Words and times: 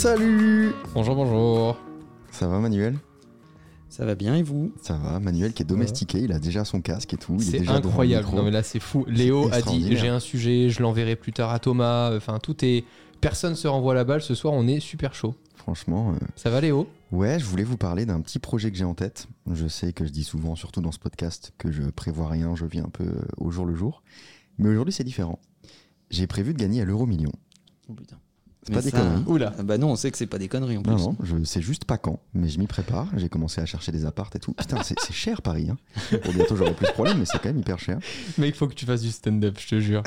Salut 0.00 0.72
Bonjour, 0.94 1.14
bonjour. 1.14 1.76
Ça 2.30 2.48
va 2.48 2.58
Manuel? 2.58 2.96
Ça 3.90 4.06
va 4.06 4.14
bien 4.14 4.34
et 4.34 4.42
vous? 4.42 4.72
Ça 4.80 4.94
va, 4.94 5.20
Manuel 5.20 5.52
qui 5.52 5.62
est 5.62 5.66
domestiqué, 5.66 6.20
il 6.20 6.32
a 6.32 6.38
déjà 6.38 6.64
son 6.64 6.80
casque 6.80 7.12
et 7.12 7.18
tout. 7.18 7.36
il 7.38 7.54
est 7.54 7.58
C'est 7.58 7.68
incroyable. 7.68 8.26
Non 8.34 8.42
mais 8.42 8.50
là 8.50 8.62
c'est 8.62 8.80
fou. 8.80 9.04
Léo 9.06 9.52
a 9.52 9.60
dit 9.60 9.94
j'ai 9.98 10.08
un 10.08 10.18
sujet, 10.18 10.70
je 10.70 10.80
l'enverrai 10.80 11.16
plus 11.16 11.34
tard 11.34 11.50
à 11.50 11.58
Thomas. 11.58 12.16
Enfin 12.16 12.38
tout 12.38 12.64
est. 12.64 12.84
Personne 13.20 13.54
se 13.54 13.68
renvoie 13.68 13.92
la 13.92 14.04
balle. 14.04 14.22
Ce 14.22 14.34
soir 14.34 14.54
on 14.54 14.66
est 14.66 14.80
super 14.80 15.12
chaud. 15.12 15.34
Franchement, 15.54 16.12
euh, 16.12 16.26
Ça 16.34 16.48
va 16.48 16.62
Léo? 16.62 16.88
Ouais, 17.12 17.38
je 17.38 17.44
voulais 17.44 17.64
vous 17.64 17.76
parler 17.76 18.06
d'un 18.06 18.22
petit 18.22 18.38
projet 18.38 18.70
que 18.70 18.78
j'ai 18.78 18.84
en 18.84 18.94
tête. 18.94 19.28
Je 19.52 19.66
sais 19.68 19.92
que 19.92 20.06
je 20.06 20.10
dis 20.10 20.24
souvent, 20.24 20.56
surtout 20.56 20.80
dans 20.80 20.92
ce 20.92 20.98
podcast, 20.98 21.52
que 21.58 21.70
je 21.70 21.82
prévois 21.82 22.28
rien, 22.30 22.56
je 22.56 22.64
vis 22.64 22.80
un 22.80 22.88
peu 22.88 23.04
euh, 23.04 23.20
au 23.36 23.50
jour 23.50 23.66
le 23.66 23.74
jour. 23.74 24.02
Mais 24.56 24.70
aujourd'hui 24.70 24.94
c'est 24.94 25.04
différent. 25.04 25.40
J'ai 26.08 26.26
prévu 26.26 26.54
de 26.54 26.58
gagner 26.58 26.80
à 26.80 26.86
l'euro 26.86 27.04
million. 27.04 27.32
Oh 27.90 27.92
putain. 27.92 28.16
C'est 28.62 28.72
pas 28.74 28.80
Mais 28.80 28.84
des 28.84 28.90
conneries. 28.92 29.22
Oula. 29.26 29.54
Ah 29.58 29.62
bah 29.62 29.78
non, 29.78 29.92
on 29.92 29.96
sait 29.96 30.10
que 30.10 30.18
c'est 30.18 30.26
pas 30.26 30.38
des 30.38 30.48
conneries 30.48 30.76
en 30.76 30.82
plus. 30.82 30.92
Non, 30.92 30.98
non, 31.12 31.16
je 31.22 31.42
sais 31.44 31.62
juste 31.62 31.84
pas 31.86 31.96
quand, 31.96 32.20
mais 32.34 32.48
je 32.48 32.58
m'y 32.58 32.66
prépare. 32.66 33.08
J'ai 33.16 33.28
commencé 33.30 33.60
à 33.60 33.66
chercher 33.66 33.90
des 33.90 34.04
appartes 34.04 34.36
et 34.36 34.38
tout. 34.38 34.52
Putain, 34.52 34.82
c'est 34.82 34.98
c'est 35.00 35.14
cher 35.14 35.40
Paris. 35.40 35.68
Hein. 35.70 35.78
Pour 36.22 36.34
bientôt, 36.34 36.56
j'aurai 36.56 36.74
plus 36.74 36.86
de 36.86 36.92
problèmes, 36.92 37.18
mais 37.18 37.24
c'est 37.24 37.38
quand 37.38 37.48
même 37.48 37.58
hyper 37.60 37.78
cher. 37.78 37.98
Mec 38.36 38.54
faut 38.54 38.68
que 38.68 38.74
tu 38.74 38.84
fasses 38.84 39.00
du 39.02 39.10
stand-up, 39.10 39.56
je 39.58 39.66
te 39.68 39.80
jure. 39.80 40.02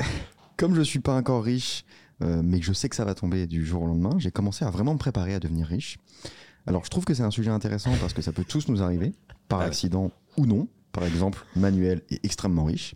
Comme 0.56 0.74
je 0.76 0.82
suis 0.82 1.00
pas 1.00 1.16
encore 1.16 1.42
riche, 1.42 1.84
euh, 2.22 2.42
mais 2.44 2.60
que 2.60 2.64
je 2.64 2.72
sais 2.72 2.88
que 2.88 2.94
ça 2.94 3.04
va 3.04 3.14
tomber 3.14 3.48
du 3.48 3.66
jour 3.66 3.82
au 3.82 3.86
lendemain, 3.86 4.16
j'ai 4.18 4.30
commencé 4.30 4.64
à 4.64 4.70
vraiment 4.70 4.92
me 4.92 4.98
préparer 4.98 5.34
à 5.34 5.40
devenir 5.40 5.66
riche. 5.66 5.98
Alors, 6.66 6.84
je 6.84 6.90
trouve 6.90 7.04
que 7.04 7.12
c'est 7.12 7.24
un 7.24 7.32
sujet 7.32 7.50
intéressant 7.50 7.90
parce 8.00 8.12
que 8.12 8.22
ça 8.22 8.30
peut 8.32 8.44
tous 8.44 8.68
nous 8.68 8.82
arriver, 8.82 9.12
par 9.48 9.58
Ah 9.58 9.62
ouais. 9.64 9.68
accident 9.68 10.12
ou 10.38 10.46
non. 10.46 10.68
Par 10.92 11.04
exemple, 11.04 11.44
Manuel 11.56 12.02
est 12.10 12.24
extrêmement 12.24 12.64
riche. 12.64 12.94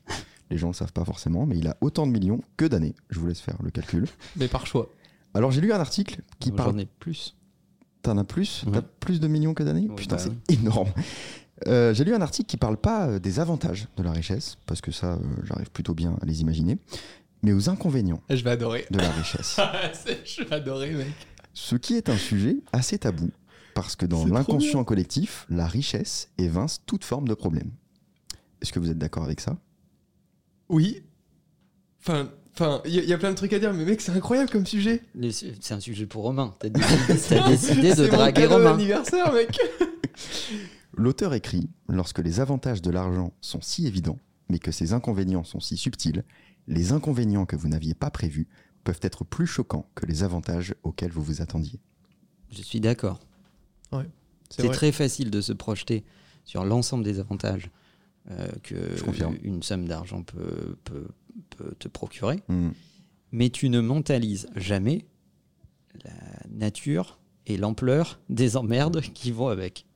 Les 0.50 0.56
gens 0.56 0.68
ne 0.68 0.72
le 0.72 0.76
savent 0.76 0.92
pas 0.92 1.04
forcément, 1.04 1.44
mais 1.46 1.58
il 1.58 1.66
a 1.66 1.76
autant 1.80 2.06
de 2.06 2.12
millions 2.12 2.40
que 2.56 2.64
d'années. 2.64 2.94
Je 3.10 3.18
vous 3.18 3.26
laisse 3.26 3.40
faire 3.40 3.56
le 3.62 3.70
calcul. 3.70 4.06
Mais 4.36 4.46
par 4.48 4.66
choix. 4.66 4.88
Alors, 5.34 5.50
j'ai 5.50 5.60
lu 5.60 5.72
un 5.72 5.80
article 5.80 6.22
qui 6.38 6.50
J'en 6.50 6.56
parle. 6.56 6.80
ai 6.80 6.86
plus. 6.98 7.36
T'en 8.02 8.16
as 8.18 8.24
plus 8.24 8.64
Ouais. 8.66 8.72
T'as 8.72 8.82
plus 8.82 9.20
de 9.20 9.28
millions 9.28 9.54
que 9.54 9.62
d'années 9.62 9.88
Ouais, 9.88 9.94
Putain, 9.96 10.16
bah 10.16 10.22
c'est 10.22 10.54
énorme. 10.54 10.88
Euh, 11.66 11.92
j'ai 11.92 12.04
lu 12.04 12.14
un 12.14 12.20
article 12.22 12.48
qui 12.48 12.56
parle 12.56 12.76
pas 12.76 13.08
euh, 13.08 13.18
des 13.18 13.40
avantages 13.40 13.88
de 13.96 14.02
la 14.02 14.12
richesse, 14.12 14.56
parce 14.66 14.80
que 14.80 14.92
ça, 14.92 15.14
euh, 15.14 15.18
j'arrive 15.44 15.70
plutôt 15.70 15.94
bien 15.94 16.16
à 16.22 16.24
les 16.24 16.40
imaginer, 16.40 16.78
mais 17.42 17.52
aux 17.52 17.68
inconvénients 17.68 18.22
Je 18.30 18.42
vais 18.44 18.50
adorer. 18.50 18.86
de 18.90 18.98
la 18.98 19.10
richesse. 19.10 19.58
je 20.24 20.44
vais 20.44 20.54
adorer 20.54 20.92
mec. 20.94 21.08
Ce 21.54 21.74
qui 21.74 21.94
est 21.94 22.08
un 22.08 22.16
sujet 22.16 22.58
assez 22.72 22.98
tabou, 22.98 23.30
parce 23.74 23.96
que 23.96 24.06
dans 24.06 24.24
l'inconscient 24.26 24.84
collectif, 24.84 25.46
la 25.50 25.66
richesse 25.66 26.30
évince 26.38 26.80
toute 26.86 27.04
forme 27.04 27.26
de 27.26 27.34
problème. 27.34 27.70
Est-ce 28.62 28.72
que 28.72 28.78
vous 28.78 28.90
êtes 28.90 28.98
d'accord 28.98 29.24
avec 29.24 29.40
ça? 29.40 29.56
Oui. 30.68 31.02
Enfin. 32.00 32.30
Enfin, 32.60 32.82
il 32.84 32.94
y, 32.94 32.98
a- 32.98 33.02
il 33.02 33.08
y 33.08 33.12
a 33.12 33.18
plein 33.18 33.30
de 33.30 33.36
trucs 33.36 33.52
à 33.52 33.58
dire, 33.60 33.72
mais 33.72 33.84
mec, 33.84 34.00
c'est 34.00 34.10
incroyable 34.10 34.50
comme 34.50 34.66
sujet. 34.66 35.02
C'est 35.30 35.72
un 35.74 35.80
sujet 35.80 36.06
pour 36.06 36.22
Romain. 36.24 36.54
T'as 36.58 36.68
décidé, 36.70 36.96
t'as 37.28 37.48
décidé 37.48 37.90
de 37.90 37.94
C'est 37.94 38.10
mon 38.10 38.16
draguer 38.16 38.42
cadeau 38.42 38.54
Romain. 38.56 38.70
d'anniversaire, 38.72 39.32
mec. 39.32 39.56
L'auteur 40.96 41.34
écrit 41.34 41.68
Lorsque 41.88 42.18
les 42.18 42.40
avantages 42.40 42.82
de 42.82 42.90
l'argent 42.90 43.32
sont 43.40 43.60
si 43.60 43.86
évidents, 43.86 44.18
mais 44.48 44.58
que 44.58 44.72
ses 44.72 44.92
inconvénients 44.92 45.44
sont 45.44 45.60
si 45.60 45.76
subtils, 45.76 46.24
les 46.66 46.92
inconvénients 46.92 47.46
que 47.46 47.54
vous 47.56 47.68
n'aviez 47.68 47.94
pas 47.94 48.10
prévus 48.10 48.48
peuvent 48.84 48.98
être 49.02 49.24
plus 49.24 49.46
choquants 49.46 49.88
que 49.94 50.06
les 50.06 50.22
avantages 50.22 50.74
auxquels 50.82 51.12
vous 51.12 51.22
vous 51.22 51.40
attendiez. 51.42 51.78
Je 52.50 52.62
suis 52.62 52.80
d'accord. 52.80 53.20
C'est 54.50 54.70
très 54.70 54.92
facile 54.92 55.30
de 55.30 55.40
se 55.42 55.52
projeter 55.52 56.04
sur 56.44 56.64
l'ensemble 56.64 57.04
des 57.04 57.20
avantages 57.20 57.70
euh, 58.30 58.48
que 58.62 58.74
une 59.42 59.62
somme 59.62 59.86
d'argent 59.86 60.22
peut, 60.22 60.76
peut, 60.84 61.06
peut 61.56 61.74
te 61.78 61.88
procurer. 61.88 62.42
Hmm. 62.48 62.70
Mais 63.32 63.50
tu 63.50 63.68
ne 63.68 63.80
mentalises 63.80 64.48
jamais 64.56 65.06
la 66.04 66.12
nature 66.50 67.18
et 67.46 67.56
l'ampleur 67.56 68.20
des 68.28 68.56
emmerdes 68.56 69.00
qui 69.00 69.32
vont 69.32 69.48
avec. 69.48 69.86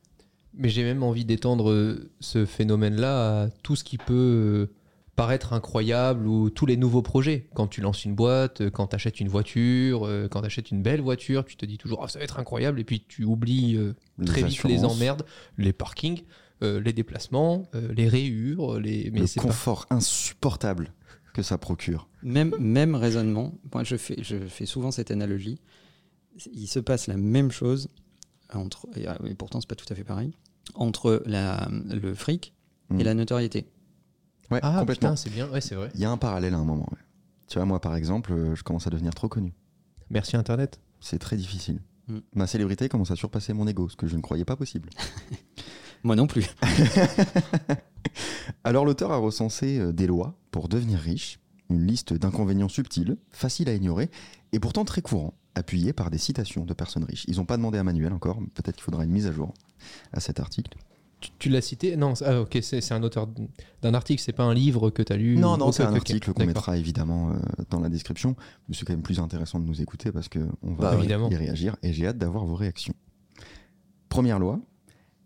Mais 0.55 0.69
j'ai 0.69 0.83
même 0.83 1.01
envie 1.01 1.25
d'étendre 1.25 1.71
euh, 1.71 2.11
ce 2.19 2.45
phénomène-là 2.45 3.43
à 3.43 3.49
tout 3.49 3.75
ce 3.75 3.83
qui 3.83 3.97
peut 3.97 4.69
euh, 4.69 4.73
paraître 5.15 5.53
incroyable 5.53 6.27
ou 6.27 6.49
tous 6.49 6.65
les 6.65 6.77
nouveaux 6.77 7.01
projets. 7.01 7.47
Quand 7.55 7.67
tu 7.67 7.81
lances 7.81 8.05
une 8.05 8.13
boîte, 8.13 8.61
euh, 8.61 8.69
quand 8.69 8.87
tu 8.87 8.95
achètes 8.95 9.19
une 9.19 9.29
voiture, 9.29 10.07
quand 10.29 10.41
tu 10.41 10.45
achètes 10.45 10.69
une 10.69 10.83
belle 10.83 11.01
voiture, 11.01 11.45
tu 11.45 11.55
te 11.55 11.65
dis 11.65 11.77
toujours 11.77 12.03
Ah, 12.03 12.07
ça 12.07 12.19
va 12.19 12.25
être 12.25 12.39
incroyable 12.39 12.79
et 12.79 12.83
puis 12.83 13.03
tu 13.07 13.23
oublies 13.23 13.75
euh, 13.77 13.93
Les 14.19 14.25
très 14.25 14.43
vite 14.43 14.63
les 14.63 14.85
emmerdes, 14.85 15.25
les 15.57 15.73
parkings, 15.73 16.21
euh, 16.63 16.79
les 16.79 16.93
déplacements, 16.93 17.67
euh, 17.75 17.91
les 17.93 18.07
rayures, 18.07 18.79
les... 18.79 19.09
mais 19.11 19.21
le 19.21 19.35
pas... 19.35 19.41
confort 19.41 19.85
insupportable 19.89 20.93
que 21.33 21.41
ça 21.41 21.57
procure. 21.57 22.07
Même, 22.21 22.53
même 22.59 22.95
raisonnement, 22.95 23.53
moi 23.73 23.83
je 23.83 23.95
fais, 23.97 24.15
je 24.23 24.37
fais 24.47 24.65
souvent 24.65 24.91
cette 24.91 25.11
analogie. 25.11 25.59
Il 26.53 26.67
se 26.67 26.79
passe 26.79 27.07
la 27.07 27.17
même 27.17 27.51
chose 27.51 27.89
entre, 28.53 28.87
et, 28.95 29.07
euh, 29.07 29.13
pourtant 29.37 29.59
c'est 29.61 29.67
pas 29.69 29.75
tout 29.75 29.85
à 29.91 29.95
fait 29.95 30.03
pareil, 30.03 30.33
entre 30.75 31.23
la, 31.25 31.67
le 31.91 32.13
fric 32.13 32.53
et 32.99 33.03
la 33.03 33.13
notoriété. 33.15 33.65
Ouais, 34.51 34.59
Ah 34.61 34.77
complètement. 34.79 35.15
c'est 35.15 35.31
bien, 35.31 35.49
ouais, 35.49 35.61
c'est 35.61 35.73
vrai. 35.75 35.89
Il 35.95 36.01
y 36.01 36.05
a 36.05 36.11
un 36.11 36.17
parallèle 36.17 36.53
à 36.53 36.57
un 36.57 36.63
moment. 36.63 36.87
ouais. 36.91 36.97
Tu 37.47 37.57
vois, 37.57 37.65
moi 37.65 37.79
par 37.81 37.95
exemple, 37.95 38.31
euh, 38.33 38.55
je 38.55 38.63
commence 38.63 38.85
à 38.85 38.89
devenir 38.91 39.13
trop 39.15 39.27
connu. 39.27 39.53
Merci 40.11 40.37
Internet. 40.37 40.79
C'est 40.99 41.17
très 41.19 41.35
difficile. 41.37 41.79
Hmm. 42.07 42.19
Ma 42.33 42.45
célébrité 42.47 42.89
commence 42.89 43.09
à 43.11 43.15
surpasser 43.15 43.53
mon 43.53 43.67
ego, 43.67 43.89
ce 43.89 43.95
que 43.95 44.05
je 44.07 44.15
ne 44.15 44.21
croyais 44.21 44.45
pas 44.45 44.55
possible. 44.55 44.89
Moi 46.03 46.15
non 46.15 46.27
plus. 46.27 46.47
Alors 48.63 48.85
l'auteur 48.85 49.11
a 49.11 49.17
recensé 49.17 49.79
euh, 49.79 49.91
des 49.91 50.07
lois 50.07 50.35
pour 50.51 50.67
devenir 50.67 50.99
riche, 50.99 51.39
une 51.69 51.85
liste 51.85 52.13
d'inconvénients 52.13 52.69
subtils, 52.69 53.17
faciles 53.31 53.69
à 53.69 53.73
ignorer, 53.73 54.09
et 54.51 54.59
pourtant 54.59 54.85
très 54.85 55.01
courants, 55.01 55.33
appuyés 55.55 55.93
par 55.93 56.09
des 56.11 56.17
citations 56.17 56.65
de 56.65 56.73
personnes 56.73 57.03
riches. 57.05 57.25
Ils 57.27 57.37
n'ont 57.37 57.45
pas 57.45 57.57
demandé 57.57 57.77
à 57.77 57.83
Manuel 57.83 58.13
encore, 58.13 58.39
peut-être 58.53 58.75
qu'il 58.75 58.83
faudra 58.83 59.03
une 59.03 59.11
mise 59.11 59.27
à 59.27 59.31
jour 59.31 59.53
à 60.11 60.19
cet 60.19 60.39
article. 60.39 60.77
Tu, 61.19 61.29
tu 61.39 61.49
l'as 61.49 61.61
cité? 61.61 61.95
Non, 61.95 62.15
c'est- 62.15 62.25
ah, 62.25 62.41
ok, 62.41 62.57
c'est 62.61 62.81
c'est 62.81 62.93
un 62.93 63.01
auteur 63.01 63.29
d'un 63.81 63.93
article, 63.93 64.21
c'est 64.21 64.33
pas 64.33 64.43
un 64.43 64.53
livre 64.53 64.89
que 64.89 65.01
tu 65.01 65.13
as 65.13 65.17
lu 65.17 65.37
Non, 65.37 65.57
non, 65.57 65.71
c'est 65.71 65.83
un 65.83 65.93
article 65.93 66.27
qu'on 66.33 66.39
D'accord. 66.39 66.47
mettra 66.47 66.77
évidemment 66.77 67.31
euh, 67.31 67.35
dans 67.69 67.79
la 67.79 67.89
description, 67.89 68.35
mais 68.67 68.75
c'est 68.75 68.85
quand 68.85 68.93
même 68.93 69.03
plus 69.03 69.19
intéressant 69.19 69.59
de 69.59 69.65
nous 69.65 69.81
écouter 69.81 70.11
parce 70.11 70.27
qu'on 70.27 70.73
va 70.73 70.91
Bah, 70.91 70.95
évidemment. 70.97 71.29
y 71.29 71.35
réagir, 71.37 71.77
et 71.81 71.93
j'ai 71.93 72.07
hâte 72.07 72.17
d'avoir 72.17 72.45
vos 72.45 72.55
réactions. 72.55 72.93
Première 74.09 74.37
loi, 74.37 74.59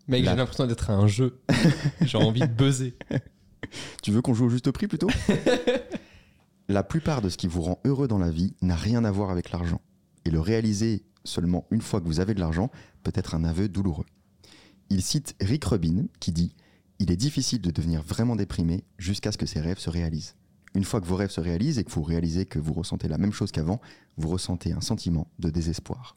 Mec, 0.08 0.24
La- 0.24 0.32
j'ai 0.32 0.36
l'impression 0.38 0.66
d'être 0.66 0.90
à 0.90 0.94
un 0.94 1.06
jeu. 1.06 1.40
j'ai 2.00 2.18
envie 2.18 2.40
de 2.40 2.46
buzzer. 2.46 2.94
Tu 4.02 4.10
veux 4.10 4.22
qu'on 4.22 4.34
joue 4.34 4.46
au 4.46 4.48
juste 4.48 4.70
prix 4.70 4.86
plutôt 4.88 5.08
La 6.68 6.82
plupart 6.82 7.22
de 7.22 7.28
ce 7.28 7.36
qui 7.36 7.46
vous 7.46 7.62
rend 7.62 7.80
heureux 7.84 8.08
dans 8.08 8.18
la 8.18 8.30
vie 8.30 8.54
n'a 8.62 8.76
rien 8.76 9.04
à 9.04 9.10
voir 9.10 9.30
avec 9.30 9.50
l'argent. 9.52 9.80
Et 10.24 10.30
le 10.30 10.40
réaliser 10.40 11.04
seulement 11.24 11.66
une 11.70 11.80
fois 11.80 12.00
que 12.00 12.06
vous 12.06 12.20
avez 12.20 12.34
de 12.34 12.40
l'argent 12.40 12.70
peut 13.02 13.12
être 13.14 13.34
un 13.34 13.44
aveu 13.44 13.68
douloureux. 13.68 14.04
Il 14.90 15.02
cite 15.02 15.34
Rick 15.40 15.64
Rubin 15.64 16.06
qui 16.20 16.32
dit 16.32 16.54
Il 16.98 17.10
est 17.10 17.16
difficile 17.16 17.60
de 17.60 17.70
devenir 17.70 18.02
vraiment 18.02 18.36
déprimé 18.36 18.84
jusqu'à 18.98 19.32
ce 19.32 19.38
que 19.38 19.46
ses 19.46 19.60
rêves 19.60 19.78
se 19.78 19.90
réalisent. 19.90 20.34
Une 20.74 20.84
fois 20.84 21.00
que 21.00 21.06
vos 21.06 21.16
rêves 21.16 21.30
se 21.30 21.40
réalisent 21.40 21.78
et 21.78 21.84
que 21.84 21.90
vous 21.90 22.02
réalisez 22.02 22.44
que 22.44 22.58
vous 22.58 22.74
ressentez 22.74 23.08
la 23.08 23.18
même 23.18 23.32
chose 23.32 23.50
qu'avant, 23.50 23.80
vous 24.18 24.28
ressentez 24.28 24.72
un 24.72 24.82
sentiment 24.82 25.26
de 25.38 25.48
désespoir. 25.50 26.16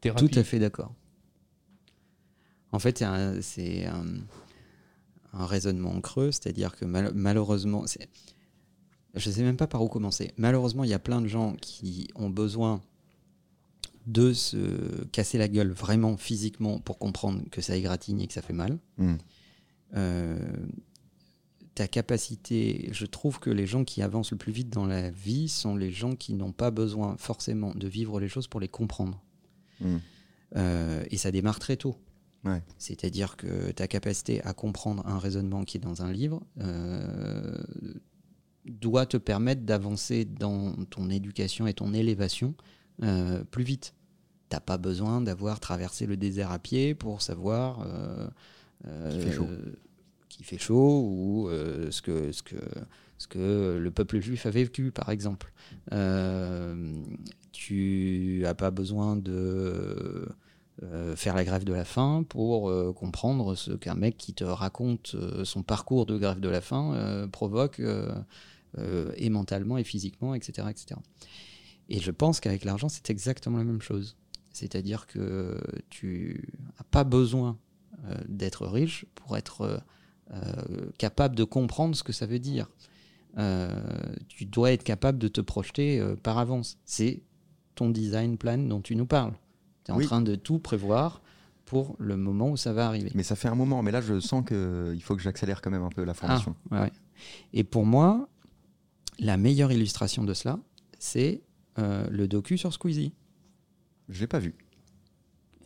Thérapie. 0.00 0.28
Tout 0.28 0.38
à 0.38 0.44
fait 0.44 0.58
d'accord. 0.58 0.92
En 2.72 2.78
fait, 2.78 2.98
c'est 2.98 3.04
un, 3.04 3.40
c'est 3.40 3.86
un, 3.86 4.04
un 5.32 5.46
raisonnement 5.46 6.00
creux, 6.00 6.32
c'est-à-dire 6.32 6.74
que 6.76 6.84
mal- 6.84 7.12
malheureusement, 7.14 7.86
c'est- 7.86 8.08
je 9.14 9.28
ne 9.28 9.34
sais 9.34 9.42
même 9.42 9.56
pas 9.56 9.66
par 9.68 9.82
où 9.82 9.88
commencer. 9.88 10.32
Malheureusement, 10.36 10.82
il 10.84 10.90
y 10.90 10.94
a 10.94 10.98
plein 10.98 11.20
de 11.20 11.28
gens 11.28 11.54
qui 11.60 12.08
ont 12.16 12.30
besoin 12.30 12.82
de 14.06 14.32
se 14.32 15.04
casser 15.12 15.38
la 15.38 15.48
gueule 15.48 15.70
vraiment 15.70 16.16
physiquement 16.16 16.78
pour 16.80 16.98
comprendre 16.98 17.42
que 17.50 17.60
ça 17.62 17.74
égratigne 17.76 18.20
et 18.20 18.26
que 18.26 18.34
ça 18.34 18.42
fait 18.42 18.52
mal. 18.52 18.78
Hmm. 18.98 19.14
Euh, 19.96 20.38
ta 21.74 21.88
capacité, 21.88 22.88
je 22.92 23.06
trouve 23.06 23.38
que 23.40 23.50
les 23.50 23.66
gens 23.66 23.84
qui 23.84 24.02
avancent 24.02 24.30
le 24.32 24.36
plus 24.36 24.52
vite 24.52 24.68
dans 24.70 24.86
la 24.86 25.10
vie 25.10 25.48
sont 25.48 25.74
les 25.76 25.90
gens 25.90 26.14
qui 26.16 26.34
n'ont 26.34 26.52
pas 26.52 26.70
besoin 26.70 27.16
forcément 27.16 27.72
de 27.74 27.88
vivre 27.88 28.20
les 28.20 28.28
choses 28.28 28.46
pour 28.46 28.60
les 28.60 28.68
comprendre. 28.68 29.22
Hmm. 29.80 29.98
Euh, 30.56 31.04
et 31.10 31.16
ça 31.16 31.30
démarre 31.30 31.58
très 31.58 31.76
tôt. 31.76 31.96
Ouais. 32.44 32.62
C'est-à-dire 32.78 33.36
que 33.36 33.70
ta 33.72 33.88
capacité 33.88 34.42
à 34.44 34.52
comprendre 34.52 35.06
un 35.06 35.18
raisonnement 35.18 35.64
qui 35.64 35.78
est 35.78 35.80
dans 35.80 36.02
un 36.02 36.12
livre, 36.12 36.42
euh, 36.60 37.56
doit 38.66 39.06
te 39.06 39.16
permettre 39.16 39.62
d'avancer 39.62 40.24
dans 40.24 40.74
ton 40.86 41.10
éducation 41.10 41.66
et 41.66 41.74
ton 41.74 41.92
élévation 41.94 42.54
euh, 43.02 43.42
plus 43.44 43.64
vite. 43.64 43.94
T'as 44.48 44.60
pas 44.60 44.78
besoin 44.78 45.20
d'avoir 45.20 45.58
traversé 45.58 46.06
le 46.06 46.16
désert 46.16 46.52
à 46.52 46.58
pied 46.58 46.94
pour 46.94 47.22
savoir 47.22 47.86
Qu'il 49.10 49.20
fait 49.20 49.32
chaud. 49.32 49.48
qu'il 50.28 50.44
fait 50.44 50.58
chaud 50.58 51.00
ou 51.02 51.48
ce, 51.50 52.02
que, 52.02 52.30
ce, 52.30 52.42
que, 52.42 52.56
ce 53.18 53.26
que 53.28 53.78
le 53.80 53.90
peuple 53.90 54.20
juif 54.20 54.46
a 54.46 54.50
vécu, 54.50 54.90
par 54.90 55.10
exemple. 55.10 55.52
Euh, 55.92 56.92
tu 57.52 58.40
n'as 58.42 58.54
pas 58.54 58.70
besoin 58.70 59.16
de 59.16 60.28
euh, 60.82 61.14
faire 61.16 61.34
la 61.34 61.44
grève 61.44 61.64
de 61.64 61.72
la 61.72 61.84
faim 61.84 62.24
pour 62.28 62.68
euh, 62.68 62.92
comprendre 62.92 63.54
ce 63.54 63.72
qu'un 63.72 63.94
mec 63.94 64.16
qui 64.16 64.34
te 64.34 64.44
raconte 64.44 65.16
son 65.44 65.62
parcours 65.62 66.06
de 66.06 66.18
grève 66.18 66.40
de 66.40 66.48
la 66.48 66.60
faim 66.60 67.28
provoque 67.32 67.80
et 69.16 69.30
mentalement 69.30 69.78
et 69.78 69.84
physiquement, 69.84 70.34
etc. 70.34 70.68
etc. 70.70 71.00
Et 71.88 72.00
je 72.00 72.10
pense 72.10 72.40
qu'avec 72.40 72.64
l'argent, 72.64 72.88
c'est 72.88 73.10
exactement 73.10 73.58
la 73.58 73.64
même 73.64 73.82
chose. 73.82 74.16
C'est-à-dire 74.52 75.06
que 75.06 75.60
tu 75.90 76.48
n'as 76.78 76.84
pas 76.90 77.04
besoin 77.04 77.58
d'être 78.28 78.66
riche 78.66 79.06
pour 79.14 79.36
être 79.36 79.80
capable 80.98 81.36
de 81.36 81.44
comprendre 81.44 81.94
ce 81.94 82.02
que 82.02 82.12
ça 82.12 82.26
veut 82.26 82.40
dire. 82.40 82.68
Euh, 83.38 83.68
tu 84.28 84.44
dois 84.46 84.72
être 84.72 84.84
capable 84.84 85.18
de 85.18 85.28
te 85.28 85.40
projeter 85.40 85.98
euh, 86.00 86.14
par 86.16 86.38
avance. 86.38 86.78
C'est 86.84 87.22
ton 87.74 87.90
design 87.90 88.38
plan 88.38 88.58
dont 88.58 88.80
tu 88.80 88.94
nous 88.96 89.06
parles. 89.06 89.34
Tu 89.84 89.90
es 89.90 89.94
en 89.94 89.98
Oui. 89.98 90.06
train 90.06 90.22
de 90.22 90.34
tout 90.36 90.58
prévoir 90.60 91.20
pour 91.64 91.96
le 91.98 92.16
moment 92.16 92.50
où 92.50 92.56
ça 92.56 92.72
va 92.72 92.86
arriver. 92.86 93.10
Mais 93.14 93.22
ça 93.24 93.34
fait 93.36 93.48
un 93.48 93.54
moment, 93.54 93.82
mais 93.82 93.90
là 93.90 94.00
je 94.00 94.20
sens 94.20 94.44
qu'il 94.46 95.00
faut 95.02 95.16
que 95.16 95.22
j'accélère 95.22 95.60
quand 95.62 95.70
même 95.70 95.82
un 95.82 95.88
peu 95.88 96.04
la 96.04 96.14
formation. 96.14 96.54
Ah, 96.70 96.74
ouais, 96.74 96.80
ouais. 96.82 96.92
Et 97.52 97.64
pour 97.64 97.84
moi, 97.86 98.28
la 99.18 99.36
meilleure 99.36 99.72
illustration 99.72 100.22
de 100.24 100.34
cela, 100.34 100.58
c'est 100.98 101.40
euh, 101.78 102.06
le 102.10 102.28
docu 102.28 102.56
sur 102.58 102.72
Squeezie, 102.72 103.12
Je 104.08 104.20
l'ai 104.20 104.26
pas 104.26 104.38
vu. 104.38 104.54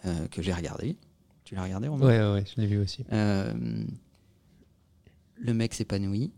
euh, 0.06 0.26
que 0.28 0.40
j'ai 0.42 0.52
regardé. 0.54 0.96
Tu 1.44 1.54
l'as 1.56 1.64
regardé, 1.64 1.88
Romain? 1.88 2.06
Ouais, 2.06 2.18
ouais, 2.20 2.32
ouais, 2.34 2.44
je 2.46 2.60
l'ai 2.60 2.66
vu 2.68 2.78
aussi. 2.78 3.04
Euh, 3.12 3.52
le 5.36 5.54
mec 5.54 5.74
s'épanouit. 5.74 6.32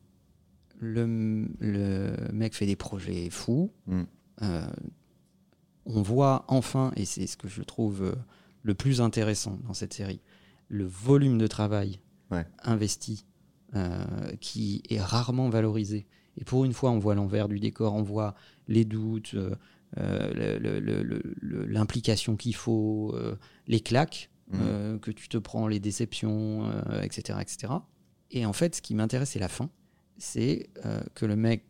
Le, 0.80 1.46
le 1.60 2.14
mec 2.32 2.54
fait 2.54 2.66
des 2.66 2.76
projets 2.76 3.28
fous. 3.30 3.70
Mm. 3.86 4.02
Euh, 4.42 4.66
on 5.84 6.02
voit 6.02 6.44
enfin, 6.48 6.92
et 6.96 7.04
c'est 7.04 7.26
ce 7.26 7.36
que 7.36 7.48
je 7.48 7.62
trouve 7.62 8.02
euh, 8.02 8.14
le 8.62 8.74
plus 8.74 9.00
intéressant 9.00 9.58
dans 9.66 9.74
cette 9.74 9.92
série, 9.92 10.20
le 10.68 10.84
volume 10.84 11.38
de 11.38 11.46
travail 11.46 12.00
Ouais. 12.30 12.46
investi 12.62 13.26
euh, 13.74 14.04
qui 14.40 14.82
est 14.88 15.00
rarement 15.00 15.48
valorisé. 15.48 16.06
Et 16.36 16.44
pour 16.44 16.64
une 16.64 16.72
fois, 16.72 16.90
on 16.92 16.98
voit 17.00 17.14
l'envers 17.16 17.48
du 17.48 17.58
décor, 17.58 17.94
on 17.94 18.02
voit 18.02 18.34
les 18.68 18.84
doutes, 18.84 19.34
euh, 19.34 19.54
l'implication 21.66 22.36
qu'il 22.36 22.54
faut, 22.54 23.14
les 23.66 23.80
claques 23.80 24.30
euh, 24.54 24.98
que 24.98 25.10
tu 25.10 25.28
te 25.28 25.38
prends, 25.38 25.66
les 25.66 25.80
déceptions, 25.80 26.70
etc., 27.02 27.38
etc. 27.40 27.72
Et 28.30 28.46
en 28.46 28.52
fait, 28.52 28.76
ce 28.76 28.82
qui 28.82 28.94
m'intéresse, 28.94 29.30
c'est 29.30 29.38
la 29.40 29.48
fin. 29.48 29.70
C'est 30.22 30.68
euh, 30.84 31.00
que 31.14 31.24
le 31.24 31.34
mec, 31.34 31.64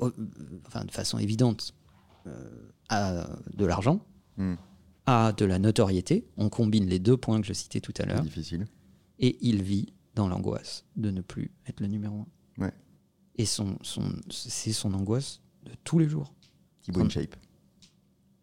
euh, 0.00 0.10
enfin, 0.66 0.84
de 0.86 0.90
façon 0.90 1.18
évidente, 1.18 1.74
euh, 2.26 2.70
a 2.88 3.28
de 3.54 3.64
l'argent, 3.66 4.04
Mm. 4.38 4.54
a 5.06 5.32
de 5.32 5.44
la 5.44 5.58
notoriété. 5.58 6.26
On 6.38 6.48
combine 6.48 6.86
les 6.86 6.98
deux 6.98 7.16
points 7.18 7.40
que 7.42 7.46
je 7.46 7.52
citais 7.52 7.80
tout 7.80 7.92
à 7.98 8.04
C'est 8.04 8.08
l'heure. 8.08 8.22
difficile. 8.22 8.66
Et 9.18 9.36
il 9.42 9.62
vit 9.62 9.92
dans 10.14 10.28
l'angoisse 10.28 10.86
de 10.96 11.10
ne 11.10 11.20
plus 11.20 11.50
être 11.66 11.80
le 11.80 11.88
numéro 11.88 12.24
un. 12.58 12.62
Ouais. 12.64 12.72
Et 13.36 13.44
son, 13.44 13.76
son, 13.82 14.02
c'est 14.30 14.72
son 14.72 14.94
angoisse 14.94 15.40
de 15.64 15.72
tous 15.84 15.98
les 15.98 16.08
jours. 16.08 16.32
Thibaut. 16.82 17.02
InShape. 17.02 17.36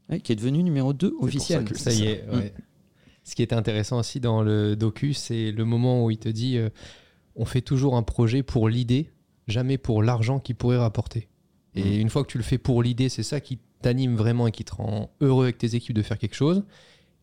Ouais, 0.09 0.21
qui 0.21 0.31
est 0.31 0.35
devenu 0.35 0.61
numéro 0.63 0.93
2 0.93 1.11
pour 1.11 1.23
officiel. 1.23 1.67
ça 1.67 1.73
que- 1.73 1.79
Ça 1.79 1.91
y 1.93 2.03
est, 2.05 2.25
Mm. 2.27 2.35
ouais. 2.37 2.53
Ce 3.23 3.35
qui 3.35 3.41
était 3.41 3.55
intéressant 3.55 3.97
aussi 3.99 4.19
dans 4.19 4.41
le 4.43 4.75
docu, 4.75 5.13
c'est 5.13 5.51
le 5.51 5.65
moment 5.65 6.05
où 6.05 6.11
il 6.11 6.17
te 6.19 6.29
dit 6.29 6.57
euh, 6.57 6.69
on 7.35 7.43
fait 7.45 7.61
toujours 7.61 7.97
un 7.97 8.03
projet 8.03 8.41
pour 8.43 8.69
l'idée, 8.69 9.11
jamais 9.47 9.77
pour 9.77 10.03
l'argent 10.03 10.39
qu'il 10.39 10.55
pourrait 10.55 10.77
rapporter. 10.77 11.27
Et 11.75 11.83
Mm. 11.97 12.01
une 12.01 12.09
fois 12.09 12.23
que 12.23 12.31
tu 12.31 12.37
le 12.37 12.43
fais 12.43 12.57
pour 12.57 12.81
l'idée, 12.83 13.09
c'est 13.09 13.23
ça 13.23 13.39
qui 13.39 13.59
t'anime 13.81 14.15
vraiment 14.15 14.47
et 14.47 14.51
qui 14.51 14.63
te 14.65 14.73
rend 14.75 15.11
heureux 15.21 15.45
avec 15.45 15.57
tes 15.57 15.75
équipes 15.75 15.95
de 15.95 16.01
faire 16.01 16.17
quelque 16.17 16.35
chose. 16.35 16.63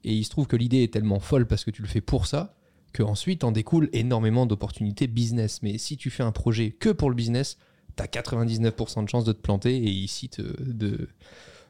Et 0.04 0.12
il 0.12 0.24
se 0.24 0.30
trouve 0.30 0.46
que 0.46 0.56
l'idée 0.56 0.82
est 0.82 0.92
tellement 0.92 1.18
folle 1.20 1.46
parce 1.46 1.64
que 1.64 1.70
tu 1.70 1.82
le 1.82 1.88
fais 1.88 2.00
pour 2.00 2.26
ça, 2.26 2.56
qu'ensuite 2.92 3.42
en 3.42 3.52
découle 3.52 3.88
énormément 3.92 4.46
d'opportunités 4.46 5.06
business. 5.06 5.62
Mais 5.62 5.78
si 5.78 5.96
tu 5.96 6.10
fais 6.10 6.22
un 6.22 6.30
projet 6.32 6.70
que 6.70 6.90
pour 6.90 7.08
le 7.10 7.16
business, 7.16 7.56
t'as 7.96 8.06
99% 8.06 9.02
de 9.04 9.08
chances 9.08 9.24
de 9.24 9.32
te 9.32 9.40
planter. 9.40 9.76
Et 9.76 9.88
il 9.90 10.08
cite 10.08 10.40
euh, 10.40 10.54
de 10.60 11.08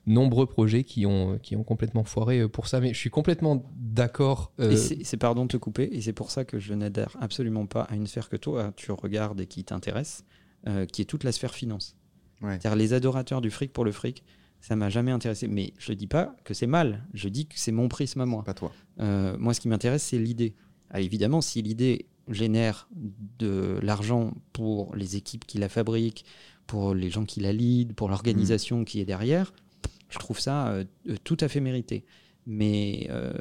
nombreux 0.07 0.45
projets 0.47 0.85
qui 0.85 1.07
ont, 1.07 1.39
qui 1.39 1.57
ont 1.57 1.65
complètement 1.65 2.05
foiré 2.05 2.41
euh, 2.41 2.49
pour 2.49 2.67
ça. 2.67 2.81
Mais 2.81 2.93
je 2.93 2.99
suis 2.99 3.09
complètement 3.11 3.65
d'accord. 3.77 4.53
euh, 4.61 4.77
c'est 4.77 5.17
pardon 5.17 5.45
de 5.45 5.49
te 5.53 5.57
couper, 5.57 5.89
et 5.93 6.03
c'est 6.03 6.13
pour 6.13 6.31
ça 6.31 6.45
que 6.45 6.59
je 6.59 6.75
n'adhère 6.75 7.17
absolument 7.21 7.65
pas 7.67 7.83
à 7.83 7.95
une 7.95 8.07
sphère 8.07 8.29
que 8.29 8.37
toi 8.37 8.73
tu 8.77 8.93
regardes 8.93 9.41
et 9.41 9.47
qui 9.47 9.65
t'intéresse, 9.65 10.25
euh, 10.67 10.87
qui 10.87 11.03
est 11.03 11.05
toute 11.05 11.25
la 11.25 11.33
sphère 11.33 11.55
finance. 11.55 11.97
Ouais. 12.43 12.59
C'est-à-dire 12.61 12.77
les 12.77 12.93
adorateurs 12.93 13.41
du 13.41 13.51
fric 13.51 13.73
pour 13.73 13.85
le 13.85 13.93
fric, 13.93 14.25
ça 14.61 14.77
m'a 14.77 14.89
jamais 14.89 15.11
intéressé. 15.11 15.47
Mais 15.47 15.75
je 15.79 15.93
dis 15.93 16.07
pas 16.07 16.35
que 16.45 16.55
c'est 16.55 16.67
mal, 16.67 17.05
je 17.13 17.29
dis 17.29 17.47
que 17.47 17.55
c'est 17.57 17.73
mon 17.73 17.89
prisme 17.89 18.21
à 18.21 18.27
moi. 18.27 18.45
Pas 18.45 18.55
toi. 18.55 18.73
Euh, 19.01 19.37
moi, 19.39 19.53
ce 19.53 19.61
qui 19.61 19.69
m'intéresse, 19.69 20.03
c'est 20.03 20.19
l'idée. 20.19 20.55
Ah, 20.91 21.01
évidemment, 21.01 21.41
si 21.41 21.61
l'idée 21.61 22.07
génère 22.29 22.89
de 23.39 23.79
l'argent 23.83 24.33
pour 24.53 24.95
les 24.97 25.17
équipes 25.17 25.45
qui 25.47 25.59
la 25.59 25.69
fabriquent, 25.69 26.25
pour 26.67 26.95
les 26.95 27.11
gens 27.11 27.25
qui 27.25 27.41
la 27.41 27.53
lead, 27.53 27.95
pour 27.95 28.09
l'organisation 28.09 28.85
qui 28.85 29.01
est 29.01 29.05
derrière, 29.05 29.53
je 30.09 30.19
trouve 30.19 30.41
ça 30.41 30.69
euh, 30.69 30.85
tout 31.25 31.37
à 31.41 31.49
fait 31.49 31.61
mérité. 31.61 32.05
Mais 32.47 33.07
euh, 33.11 33.35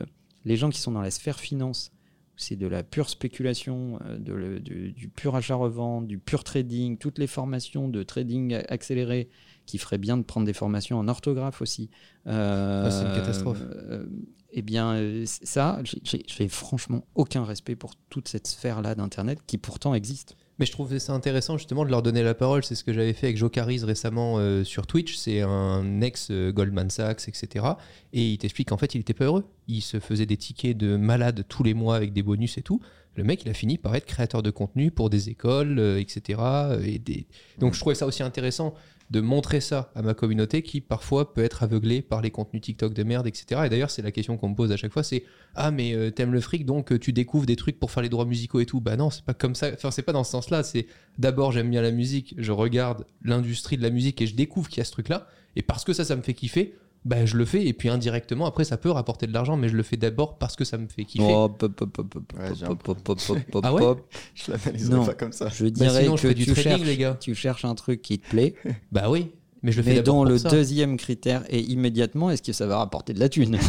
les 0.45 0.57
gens 0.57 0.69
qui 0.69 0.79
sont 0.79 0.91
dans 0.91 1.01
la 1.01 1.11
sphère 1.11 1.39
finance, 1.39 1.91
c'est 2.35 2.55
de 2.55 2.67
la 2.67 2.83
pure 2.83 3.09
spéculation, 3.09 3.99
euh, 4.05 4.17
de 4.17 4.33
le- 4.33 4.59
du, 4.59 4.91
du 4.91 5.07
pur 5.09 5.35
achat-revente, 5.35 6.07
du 6.07 6.17
pur 6.17 6.43
trading, 6.43 6.97
toutes 6.97 7.19
les 7.19 7.27
formations 7.27 7.89
de 7.89 8.03
trading 8.03 8.55
accéléré, 8.69 9.29
qui 9.65 9.77
feraient 9.77 9.97
bien 9.97 10.17
de 10.17 10.23
prendre 10.23 10.45
des 10.45 10.53
formations 10.53 10.99
en 10.99 11.07
orthographe 11.07 11.61
aussi. 11.61 11.89
Euh, 12.27 12.89
c'est 12.89 13.05
une 13.05 13.11
catastrophe. 13.13 13.61
euh, 13.61 14.05
eh 14.51 14.61
bien, 14.61 15.23
ça, 15.25 15.81
j'ai 16.03 16.47
franchement 16.47 17.07
aucun 17.15 17.43
respect 17.43 17.75
pour 17.75 17.95
toute 18.09 18.27
cette 18.27 18.45
sphère-là 18.47 18.93
d'Internet 18.93 19.39
qui 19.47 19.57
pourtant 19.57 19.95
existe. 19.95 20.35
Mais 20.59 20.65
je 20.67 20.71
trouvais 20.71 20.99
ça 20.99 21.13
intéressant 21.13 21.57
justement 21.57 21.83
de 21.83 21.89
leur 21.89 22.03
donner 22.03 22.21
la 22.21 22.35
parole. 22.35 22.63
C'est 22.63 22.75
ce 22.75 22.83
que 22.83 22.93
j'avais 22.93 23.13
fait 23.13 23.27
avec 23.27 23.37
Joe 23.37 23.49
Caris 23.49 23.83
récemment 23.83 24.35
euh, 24.37 24.63
sur 24.63 24.85
Twitch. 24.85 25.15
C'est 25.15 25.41
un 25.41 26.01
ex 26.01 26.27
euh, 26.29 26.51
Goldman 26.51 26.89
Sachs, 26.89 27.27
etc. 27.27 27.65
Et 28.13 28.33
il 28.33 28.37
t'explique 28.37 28.69
qu'en 28.69 28.77
fait, 28.77 28.93
il 28.93 29.01
était 29.01 29.15
pas 29.15 29.25
heureux. 29.25 29.45
Il 29.67 29.81
se 29.81 29.99
faisait 29.99 30.27
des 30.27 30.37
tickets 30.37 30.77
de 30.77 30.95
malade 30.95 31.43
tous 31.49 31.63
les 31.63 31.73
mois 31.73 31.95
avec 31.95 32.13
des 32.13 32.21
bonus 32.21 32.57
et 32.57 32.61
tout. 32.61 32.81
Le 33.15 33.23
mec, 33.23 33.43
il 33.43 33.49
a 33.49 33.53
fini 33.53 33.77
par 33.77 33.95
être 33.95 34.05
créateur 34.05 34.43
de 34.43 34.51
contenu 34.51 34.91
pour 34.91 35.09
des 35.09 35.29
écoles, 35.29 35.79
euh, 35.79 35.99
etc. 35.99 36.39
Et 36.83 36.99
des... 36.99 37.25
Donc 37.59 37.73
je 37.73 37.79
trouvais 37.79 37.95
ça 37.95 38.05
aussi 38.05 38.21
intéressant 38.21 38.75
de 39.13 39.21
montrer 39.21 39.61
ça 39.61 39.91
à 39.93 40.01
ma 40.01 40.15
communauté 40.15 40.63
qui 40.63 40.81
parfois 40.81 41.35
peut 41.35 41.43
être 41.43 41.61
aveuglée 41.61 42.01
par 42.01 42.21
les 42.23 42.31
contenus 42.31 42.63
TikTok 42.63 42.95
de 42.95 43.03
merde, 43.03 43.27
etc. 43.27 43.61
Et 43.65 43.69
d'ailleurs, 43.69 43.91
c'est 43.91 44.01
la 44.01 44.11
question 44.11 44.37
qu'on 44.37 44.49
me 44.49 44.55
pose 44.55 44.71
à 44.71 44.75
chaque 44.75 44.91
fois, 44.91 45.03
c'est 45.03 45.23
ah 45.53 45.69
mais 45.69 45.93
euh, 45.93 46.09
t'aimes 46.09 46.33
le 46.33 46.41
fric 46.41 46.65
donc 46.65 46.91
euh, 46.91 46.97
tu 46.97 47.13
découvres 47.13 47.45
des 47.45 47.55
trucs 47.55 47.79
pour 47.79 47.91
faire 47.91 48.01
les 48.01 48.09
droits 48.09 48.25
musicaux 48.25 48.59
et 48.59 48.65
tout. 48.65 48.81
Bah 48.81 48.97
non, 48.97 49.11
c'est 49.11 49.23
pas 49.23 49.35
comme 49.35 49.53
ça. 49.53 49.69
Enfin, 49.71 49.91
c'est 49.91 50.01
pas 50.01 50.13
dans 50.13 50.23
ce 50.23 50.31
sens-là. 50.31 50.63
C'est 50.63 50.87
d'abord 51.19 51.51
j'aime 51.51 51.69
bien 51.69 51.83
la 51.83 51.91
musique, 51.91 52.33
je 52.39 52.51
regarde 52.51 53.05
l'industrie 53.23 53.77
de 53.77 53.83
la 53.83 53.91
musique 53.91 54.19
et 54.19 54.25
je 54.25 54.35
découvre 54.35 54.67
qu'il 54.67 54.79
y 54.79 54.81
a 54.81 54.85
ce 54.85 54.91
truc-là. 54.91 55.27
Et 55.55 55.61
parce 55.61 55.83
que 55.83 55.93
ça, 55.93 56.03
ça 56.03 56.15
me 56.15 56.23
fait 56.23 56.33
kiffer. 56.33 56.73
Bah, 57.05 57.25
je 57.25 57.35
le 57.35 57.43
fais 57.43 57.65
et 57.65 57.73
puis 57.73 57.89
indirectement 57.89 58.45
après 58.45 58.63
ça 58.63 58.77
peut 58.77 58.89
rapporter 58.89 59.27
de 59.27 59.33
l'argent 59.33 59.57
mais 59.57 59.67
je 59.67 59.75
le 59.75 59.83
fais 59.83 59.97
d'abord 59.97 60.37
parce 60.37 60.55
que 60.55 60.63
ça 60.63 60.77
me 60.77 60.87
fait 60.87 61.03
kiffer. 61.03 61.25
Hop, 61.33 61.61
hop, 61.61 61.81
hop, 61.81 61.97
hop, 61.99 62.15
hop, 62.15 62.33
Ouais, 62.39 62.49
hop, 62.49 62.55
j'ai 62.57 62.65
un 62.65 62.69
hop, 62.69 62.87
hop, 62.87 63.09
hop, 63.09 63.19
hop, 63.29 63.37
hop, 63.55 63.61
Ah 63.65 63.73
ouais 63.73 63.81
hop. 63.83 64.07
Je 64.35 64.51
l'analyserai 64.51 64.95
Non. 64.95 65.05
pas 65.05 65.13
comme 65.13 65.33
ça. 65.33 65.49
Je 65.49 65.65
Bah, 65.65 65.69
dirais 65.71 66.03
sinon, 66.03 66.15
je 66.15 66.21
que 66.21 66.27
fais 66.29 66.33
du 66.33 66.45
tu, 66.45 66.53
trading, 66.53 66.71
cherches, 66.71 66.81
les 66.87 66.97
gars. 66.97 67.17
tu 67.19 67.35
cherches 67.35 67.65
un 67.65 67.75
truc 67.75 68.01
qui 68.01 68.19
te 68.19 68.29
plaît, 68.29 68.55
Bah 68.93 69.09
oui, 69.09 69.31
mais 69.63 69.73
je 69.73 69.77
le 69.77 69.83
fais 69.83 69.89
mais 69.89 69.95
d'abord 69.97 70.13
dont 70.15 70.21
pour 70.21 70.31
le 70.31 70.37
ça. 70.37 70.49
deuxième 70.49 70.95
critère 70.95 71.43
est 71.49 71.59
immédiatement 71.61 72.31
est-ce 72.31 72.41
que 72.41 72.53
ça 72.53 72.67
va 72.67 72.77
rapporter 72.77 73.13
de 73.13 73.19
la 73.19 73.27
thune? 73.27 73.57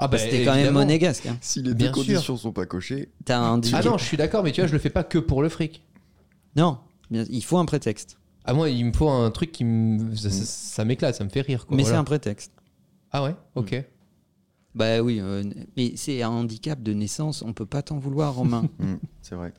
Ah 0.00 0.08
que 0.08 0.16
t'es 0.16 0.38
quand 0.44 0.50
même 0.50 0.56
évidemment. 0.56 0.80
monégasque. 0.80 1.26
hein. 1.26 1.38
Si 1.40 1.60
les 1.60 1.68
deux 1.68 1.74
Bien 1.74 1.86
sûr. 1.94 2.04
conditions 2.04 2.36
sont 2.36 2.50
pas 2.52 2.66
cochées, 2.66 3.10
T'as 3.24 3.38
un 3.38 3.60
Ah 3.72 3.82
non, 3.84 3.96
je 3.98 4.04
suis 4.04 4.16
d'accord, 4.16 4.42
mais 4.42 4.50
tu 4.50 4.60
vois, 4.60 4.66
je 4.66 4.72
le 4.72 4.80
fais 4.80 4.90
pas 4.90 5.04
que 5.04 5.18
pour 5.18 5.40
le 5.42 5.48
fric. 5.48 5.84
Non, 6.56 6.78
il 7.12 7.44
faut 7.44 7.58
un 7.58 7.64
prétexte. 7.66 8.18
Ah 8.44 8.52
moi, 8.54 8.68
il 8.68 8.84
me 8.84 8.92
faut 8.92 9.08
un 9.08 9.30
truc 9.30 9.52
qui 9.52 9.62
me... 9.64 10.14
ça, 10.16 10.28
ça- 10.30 10.44
ça 10.44 10.84
m'éclate, 10.84 11.14
ça 11.14 11.22
me 11.24 11.28
fait 11.30 11.40
rire. 11.42 11.64
Quoi, 11.66 11.76
mais 11.76 11.84
voilà. 11.84 11.96
c'est 11.96 12.00
un 12.00 12.04
prétexte. 12.04 12.50
Ah 13.16 13.22
ouais, 13.22 13.36
ok. 13.54 13.84
Bah 14.74 15.00
oui, 15.02 15.20
euh, 15.20 15.44
mais 15.76 15.92
c'est 15.94 16.20
un 16.22 16.30
handicap 16.30 16.82
de 16.82 16.92
naissance, 16.92 17.42
on 17.42 17.52
peut 17.52 17.64
pas 17.64 17.80
t'en 17.80 17.96
vouloir, 17.96 18.34
Romain. 18.34 18.68
hmm, 18.80 18.94
c'est 19.22 19.36
vrai. 19.36 19.54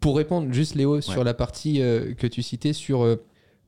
Pour 0.00 0.16
répondre 0.16 0.52
juste 0.52 0.74
Léo 0.74 1.00
sur 1.00 1.22
la 1.22 1.34
partie 1.34 1.80
euh, 1.80 2.12
que 2.14 2.26
tu 2.26 2.42
citais 2.42 2.72
sur 2.72 3.04
euh, 3.04 3.24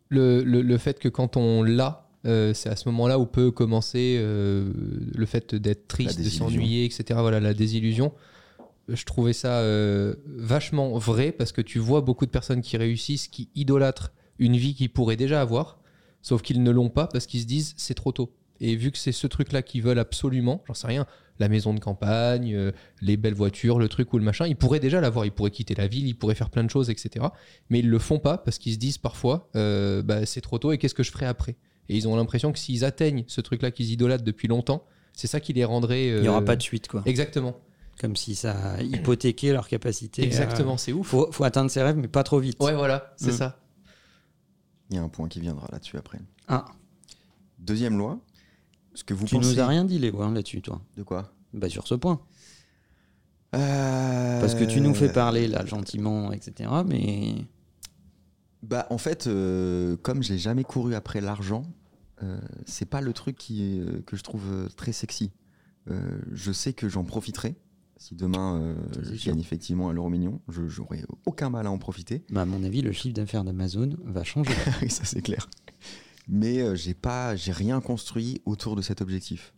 le, 0.08 0.42
le- 0.42 0.62
le 0.62 0.78
fait 0.78 0.98
que 0.98 1.08
quand 1.08 1.36
on 1.36 1.62
l'a, 1.62 2.08
euh, 2.26 2.52
c'est 2.52 2.68
à 2.68 2.74
ce 2.74 2.88
moment-là 2.88 3.20
où 3.20 3.26
peut 3.26 3.52
commencer 3.52 4.16
euh, 4.18 4.72
le 5.14 5.26
fait 5.26 5.54
d'être 5.54 5.86
triste, 5.86 6.18
de 6.18 6.24
s'ennuyer, 6.30 6.84
etc. 6.84 7.04
Voilà, 7.20 7.38
la 7.38 7.54
désillusion. 7.54 8.12
Je 8.88 9.04
trouvais 9.04 9.32
ça 9.34 9.60
euh, 9.60 10.16
vachement 10.26 10.98
vrai 10.98 11.30
parce 11.30 11.52
que 11.52 11.60
tu 11.60 11.78
vois 11.78 12.00
beaucoup 12.00 12.26
de 12.26 12.30
personnes 12.32 12.60
qui 12.60 12.76
réussissent, 12.76 13.28
qui 13.28 13.48
idolâtrent 13.54 14.10
une 14.40 14.56
vie 14.56 14.74
qu'ils 14.74 14.90
pourraient 14.90 15.14
déjà 15.16 15.40
avoir, 15.40 15.78
sauf 16.22 16.42
qu'ils 16.42 16.62
ne 16.64 16.70
l'ont 16.72 16.90
pas 16.90 17.06
parce 17.06 17.26
qu'ils 17.26 17.40
se 17.42 17.46
disent 17.46 17.74
c'est 17.76 17.94
trop 17.94 18.10
tôt. 18.10 18.32
Et 18.60 18.76
vu 18.76 18.90
que 18.92 18.98
c'est 18.98 19.12
ce 19.12 19.26
truc-là 19.26 19.62
qu'ils 19.62 19.82
veulent 19.82 19.98
absolument, 19.98 20.62
j'en 20.66 20.74
sais 20.74 20.86
rien, 20.86 21.06
la 21.40 21.48
maison 21.48 21.74
de 21.74 21.80
campagne, 21.80 22.54
euh, 22.54 22.70
les 23.00 23.16
belles 23.16 23.34
voitures, 23.34 23.78
le 23.80 23.88
truc 23.88 24.12
ou 24.12 24.18
le 24.18 24.24
machin, 24.24 24.46
ils 24.46 24.54
pourraient 24.56 24.78
déjà 24.80 25.00
l'avoir, 25.00 25.26
ils 25.26 25.32
pourraient 25.32 25.50
quitter 25.50 25.74
la 25.74 25.88
ville, 25.88 26.06
ils 26.06 26.14
pourraient 26.14 26.36
faire 26.36 26.50
plein 26.50 26.62
de 26.62 26.70
choses, 26.70 26.90
etc. 26.90 27.26
Mais 27.70 27.80
ils 27.80 27.90
le 27.90 27.98
font 27.98 28.20
pas 28.20 28.38
parce 28.38 28.58
qu'ils 28.58 28.74
se 28.74 28.78
disent 28.78 28.98
parfois 28.98 29.48
euh, 29.56 30.02
bah, 30.02 30.24
c'est 30.26 30.40
trop 30.40 30.58
tôt 30.58 30.70
et 30.72 30.78
qu'est-ce 30.78 30.94
que 30.94 31.02
je 31.02 31.10
ferai 31.10 31.26
après? 31.26 31.56
Et 31.88 31.96
ils 31.96 32.06
ont 32.08 32.14
l'impression 32.16 32.52
que 32.52 32.58
s'ils 32.58 32.84
atteignent 32.84 33.24
ce 33.26 33.40
truc-là 33.40 33.70
qu'ils 33.72 33.90
idolâtrent 33.90 34.24
depuis 34.24 34.46
longtemps, 34.48 34.84
c'est 35.12 35.26
ça 35.26 35.40
qui 35.40 35.52
les 35.52 35.64
rendrait. 35.64 36.06
Il 36.06 36.20
n'y 36.22 36.28
aura 36.28 36.38
euh, 36.40 36.44
pas 36.44 36.56
de 36.56 36.62
suite, 36.62 36.86
quoi. 36.88 37.02
Exactement. 37.06 37.56
Comme 38.00 38.16
si 38.16 38.34
ça 38.36 38.52
a 38.74 38.82
hypothéqué 38.82 39.52
leur 39.52 39.68
capacité. 39.68 40.22
Exactement, 40.24 40.76
c'est 40.76 40.92
ouf. 40.92 41.08
Faut, 41.08 41.30
faut 41.32 41.44
atteindre 41.44 41.70
ses 41.70 41.82
rêves, 41.82 41.96
mais 41.96 42.08
pas 42.08 42.22
trop 42.24 42.38
vite. 42.38 42.60
Ouais, 42.62 42.74
voilà, 42.74 43.12
c'est 43.16 43.32
Mm. 43.32 43.36
ça. 43.36 43.60
Il 44.90 44.96
y 44.96 44.98
a 44.98 45.02
un 45.02 45.08
point 45.08 45.28
qui 45.28 45.40
viendra 45.40 45.68
là-dessus 45.72 45.96
après. 45.96 46.18
Ah, 46.48 46.64
Deuxième 47.58 47.96
loi, 47.98 48.18
ce 48.94 49.04
que 49.04 49.14
vous 49.14 49.26
tu 49.26 49.34
pensez 49.36 49.48
nous 49.54 49.60
as 49.60 49.66
rien 49.66 49.84
dit, 49.84 49.98
Léo, 49.98 50.22
hein, 50.22 50.32
là-dessus, 50.32 50.62
toi. 50.62 50.80
de 50.96 51.02
quoi? 51.02 51.32
Bah, 51.52 51.68
sur 51.68 51.86
ce 51.86 51.94
point. 51.94 52.20
Euh, 53.54 54.40
Parce 54.40 54.54
que 54.54 54.64
tu 54.64 54.80
nous 54.80 54.94
fais 54.94 55.12
parler, 55.12 55.46
là, 55.48 55.64
gentiment, 55.64 56.32
etc. 56.32 56.70
Mais. 56.86 57.34
Bah 58.62 58.86
en 58.88 58.96
fait, 58.98 59.26
euh, 59.26 59.96
comme 59.98 60.22
je 60.22 60.32
l'ai 60.32 60.38
jamais 60.38 60.64
couru 60.64 60.94
après 60.94 61.20
l'argent, 61.20 61.64
euh, 62.22 62.40
c'est 62.64 62.86
pas 62.88 63.02
le 63.02 63.12
truc 63.12 63.36
qui 63.36 63.78
euh, 63.78 64.00
que 64.06 64.16
je 64.16 64.22
trouve 64.22 64.42
euh, 64.50 64.68
très 64.76 64.92
sexy. 64.92 65.30
Je 66.32 66.50
sais 66.50 66.72
que 66.72 66.88
j'en 66.88 67.04
profiterai. 67.04 67.56
Si 67.98 68.14
demain 68.14 68.58
euh, 68.58 68.74
je 69.02 69.14
sûr. 69.14 69.32
gagne 69.32 69.40
effectivement 69.40 69.90
un 69.90 69.94
euro 69.94 70.08
million, 70.08 70.40
je 70.48 70.66
j'aurai 70.66 71.04
aucun 71.26 71.50
mal 71.50 71.66
à 71.66 71.70
en 71.70 71.76
profiter. 71.78 72.24
Bah, 72.30 72.42
à 72.42 72.44
mon 72.46 72.64
avis, 72.64 72.80
le 72.80 72.90
chiffre 72.92 73.14
d'affaires 73.14 73.44
d'Amazon 73.44 73.90
va 74.02 74.24
changer. 74.24 74.54
oui, 74.82 74.88
ça 74.88 75.04
c'est 75.04 75.20
clair. 75.20 75.48
Mais 76.28 76.60
euh, 76.60 76.74
j'ai 76.74 76.94
pas, 76.94 77.36
j'ai 77.36 77.52
rien 77.52 77.80
construit 77.80 78.40
autour 78.44 78.76
de 78.76 78.82
cet 78.82 79.00
objectif. 79.00 79.52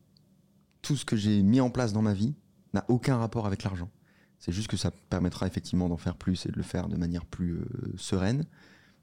Tout 0.83 0.97
ce 0.97 1.05
que 1.05 1.17
j'ai 1.17 1.43
mis 1.43 1.61
en 1.61 1.71
place 1.71 1.93
dans 1.93 2.03
ma 2.03 2.13
vie 2.15 2.35
n'a 2.75 2.85
aucun 2.89 3.17
rapport 3.17 3.47
avec 3.47 3.63
l'argent. 3.63 3.91
C'est 4.39 4.53
juste 4.53 4.69
que 4.69 4.77
ça 4.77 4.91
permettra 4.91 5.47
effectivement 5.47 5.89
d'en 5.89 5.97
faire 5.97 6.17
plus 6.17 6.47
et 6.47 6.51
de 6.51 6.57
le 6.57 6.63
faire 6.63 6.89
de 6.89 6.97
manière 6.97 7.25
plus 7.25 7.55
euh, 7.55 7.67
sereine. 7.97 8.45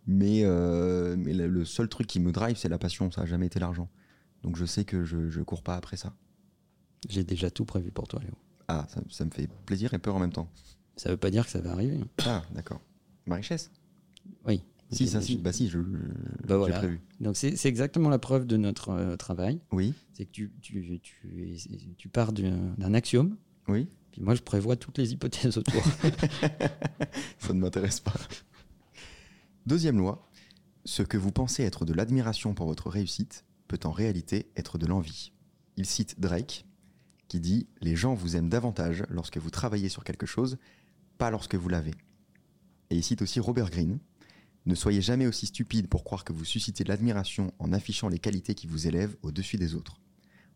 Mais, 0.06 0.42
euh, 0.44 1.16
mais 1.18 1.34
le, 1.34 1.66
seul 1.66 1.88
truc 1.88 2.08
qui 2.08 2.20
me 2.20 2.32
drive, 2.32 2.58
c'est 2.58 2.70
la 2.70 2.78
passion. 2.78 3.10
Ça 3.12 3.22
n'a 3.22 3.28
jamais 3.28 3.48
été 3.48 3.60
l'argent. 3.60 3.90
Donc 4.44 4.58
je 4.58 4.66
sais 4.66 4.84
que 4.84 5.06
je, 5.06 5.30
je 5.30 5.42
cours 5.42 5.64
pas 5.64 5.76
après 5.76 5.98
ça. 5.98 6.14
J'ai 7.10 7.24
déjà 7.24 7.50
tout 7.50 7.66
prévu 7.66 7.92
pour 7.92 8.08
toi, 8.08 8.20
Léo. 8.22 8.34
Ah, 8.68 8.86
ça, 8.90 9.02
ça 9.10 9.26
me 9.26 9.32
fait 9.32 9.50
plaisir 9.66 9.94
et 9.94 10.00
peur 10.00 10.16
en 10.16 10.20
même 10.20 10.32
temps. 10.32 10.50
Ça 10.96 11.10
veut 11.10 11.18
pas 11.18 11.32
dire 11.32 11.46
que 11.46 11.52
ça 11.52 11.60
va 11.60 11.72
arriver. 11.72 11.98
hein. 12.02 12.08
Ah, 12.26 12.44
d'accord. 12.52 12.82
Ma 13.26 13.36
richesse? 13.36 13.72
Oui. 14.46 14.64
Si, 14.94 15.08
ça, 15.08 15.22
si. 15.22 15.38
Bah 15.38 15.52
si, 15.54 15.68
je, 15.70 15.80
je- 15.80 16.48
Bah 16.48 16.58
voilà. 16.58 16.78
prévu. 16.80 17.02
Donc, 17.20 17.36
c'est 17.38 17.66
exactement 17.66 18.10
la 18.10 18.20
preuve 18.20 18.46
de 18.46 18.58
notre 18.58 18.90
euh, 18.90 19.16
travail. 19.18 19.60
Oui, 19.72 19.94
C'est 20.14 20.26
que 20.26 20.32
tu, 20.32 20.52
tu, 20.62 21.00
tu, 21.02 21.16
es- 21.54 21.96
tu 21.98 22.10
pars 22.10 22.32
d'un 22.34 22.94
axiome, 22.94 23.38
oui. 23.68 23.88
puis 24.12 24.22
moi, 24.22 24.36
je 24.36 24.42
prévois 24.42 24.76
toutes 24.76 24.98
les 24.98 25.12
hypothèses 25.14 25.58
autour. 25.58 25.84
Ça 27.40 27.54
ne 27.54 27.60
m'intéresse 27.60 28.00
pas. 28.00 28.14
Deuxième 29.66 29.98
loi, 29.98 30.28
ce 30.86 31.04
que 31.04 31.18
vous 31.18 31.32
pensez 31.32 31.64
être 31.64 31.86
de 31.86 31.94
l'admiration 31.94 32.54
pour 32.54 32.68
votre 32.68 32.90
réussite 32.90 33.46
peut 33.68 33.80
en 33.86 33.92
réalité 33.92 34.52
être 34.56 34.78
de 34.78 34.86
l'envie. 34.86 35.32
Il 35.78 35.86
cite 35.86 36.20
Drake 36.20 36.66
qui 37.28 37.40
dit 37.40 37.68
Les 37.82 37.96
gens 37.96 38.14
vous 38.14 38.36
aiment 38.36 38.50
davantage 38.50 39.04
lorsque 39.10 39.38
vous 39.38 39.50
travaillez 39.50 39.90
sur 39.90 40.04
quelque 40.04 40.26
chose, 40.26 40.58
pas 41.18 41.32
lorsque 41.32 41.56
vous 41.56 41.70
l'avez. 41.70 41.94
Et 42.90 42.98
il 42.98 43.04
cite 43.04 43.22
aussi 43.22 43.40
Robert 43.40 43.70
Greene 43.70 43.98
Ne 44.66 44.76
soyez 44.76 45.02
jamais 45.02 45.28
aussi 45.28 45.46
stupide 45.48 45.88
pour 45.88 46.04
croire 46.04 46.24
que 46.24 46.32
vous 46.34 46.46
suscitez 46.46 46.84
de 46.84 46.90
l'admiration 46.90 47.54
en 47.60 47.74
affichant 47.74 48.08
les 48.08 48.20
qualités 48.20 48.56
qui 48.56 48.66
vous 48.68 48.88
élèvent 48.88 49.16
au-dessus 49.22 49.58
des 49.58 49.76
autres. 49.76 50.00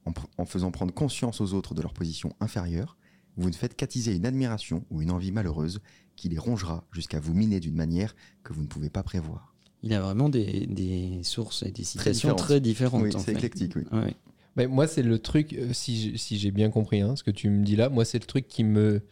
En, 0.06 0.12
pr- 0.12 0.28
en 0.38 0.46
faisant 0.46 0.72
prendre 0.72 0.94
conscience 0.94 1.42
aux 1.42 1.54
autres 1.54 1.74
de 1.74 1.82
leur 1.82 1.94
position 1.94 2.32
inférieure, 2.40 2.98
vous 3.36 3.50
ne 3.50 3.56
faites 3.56 3.76
qu'attiser 3.76 4.16
une 4.16 4.26
admiration 4.26 4.86
ou 4.90 5.02
une 5.02 5.12
envie 5.12 5.32
malheureuse 5.34 5.82
qui 6.16 6.30
les 6.30 6.40
rongera 6.40 6.86
jusqu'à 6.94 7.20
vous 7.20 7.34
miner 7.34 7.60
d'une 7.60 7.76
manière 7.76 8.16
que 8.44 8.54
vous 8.54 8.62
ne 8.62 8.68
pouvez 8.68 8.90
pas 8.90 9.04
prévoir. 9.04 9.54
Il 9.84 9.94
a 9.94 10.02
vraiment 10.02 10.30
des, 10.30 10.66
des 10.68 11.20
sources 11.24 11.62
et 11.64 11.72
des 11.72 11.84
citations 11.84 12.12
différentes. 12.14 12.38
très 12.40 12.62
différentes. 12.62 13.04
Oui, 13.04 13.16
en 13.16 13.20
c'est 13.20 13.26
fait. 13.26 13.34
éclectique, 13.34 13.76
oui. 13.76 13.84
Ouais. 13.92 14.16
Mais 14.56 14.66
moi, 14.66 14.88
c'est 14.88 15.04
le 15.04 15.20
truc, 15.20 15.54
euh, 15.54 15.72
si 15.72 16.02
j'ai 16.02 16.18
si 16.18 16.40
j'ai 16.40 16.50
bien 16.50 16.72
compris 16.72 17.02
hein, 17.02 17.16
ce 17.16 17.22
que 17.24 17.30
tu 17.30 17.48
me 17.50 17.64
dis 17.64 17.76
là, 17.76 17.90
moi, 17.90 18.04
c'est 18.06 18.18
le 18.18 18.26
truc 18.26 18.48
qui 18.48 18.64
me 18.64 19.04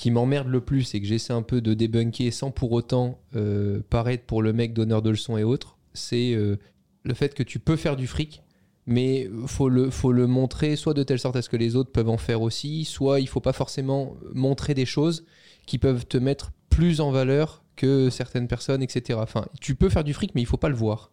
qui 0.00 0.10
m'emmerde 0.10 0.48
le 0.48 0.62
plus 0.62 0.94
et 0.94 1.00
que 1.02 1.06
j'essaie 1.06 1.34
un 1.34 1.42
peu 1.42 1.60
de 1.60 1.74
débunker 1.74 2.32
sans 2.32 2.50
pour 2.50 2.72
autant 2.72 3.20
euh, 3.36 3.82
paraître 3.90 4.24
pour 4.24 4.40
le 4.40 4.54
mec 4.54 4.72
donneur 4.72 5.02
de 5.02 5.10
leçons 5.10 5.36
et 5.36 5.44
autres, 5.44 5.76
c'est 5.92 6.32
euh, 6.32 6.56
le 7.02 7.12
fait 7.12 7.34
que 7.34 7.42
tu 7.42 7.58
peux 7.58 7.76
faire 7.76 7.96
du 7.96 8.06
fric, 8.06 8.42
mais 8.86 9.28
faut 9.46 9.68
le, 9.68 9.90
faut 9.90 10.12
le 10.12 10.26
montrer 10.26 10.76
soit 10.76 10.94
de 10.94 11.02
telle 11.02 11.18
sorte 11.18 11.36
à 11.36 11.42
ce 11.42 11.50
que 11.50 11.58
les 11.58 11.76
autres 11.76 11.92
peuvent 11.92 12.08
en 12.08 12.16
faire 12.16 12.40
aussi, 12.40 12.86
soit 12.86 13.20
il 13.20 13.28
faut 13.28 13.42
pas 13.42 13.52
forcément 13.52 14.16
montrer 14.32 14.72
des 14.72 14.86
choses 14.86 15.26
qui 15.66 15.76
peuvent 15.76 16.06
te 16.06 16.16
mettre 16.16 16.52
plus 16.70 17.02
en 17.02 17.10
valeur 17.10 17.62
que 17.76 18.08
certaines 18.08 18.48
personnes, 18.48 18.82
etc. 18.82 19.18
Enfin, 19.22 19.48
tu 19.60 19.74
peux 19.74 19.90
faire 19.90 20.04
du 20.04 20.14
fric, 20.14 20.34
mais 20.34 20.40
il 20.40 20.46
faut 20.46 20.56
pas 20.56 20.70
le 20.70 20.76
voir. 20.76 21.12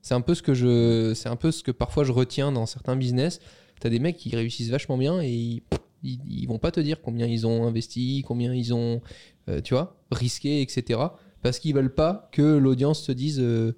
C'est 0.00 0.14
un 0.14 0.20
peu 0.20 0.36
ce 0.36 0.42
que 0.42 0.54
je, 0.54 1.12
c'est 1.16 1.28
un 1.28 1.34
peu 1.34 1.50
ce 1.50 1.64
que 1.64 1.72
parfois 1.72 2.04
je 2.04 2.12
retiens 2.12 2.52
dans 2.52 2.66
certains 2.66 2.94
business. 2.94 3.40
T'as 3.80 3.88
des 3.88 3.98
mecs 3.98 4.16
qui 4.16 4.36
réussissent 4.36 4.70
vachement 4.70 4.96
bien 4.96 5.20
et 5.20 5.28
ils, 5.28 5.62
ils, 6.02 6.20
ils 6.26 6.46
vont 6.46 6.58
pas 6.58 6.70
te 6.70 6.80
dire 6.80 7.00
combien 7.02 7.26
ils 7.26 7.46
ont 7.46 7.66
investi, 7.66 8.24
combien 8.26 8.54
ils 8.54 8.74
ont, 8.74 9.00
euh, 9.48 9.60
tu 9.60 9.74
vois, 9.74 9.96
risqué, 10.10 10.62
etc. 10.62 11.00
Parce 11.42 11.58
qu'ils 11.58 11.74
veulent 11.74 11.94
pas 11.94 12.28
que 12.32 12.42
l'audience 12.42 13.02
se 13.02 13.12
dise 13.12 13.40
euh, 13.40 13.76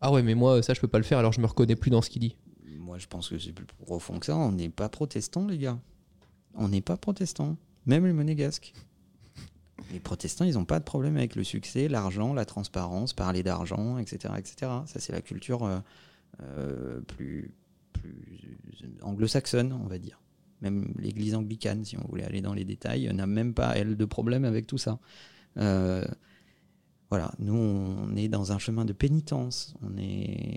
ah 0.00 0.10
ouais 0.10 0.24
mais 0.24 0.34
moi 0.34 0.62
ça 0.64 0.74
je 0.74 0.80
peux 0.80 0.88
pas 0.88 0.98
le 0.98 1.04
faire 1.04 1.18
alors 1.18 1.32
je 1.32 1.40
me 1.40 1.46
reconnais 1.46 1.76
plus 1.76 1.90
dans 1.90 2.02
ce 2.02 2.10
qu'il 2.10 2.20
dit. 2.22 2.36
Moi, 2.92 2.98
je 2.98 3.06
pense 3.06 3.30
que 3.30 3.38
c'est 3.38 3.52
plus 3.52 3.64
profond 3.64 4.18
que 4.18 4.26
ça. 4.26 4.36
On 4.36 4.52
n'est 4.52 4.68
pas 4.68 4.90
protestants, 4.90 5.46
les 5.46 5.56
gars. 5.56 5.80
On 6.54 6.68
n'est 6.68 6.82
pas 6.82 6.98
protestants. 6.98 7.56
Même 7.86 8.04
les 8.04 8.12
monégasques. 8.12 8.74
Les 9.92 9.98
protestants, 9.98 10.44
ils 10.44 10.54
n'ont 10.54 10.66
pas 10.66 10.78
de 10.78 10.84
problème 10.84 11.16
avec 11.16 11.34
le 11.34 11.42
succès, 11.42 11.88
l'argent, 11.88 12.34
la 12.34 12.44
transparence, 12.44 13.14
parler 13.14 13.42
d'argent, 13.42 13.96
etc., 13.96 14.34
etc. 14.36 14.72
Ça, 14.84 15.00
c'est 15.00 15.12
la 15.12 15.22
culture 15.22 15.64
euh, 16.42 17.00
plus, 17.00 17.54
plus 17.94 18.38
anglo-saxonne, 19.00 19.72
on 19.72 19.86
va 19.86 19.98
dire. 19.98 20.21
Même 20.62 20.94
l'Église 20.98 21.34
anglicane, 21.34 21.84
si 21.84 21.98
on 21.98 22.06
voulait 22.08 22.24
aller 22.24 22.40
dans 22.40 22.54
les 22.54 22.64
détails, 22.64 23.12
n'a 23.12 23.26
même 23.26 23.52
pas, 23.52 23.76
elle, 23.76 23.96
de 23.96 24.04
problème 24.04 24.44
avec 24.44 24.66
tout 24.66 24.78
ça. 24.78 24.98
Euh, 25.58 26.04
voilà, 27.10 27.32
nous, 27.38 27.54
on 27.54 28.16
est 28.16 28.28
dans 28.28 28.52
un 28.52 28.58
chemin 28.58 28.84
de 28.86 28.92
pénitence. 28.94 29.74
On 29.82 29.96
est... 29.98 30.56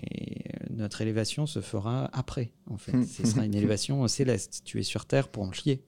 Notre 0.70 1.02
élévation 1.02 1.46
se 1.46 1.60
fera 1.60 2.08
après, 2.12 2.52
en 2.70 2.78
fait. 2.78 3.04
Ce 3.04 3.26
sera 3.26 3.44
une 3.44 3.54
élévation 3.54 4.06
céleste. 4.08 4.62
Tu 4.64 4.78
es 4.78 4.82
sur 4.82 5.04
Terre 5.06 5.28
pour 5.28 5.42
en 5.42 5.52
chier. 5.52 5.82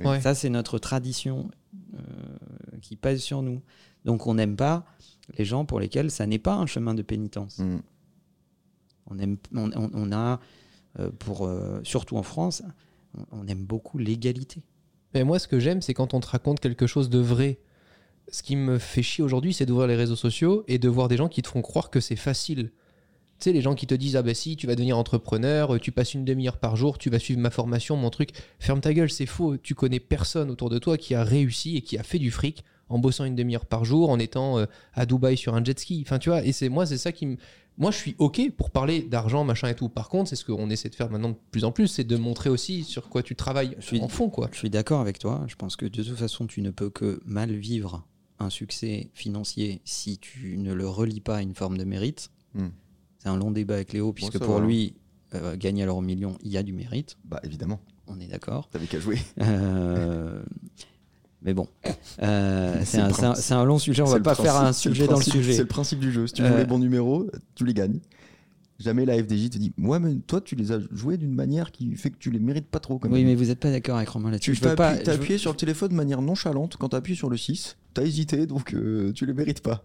Ouais. 0.00 0.20
Ça, 0.20 0.34
c'est 0.34 0.50
notre 0.50 0.78
tradition 0.78 1.50
euh, 1.94 1.98
qui 2.82 2.96
pèse 2.96 3.22
sur 3.22 3.42
nous. 3.42 3.62
Donc, 4.04 4.26
on 4.26 4.34
n'aime 4.34 4.56
pas 4.56 4.84
les 5.38 5.44
gens 5.44 5.64
pour 5.64 5.80
lesquels 5.80 6.10
ça 6.10 6.26
n'est 6.26 6.38
pas 6.38 6.54
un 6.54 6.66
chemin 6.66 6.94
de 6.94 7.02
pénitence. 7.02 7.60
Mm. 7.60 7.76
On, 9.06 9.18
aime, 9.18 9.36
on, 9.54 9.70
on- 9.72 9.90
on 9.94 10.12
a, 10.12 10.40
euh, 10.98 11.10
pour, 11.10 11.46
euh, 11.46 11.80
surtout 11.84 12.16
en 12.16 12.22
France, 12.22 12.62
on, 13.32 13.46
aime 13.46 13.64
beaucoup 13.64 13.98
l'égalité. 13.98 14.62
Mais 15.14 15.24
moi, 15.24 15.38
ce 15.38 15.48
que 15.48 15.60
j'aime, 15.60 15.82
c'est 15.82 15.94
quand 15.94 16.14
on 16.14 16.20
te 16.20 16.26
raconte 16.26 16.60
quelque 16.60 16.86
chose 16.86 17.08
de 17.08 17.18
vrai. 17.18 17.58
Ce 18.30 18.42
qui 18.42 18.56
me 18.56 18.78
fait 18.78 19.02
chier 19.02 19.22
aujourd'hui, 19.22 19.52
c'est 19.52 19.66
d'ouvrir 19.66 19.86
les 19.86 19.96
réseaux 19.96 20.16
sociaux 20.16 20.64
et 20.66 20.78
de 20.78 20.88
voir 20.88 21.08
des 21.08 21.16
gens 21.16 21.28
qui 21.28 21.42
te 21.42 21.48
font 21.48 21.62
croire 21.62 21.90
que 21.90 22.00
c'est 22.00 22.16
facile. 22.16 22.72
Tu 23.38 23.44
sais, 23.44 23.52
les 23.52 23.60
gens 23.60 23.74
qui 23.74 23.86
te 23.86 23.94
disent 23.94 24.16
Ah 24.16 24.22
ben 24.22 24.34
si, 24.34 24.56
tu 24.56 24.66
vas 24.66 24.74
devenir 24.74 24.96
entrepreneur, 24.96 25.78
tu 25.80 25.92
passes 25.92 26.14
une 26.14 26.24
demi-heure 26.24 26.58
par 26.58 26.76
jour, 26.76 26.98
tu 26.98 27.10
vas 27.10 27.18
suivre 27.18 27.40
ma 27.40 27.50
formation, 27.50 27.96
mon 27.96 28.10
truc. 28.10 28.30
Ferme 28.58 28.80
ta 28.80 28.94
gueule, 28.94 29.10
c'est 29.10 29.26
faux. 29.26 29.56
Tu 29.56 29.74
connais 29.74 30.00
personne 30.00 30.50
autour 30.50 30.70
de 30.70 30.78
toi 30.78 30.96
qui 30.96 31.14
a 31.14 31.22
réussi 31.22 31.76
et 31.76 31.82
qui 31.82 31.98
a 31.98 32.02
fait 32.02 32.18
du 32.18 32.30
fric 32.30 32.64
en 32.88 32.98
bossant 32.98 33.24
une 33.24 33.34
demi-heure 33.34 33.66
par 33.66 33.84
jour, 33.84 34.10
en 34.10 34.18
étant 34.18 34.58
euh, 34.58 34.66
à 34.92 35.06
Dubaï 35.06 35.36
sur 35.36 35.54
un 35.54 35.64
jet 35.64 35.78
ski. 35.78 36.02
Enfin, 36.06 36.18
tu 36.18 36.28
vois, 36.28 36.44
et 36.44 36.52
c'est 36.52 36.68
moi, 36.68 36.86
c'est 36.86 36.98
ça 36.98 37.12
qui 37.12 37.26
me. 37.26 37.36
Moi, 37.76 37.90
je 37.90 37.96
suis 37.96 38.14
OK 38.18 38.40
pour 38.56 38.70
parler 38.70 39.02
d'argent, 39.02 39.42
machin 39.44 39.68
et 39.68 39.74
tout. 39.74 39.88
Par 39.88 40.08
contre, 40.08 40.30
c'est 40.30 40.36
ce 40.36 40.44
qu'on 40.44 40.70
essaie 40.70 40.88
de 40.90 40.94
faire 40.94 41.10
maintenant 41.10 41.30
de 41.30 41.36
plus 41.50 41.64
en 41.64 41.72
plus, 41.72 41.88
c'est 41.88 42.04
de 42.04 42.16
montrer 42.16 42.48
aussi 42.50 42.84
sur 42.84 43.08
quoi 43.08 43.22
tu 43.22 43.34
travailles 43.34 43.74
Je 43.80 43.86
suis- 43.86 44.00
en 44.00 44.08
fond, 44.08 44.30
quoi. 44.30 44.48
Je 44.52 44.58
suis 44.58 44.70
d'accord 44.70 45.00
avec 45.00 45.18
toi. 45.18 45.44
Je 45.48 45.56
pense 45.56 45.74
que 45.76 45.86
de 45.86 46.02
toute 46.02 46.16
façon, 46.16 46.46
tu 46.46 46.62
ne 46.62 46.70
peux 46.70 46.88
que 46.90 47.20
mal 47.24 47.52
vivre 47.52 48.06
un 48.38 48.50
succès 48.50 49.10
financier 49.14 49.80
si 49.84 50.18
tu 50.18 50.56
ne 50.58 50.72
le 50.72 50.88
relis 50.88 51.20
pas 51.20 51.36
à 51.38 51.42
une 51.42 51.54
forme 51.54 51.76
de 51.78 51.84
mérite. 51.84 52.30
Hmm. 52.54 52.68
C'est 53.18 53.28
un 53.28 53.36
long 53.36 53.50
débat 53.50 53.74
avec 53.74 53.92
Léo, 53.92 54.12
puisque 54.12 54.38
pour 54.38 54.58
va. 54.60 54.66
lui, 54.66 54.94
euh, 55.34 55.56
gagner 55.56 55.82
à 55.82 55.86
l'euro 55.86 56.00
million, 56.00 56.36
il 56.42 56.50
y 56.52 56.56
a 56.56 56.62
du 56.62 56.72
mérite. 56.72 57.16
Bah 57.24 57.40
évidemment, 57.42 57.80
On 58.06 58.20
est 58.20 58.26
d'accord. 58.28 58.68
t'avais 58.68 58.86
qu'à 58.86 59.00
jouer. 59.00 59.18
Euh, 59.40 60.42
mais 61.44 61.54
bon, 61.54 61.68
Euh, 62.22 62.80
C'est 62.84 63.52
un, 63.52 63.64
long 63.64 63.78
sujet. 63.78 64.02
On 64.02 64.06
va 64.06 64.20
pas 64.20 64.34
faire 64.34 64.56
un 64.56 64.68
le 64.68 64.72
sujet 64.72 65.06
dans 65.06 65.16
le 65.18 65.22
sujet. 65.22 65.52
C'est 65.54 65.62
le 65.62 65.66
principe 65.66 65.98
du 65.98 66.12
jeu. 66.12 66.26
Si 66.26 66.34
tu 66.34 66.42
Euh, 66.42 66.48
joues 66.48 66.56
les 66.58 66.64
bons 66.64 66.78
numéros, 66.78 67.28
tu 67.54 67.64
les 67.64 67.74
gagnes. 67.74 67.98
Jamais 68.78 69.04
la 69.04 69.14
FDJ 69.16 69.50
te 69.50 69.58
dit 69.58 69.72
Ouais, 69.78 69.98
mais 70.00 70.14
toi, 70.26 70.40
tu 70.40 70.54
les 70.56 70.72
as 70.72 70.78
joués 70.92 71.16
d'une 71.16 71.34
manière 71.34 71.70
qui 71.72 71.94
fait 71.96 72.10
que 72.10 72.18
tu 72.18 72.30
les 72.30 72.38
mérites 72.40 72.66
pas 72.66 72.80
trop. 72.80 72.98
Quand 72.98 73.08
Oui, 73.08 73.20
même. 73.20 73.28
mais 73.28 73.34
vous 73.34 73.44
n'êtes 73.46 73.60
pas 73.60 73.70
d'accord 73.70 73.96
avec 73.96 74.08
Romain 74.08 74.30
là-dessus. 74.30 74.52
Tu 74.54 74.60
veux 74.60 74.70
t'as 74.70 74.76
pas- 74.76 75.10
appuyé, 75.12 75.36
je 75.36 75.42
sur 75.42 75.52
le 75.52 75.56
téléphone 75.56 75.90
de 75.90 75.94
manière 75.94 76.20
nonchalante 76.22 76.76
quand 76.76 76.88
t'as 76.90 76.96
appuyé 76.98 77.16
sur 77.16 77.30
le 77.30 77.36
6. 77.36 77.76
T'as 77.94 78.02
hésité, 78.02 78.46
donc 78.46 78.74
euh, 78.74 79.12
tu 79.12 79.26
les 79.26 79.32
mérites 79.34 79.60
pas. 79.60 79.84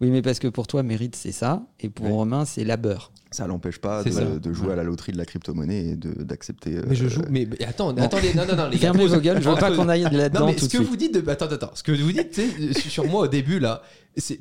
Oui, 0.00 0.10
mais 0.10 0.22
parce 0.22 0.38
que 0.38 0.46
pour 0.48 0.66
toi, 0.68 0.82
mérite, 0.82 1.16
c'est 1.16 1.32
ça, 1.32 1.66
et 1.80 1.88
pour 1.88 2.06
Ouais. 2.06 2.12
Romain, 2.12 2.44
c'est 2.44 2.62
labeur. 2.64 3.10
Ça 3.30 3.46
l'empêche 3.46 3.78
pas 3.78 4.02
de, 4.04 4.10
ça. 4.10 4.24
de 4.24 4.52
jouer 4.54 4.68
Ouais. 4.68 4.72
à 4.72 4.76
la 4.76 4.84
loterie 4.84 5.12
de 5.12 5.18
la 5.18 5.26
crypto-monnaie 5.26 5.88
et 5.88 5.96
de- 5.96 6.22
d'accepter. 6.22 6.76
euh, 6.78 6.84
Mais 6.88 6.94
je 6.94 7.08
joue. 7.08 7.20
Mais, 7.28 7.46
mais 7.50 7.62
attends, 7.66 7.94
attendez, 7.94 8.32
non, 8.32 8.46
non, 8.48 8.56
non, 8.56 8.64
les 8.68 8.76
gars. 8.76 8.92
Fermez 8.92 9.06
vos 9.06 9.18
gueules, 9.20 9.42
je 9.42 9.48
veux 9.50 9.56
pas 9.56 9.70
qu'on 9.70 9.88
aille 9.88 10.04
Non, 10.10 10.10
là-dedans 10.16 10.46
mais 10.46 10.54
tout 10.54 10.60
ce 10.60 10.64
de 10.66 10.70
que 10.70 10.76
suite. 10.78 10.88
vous 10.88 10.96
dites 10.96 11.14
de. 11.14 11.28
Attends, 11.30 11.44
attends. 11.46 11.70
Ce 11.74 11.82
que 11.82 11.92
vous 11.92 12.10
dites, 12.12 12.30
tu 12.30 12.72
sais, 12.72 12.88
sur 12.88 13.04
moi 13.06 13.24
au 13.24 13.28
début, 13.28 13.58
là, 13.58 13.82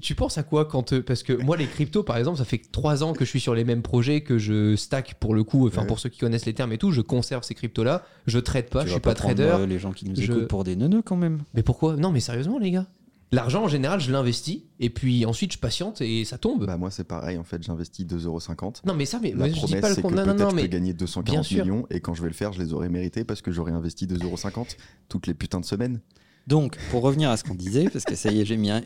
tu 0.01 0.15
penses 0.15 0.37
à 0.37 0.43
quoi 0.43 0.63
quand. 0.65 0.93
euh, 0.93 1.01
Parce 1.03 1.21
que 1.23 1.33
moi, 1.33 1.57
les 1.57 1.65
cryptos, 1.67 2.03
par 2.03 2.15
exemple, 2.15 2.37
ça 2.37 2.45
fait 2.45 2.61
trois 2.71 3.03
ans 3.03 3.11
que 3.11 3.25
je 3.25 3.29
suis 3.29 3.41
sur 3.41 3.55
les 3.55 3.65
mêmes 3.65 3.81
projets, 3.81 4.21
que 4.21 4.37
je 4.37 4.77
stack 4.77 5.15
pour 5.15 5.35
le 5.35 5.43
coup. 5.43 5.67
Enfin, 5.67 5.81
Ouais. 5.81 5.87
pour 5.87 5.99
ceux 5.99 6.07
qui 6.09 6.19
connaissent 6.19 6.45
les 6.45 6.53
termes 6.53 6.71
et 6.71 6.77
tout, 6.77 6.91
je 6.91 7.01
conserve 7.01 7.43
ces 7.43 7.55
cryptos-là. 7.55 8.03
Je 8.25 8.39
trade 8.39 8.69
pas, 8.69 8.83
Tu 8.83 8.87
je 8.87 8.91
suis 8.93 9.01
pas 9.01 9.15
prendre, 9.15 9.35
trader. 9.35 9.63
euh, 9.63 9.65
les 9.65 9.79
gens 9.79 9.91
qui 9.91 10.05
nous 10.07 10.15
Je- 10.15 10.31
écoutent 10.31 10.47
pour 10.47 10.63
des 10.63 10.77
neuneux 10.77 11.01
quand 11.01 11.17
même. 11.17 11.39
Mais 11.55 11.61
pourquoi? 11.63 11.97
Non, 11.97 12.11
mais 12.11 12.21
sérieusement, 12.21 12.57
les 12.57 12.71
gars. 12.71 12.87
L'argent, 13.34 13.63
en 13.65 13.67
général, 13.67 14.00
je 14.00 14.10
l'investis. 14.12 14.62
Et 14.79 14.89
puis 14.89 15.25
ensuite, 15.25 15.51
je 15.53 15.57
patiente 15.57 16.00
et 16.01 16.24
ça 16.24 16.38
tombe. 16.38 16.65
Bah, 16.65 16.77
moi, 16.77 16.91
c'est 16.91 17.03
pareil. 17.03 17.38
En 17.38 17.43
fait, 17.43 17.62
j'investis 17.62 18.05
2,50€. 18.05 18.86
non, 18.86 18.93
mais 18.93 19.05
ça, 19.05 19.19
mais 19.22 19.31
La 19.31 19.36
moi, 19.38 19.48
je 19.50 19.53
dis 19.53 19.60
promesse, 19.60 19.81
pas 19.81 19.89
le 19.89 19.96
c'est 19.96 20.01
que 20.01 20.07
Non, 20.07 20.13
peut-être 20.24 20.27
non, 20.27 20.43
non, 20.46 20.50
je 20.51 20.55
mais. 20.55 20.62
peux 20.62 20.67
gagner 20.69 20.93
Bien 20.93 21.00
240 21.05 21.43
sûr. 21.43 21.65
millions 21.65 21.86
et 21.89 22.00
quand 22.00 22.13
je 22.13 22.22
vais 22.22 22.29
le 22.29 22.34
faire, 22.34 22.53
je 22.53 22.62
les 22.62 22.72
aurai 22.74 22.88
mérités 22.89 23.25
parce 23.25 23.41
que 23.41 23.51
j'aurai 23.51 23.74
investi 23.74 24.07
2,50€ 24.07 24.77
toutes 25.10 25.27
les 25.27 25.34
putains 25.34 25.60
de 25.60 25.65
semaines. 25.65 26.00
Donc, 26.48 26.77
pour 26.91 27.01
revenir 27.01 27.29
à 27.29 27.36
ce 27.36 27.43
qu'on 27.43 27.55
disait, 27.55 27.89
parce 27.89 28.05
que 28.05 28.15
ça 28.15 28.31
y 28.31 28.39
est, 28.39 28.46
j'ai 28.46 28.55
mis 28.55 28.69
un- 28.72 28.81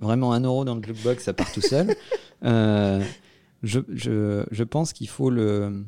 vraiment 0.00 0.34
un 0.34 0.40
euro 0.40 0.66
dans 0.66 0.74
le 0.74 0.82
jukebox, 0.82 1.24
ça 1.24 1.32
part 1.32 1.50
tout 1.50 1.62
seul. 1.62 1.94
euh, 2.44 3.02
je, 3.62 3.80
je- 3.88 4.44
je 4.50 4.64
pense 4.64 4.92
qu'il 4.92 5.08
faut 5.08 5.30
le, 5.30 5.86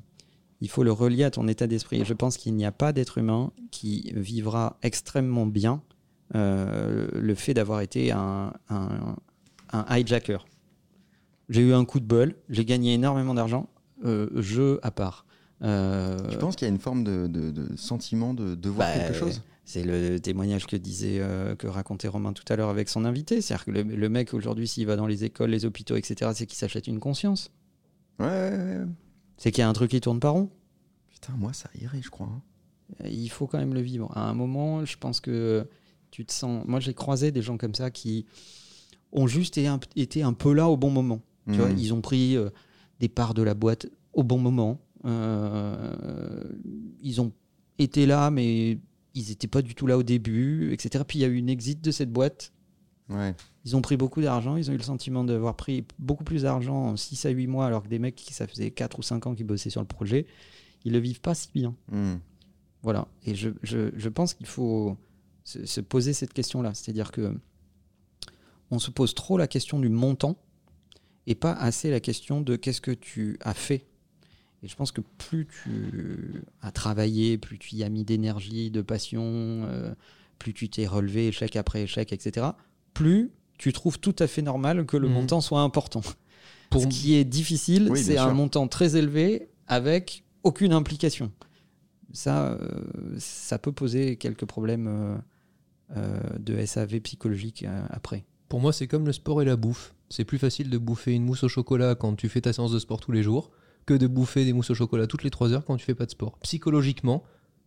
il 0.62 0.70
faut 0.70 0.82
le 0.82 0.92
relier 0.92 1.24
à 1.24 1.30
ton 1.30 1.46
état 1.48 1.66
d'esprit. 1.66 2.02
Je 2.06 2.14
pense 2.14 2.38
qu'il 2.38 2.54
n'y 2.54 2.64
a 2.64 2.72
pas 2.72 2.94
d'être 2.94 3.18
humain 3.18 3.52
qui 3.70 4.10
vivra 4.16 4.78
extrêmement 4.82 5.44
bien 5.44 5.82
euh, 6.34 7.08
le 7.14 7.34
fait 7.34 7.54
d'avoir 7.54 7.80
été 7.80 8.12
un, 8.12 8.52
un- 8.68 9.16
un 9.72 9.96
hijacker. 9.96 10.44
J'ai 11.48 11.62
eu 11.62 11.72
un 11.74 11.84
coup 11.84 12.00
de 12.00 12.04
bol, 12.06 12.34
j'ai 12.48 12.64
gagné 12.64 12.94
énormément 12.94 13.34
d'argent, 13.34 13.68
euh, 14.04 14.28
jeu 14.42 14.80
à 14.82 14.90
part. 14.90 15.24
Euh, 15.62 16.18
Tu 16.28 16.38
penses 16.38 16.56
qu'il 16.56 16.66
y 16.66 16.70
a 16.70 16.74
une 16.74 16.80
forme 16.80 17.04
de, 17.04 17.26
de- 17.28 17.50
de 17.50 17.76
sentiment 17.76 18.34
de 18.34 18.54
devoir 18.54 18.88
bah, 18.88 18.94
quelque 18.94 19.14
chose? 19.14 19.42
c'est 19.64 19.82
le 19.84 20.18
témoignage 20.20 20.66
que 20.66 20.76
disait, 20.76 21.18
euh, 21.20 21.54
que 21.56 21.66
racontait 21.66 22.08
Romain 22.08 22.32
tout 22.32 22.44
à 22.48 22.56
l'heure 22.56 22.68
avec 22.68 22.88
son 22.88 23.04
invité. 23.04 23.40
C'est-à-dire 23.40 23.64
que 23.64 23.70
le, 23.70 23.82
le 23.82 24.08
mec 24.08 24.34
aujourd'hui, 24.34 24.68
s'il 24.68 24.86
va 24.86 24.96
dans 24.96 25.06
les 25.06 25.24
écoles, 25.24 25.50
les 25.50 25.64
hôpitaux, 25.64 25.96
etc., 25.96 26.30
c'est 26.34 26.46
qu'il 26.46 26.58
s'achète 26.58 26.86
une 26.88 27.00
conscience. 27.00 27.50
Ouais, 28.18 28.26
ouais, 28.26 28.50
ouais. 28.50 28.86
C'est 29.38 29.50
qu'il 29.52 29.62
y 29.62 29.64
a 29.64 29.68
un 29.68 29.72
truc 29.72 29.90
qui 29.90 30.00
tourne 30.00 30.20
pas 30.20 30.30
rond. 30.30 30.50
Putain, 31.10 31.32
moi, 31.36 31.52
ça 31.52 31.68
irait, 31.80 32.00
je 32.02 32.10
crois. 32.10 32.26
hein. 32.28 32.42
Il 33.10 33.28
faut 33.28 33.46
quand 33.46 33.58
même 33.58 33.74
le 33.74 33.80
vivre. 33.80 34.10
À 34.16 34.28
un 34.28 34.34
moment, 34.34 34.84
je 34.84 34.96
pense 34.98 35.20
que 35.20 35.66
tu 36.16 36.24
te 36.24 36.32
sens. 36.32 36.64
Moi, 36.66 36.80
j'ai 36.80 36.94
croisé 36.94 37.30
des 37.30 37.42
gens 37.42 37.58
comme 37.58 37.74
ça 37.74 37.90
qui 37.90 38.24
ont 39.12 39.26
juste 39.26 39.58
été 39.58 39.66
un, 39.66 39.78
été 39.96 40.22
un 40.22 40.32
peu 40.32 40.54
là 40.54 40.66
au 40.70 40.78
bon 40.78 40.88
moment. 40.90 41.20
Tu 41.46 41.58
vois, 41.58 41.68
Mhm. 41.68 41.78
ils 41.78 41.92
ont 41.92 42.00
pris 42.00 42.36
euh, 42.38 42.48
des 43.00 43.08
parts 43.10 43.34
de 43.34 43.42
la 43.42 43.52
boîte 43.52 43.86
au 44.14 44.22
bon 44.22 44.38
moment. 44.38 44.80
Euh, 45.04 46.42
ils 47.02 47.20
ont 47.20 47.32
été 47.78 48.06
là, 48.06 48.30
mais 48.30 48.78
ils 49.14 49.28
n'étaient 49.28 49.46
pas 49.46 49.60
du 49.60 49.74
tout 49.74 49.86
là 49.86 49.98
au 49.98 50.02
début, 50.02 50.72
etc. 50.72 51.04
Puis 51.06 51.18
il 51.18 51.22
y 51.22 51.24
a 51.26 51.28
eu 51.28 51.36
une 51.36 51.50
exit 51.50 51.82
de 51.84 51.90
cette 51.90 52.10
boîte. 52.10 52.52
Ouais. 53.10 53.34
Ils 53.66 53.76
ont 53.76 53.82
pris 53.82 53.96
beaucoup 53.98 54.22
d'argent, 54.22 54.56
ils 54.56 54.70
ont 54.70 54.74
eu 54.74 54.78
le 54.78 54.82
sentiment 54.82 55.22
d'avoir 55.22 55.54
pris 55.54 55.84
beaucoup 55.98 56.24
plus 56.24 56.42
d'argent 56.42 56.76
en 56.92 56.96
6 56.96 57.26
à 57.26 57.30
8 57.30 57.46
mois, 57.46 57.66
alors 57.66 57.82
que 57.82 57.88
des 57.88 57.98
mecs 57.98 58.16
qui, 58.16 58.32
ça 58.32 58.46
faisait 58.46 58.70
4 58.70 58.98
ou 58.98 59.02
5 59.02 59.26
ans 59.26 59.34
qu'ils 59.34 59.46
bossaient 59.46 59.70
sur 59.70 59.82
le 59.82 59.86
projet, 59.86 60.26
ils 60.86 60.92
le 60.92 60.98
vivent 60.98 61.20
pas 61.20 61.34
si 61.34 61.48
bien. 61.54 61.74
Hmm. 61.92 62.14
Voilà. 62.82 63.06
Et 63.26 63.34
je, 63.34 63.50
je- 63.62 63.90
je 63.96 64.08
pense 64.08 64.32
qu'il 64.34 64.46
faut 64.46 64.96
se, 65.46 65.64
se 65.64 65.80
poser 65.80 66.12
cette 66.12 66.32
question-là. 66.34 66.74
C'est-à-dire 66.74 67.12
que 67.12 67.32
on 68.70 68.78
se 68.80 68.90
pose 68.90 69.14
trop 69.14 69.38
la 69.38 69.46
question 69.46 69.78
du 69.78 69.88
montant 69.88 70.36
et 71.28 71.34
pas 71.36 71.52
assez 71.52 71.90
la 71.90 72.00
question 72.00 72.40
de 72.40 72.56
qu'est-ce 72.56 72.80
que 72.80 72.90
tu 72.90 73.38
as 73.40 73.54
fait. 73.54 73.86
Et 74.62 74.68
je 74.68 74.74
pense 74.74 74.90
que 74.90 75.00
plus 75.18 75.46
tu 75.62 76.42
as 76.62 76.72
travaillé, 76.72 77.38
plus 77.38 77.58
tu 77.58 77.76
y 77.76 77.84
as 77.84 77.88
mis 77.88 78.04
d'énergie, 78.04 78.70
de 78.72 78.82
passion, 78.82 79.22
euh, 79.24 79.94
plus 80.40 80.52
tu 80.52 80.68
t'es 80.68 80.86
relevé 80.86 81.28
échec 81.28 81.54
après 81.56 81.82
échec, 81.84 82.12
etc., 82.12 82.48
plus 82.92 83.30
tu 83.58 83.72
trouves 83.72 83.98
tout 84.00 84.16
à 84.18 84.26
fait 84.26 84.42
normal 84.42 84.84
que 84.84 84.96
le 84.96 85.06
Mhm. 85.08 85.14
montant 85.14 85.40
soit 85.40 85.60
important. 85.62 86.02
Pour- 86.70 86.82
Ce 86.82 86.86
qui 86.88 87.14
est 87.14 87.24
difficile, 87.24 87.88
Oui, 87.90 88.02
c'est 88.02 88.18
un 88.18 88.24
sûr. 88.26 88.34
montant 88.34 88.66
très 88.66 88.96
élevé 88.96 89.48
avec 89.68 90.24
aucune 90.42 90.72
implication. 90.72 91.30
Ça, 92.12 92.52
euh, 92.52 93.16
ça 93.18 93.58
peut 93.58 93.72
poser 93.72 94.16
quelques 94.16 94.46
problèmes 94.46 94.88
euh, 94.88 95.16
de 95.94 96.64
SAV 96.64 97.00
psychologique 97.00 97.64
euh, 97.66 97.86
après. 97.90 98.24
Pour 98.48 98.60
moi, 98.60 98.72
c'est 98.72 98.86
comme 98.86 99.06
le 99.06 99.12
sport 99.12 99.42
et 99.42 99.44
la 99.44 99.56
bouffe. 99.56 99.94
C'est 100.08 100.24
plus 100.24 100.38
facile 100.38 100.70
de 100.70 100.78
bouffer 100.78 101.12
une 101.12 101.24
mousse 101.24 101.42
au 101.44 101.48
chocolat 101.48 101.94
quand 101.94 102.14
tu 102.14 102.28
fais 102.28 102.40
ta 102.40 102.52
séance 102.52 102.72
de 102.72 102.78
sport 102.78 103.00
tous 103.00 103.12
les 103.12 103.22
jours 103.22 103.50
que 103.86 103.94
de 103.94 104.06
bouffer 104.06 104.44
des 104.44 104.52
mousses 104.52 104.70
au 104.70 104.74
chocolat 104.74 105.06
toutes 105.06 105.22
les 105.24 105.30
3 105.30 105.52
heures 105.52 105.64
quand 105.64 105.76
tu 105.76 105.84
fais 105.84 105.94
pas 105.94 106.06
de 106.06 106.10
sport. 106.10 106.38
Psychologiquement, 106.42 107.22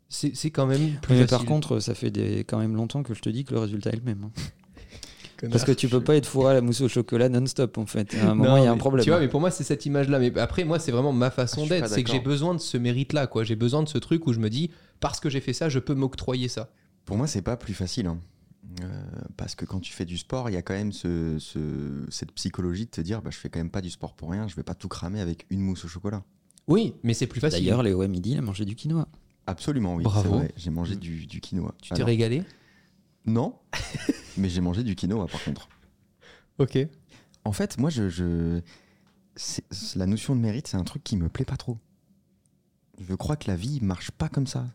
c'est 0.09 0.35
c'est 0.35 0.51
quand 0.51 0.65
même 0.67 0.95
plus 1.01 1.13
Mais 1.15 1.21
facile. 1.21 1.37
par 1.37 1.45
contre, 1.45 1.79
ça 1.79 1.93
fait 1.95 2.11
des, 2.11 2.39
quand 2.45 2.57
même 2.59 2.75
longtemps 2.75 3.03
que 3.03 3.13
je 3.13 3.21
te 3.21 3.29
dis 3.29 3.45
que 3.45 3.53
le 3.53 3.59
résultat 3.59 3.91
est 3.91 3.95
le 3.97 4.03
même. 4.03 4.23
hein. 4.25 4.31
Parce 5.51 5.63
que 5.63 5.71
tu 5.71 5.87
peux 5.87 6.01
pas 6.01 6.15
être 6.17 6.25
fourré 6.25 6.51
à 6.51 6.53
la 6.55 6.61
mousse 6.61 6.81
au 6.81 6.89
chocolat 6.89 7.29
non-stop, 7.29 7.77
en 7.77 7.85
fait. 7.85 8.13
À 8.21 8.31
un 8.31 8.35
moment, 8.35 8.57
il 8.57 8.63
y 8.63 8.67
a 8.67 8.71
un 8.71 8.75
mais 8.75 8.79
problème. 8.79 9.03
Tu 9.05 9.09
vois, 9.09 9.21
mais 9.21 9.29
pour 9.29 9.39
moi, 9.39 9.51
c'est 9.51 9.63
cette 9.63 9.85
image-là. 9.85 10.19
Mais 10.19 10.37
après, 10.37 10.65
moi, 10.65 10.79
c'est 10.79 10.91
vraiment 10.91 11.13
ma 11.13 11.31
façon 11.31 11.61
Ah, 11.65 11.69
d'être. 11.69 11.87
C'est 11.87 12.03
que 12.03 12.11
j'ai 12.11 12.19
besoin 12.19 12.53
de 12.53 12.59
ce 12.59 12.77
mérite-là, 12.77 13.25
quoi. 13.27 13.45
J'ai 13.45 13.55
besoin 13.55 13.81
de 13.81 13.87
ce 13.87 13.97
truc 13.97 14.27
où 14.27 14.33
je 14.33 14.39
me 14.39 14.49
dis, 14.49 14.69
parce 14.99 15.21
que 15.21 15.29
j'ai 15.29 15.39
fait 15.39 15.53
ça, 15.53 15.69
je 15.69 15.79
peux 15.79 15.93
m'octroyer 15.95 16.49
ça. 16.49 16.69
Pour 17.09 17.17
moi, 17.17 17.27
c'est 17.27 17.41
pas 17.41 17.57
plus 17.57 17.73
facile. 17.73 18.07
hein. 18.07 18.19
Euh, 18.83 19.03
parce 19.35 19.55
que 19.55 19.65
quand 19.65 19.79
tu 19.79 19.91
fais 19.91 20.05
du 20.05 20.17
sport, 20.17 20.49
il 20.49 20.53
y 20.53 20.55
a 20.55 20.61
quand 20.61 20.75
même 20.75 20.91
ce, 20.93 21.37
ce- 21.39 22.05
cette 22.09 22.31
psychologie 22.33 22.85
de 22.85 22.91
te 22.91 23.01
dire 23.01 23.21
bah, 23.21 23.31
je 23.31 23.37
fais 23.37 23.49
quand 23.49 23.59
même 23.59 23.71
pas 23.71 23.81
du 23.81 23.89
sport 23.89 24.13
pour 24.15 24.29
rien, 24.29 24.47
je 24.47 24.55
vais 24.55 24.61
pas 24.63 24.75
tout 24.75 24.87
cramer 24.87 25.19
avec 25.21 25.47
une 25.49 25.59
mousse 25.59 25.83
au 25.85 25.87
chocolat. 25.87 26.23
Oui, 26.67 26.93
mais 27.03 27.15
c'est 27.15 27.25
plus 27.25 27.41
facile. 27.41 27.59
D'ailleurs, 27.63 27.81
Léo 27.81 28.01
à 28.03 28.07
midi, 28.07 28.31
il 28.33 28.37
a 28.37 28.41
mangé 28.43 28.63
du 28.65 28.75
quinoa. 28.75 29.07
Absolument, 29.47 29.95
oui. 29.95 30.03
Bravo. 30.03 30.21
c'est 30.21 30.35
vrai. 30.37 30.51
J'ai 30.55 30.69
mangé 30.69 30.95
du, 30.95 31.25
du 31.25 31.41
quinoa. 31.41 31.73
tu 31.81 31.91
t'es 31.93 32.03
régalé? 32.03 32.43
Non, 33.25 33.55
mais 34.37 34.49
j'ai 34.49 34.61
mangé 34.61 34.83
du 34.83 34.95
quinoa 34.95 35.25
par 35.27 35.43
contre. 35.43 35.67
Ok. 36.59 36.77
En 37.43 37.51
fait, 37.51 37.79
moi, 37.79 37.89
je, 37.89 38.61
la 39.95 40.05
notion 40.05 40.35
de 40.35 40.41
mérite, 40.41 40.67
c'est 40.67 40.77
un 40.77 40.83
truc 40.83 41.03
qui 41.03 41.17
me 41.17 41.27
plaît 41.27 41.45
pas 41.45 41.57
trop. 41.57 41.79
Je 42.99 43.15
crois 43.15 43.35
que 43.35 43.49
la 43.49 43.55
vie 43.55 43.79
marche 43.81 44.11
pas 44.11 44.29
comme 44.29 44.45
ça. 44.47 44.67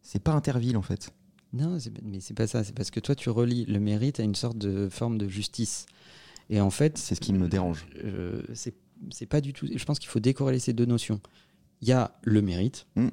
C'est 0.00 0.20
pas 0.22 0.32
interville 0.32 0.76
en 0.76 0.82
fait. 0.82 1.10
Non, 1.52 1.78
mais 2.04 2.20
c'est 2.20 2.34
pas 2.34 2.46
ça. 2.46 2.64
C'est 2.64 2.74
parce 2.74 2.90
que 2.90 3.00
toi, 3.00 3.14
tu 3.14 3.30
relis 3.30 3.64
le 3.66 3.80
mérite 3.80 4.20
à 4.20 4.22
une 4.22 4.34
sorte 4.34 4.58
de 4.58 4.88
forme 4.88 5.16
de 5.18 5.28
justice. 5.28 5.86
Et 6.50 6.60
en 6.60 6.70
fait, 6.70 6.98
C'est 6.98 7.14
ce 7.14 7.20
qui 7.20 7.32
me 7.32 7.48
dérange. 7.48 7.86
euh, 8.04 8.42
c'est 9.10 9.26
pas 9.26 9.40
du 9.40 9.52
tout. 9.52 9.66
Je 9.74 9.84
pense 9.84 9.98
qu'il 9.98 10.08
faut 10.08 10.20
décorréler 10.20 10.58
ces 10.58 10.72
deux 10.72 10.84
notions. 10.86 11.20
Il 11.82 11.88
y 11.88 11.92
a 11.92 12.12
le 12.22 12.40
mérite. 12.42 12.86
Mm. 12.96 13.08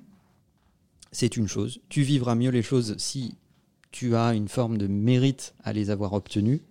C'est 1.11 1.35
une 1.37 1.47
chose. 1.47 1.79
Tu 1.89 2.01
vivras 2.01 2.35
mieux 2.35 2.49
les 2.51 2.63
choses 2.63 2.95
si 2.97 3.35
tu 3.91 4.15
as 4.15 4.33
une 4.33 4.47
forme 4.47 4.77
de 4.77 4.87
mérite 4.87 5.53
à 5.63 5.73
les 5.73 5.89
avoir 5.89 6.13
obtenues. 6.13 6.61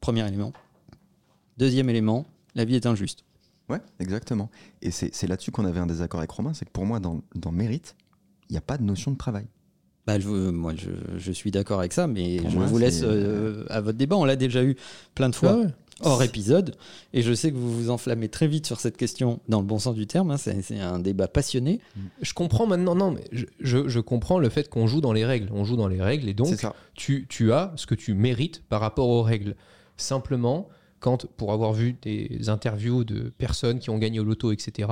Premier 0.00 0.26
élément. 0.26 0.52
Deuxième 1.58 1.88
élément, 1.88 2.26
la 2.54 2.64
vie 2.64 2.74
est 2.76 2.86
injuste. 2.86 3.24
Ouais, 3.68 3.80
exactement. 3.98 4.50
Et 4.82 4.90
c'est 4.90 5.14
c'est 5.14 5.26
là-dessus 5.26 5.50
qu'on 5.50 5.64
avait 5.64 5.80
un 5.80 5.86
désaccord 5.86 6.20
avec 6.20 6.30
Romain, 6.30 6.52
c'est 6.52 6.66
que 6.66 6.70
pour 6.70 6.84
moi, 6.84 7.00
dans, 7.00 7.22
dans 7.34 7.50
mérite, 7.52 7.96
il 8.48 8.52
n'y 8.52 8.58
a 8.58 8.60
pas 8.62 8.76
de 8.76 8.82
notion 8.84 9.10
de 9.10 9.16
travail. 9.16 9.46
Bah, 10.06 10.18
je, 10.20 10.28
moi, 10.28 10.72
je, 10.76 10.90
je 11.18 11.32
suis 11.32 11.50
d'accord 11.50 11.78
avec 11.80 11.92
ça, 11.94 12.06
mais 12.06 12.36
Pour 12.38 12.50
je 12.50 12.56
moi, 12.58 12.66
vous 12.66 12.78
laisse 12.78 12.98
c'est- 13.00 13.06
euh, 13.06 13.64
à 13.70 13.80
votre 13.80 13.96
débat. 13.96 14.16
On 14.16 14.24
l'a 14.24 14.36
déjà 14.36 14.62
eu 14.62 14.76
plein 15.14 15.28
de 15.30 15.34
fois. 15.34 15.62
hors 16.00 16.22
épisode. 16.24 16.74
Et 17.14 17.22
je 17.22 17.32
sais 17.32 17.52
que 17.52 17.56
vous 17.56 17.72
vous 17.72 17.88
enflammez 17.88 18.28
très 18.28 18.48
vite 18.48 18.66
sur 18.66 18.80
cette 18.80 18.96
question, 18.96 19.38
dans 19.48 19.60
le 19.60 19.64
bon 19.66 19.78
sens 19.78 19.94
du 19.94 20.06
terme. 20.08 20.32
hein, 20.32 20.36
c'est 20.36 20.80
un 20.80 20.98
débat 20.98 21.28
passionné. 21.28 21.80
Je 22.20 22.34
comprends 22.34 22.66
maintenant, 22.66 22.96
non, 22.96 23.12
mais 23.12 23.22
je, 23.32 23.46
je- 23.60 23.86
je 23.88 24.00
comprends 24.00 24.38
le 24.40 24.48
fait 24.48 24.68
qu'on 24.68 24.86
joue 24.88 25.00
dans 25.00 25.12
les 25.12 25.24
règles. 25.24 25.48
On 25.52 25.64
joue 25.64 25.76
dans 25.76 25.86
les 25.88 26.02
règles 26.02 26.28
et 26.28 26.34
donc 26.34 26.48
tu, 26.94 27.26
tu 27.28 27.52
as 27.52 27.72
ce 27.76 27.86
que 27.86 27.94
tu 27.94 28.12
mérites 28.12 28.62
par 28.68 28.80
rapport 28.80 29.08
aux 29.08 29.22
règles. 29.22 29.54
Simplement, 29.96 30.68
quand, 31.00 31.26
pour 31.36 31.52
avoir 31.52 31.72
vu 31.72 31.96
des 32.02 32.48
interviews 32.48 33.04
de 33.04 33.32
personnes 33.38 33.78
qui 33.78 33.90
ont 33.90 33.98
gagné 33.98 34.18
au 34.20 34.24
loto, 34.24 34.50
etc., 34.52 34.88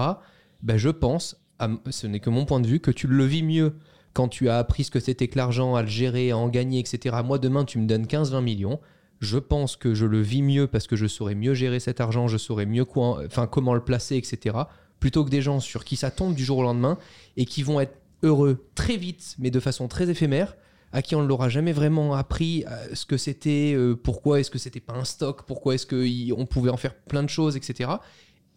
ben 0.62 0.77
je 0.77 0.88
pense, 0.88 1.37
à 1.59 1.68
ce 1.90 2.07
n'est 2.07 2.20
que 2.20 2.31
mon 2.31 2.44
point 2.44 2.61
de 2.61 2.66
vue, 2.68 2.79
que 2.81 2.90
tu 2.92 3.09
le 3.09 3.25
vis 3.25 3.42
mieux 3.42 3.75
quand 4.12 4.29
tu 4.29 4.48
as 4.48 4.59
appris 4.59 4.85
ce 4.85 4.90
que 4.90 5.01
c'était 5.01 5.29
que 5.29 5.38
l'argent, 5.38 5.75
à 5.75 5.83
le 5.83 5.88
gérer, 5.88 6.31
à 6.31 6.37
en 6.37 6.48
gagner, 6.48 6.81
etc. 6.81 7.16
Moi, 7.25 7.38
demain, 7.38 7.64
tu 7.64 7.79
me 7.79 7.87
donnes 7.87 8.05
15-20 8.05 8.42
millions. 8.42 8.81
Je 9.20 9.38
pense 9.38 9.77
que 9.77 9.94
je 9.94 10.05
le 10.05 10.20
vis 10.20 10.42
mieux 10.42 10.66
parce 10.66 10.87
que 10.87 10.96
je 10.96 11.07
saurais 11.07 11.35
mieux 11.35 11.55
gérer 11.55 11.81
cet 11.81 12.01
argent, 12.01 12.27
je 12.27 12.37
saurais 12.37 12.66
mieux 12.66 12.85
comment 12.85 13.75
le 13.75 13.85
placer, 13.85 14.16
etc. 14.16 14.57
Plutôt 14.98 15.25
que 15.25 15.31
des 15.31 15.42
gens 15.42 15.61
sur 15.61 15.85
qui 15.85 15.96
ça 15.96 16.11
tombe 16.11 16.35
du 16.35 16.44
jour 16.44 16.59
au 16.59 16.62
lendemain 16.62 16.98
et 17.37 17.44
qui 17.44 17.62
vont 17.62 17.81
être 17.81 17.96
heureux 18.22 18.66
très 18.75 18.96
vite, 18.96 19.37
mais 19.38 19.51
de 19.51 19.61
façon 19.61 19.88
très 19.88 20.11
éphémère, 20.11 20.57
à 20.92 21.03
qui 21.03 21.14
on 21.14 21.22
ne 21.22 21.27
l'aura 21.27 21.48
jamais 21.48 21.72
vraiment 21.72 22.14
appris 22.14 22.64
euh, 22.66 22.94
ce 22.94 23.07
que 23.07 23.16
c'était, 23.16 23.72
euh, 23.75 23.94
pourquoi 23.94 24.40
est-ce 24.40 24.51
que 24.51 24.59
c'était 24.59 24.81
pas 24.81 24.94
un 24.94 25.05
stock, 25.05 25.44
pourquoi 25.46 25.75
est-ce 25.75 25.87
qu'on 25.87 26.46
pouvait 26.46 26.70
en 26.70 26.77
faire 26.77 26.94
plein 26.94 27.22
de 27.22 27.31
choses, 27.31 27.57
etc. 27.57 27.90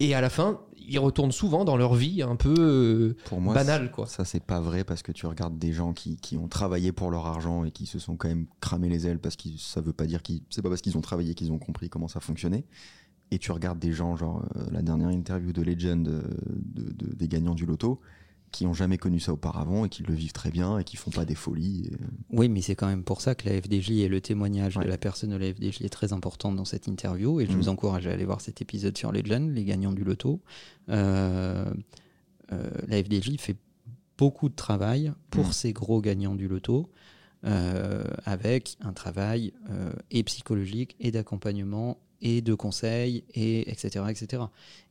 Et 0.00 0.14
à 0.14 0.20
la 0.20 0.28
fin, 0.30 0.60
ils 0.76 0.98
retournent 0.98 1.32
souvent 1.32 1.64
dans 1.64 1.76
leur 1.76 1.94
vie 1.94 2.22
un 2.22 2.36
peu 2.36 2.54
euh, 2.58 3.16
Pour 3.24 3.40
moi, 3.40 3.54
banale, 3.54 3.90
quoi. 3.90 4.06
ça 4.06 4.24
c'est 4.24 4.42
pas 4.44 4.60
vrai 4.60 4.84
parce 4.84 5.02
que 5.02 5.10
tu 5.10 5.26
regardes 5.26 5.58
des 5.58 5.72
gens 5.72 5.92
qui, 5.92 6.16
qui 6.16 6.36
ont 6.36 6.48
travaillé 6.48 6.92
pour 6.92 7.10
leur 7.10 7.26
argent 7.26 7.64
et 7.64 7.70
qui 7.70 7.86
se 7.86 7.98
sont 7.98 8.16
quand 8.16 8.28
même 8.28 8.46
cramé 8.60 8.88
les 8.88 9.06
ailes 9.06 9.18
parce 9.18 9.36
que 9.36 9.48
ça 9.58 9.80
veut 9.80 9.92
pas 9.94 10.06
dire 10.06 10.22
qu'ils 10.22 10.42
c'est 10.50 10.62
pas 10.62 10.68
parce 10.68 10.82
qu'ils 10.82 10.96
ont 10.96 11.00
travaillé 11.00 11.34
qu'ils 11.34 11.50
ont 11.50 11.58
compris 11.58 11.88
comment 11.88 12.08
ça 12.08 12.20
fonctionnait. 12.20 12.64
Et 13.32 13.38
tu 13.38 13.50
regardes 13.50 13.78
des 13.80 13.92
gens 13.92 14.14
genre 14.16 14.44
euh, 14.56 14.66
la 14.70 14.82
dernière 14.82 15.10
interview 15.10 15.52
de 15.52 15.62
Legend 15.62 16.06
euh, 16.06 16.22
de- 16.56 16.92
de- 16.92 17.14
des 17.14 17.26
gagnants 17.26 17.54
du 17.56 17.66
loto 17.66 18.00
qui 18.58 18.66
ont 18.66 18.72
jamais 18.74 18.96
connu 18.98 19.20
ça 19.20 19.32
auparavant 19.32 19.84
et 19.84 19.88
qui 19.88 20.02
le 20.02 20.14
vivent 20.14 20.32
très 20.32 20.50
bien 20.50 20.78
et 20.78 20.84
qui 20.84 20.96
font 20.96 21.10
pas 21.10 21.24
des 21.24 21.34
folies. 21.34 21.88
et- 21.92 21.96
Oui, 22.30 22.48
mais 22.48 22.62
c'est 22.62 22.74
quand 22.74 22.86
même 22.86 23.04
pour 23.04 23.20
ça 23.20 23.34
que 23.34 23.48
la 23.48 23.60
FDJ 23.60 23.90
et 24.00 24.08
le 24.08 24.20
témoignage 24.20 24.76
Ouais. 24.76 24.84
de 24.84 24.88
la 24.88 24.98
personne 24.98 25.30
de 25.30 25.36
la 25.36 25.52
FDJ 25.52 25.82
est 25.82 25.88
très 25.88 26.12
important 26.12 26.52
dans 26.52 26.64
cette 26.64 26.86
interview. 26.86 27.40
Et 27.40 27.46
je 27.46 27.52
Mhm. 27.52 27.56
vous 27.58 27.68
encourage 27.68 28.06
à 28.06 28.12
aller 28.12 28.24
voir 28.24 28.40
cet 28.40 28.62
épisode 28.62 28.96
sur 28.96 29.12
Legend, 29.12 29.50
les 29.54 29.64
gagnants 29.64 29.92
du 29.92 30.04
loto. 30.04 30.40
Euh, 30.88 31.72
euh, 32.52 32.70
la 32.88 32.96
FDJ 33.02 33.36
fait 33.38 33.56
beaucoup 34.18 34.48
de 34.48 34.54
travail 34.54 35.12
pour 35.30 35.46
Mhm. 35.46 35.52
ces 35.52 35.72
gros 35.72 36.00
gagnants 36.00 36.34
du 36.34 36.48
loto, 36.48 36.88
euh, 37.44 38.04
avec 38.24 38.76
un 38.80 38.92
travail 38.92 39.52
euh, 39.70 39.92
et 40.10 40.22
psychologique 40.22 40.96
et 41.00 41.10
d'accompagnement 41.10 41.98
et 42.22 42.40
de 42.40 42.54
conseils 42.54 43.24
et 43.34 43.70
etc 43.70 44.04
etc. 44.08 44.42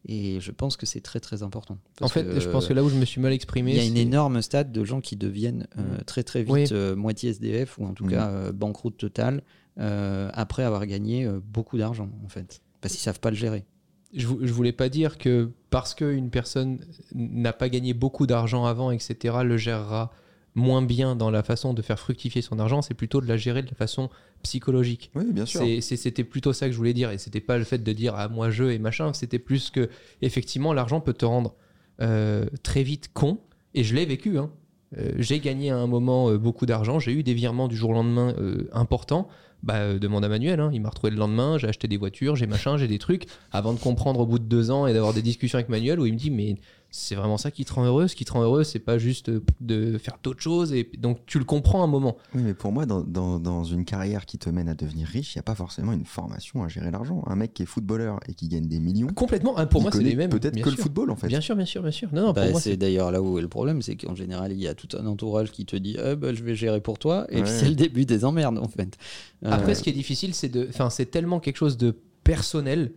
Et 0.08 0.40
je 0.40 0.52
pense 0.52 0.78
que 0.78 0.86
c'est 0.86 1.02
très 1.02 1.20
très 1.20 1.42
important. 1.44 1.78
En 2.02 2.08
fait, 2.08 2.24
que, 2.24 2.40
je 2.40 2.48
pense 2.50 2.68
que 2.68 2.74
là 2.74 2.84
où 2.84 2.90
je 2.90 2.96
me 2.96 3.06
suis 3.06 3.20
mal 3.20 3.34
exprimé, 3.34 3.72
il 3.72 3.78
y 3.78 3.80
a 3.80 3.86
une 3.86 3.98
énorme 3.98 4.42
stade 4.42 4.72
de 4.72 4.84
gens 4.84 5.02
qui 5.02 5.16
deviennent 5.16 5.68
euh, 5.80 5.98
très 6.06 6.24
très 6.24 6.44
vite 6.44 6.52
Oui. 6.54 6.68
euh, 6.72 6.96
moitié 6.96 7.32
SDF 7.32 7.78
ou 7.80 7.86
en 7.86 7.94
tout 7.94 8.06
Mhm. 8.06 8.12
cas 8.12 8.30
euh, 8.30 8.52
banqueroute 8.52 8.98
totale 8.98 9.42
euh, 9.80 10.30
après 10.34 10.64
avoir 10.64 10.86
gagné 10.86 11.28
beaucoup 11.52 11.78
d'argent 11.78 12.10
en 12.24 12.30
fait. 12.30 12.62
Parce 12.82 12.94
qu'ils 12.94 13.02
savent 13.04 13.20
pas 13.20 13.32
le 13.32 13.36
gérer. 13.36 13.66
je, 14.14 14.28
je 14.42 14.54
voulais 14.54 14.72
pas 14.72 14.90
dire 14.90 15.18
que 15.18 15.50
parce 15.72 15.96
qu'une 15.96 16.30
personne 16.30 16.80
n'a 17.16 17.52
pas 17.54 17.68
gagné 17.70 17.94
beaucoup 17.94 18.28
d'argent 18.28 18.66
avant, 18.66 18.92
etc., 18.92 19.38
le 19.44 19.58
gérera 19.58 20.12
moins 20.56 20.82
bien 20.82 21.16
dans 21.16 21.30
la 21.30 21.44
façon 21.44 21.74
de 21.74 21.82
faire 21.82 22.00
fructifier 22.00 22.42
son 22.42 22.60
argent, 22.60 22.82
c'est 22.82 22.94
plutôt 22.94 23.22
de 23.22 23.28
la 23.28 23.38
gérer 23.38 23.62
de 23.62 23.68
la 23.68 23.76
façon 23.76 24.10
psychologique. 24.42 25.12
Oui, 25.14 25.26
bien 25.32 25.46
sûr. 25.46 25.62
C'était 25.82 26.24
plutôt 26.24 26.54
ça 26.54 26.68
que 26.68 26.72
je 26.72 26.78
voulais 26.78 26.94
dire, 26.94 27.12
et 27.12 27.18
c'était 27.18 27.42
pas 27.42 27.58
le 27.58 27.66
fait 27.66 27.80
de 27.84 27.92
dire 27.92 28.14
ah 28.16 28.30
moi 28.30 28.50
je 28.50 28.64
et 28.64 28.80
machin, 28.80 29.14
c'était 29.14 29.40
plus 29.40 29.70
que 29.70 29.90
effectivement 30.22 30.74
l'argent 30.74 31.02
peut 31.02 31.14
te 31.14 31.26
rendre 31.26 31.56
euh, 32.02 32.46
très 32.64 32.84
vite 32.84 33.10
con, 33.14 33.40
et 33.74 33.84
je 33.84 33.96
l'ai 33.96 34.06
vécu. 34.06 34.38
hein. 34.38 34.50
Euh, 34.98 35.12
j'ai 35.18 35.40
gagné 35.40 35.72
à 35.72 35.78
un 35.78 35.88
moment 35.88 36.30
euh, 36.30 36.38
beaucoup 36.38 36.66
d'argent, 36.66 37.00
j'ai 37.00 37.12
eu 37.12 37.24
des 37.24 37.34
virements 37.34 37.68
du 37.68 37.76
jour 37.76 37.90
au 37.90 37.94
lendemain 37.94 38.34
importants. 38.72 39.28
Bah, 39.64 39.98
demande 39.98 40.24
à 40.24 40.30
Manuel, 40.30 40.60
hein, 40.60 40.70
il 40.74 40.80
m'a 40.80 40.90
retrouvé 40.90 41.10
le 41.10 41.18
lendemain, 41.18 41.58
j'ai 41.58 41.68
acheté 41.68 41.88
des 41.88 41.98
voitures, 41.98 42.36
j'ai 42.36 42.46
machin, 42.46 42.78
j'ai 42.78 42.88
des 42.88 43.00
trucs, 43.00 43.26
avant 43.52 43.74
de 43.74 43.80
comprendre 43.80 44.20
au 44.20 44.26
bout 44.28 44.38
de 44.38 44.44
deux 44.44 44.70
ans 44.70 44.86
et 44.86 44.94
d'avoir 44.94 45.12
des 45.12 45.24
discussions 45.24 45.58
avec 45.58 45.70
Manuel 45.70 46.00
où 46.00 46.06
il 46.06 46.14
me 46.14 46.20
dit 46.20 46.30
mais 46.30 46.58
c'est 46.98 47.16
vraiment 47.16 47.38
ça 47.38 47.52
qui 47.52 47.66
te 47.66 47.74
rend 47.74 47.84
heureux, 47.86 48.08
ce 48.08 48.16
qui 48.16 48.24
te 48.26 48.32
rend 48.32 48.42
heureux 48.42 48.64
c'est 48.64 48.80
pas 48.80 48.98
juste 48.98 49.30
euh, 49.30 49.44
de 49.62 49.98
faire 49.98 50.18
d'autres 50.24 50.42
choses, 50.42 50.72
et 50.74 50.90
donc 50.98 51.20
tu 51.26 51.40
le 51.40 51.46
comprends 51.46 51.84
un 51.84 51.88
moment. 51.88 52.16
Oui, 52.34 52.42
mais 52.44 52.54
pour 52.54 52.72
moi, 52.72 52.86
dans, 52.86 53.02
dans- 53.02 53.40
dans 53.40 53.64
une 53.66 53.84
carrière 53.86 54.26
qui 54.26 54.38
te 54.38 54.50
mène 54.50 54.70
à 54.70 54.76
devenir 54.76 55.08
riche, 55.08 55.36
il 55.36 55.38
n'y 55.38 55.42
a 55.42 55.44
pas 55.44 55.56
forcément 55.56 55.92
une 55.92 56.06
formation 56.06 56.64
à 56.64 56.68
gérer 56.70 56.92
l'argent. 56.92 57.22
Un 57.28 57.36
mec 57.36 57.54
qui 57.54 57.64
est 57.64 57.66
footballeur 57.66 58.20
et 58.30 58.34
qui 58.34 58.48
gagne 58.48 58.68
des 58.68 58.80
millions, 58.80 59.08
Complètement, 59.08 59.58
hein, 59.58 59.66
pour 59.66 59.82
moi 59.82 59.92
c'est 59.92 60.02
les 60.04 60.16
mêmes. 60.16 60.30
peut-être 60.30 60.60
que 60.62 60.70
le 60.70 60.76
football 60.78 61.10
en 61.12 61.16
fait. 61.16 61.28
Bien 61.28 61.42
sûr, 61.42 61.56
bien 61.56 61.66
sûr, 61.66 61.82
bien 61.82 61.92
sûr. 61.92 62.10
Non, 62.14 62.22
non, 62.22 62.34
pour 62.34 62.44
Bah, 62.44 62.50
moi, 62.52 62.60
c'est 62.62 62.78
d'ailleurs 62.78 63.12
là 63.12 63.22
où 63.22 63.38
est 63.38 63.42
le 63.42 63.50
problème, 63.50 63.82
c'est 63.82 63.96
qu'en 63.98 64.16
général 64.16 64.52
il 64.54 64.60
y 64.60 64.68
a 64.68 64.74
tout 64.74 64.88
un 64.98 65.06
entourage 65.06 65.52
qui 65.52 65.66
te 65.66 65.76
dit 65.76 65.98
Eh 66.04 66.16
ben, 66.16 66.34
je 66.34 66.44
vais 66.44 66.56
gérer 66.56 66.80
pour 66.82 66.98
toi 66.98 67.26
et 67.30 67.42
puis 67.42 67.52
c'est 67.52 67.68
le 67.68 67.76
début 67.76 68.06
des 68.06 68.24
emmerdes 68.26 68.58
en 68.58 68.68
fait. 68.70 68.98
Euh, 69.44 69.52
Après, 69.52 69.76
ce 69.76 69.84
qui 69.84 69.90
est 69.90 69.94
difficile, 69.94 70.34
c'est 70.34 70.50
de, 70.50 70.66
enfin, 70.70 70.90
c'est 70.90 71.06
tellement 71.12 71.40
quelque 71.40 71.58
chose 71.58 71.78
de 71.78 71.94
personnel 72.24 72.94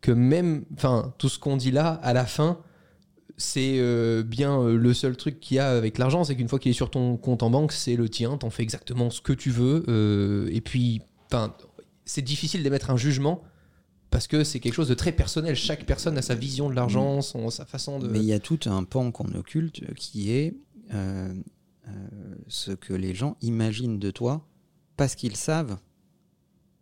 que 0.00 0.12
même, 0.12 0.64
enfin, 0.74 1.12
tout 1.18 1.28
ce 1.28 1.38
qu'on 1.38 1.56
dit 1.56 1.70
là, 1.70 2.00
à 2.02 2.12
la 2.12 2.24
fin, 2.24 2.58
c'est 3.40 3.78
euh, 3.78 4.22
bien 4.22 4.60
euh, 4.60 4.76
le 4.76 4.94
seul 4.94 5.16
truc 5.16 5.40
qu'il 5.40 5.56
y 5.56 5.60
a 5.60 5.70
avec 5.70 5.98
l'argent, 5.98 6.24
c'est 6.24 6.36
qu'une 6.36 6.48
fois 6.48 6.58
qu'il 6.58 6.70
est 6.70 6.74
sur 6.74 6.90
ton 6.90 7.16
compte 7.16 7.42
en 7.42 7.50
banque, 7.50 7.72
c'est 7.72 7.96
le 7.96 8.08
tien, 8.08 8.36
t'en 8.36 8.50
fais 8.50 8.62
exactement 8.62 9.10
ce 9.10 9.20
que 9.20 9.32
tu 9.32 9.50
veux, 9.50 9.84
euh, 9.88 10.48
et 10.52 10.60
puis, 10.60 11.02
enfin, 11.26 11.54
c'est 12.04 12.22
difficile 12.22 12.62
d'émettre 12.62 12.90
un 12.90 12.96
jugement 12.96 13.42
parce 14.10 14.26
que 14.26 14.44
c'est 14.44 14.60
quelque 14.60 14.74
chose 14.74 14.88
de 14.88 14.94
très 14.94 15.12
personnel. 15.12 15.54
Chaque 15.54 15.86
personne 15.86 16.18
a 16.18 16.22
sa 16.22 16.34
vision 16.34 16.68
de 16.68 16.74
l'argent, 16.74 17.22
son, 17.22 17.48
sa 17.50 17.64
façon 17.64 17.98
de. 17.98 18.08
Mais 18.08 18.18
il 18.18 18.24
y 18.24 18.32
a 18.32 18.40
tout 18.40 18.58
un 18.66 18.82
pan 18.84 19.10
qu'on 19.12 19.32
occulte 19.34 19.82
euh, 19.84 19.94
qui 19.94 20.32
est 20.32 20.54
euh, 20.92 21.32
euh, 21.88 21.90
ce 22.48 22.72
que 22.72 22.92
les 22.92 23.14
gens 23.14 23.36
imaginent 23.40 23.98
de 23.98 24.10
toi 24.10 24.46
parce 24.96 25.14
qu'ils 25.14 25.36
savent 25.36 25.78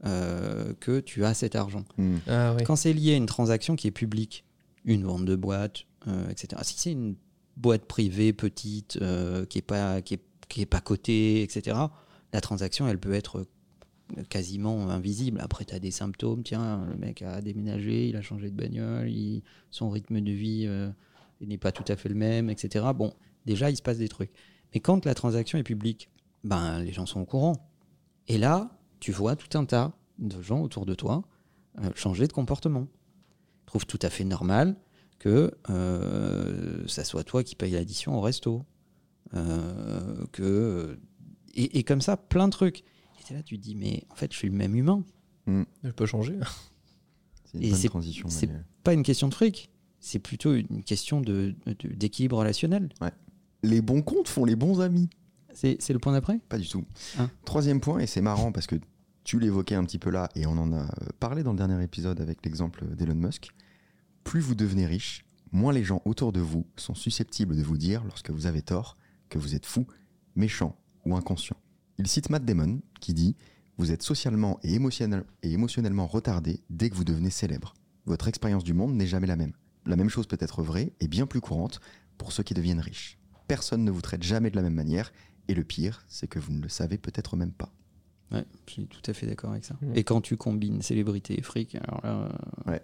euh, 0.07 0.73
que 0.81 1.01
tu 1.01 1.25
as 1.25 1.35
cet 1.35 1.55
argent. 1.55 1.85
Hmm. 1.99 2.17
Ah. 2.27 2.57
Quand 2.65 2.77
c'est 2.77 2.93
lié 2.93 3.13
à 3.13 3.17
une 3.17 3.27
transaction 3.27 3.77
qui 3.77 3.87
est 3.87 3.93
publique, 3.93 4.45
une 4.85 5.05
vente 5.05 5.25
de 5.25 5.37
boîte, 5.37 5.85
etc. 6.31 6.63
Si 6.65 6.75
c'est 6.79 6.93
une 6.93 7.17
boîte 7.59 7.85
privée 7.85 8.33
petite 8.33 8.99
euh, 9.03 9.45
qui 9.45 9.59
est 9.59 9.63
pas 9.63 10.01
qui 10.01 10.15
est, 10.15 10.23
qui 10.49 10.63
est 10.63 10.67
pas 10.67 10.81
cotée, 10.81 11.43
etc. 11.43 11.77
La 12.33 12.41
transaction, 12.41 12.89
elle 12.89 12.99
peut 12.99 13.15
être 13.15 13.47
quasiment 14.29 14.89
invisible. 14.91 15.41
Après, 15.43 15.65
tu 15.65 15.75
as 15.75 15.79
des 15.79 15.91
symptômes. 15.91 16.43
Tiens, 16.43 16.87
le 16.89 16.97
mec 16.97 17.23
a 17.23 17.41
déménagé, 17.43 18.09
il 18.09 18.17
a 18.17 18.23
changé 18.23 18.51
de 18.51 18.57
bagnole, 18.57 19.11
son 19.71 19.91
rythme 19.91 20.21
de 20.21 20.31
vie 20.31 20.65
euh, 20.67 20.91
n'est 21.41 21.59
pas 21.59 21.73
tout 21.73 21.85
à 21.89 21.97
fait 21.97 22.09
le 22.09 22.15
même, 22.15 22.49
etc. 22.49 22.87
Bon, 22.95 23.13
déjà, 23.45 23.71
il 23.71 23.77
se 23.77 23.83
passe 23.83 23.99
des 23.99 24.09
trucs. 24.09 24.31
Mais 24.73 24.81
quand 24.81 25.05
la 25.05 25.15
transaction 25.15 25.59
est 25.59 25.63
publique, 25.63 26.11
ben, 26.45 26.81
les 26.81 26.93
gens 26.93 27.07
sont 27.07 27.21
au 27.21 27.27
courant. 27.27 27.71
Et 28.29 28.39
là, 28.39 28.71
tu 29.01 29.13
vois 29.13 29.37
tout 29.37 29.57
un 29.59 29.65
tas 29.65 29.93
de 30.19 30.41
gens 30.43 30.61
autour 30.61 30.87
de 30.87 30.95
toi 30.95 31.23
euh, 31.81 31.91
changer 31.95 32.27
de 32.27 32.33
comportement. 32.33 32.87
Ils 33.63 33.67
trouvent 33.67 33.87
tout 33.87 33.99
à 34.03 34.11
fait 34.11 34.25
normal 34.25 34.77
que 35.19 35.53
euh, 35.71 36.87
ça 36.87 37.05
soit 37.05 37.25
toi 37.25 37.43
qui 37.45 37.55
paye 37.57 37.73
l'addition 37.73 38.17
au 38.17 38.21
resto. 38.21 38.65
Euh, 39.35 40.25
que, 40.33 40.99
et, 41.55 41.79
et 41.79 41.85
comme 41.85 42.01
ça, 42.01 42.17
plein 42.17 42.47
de 42.49 42.53
trucs. 42.53 42.85
Et 43.31 43.35
là, 43.35 43.43
tu 43.43 43.59
te 43.59 43.63
dis, 43.63 43.75
mais 43.75 44.05
en 44.11 44.15
fait, 44.15 44.33
je 44.33 44.39
suis 44.39 44.49
le 44.49 44.55
même 44.55 44.75
humain. 44.75 45.05
Je 45.47 45.91
peux 45.91 46.07
changer. 46.07 46.39
C'est 47.45 47.59
une 47.59 47.65
Et 47.65 47.71
bonne 47.71 47.79
c'est- 47.79 47.89
transition. 47.89 48.29
c'est-. 48.29 48.49
Pas 48.85 48.93
une 48.95 49.03
question 49.03 49.29
de 49.29 49.35
fric, 49.35 49.71
c'est 50.01 50.19
plutôt 50.19 50.55
une 50.55 50.83
question 50.83 51.21
de- 51.21 51.55
de- 51.67 51.89
d'équilibre 51.95 52.39
relationnel. 52.39 52.89
Les 53.63 53.81
bons 53.83 54.03
comptes 54.03 54.29
font 54.29 54.45
les 54.45 54.57
bons 54.57 54.81
amis. 54.81 55.09
C'est 55.55 55.77
c'est 55.81 55.93
le 55.93 55.99
point 55.99 56.13
d'après? 56.13 56.39
Pas 56.49 56.59
du 56.59 56.69
tout. 56.69 56.85
Ah. 57.19 57.29
Troisième 57.45 57.81
point, 57.81 57.99
et 57.99 58.07
c'est 58.07 58.21
marrant 58.21 58.53
parce 58.53 58.67
que 58.67 58.77
tu 59.25 59.41
l'évoquais 59.41 59.75
un 59.75 59.85
petit 59.85 59.99
peu 59.99 60.11
là, 60.11 60.29
et 60.37 60.47
on 60.47 60.53
en 60.53 60.73
a 60.73 60.83
euh, 60.83 60.87
parlé 61.19 61.43
dans 61.43 61.53
le 61.53 61.59
dernier 61.59 61.83
épisode 61.83 62.21
avec 62.21 62.45
l'exemple 62.45 62.85
d'Elon 62.95 63.15
Musk. 63.17 63.49
Plus 64.29 64.41
vous 64.41 64.55
devenez 64.55 64.85
riche, 64.85 65.25
moins 65.53 65.73
les 65.73 65.83
gens 65.85 66.03
autour 66.05 66.33
de 66.33 66.41
vous 66.41 66.67
sont 66.77 66.95
susceptibles 66.95 67.57
de 67.57 67.63
vous 67.63 67.79
dire, 67.79 68.05
lorsque 68.05 68.29
vous 68.31 68.45
avez 68.45 68.61
tort, 68.61 68.99
que 69.31 69.39
vous 69.39 69.55
êtes 69.55 69.65
fou, 69.65 69.87
méchant 70.37 70.77
ou 71.07 71.17
inconscient. 71.17 71.57
Il 71.97 72.07
cite 72.07 72.29
Matt 72.29 72.45
Damon 72.45 72.83
qui 73.01 73.15
dit 73.15 73.37
Vous 73.79 73.91
êtes 73.91 74.03
socialement 74.03 74.61
et, 74.63 74.75
émotionnel- 74.75 75.25
et 75.43 75.51
émotionnellement 75.53 76.07
retardé 76.07 76.61
dès 76.69 76.91
que 76.91 76.95
vous 76.95 77.05
devenez 77.05 77.31
célèbre. 77.31 77.73
Votre 78.05 78.29
expérience 78.29 78.65
du 78.65 78.75
monde 78.75 78.95
n'est 78.95 79.07
jamais 79.07 79.27
la 79.27 79.37
même. 79.37 79.55
La 79.87 79.97
même 79.97 80.11
chose 80.11 80.27
peut 80.27 80.37
être 80.41 80.63
vraie 80.63 80.93
et 81.01 81.09
bien 81.09 81.27
plus 81.27 81.41
courante 81.41 81.81
pour 82.19 82.33
ceux 82.33 82.43
qui 82.43 82.53
deviennent 82.53 82.81
riches. 82.81 83.19
Personne 83.47 83.83
ne 83.83 83.91
vous 83.91 84.03
traite 84.03 84.23
jamais 84.23 84.51
de 84.51 84.57
la 84.57 84.63
même 84.63 84.75
manière 84.75 85.11
et 85.49 85.55
le 85.55 85.65
pire, 85.65 86.05
c'est 86.07 86.27
que 86.29 86.39
vous 86.39 86.53
ne 86.53 86.61
le 86.61 86.69
savez 86.69 86.99
peut-être 86.99 87.35
même 87.37 87.53
pas. 87.53 87.73
Ouais, 88.31 88.45
je 88.67 88.73
suis 88.75 88.87
tout 88.89 89.01
à 89.11 89.15
fait 89.15 89.27
d'accord 89.27 89.53
avec 89.53 89.65
ça. 89.65 89.75
Mm. 89.81 89.93
Et 89.97 90.05
quand 90.05 90.21
tu 90.21 90.37
combines 90.37 90.83
célébrité 90.83 91.39
et 91.39 91.43
fric, 91.43 91.77
alors 91.77 92.01
là. 92.05 92.29
euh, 92.67 92.71
Ouais. 92.71 92.83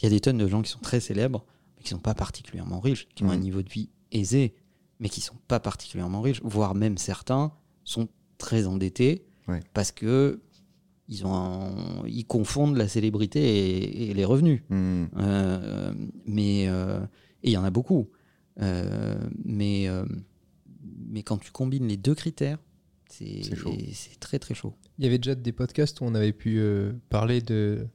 Il 0.00 0.04
y 0.04 0.06
a 0.06 0.10
des 0.10 0.20
tonnes 0.20 0.38
de 0.38 0.46
gens 0.46 0.62
qui 0.62 0.70
sont 0.70 0.78
très 0.80 1.00
célèbres, 1.00 1.44
mais 1.76 1.82
qui 1.82 1.90
sont 1.90 1.98
pas 1.98 2.14
particulièrement 2.14 2.80
riches, 2.80 3.08
qui 3.14 3.24
ont 3.24 3.30
un 3.30 3.36
Mm. 3.36 3.40
niveau 3.40 3.62
de 3.62 3.68
vie 3.68 3.88
aisé, 4.12 4.54
mais 5.00 5.08
qui 5.08 5.20
sont 5.20 5.36
pas 5.48 5.60
particulièrement 5.60 6.20
riches, 6.22 6.40
voire 6.42 6.74
même 6.74 6.98
certains 6.98 7.52
sont 7.84 8.08
très 8.38 8.66
endettés 8.66 9.24
Ouais. 9.48 9.60
parce 9.72 9.92
que 9.92 10.40
ils, 11.08 11.24
ont 11.24 11.34
un- 11.34 12.06
ils 12.06 12.26
confondent 12.26 12.76
la 12.76 12.86
célébrité 12.86 13.40
et, 13.40 14.10
et 14.10 14.14
les 14.14 14.24
revenus. 14.26 14.60
Hmm. 14.68 15.06
Euh, 15.16 15.94
mais 16.26 16.66
euh, 16.68 17.00
et 17.42 17.48
il 17.48 17.52
y 17.52 17.56
en 17.56 17.64
a 17.64 17.70
beaucoup. 17.70 18.10
Euh, 18.60 19.16
mais, 19.44 19.88
euh, 19.88 20.04
mais 21.08 21.22
quand 21.22 21.38
tu 21.38 21.50
combines 21.50 21.86
les 21.88 21.96
deux 21.96 22.14
critères, 22.14 22.58
c'est 23.08 23.40
très 24.20 24.38
très 24.38 24.54
chaud. 24.54 24.74
Il 24.98 25.04
y 25.04 25.06
avait 25.08 25.18
déjà 25.18 25.34
des 25.34 25.52
podcasts 25.52 26.00
où 26.00 26.04
on 26.04 26.14
avait 26.14 26.32
pu 26.34 26.58
euh, 26.58 26.92
parler 27.08 27.40
de 27.40 27.86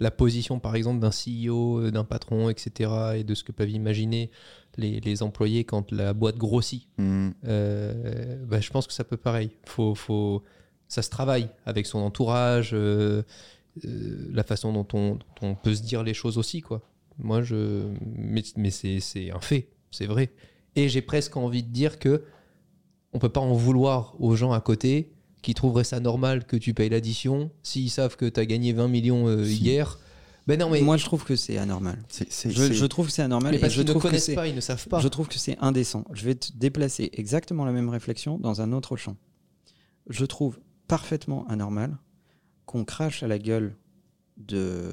la 0.00 0.10
position, 0.10 0.60
par 0.60 0.76
exemple, 0.76 1.00
d'un 1.00 1.10
CEO, 1.10 1.80
euh, 1.80 1.90
d'un 1.90 2.04
patron, 2.04 2.48
etc., 2.50 2.90
et 3.16 3.24
de 3.24 3.34
ce 3.34 3.44
que 3.44 3.52
peuvent 3.52 3.70
imaginer 3.70 4.30
les, 4.76 5.00
les 5.00 5.22
employés 5.22 5.64
quand 5.64 5.92
la 5.92 6.14
boîte 6.14 6.36
grossit. 6.36 6.88
Hmm. 6.98 7.30
Euh, 7.44 8.44
bah, 8.46 8.60
je 8.60 8.70
pense 8.70 8.86
que 8.86 8.92
ça 8.92 9.04
peut 9.04 9.16
pareil. 9.16 9.50
Faut, 9.66 9.94
faut, 9.94 10.42
ça 10.88 11.02
se 11.02 11.10
travaille 11.10 11.48
avec 11.66 11.86
son 11.86 11.98
entourage, 11.98 12.70
euh, 12.72 13.22
euh, 13.84 14.28
la 14.32 14.44
façon 14.44 14.72
dont 14.72 14.86
on, 14.94 15.16
dont 15.16 15.20
on 15.42 15.54
peut 15.54 15.74
se 15.74 15.82
dire 15.82 16.02
les 16.02 16.14
choses 16.14 16.38
aussi, 16.38 16.62
quoi. 16.62 16.80
Moi, 17.18 17.42
je, 17.42 17.88
mais, 18.04 18.42
mais 18.56 18.70
c'est, 18.70 19.00
c'est 19.00 19.32
un 19.32 19.40
fait, 19.40 19.68
c'est 19.90 20.06
vrai. 20.06 20.30
Et 20.76 20.88
j'ai 20.88 21.02
presque 21.02 21.36
envie 21.36 21.64
de 21.64 21.70
dire 21.70 21.98
que 21.98 22.24
on 23.12 23.18
peut 23.18 23.28
pas 23.28 23.40
en 23.40 23.54
vouloir 23.54 24.14
aux 24.20 24.36
gens 24.36 24.52
à 24.52 24.60
côté 24.60 25.12
qui 25.42 25.54
trouveraient 25.54 25.84
ça 25.84 26.00
normal 26.00 26.44
que 26.46 26.56
tu 26.56 26.74
payes 26.74 26.88
l'addition 26.88 27.50
s'ils 27.62 27.90
savent 27.90 28.16
que 28.16 28.26
tu 28.26 28.40
as 28.40 28.46
gagné 28.46 28.72
20 28.72 28.88
millions 28.88 29.26
euh, 29.28 29.44
Si. 29.44 29.56
hier. 29.58 29.98
Ben 30.46 30.58
non, 30.58 30.70
mais, 30.70 30.80
Moi, 30.80 30.96
je 30.96 31.04
trouve 31.04 31.24
que 31.24 31.36
c'est 31.36 31.58
anormal. 31.58 32.02
C'est- 32.08 32.32
c'est- 32.32 32.50
Je, 32.50 32.62
c'est- 32.68 32.74
je 32.74 32.86
trouve 32.86 33.06
que 33.06 33.12
c'est 33.12 33.20
anormal 33.22 33.52
mais 33.52 33.58
parce 33.58 33.72
je 33.74 33.80
qu'ils 33.80 33.86
ne 33.88 33.90
trouve 33.92 34.02
que 34.02 34.08
connaissent 34.08 34.24
c'est 34.24 34.34
pas, 34.34 34.48
ils 34.48 34.54
ne 34.54 34.60
savent 34.62 34.88
pas. 34.88 34.98
je 35.00 35.08
trouve 35.08 35.28
que 35.28 35.38
c'est 35.38 35.58
indécent. 35.60 36.04
Je 36.14 36.24
vais 36.24 36.34
te 36.34 36.50
déplacer 36.54 37.10
exactement 37.12 37.64
la 37.66 37.72
même 37.72 37.90
réflexion 37.90 38.38
dans 38.38 38.62
un 38.62 38.72
autre 38.72 38.96
champ. 38.96 39.16
Je 40.08 40.24
trouve 40.24 40.58
parfaitement 40.86 41.46
anormal 41.48 41.98
qu'on 42.64 42.84
crache 42.86 43.22
à 43.22 43.28
la 43.28 43.38
gueule 43.38 43.76
de 44.38 44.90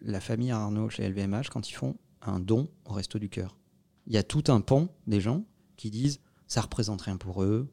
la 0.00 0.20
famille 0.20 0.50
Arnaud 0.52 0.88
chez 0.88 1.02
LVMH 1.08 1.50
quand 1.50 1.68
ils 1.68 1.74
font 1.74 1.96
un 2.22 2.40
don 2.40 2.68
au 2.86 2.92
Resto 2.94 3.18
du 3.18 3.28
Cœur. 3.28 3.58
Il 4.06 4.14
y 4.14 4.16
a 4.16 4.22
tout 4.22 4.44
un 4.48 4.60
pan 4.60 4.88
des 5.06 5.20
gens 5.20 5.44
qui 5.76 5.90
disent 5.90 6.20
ça 6.46 6.62
représente 6.62 7.02
rien 7.02 7.16
pour 7.18 7.42
eux. 7.42 7.68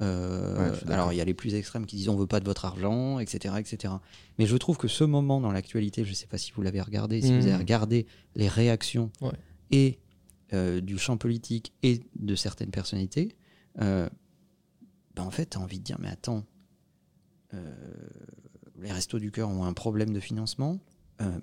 Euh, 0.00 0.70
Ouais, 0.72 0.92
alors 0.92 1.12
il 1.12 1.16
y 1.16 1.20
a 1.20 1.24
les 1.24 1.34
plus 1.34 1.54
extrêmes 1.54 1.84
qui 1.86 1.96
disent 1.96 2.08
on 2.08 2.16
veut 2.16 2.26
pas 2.26 2.40
de 2.40 2.44
votre 2.44 2.64
argent, 2.64 3.18
etc., 3.18 3.54
etc. 3.58 3.94
Mais 4.38 4.46
je 4.46 4.56
trouve 4.56 4.76
que 4.76 4.86
ce 4.88 5.02
moment 5.04 5.40
dans 5.40 5.50
l'actualité, 5.50 6.04
je 6.04 6.10
ne 6.10 6.14
sais 6.14 6.26
pas 6.28 6.38
si 6.38 6.52
vous 6.52 6.62
l'avez 6.62 6.80
regardé, 6.80 7.20
si 7.20 7.28
vous 7.36 7.46
avez 7.46 7.56
regardé 7.56 8.06
les 8.36 8.48
réactions 8.48 9.10
Ouais. 9.20 9.32
et 9.72 9.98
euh, 10.54 10.80
du 10.80 10.98
champ 10.98 11.16
politique 11.16 11.72
et 11.82 12.00
de 12.16 12.34
certaines 12.36 12.70
personnalités, 12.70 13.36
euh, 13.80 14.08
ben 15.16 15.24
en 15.24 15.30
fait, 15.30 15.50
tu 15.50 15.58
as 15.58 15.60
envie 15.60 15.78
de 15.78 15.84
dire, 15.84 15.98
mais 16.00 16.08
attends, 16.08 16.44
euh, 17.54 17.74
les 18.80 18.92
restos 18.92 19.18
du 19.18 19.30
cœur 19.30 19.48
ont 19.48 19.64
un 19.64 19.72
problème 19.72 20.12
de 20.12 20.20
financement. 20.20 20.78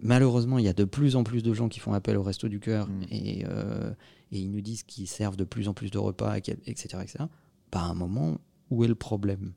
Malheureusement, 0.01 0.57
il 0.57 0.63
y 0.63 0.69
a 0.69 0.73
de 0.73 0.85
plus 0.85 1.17
en 1.17 1.25
plus 1.25 1.43
de 1.43 1.53
gens 1.53 1.67
qui 1.67 1.81
font 1.81 1.91
appel 1.91 2.15
aux 2.15 2.23
restos 2.23 2.47
du 2.47 2.61
cœur 2.61 2.87
Mm. 2.87 3.03
et, 3.11 3.39
et 3.41 4.39
ils 4.39 4.49
nous 4.49 4.61
disent 4.61 4.83
qu'ils 4.83 5.07
servent 5.07 5.35
de 5.35 5.43
plus 5.43 5.67
en 5.67 5.73
plus 5.73 5.91
de 5.91 5.97
repas, 5.97 6.37
etc. 6.37 6.57
etc. 6.65 7.25
Bah, 7.71 7.81
à 7.81 7.85
un 7.85 7.93
moment, 7.93 8.37
où 8.69 8.83
est 8.83 8.87
le 8.87 8.95
problème 8.95 9.53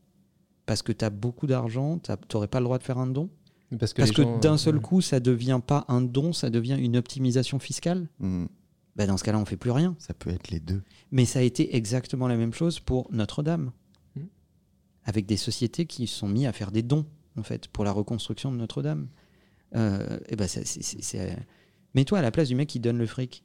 Parce 0.66 0.83
que 0.83 0.92
tu 0.92 1.05
as 1.05 1.11
beaucoup 1.11 1.47
d'argent, 1.47 1.99
tu 1.99 2.11
n'aurais 2.35 2.49
pas 2.49 2.61
le 2.61 2.64
droit 2.64 2.79
de 2.79 2.83
faire 2.83 2.99
un 2.99 3.07
don 3.07 3.31
Parce 3.79 3.92
que, 3.92 4.05
gens, 4.05 4.38
d'un 4.38 4.55
euh, 4.55 4.57
seul 4.59 4.81
coup, 4.81 5.01
ça 5.01 5.21
devient 5.21 5.61
pas 5.64 5.85
un 5.88 6.01
don, 6.01 6.33
ça 6.33 6.51
devient 6.51 6.77
une 6.81 6.97
optimisation 6.97 7.59
fiscale 7.59 8.09
Hmm, 8.18 8.47
bah, 8.97 9.07
Dans 9.07 9.16
ce 9.16 9.25
cas-là, 9.25 9.38
on 9.38 9.44
fait 9.44 9.57
plus 9.57 9.71
rien. 9.71 9.94
ça 9.99 10.14
peut 10.14 10.31
être 10.31 10.51
les 10.51 10.61
deux. 10.61 10.83
Mais 11.12 11.25
ça 11.25 11.38
a 11.38 11.42
été 11.42 11.77
exactement 11.77 12.27
la 12.29 12.37
même 12.37 12.53
chose 12.53 12.81
pour 12.81 13.09
Notre-Dame. 13.12 13.73
Mm. 14.16 14.23
Avec 15.05 15.27
des 15.27 15.37
sociétés 15.37 15.87
qui 15.87 16.07
se 16.07 16.16
sont 16.18 16.29
mis 16.29 16.47
à 16.47 16.53
faire 16.53 16.71
des 16.73 16.83
dons, 16.83 17.07
en 17.37 17.42
fait, 17.42 17.68
pour 17.68 17.85
la 17.85 17.92
reconstruction 17.92 18.51
de 18.51 18.57
Notre-Dame. 18.57 19.09
Euh, 19.77 20.18
et 20.29 20.37
ça- 20.49 20.64
c'est- 20.64 21.37
Mets-toi 21.94 22.18
à 22.18 22.23
la 22.23 22.31
place 22.31 22.49
du 22.49 22.55
mec 22.55 22.68
qui 22.68 22.81
donne 22.81 22.99
le 22.99 23.07
fric. 23.07 23.44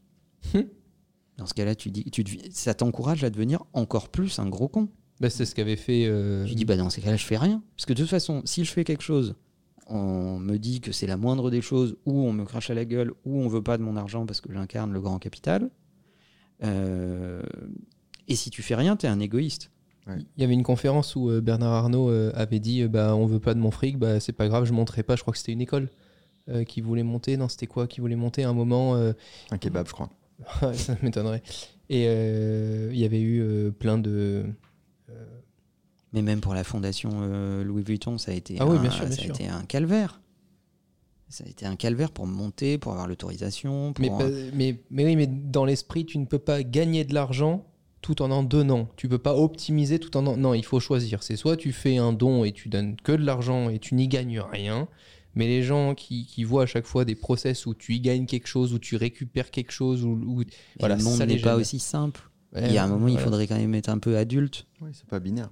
Dans 1.37 1.45
ce 1.47 1.53
cas-là, 1.53 1.73
tu 1.75 1.89
dis, 1.89 2.03
tu 2.05 2.23
ça 2.51 2.73
t'encourage 2.73 3.23
à 3.23 3.29
devenir 3.29 3.63
encore 3.73 4.09
plus 4.09 4.37
un 4.39 4.47
gros 4.47 4.67
con. 4.67 4.89
bah, 5.19 5.29
c'est 5.29 5.45
ce 5.45 5.55
qu'avait 5.55 5.75
fait. 5.75 6.05
euh, 6.05 6.45
Tu 6.45 6.53
dis, 6.55 6.65
bah, 6.65 6.77
dans 6.77 6.89
ces 6.89 7.01
cas-là, 7.01 7.15
je 7.17 7.25
fais 7.25 7.37
rien. 7.37 7.63
Parce 7.75 7.85
que 7.85 7.93
de 7.93 7.99
toute 8.01 8.09
façon, 8.09 8.41
si 8.45 8.63
je 8.65 8.71
fais 8.71 8.83
quelque 8.83 9.01
chose, 9.03 9.35
on 9.87 10.37
me 10.39 10.57
dit 10.57 10.79
que 10.79 10.91
c'est 10.91 11.07
la 11.07 11.17
moindre 11.17 11.49
des 11.49 11.61
choses, 11.61 11.97
ou 12.05 12.21
on 12.21 12.31
me 12.33 12.45
crache 12.45 12.69
à 12.69 12.73
la 12.73 12.85
gueule, 12.85 13.11
ou 13.25 13.39
on 13.41 13.47
veut 13.47 13.63
pas 13.63 13.77
de 13.77 13.83
mon 13.83 13.95
argent 13.97 14.25
parce 14.25 14.41
que 14.41 14.53
j'incarne 14.53 14.93
le 14.93 15.01
grand 15.01 15.17
capital. 15.19 15.69
Euh, 16.63 17.41
et 18.27 18.35
si 18.35 18.49
tu 18.49 18.61
fais 18.61 18.75
rien, 18.75 18.95
t'es 18.95 19.07
un 19.07 19.19
égoïste. 19.19 19.71
Il 20.07 20.41
y 20.41 20.43
avait 20.43 20.53
une 20.53 20.63
conférence 20.63 21.15
où 21.15 21.29
euh, 21.29 21.39
Bernard 21.39 21.71
Arnault 21.71 22.09
euh, 22.09 22.31
avait 22.35 22.59
dit 22.59 22.81
euh, 22.81 22.89
bah, 22.89 23.15
on 23.15 23.25
veut 23.25 23.39
pas 23.39 23.53
de 23.53 23.59
mon 23.59 23.71
fric, 23.71 23.97
bah, 23.97 24.19
c'est 24.19 24.33
pas 24.33 24.47
grave, 24.49 24.65
je 24.65 24.73
monterai 24.73 25.01
pas. 25.01 25.15
Je 25.15 25.21
crois 25.21 25.31
que 25.31 25.37
c'était 25.37 25.53
une 25.53 25.61
école 25.61 25.89
euh, 26.49 26.65
qui 26.65 26.81
voulait 26.81 27.03
monter. 27.03 27.37
Non, 27.37 27.47
c'était 27.47 27.67
quoi 27.67 27.87
Qui 27.87 28.01
voulait 28.01 28.17
monter 28.17 28.43
à 28.43 28.49
un 28.49 28.53
moment 28.53 28.95
euh, 28.95 29.13
Un 29.51 29.57
kebab, 29.57 29.87
je 29.87 29.93
crois. 29.93 30.09
Ça 30.73 30.95
m'étonnerait. 31.01 31.43
Et 31.89 32.05
euh, 32.07 32.89
il 32.91 32.99
y 32.99 33.05
avait 33.05 33.21
eu 33.21 33.41
euh, 33.41 33.71
plein 33.71 33.97
de. 33.97 34.45
Mais 36.13 36.21
même 36.21 36.41
pour 36.41 36.53
la 36.53 36.63
fondation 36.63 37.09
euh, 37.13 37.63
Louis 37.63 37.81
Vuitton, 37.83 38.19
ça 38.19 38.31
a 38.31 38.35
été, 38.35 38.57
Ah 38.59 38.67
oui, 38.67 38.77
un, 38.77 38.81
bien 38.81 38.91
sûr, 38.91 39.05
bien 39.05 39.15
ça 39.15 39.21
a 39.21 39.25
sûr. 39.25 39.35
été 39.35 39.47
un 39.47 39.63
calvaire. 39.63 40.21
Ça 41.27 41.43
a 41.43 41.49
été 41.49 41.65
un 41.65 41.75
calvaire 41.75 42.11
pour 42.11 42.27
monter, 42.27 42.77
pour 42.77 42.91
avoir 42.91 43.07
l'autorisation. 43.07 43.95
Mais, 43.99 44.11
mais, 44.53 44.79
mais 44.91 45.05
oui, 45.05 45.15
mais 45.15 45.25
dans 45.25 45.65
l'esprit, 45.65 46.05
tu 46.05 46.19
ne 46.19 46.25
peux 46.25 46.37
pas 46.37 46.61
gagner 46.61 47.03
de 47.03 47.15
l'argent 47.15 47.65
tout 48.01 48.21
en 48.21 48.29
en 48.29 48.43
donnant. 48.43 48.89
Tu 48.97 49.09
peux 49.09 49.17
pas 49.17 49.35
optimiser 49.35 49.97
tout 49.97 50.15
en 50.15 50.27
en... 50.27 50.37
Non, 50.37 50.53
il 50.53 50.63
faut 50.63 50.79
choisir. 50.79 51.23
C'est 51.23 51.35
soit 51.35 51.57
tu 51.57 51.71
fais 51.71 51.97
un 51.97 52.13
don 52.13 52.43
et 52.43 52.51
tu 52.51 52.69
donnes 52.69 52.95
que 52.97 53.13
de 53.13 53.25
l'argent 53.25 53.69
et 53.69 53.79
tu 53.79 53.95
n'y 53.95 54.07
gagnes 54.07 54.39
rien. 54.39 54.87
Mais 55.35 55.47
les 55.47 55.63
gens 55.63 55.95
qui, 55.95 56.25
qui 56.25 56.43
voient 56.43 56.63
à 56.63 56.65
chaque 56.67 56.85
fois 56.85 57.05
des 57.05 57.15
process 57.15 57.65
où 57.65 57.73
tu 57.73 57.95
y 57.95 57.99
gagnes 57.99 58.25
quelque 58.25 58.47
chose, 58.47 58.73
où 58.73 58.79
tu 58.79 58.95
récupères 58.95 59.49
quelque 59.51 59.71
chose, 59.71 60.03
où, 60.05 60.09
où- 60.11 60.43
voilà, 60.79 60.95
le 60.95 61.03
monde 61.03 61.17
n'est 61.25 61.39
pas 61.41 61.55
aussi 61.61 61.79
simple. 61.79 62.29
Ouais, 62.53 62.67
il 62.67 62.73
y 62.73 62.77
a 62.77 62.83
un 62.83 62.87
moment, 62.87 63.07
il 63.07 63.17
faudrait 63.23 63.47
quand 63.47 63.57
même 63.57 63.73
être 63.73 63.89
un 63.89 63.97
peu 63.97 64.15
adulte. 64.17 64.67
Oui, 64.81 64.91
c'est 64.93 65.07
pas 65.07 65.19
binaire. 65.19 65.49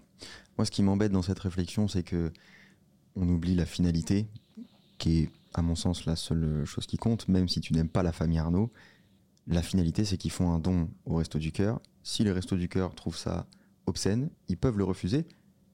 Moi, 0.57 0.65
ce 0.65 0.71
qui 0.71 0.83
m'embête 0.83 1.11
dans 1.11 1.23
cette 1.23 1.39
réflexion, 1.39 1.87
c'est 1.87 2.03
que 2.03 2.31
on 3.15 3.27
oublie 3.27 3.55
la 3.55 3.65
finalité, 3.65 4.27
qui 4.99 5.19
est, 5.23 5.29
à 5.55 5.61
mon 5.63 5.75
sens, 5.75 6.05
la 6.05 6.15
seule 6.15 6.63
chose 6.65 6.85
qui 6.85 6.97
compte, 6.97 7.27
même 7.27 7.49
si 7.49 7.59
tu 7.59 7.73
n'aimes 7.73 7.89
pas 7.89 8.03
la 8.03 8.11
famille 8.11 8.37
Arnaud. 8.37 8.71
La 9.47 9.63
finalité, 9.63 10.05
c'est 10.05 10.17
qu'ils 10.17 10.31
font 10.31 10.51
un 10.51 10.59
don 10.59 10.89
au 11.05 11.15
Resto 11.15 11.39
du 11.39 11.51
Cœur. 11.51 11.81
Si 12.03 12.23
les 12.23 12.31
Restos 12.31 12.55
du 12.55 12.69
Cœur 12.69 12.93
trouvent 12.93 13.17
ça 13.17 13.47
obscène, 13.87 14.29
ils 14.47 14.57
peuvent 14.57 14.77
le 14.77 14.83
refuser. 14.83 15.25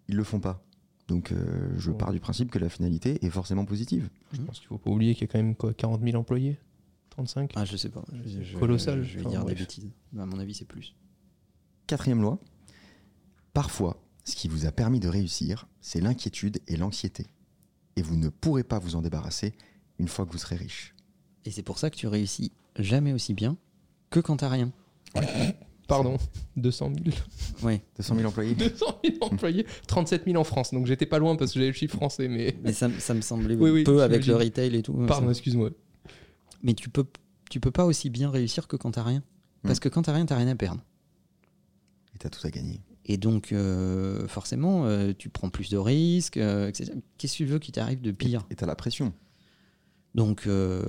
Ils 0.07 0.15
le 0.15 0.23
font 0.23 0.39
pas. 0.39 0.63
Donc, 1.07 1.31
euh, 1.31 1.73
je 1.77 1.91
pars 1.91 2.11
du 2.11 2.19
principe 2.19 2.51
que 2.51 2.59
la 2.59 2.67
finalité 2.69 3.23
est 3.25 3.29
forcément 3.29 3.63
positive. 3.65 4.09
Je 4.33 4.41
pense 4.41 4.59
qu'il 4.59 4.67
faut 4.67 4.77
pas 4.77 4.89
oublier 4.91 5.13
qu'il 5.15 5.21
y 5.21 5.29
a 5.29 5.31
quand 5.31 5.39
même 5.39 5.55
quoi, 5.55 5.73
40 5.73 6.01
000 6.03 6.17
employés? 6.17 6.57
35 7.11 7.51
Ah, 7.55 7.63
je 7.65 7.77
sais 7.77 7.89
pas. 7.89 8.03
Je- 8.25 8.43
je- 8.43 8.57
Colossal. 8.57 9.03
Je, 9.03 9.15
vais 9.15 9.21
Enfin, 9.21 9.29
dire 9.29 9.45
des 9.45 9.55
bêtises. 9.55 9.89
Mais 10.13 10.21
à 10.21 10.25
mon 10.25 10.37
avis, 10.39 10.53
c'est 10.53 10.65
plus. 10.65 10.95
Quatrième 11.87 12.21
loi. 12.21 12.39
Parfois, 13.53 14.03
ce 14.25 14.35
qui 14.35 14.47
vous 14.49 14.65
a 14.65 14.71
permis 14.71 14.99
de 14.99 15.07
réussir, 15.07 15.67
c'est 15.81 16.01
l'inquiétude 16.01 16.59
et 16.67 16.75
l'anxiété. 16.75 17.25
Et 17.95 18.01
vous 18.01 18.17
ne 18.17 18.29
pourrez 18.29 18.63
pas 18.63 18.77
vous 18.77 18.95
en 18.95 19.01
débarrasser 19.01 19.53
une 19.99 20.07
fois 20.07 20.25
que 20.25 20.31
vous 20.31 20.37
serez 20.37 20.57
riche. 20.57 20.93
Et 21.45 21.51
c'est 21.51 21.63
pour 21.63 21.79
ça 21.79 21.89
que 21.89 21.95
tu 21.95 22.07
réussis 22.07 22.51
jamais 22.77 23.13
aussi 23.13 23.33
bien 23.33 23.57
que 24.09 24.19
quand 24.19 24.37
t'as 24.37 24.49
rien. 24.49 24.71
Pardon, 25.88 26.17
200 26.58 26.91
000. 27.06 27.15
Ouais. 27.63 27.82
200 27.97 28.15
000 28.15 28.28
employés 28.28 28.56
200 28.56 28.86
000 29.06 29.15
employés, 29.21 29.65
37 29.88 30.26
000 30.26 30.38
en 30.38 30.43
France. 30.43 30.73
Donc 30.73 30.86
j'étais 30.86 31.06
pas 31.06 31.17
loin 31.19 31.36
parce 31.38 31.52
que 31.54 31.60
j'avais 31.60 31.67
le 31.71 31.73
chiffre 31.73 31.95
français, 31.95 32.28
mais. 32.28 32.56
Mais 32.63 32.73
ça, 32.73 32.88
me- 32.89 33.00
ça 33.00 33.13
me 33.13 33.21
semblait 33.21 33.56
Oui, 33.56 33.69
oui, 33.71 33.84
peu 33.84 34.04
avec 34.04 34.26
le 34.26 34.36
retail 34.36 34.76
et 34.76 34.84
tout. 34.84 34.93
Pardon, 35.08 35.28
Ça- 35.28 35.32
excuse-moi. 35.32 35.69
Mais 36.63 36.73
tu 36.73 36.89
peux, 36.89 37.06
tu 37.50 37.60
peux 37.60 37.71
pas 37.71 37.86
aussi 37.86 38.10
bien 38.10 38.30
réussir 38.30 38.67
que 38.67 38.76
quand 38.76 38.91
t'as 38.91 39.04
rien. 39.04 39.23
Parce 39.63 39.78
Mm. 39.78 39.80
que 39.80 39.89
quand 39.89 40.02
t'as 40.04 40.13
rien, 40.13 40.26
t'as 40.26 40.36
rien 40.36 40.47
à 40.50 40.56
perdre. 40.56 40.82
Et 42.15 42.17
t'as 42.19 42.30
tout 42.30 42.45
à 42.45 42.50
gagner. 42.50 42.82
Et 43.06 43.15
donc, 43.17 43.54
euh, 43.54 44.28
forcément, 44.28 44.86
euh, 44.86 45.13
tu 45.17 45.30
prends 45.30 45.50
plus 45.50 45.69
de 45.69 45.78
risques, 45.78 46.36
euh, 46.38 46.67
etc. 46.67 46.91
Qu'est-ce 47.17 47.34
que 47.34 47.38
tu 47.38 47.45
veux 47.45 47.60
qui 47.60 47.71
t'arrive 47.71 48.02
de 48.02 48.12
pire 48.12 48.45
Et 48.52 48.56
t'as 48.56 48.65
la 48.65 48.76
pression. 48.76 49.13
Donc, 50.15 50.47
euh, 50.47 50.84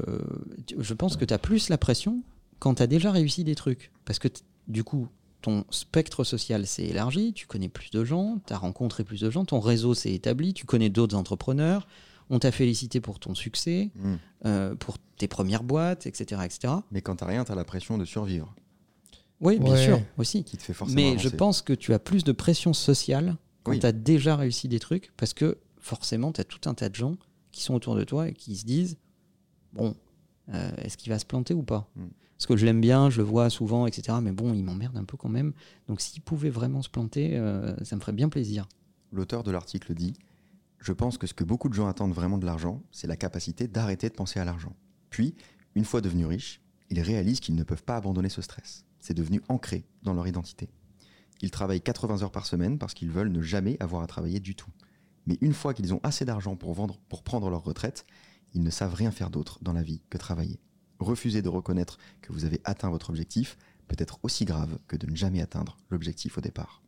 tu- 0.66 0.74
je 0.78 0.94
pense 0.94 1.16
que 1.16 1.24
tu 1.24 1.32
as 1.34 1.38
plus 1.38 1.68
la 1.68 1.78
pression 1.78 2.22
quand 2.58 2.74
tu 2.76 2.82
as 2.82 2.86
déjà 2.88 3.12
réussi 3.12 3.44
des 3.44 3.54
trucs. 3.54 3.92
Parce 4.04 4.18
que 4.18 4.26
du 4.68 4.84
coup, 4.84 5.08
ton 5.40 5.64
spectre 5.70 6.24
social 6.24 6.66
s'est 6.66 6.84
élargi, 6.86 7.32
tu 7.32 7.46
connais 7.46 7.68
plus 7.68 7.90
de 7.90 8.04
gens, 8.04 8.38
tu 8.46 8.52
as 8.52 8.58
rencontré 8.58 9.04
plus 9.04 9.20
de 9.20 9.30
gens, 9.30 9.44
ton 9.44 9.60
réseau 9.60 9.94
s'est 9.94 10.12
établi, 10.12 10.52
tu 10.52 10.66
connais 10.66 10.90
d'autres 10.90 11.16
entrepreneurs, 11.16 11.86
on 12.30 12.38
t'a 12.38 12.50
félicité 12.52 13.00
pour 13.00 13.18
ton 13.18 13.34
succès, 13.34 13.90
Mm. 13.94 14.14
euh, 14.46 14.74
pour 14.74 14.96
tes 15.16 15.28
premières 15.28 15.62
boîtes, 15.64 16.06
etc. 16.06 16.42
etc. 16.44 16.74
Mais 16.90 17.00
quand 17.02 17.16
t'as 17.16 17.26
rien, 17.26 17.44
t'as 17.44 17.54
la 17.54 17.64
pression 17.64 17.98
de 17.98 18.04
survivre, 18.04 18.54
Oui, 19.40 19.58
bien 19.60 19.72
Ouais. 19.74 19.84
sûr, 19.84 20.00
aussi. 20.18 20.42
qui 20.42 20.56
te 20.56 20.62
fait 20.62 20.72
forcément 20.74 20.96
Mais 21.00 21.10
avancer. 21.12 21.28
je 21.28 21.36
pense 21.36 21.62
que 21.62 21.72
tu 21.72 21.94
as 21.94 22.00
plus 22.00 22.24
de 22.24 22.32
pression 22.32 22.72
sociale 22.72 23.36
quand 23.62 23.70
Oui. 23.70 23.78
tu 23.78 23.86
as 23.86 23.92
déjà 23.92 24.34
réussi 24.34 24.66
des 24.66 24.80
trucs, 24.80 25.12
parce 25.16 25.32
que 25.32 25.58
forcément, 25.78 26.32
tu 26.32 26.40
as 26.40 26.44
tout 26.44 26.68
un 26.68 26.74
tas 26.74 26.88
de 26.88 26.94
gens 26.96 27.16
qui 27.52 27.62
sont 27.62 27.74
autour 27.74 27.94
de 27.94 28.02
toi 28.02 28.28
et 28.28 28.32
qui 28.32 28.56
se 28.56 28.64
disent 28.66 28.98
Bon, 29.72 29.94
euh, 30.52 30.70
est-ce 30.78 30.96
qu'il 30.96 31.12
va 31.12 31.18
se 31.20 31.24
planter 31.26 31.54
ou 31.54 31.62
pas? 31.62 31.88
Mm. 31.94 32.06
Parce 32.38 32.46
que 32.46 32.56
je 32.56 32.64
l'aime 32.64 32.80
bien, 32.80 33.10
je 33.10 33.18
le 33.18 33.24
vois 33.24 33.50
souvent, 33.50 33.88
etc. 33.88 34.18
Mais 34.22 34.30
bon, 34.30 34.54
il 34.54 34.62
m'emmerde 34.62 34.96
un 34.96 35.04
peu 35.04 35.16
quand 35.16 35.28
même. 35.28 35.52
Donc 35.88 36.00
s'il 36.00 36.22
pouvait 36.22 36.50
vraiment 36.50 36.82
se 36.82 36.88
planter, 36.88 37.36
euh, 37.36 37.74
ça 37.84 37.96
me 37.96 38.00
ferait 38.00 38.12
bien 38.12 38.28
plaisir. 38.28 38.68
L'auteur 39.10 39.42
de 39.42 39.50
l'article 39.50 39.92
dit 39.94 40.14
Je 40.78 40.92
pense 40.92 41.18
que 41.18 41.26
ce 41.26 41.34
que 41.34 41.42
beaucoup 41.42 41.68
de 41.68 41.74
gens 41.74 41.88
attendent 41.88 42.14
vraiment 42.14 42.38
de 42.38 42.46
l'argent, 42.46 42.80
c'est 42.92 43.08
la 43.08 43.16
capacité 43.16 43.66
d'arrêter 43.66 44.08
de 44.08 44.14
penser 44.14 44.38
à 44.38 44.44
l'argent. 44.44 44.76
Puis, 45.10 45.34
une 45.74 45.84
fois 45.84 46.00
devenus 46.00 46.26
riches, 46.26 46.60
ils 46.90 47.00
réalisent 47.00 47.40
qu'ils 47.40 47.56
ne 47.56 47.64
peuvent 47.64 47.82
pas 47.82 47.96
abandonner 47.96 48.28
ce 48.28 48.40
stress. 48.40 48.84
C'est 49.00 49.14
devenu 49.14 49.42
ancré 49.48 49.84
dans 50.04 50.14
leur 50.14 50.28
identité. 50.28 50.68
Ils 51.40 51.50
travaillent 51.50 51.80
80 51.80 52.22
heures 52.22 52.30
par 52.30 52.46
semaine 52.46 52.78
parce 52.78 52.94
qu'ils 52.94 53.10
veulent 53.10 53.32
ne 53.32 53.42
jamais 53.42 53.76
avoir 53.80 54.02
à 54.02 54.06
travailler 54.06 54.38
du 54.38 54.54
tout. 54.54 54.70
Mais 55.26 55.38
une 55.40 55.54
fois 55.54 55.74
qu'ils 55.74 55.92
ont 55.92 56.00
assez 56.04 56.24
d'argent 56.24 56.54
pour, 56.54 56.72
vendre, 56.72 56.98
pour 57.08 57.24
prendre 57.24 57.50
leur 57.50 57.64
retraite, 57.64 58.06
ils 58.54 58.62
ne 58.62 58.70
savent 58.70 58.94
rien 58.94 59.10
faire 59.10 59.30
d'autre 59.30 59.58
dans 59.60 59.72
la 59.72 59.82
vie 59.82 60.02
que 60.08 60.18
travailler. 60.18 60.60
Refuser 60.98 61.42
de 61.42 61.48
reconnaître 61.48 61.98
que 62.22 62.32
vous 62.32 62.44
avez 62.44 62.60
atteint 62.64 62.90
votre 62.90 63.10
objectif 63.10 63.56
peut 63.86 63.96
être 63.98 64.18
aussi 64.22 64.44
grave 64.44 64.78
que 64.86 64.96
de 64.96 65.06
ne 65.06 65.16
jamais 65.16 65.40
atteindre 65.40 65.78
l'objectif 65.90 66.38
au 66.38 66.40
départ. 66.40 66.82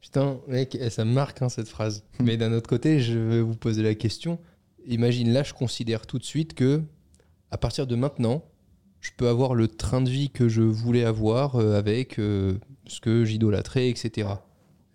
Putain, 0.00 0.40
mec, 0.46 0.76
eh, 0.80 0.90
ça 0.90 1.04
me 1.04 1.12
marque 1.12 1.42
hein, 1.42 1.48
cette 1.48 1.68
phrase. 1.68 2.04
Mais 2.20 2.36
d'un 2.36 2.52
autre 2.52 2.68
côté, 2.68 3.00
je 3.00 3.18
vais 3.18 3.40
vous 3.40 3.56
poser 3.56 3.82
la 3.82 3.94
question. 3.94 4.38
Imagine, 4.86 5.32
là, 5.32 5.42
je 5.42 5.52
considère 5.52 6.06
tout 6.06 6.18
de 6.18 6.24
suite 6.24 6.54
que, 6.54 6.82
à 7.50 7.58
partir 7.58 7.86
de 7.86 7.96
maintenant, 7.96 8.44
je 9.00 9.10
peux 9.16 9.28
avoir 9.28 9.54
le 9.54 9.68
train 9.68 10.00
de 10.00 10.10
vie 10.10 10.30
que 10.30 10.48
je 10.48 10.62
voulais 10.62 11.04
avoir 11.04 11.56
euh, 11.56 11.78
avec 11.78 12.18
euh, 12.18 12.54
ce 12.86 13.00
que 13.00 13.24
j'idolâtrais, 13.24 13.88
etc. 13.88 14.28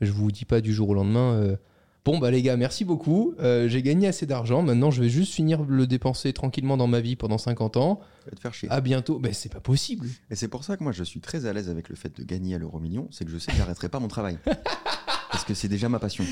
Je 0.01 0.11
vous 0.11 0.31
dis 0.31 0.45
pas 0.45 0.61
du 0.61 0.73
jour 0.73 0.89
au 0.89 0.93
lendemain, 0.93 1.33
euh, 1.33 1.55
Bon 2.05 2.17
bah 2.17 2.31
les 2.31 2.41
gars, 2.41 2.57
merci 2.57 2.83
beaucoup. 2.83 3.33
Euh, 3.39 3.69
j'ai 3.69 3.81
gagné 3.81 4.07
assez 4.07 4.25
d'argent. 4.25 4.61
Maintenant, 4.61 4.91
je 4.91 5.01
vais 5.01 5.07
juste 5.07 5.33
finir 5.33 5.63
le 5.63 5.87
dépenser 5.87 6.33
tranquillement 6.33 6.75
dans 6.75 6.87
ma 6.87 6.99
vie 6.99 7.15
pendant 7.15 7.37
50 7.37 7.77
ans. 7.77 8.01
Ça 8.25 8.31
va 8.31 8.35
te 8.35 8.41
faire 8.41 8.53
chier. 8.53 8.69
À 8.69 8.81
bientôt. 8.81 9.19
Ben 9.19 9.33
c'est 9.33 9.51
pas 9.51 9.61
possible. 9.61 10.07
Et 10.29 10.35
c'est 10.35 10.49
pour 10.49 10.65
ça 10.65 10.75
que 10.75 10.83
moi 10.83 10.91
je 10.91 11.03
suis 11.03 11.21
très 11.21 11.45
à 11.45 11.53
l'aise 11.53 11.69
avec 11.69 11.87
le 11.87 11.95
fait 11.95 12.13
de 12.19 12.23
gagner 12.23 12.55
à 12.55 12.57
l'euro 12.57 12.79
million, 12.79 13.07
c'est 13.11 13.23
que 13.23 13.31
je 13.31 13.37
sais 13.37 13.51
que 13.51 13.57
j'arrêterai 13.57 13.87
pas 13.87 13.99
mon 13.99 14.09
travail. 14.09 14.37
Parce 15.31 15.45
que 15.45 15.53
c'est 15.53 15.69
déjà 15.69 15.87
ma 15.89 15.97
passion. 15.99 16.25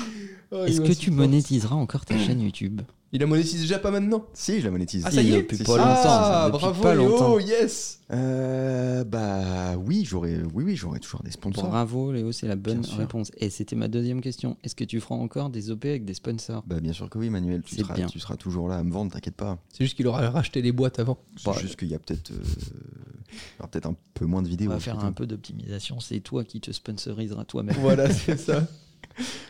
Oh, 0.52 0.64
Est-ce 0.64 0.80
que 0.80 0.92
tu 0.92 1.10
monétiseras 1.10 1.74
encore 1.74 2.04
ta 2.04 2.16
chaîne 2.18 2.40
YouTube? 2.40 2.82
Il 3.14 3.22
a 3.22 3.26
monétisé 3.26 3.60
déjà 3.64 3.78
pas 3.78 3.90
maintenant? 3.90 4.24
Si, 4.32 4.58
je 4.60 4.64
la 4.64 4.70
monétise. 4.70 5.02
Ah 5.06 5.10
ça 5.10 5.20
y 5.20 5.32
est. 5.32 5.42
depuis 5.42 5.58
pas 5.58 5.64
si. 5.64 5.70
longtemps. 5.70 5.82
Ah 5.84 6.44
depuis 6.46 6.58
bravo 6.60 6.82
pas 6.82 6.94
Léo, 6.94 7.40
yes. 7.40 8.00
Euh, 8.10 9.04
bah 9.04 9.76
oui, 9.76 10.04
j'aurais, 10.08 10.38
oui, 10.54 10.64
oui, 10.64 10.76
j'aurais 10.76 10.98
toujours 10.98 11.22
des 11.22 11.30
sponsors. 11.30 11.68
Bravo 11.68 12.10
Léo, 12.12 12.32
c'est 12.32 12.46
la 12.48 12.56
bonne 12.56 12.80
Bien 12.80 12.88
sûr. 12.88 12.98
réponse. 12.98 13.30
Et 13.36 13.50
c'était 13.50 13.76
ma 13.76 13.88
deuxième 13.88 14.22
question. 14.22 14.56
Est-ce 14.64 14.74
que 14.74 14.84
tu 14.84 14.98
feras 14.98 15.14
encore 15.16 15.50
des 15.50 15.70
OP 15.70 15.84
avec 15.84 16.06
des 16.06 16.14
sponsors? 16.14 16.62
Bah 16.66 16.80
bien 16.80 16.94
sûr 16.94 17.10
que 17.10 17.18
oui, 17.18 17.28
Manuel, 17.28 17.62
tu 17.62 17.74
C'est 17.74 17.82
seras, 17.82 17.94
bien. 17.94 18.06
tu 18.06 18.18
seras 18.18 18.36
toujours 18.36 18.66
là 18.68 18.76
à 18.78 18.82
me 18.82 18.90
vendre, 18.90 19.12
t'inquiète 19.12 19.36
pas. 19.36 19.58
C'est 19.72 19.84
juste 19.84 19.96
qu'il 19.96 20.06
aura 20.06 20.30
racheté 20.30 20.62
les 20.62 20.72
boîtes 20.72 20.98
avant. 20.98 21.18
C'est 21.36 21.44
Bah, 21.44 21.56
juste 21.60 21.76
qu'il 21.78 21.88
y 21.88 21.94
a 21.94 21.98
peut-être, 21.98 22.30
euh, 22.30 23.66
peut-être 23.70 23.86
un 23.90 23.96
peu 24.14 24.24
moins 24.24 24.40
de 24.40 24.46
On 24.46 24.50
vidéos. 24.50 24.70
va 24.70 24.80
faire 24.80 24.98
un 25.04 25.12
peu 25.12 25.26
d'optimisation. 25.26 26.00
C'est 26.00 26.20
toi 26.20 26.44
qui 26.44 26.62
te 26.62 26.72
sponsoriseras 26.72 27.44
toi-même. 27.44 27.76
Voilà, 27.78 28.10
c'est 28.12 28.38
ça. 28.38 28.66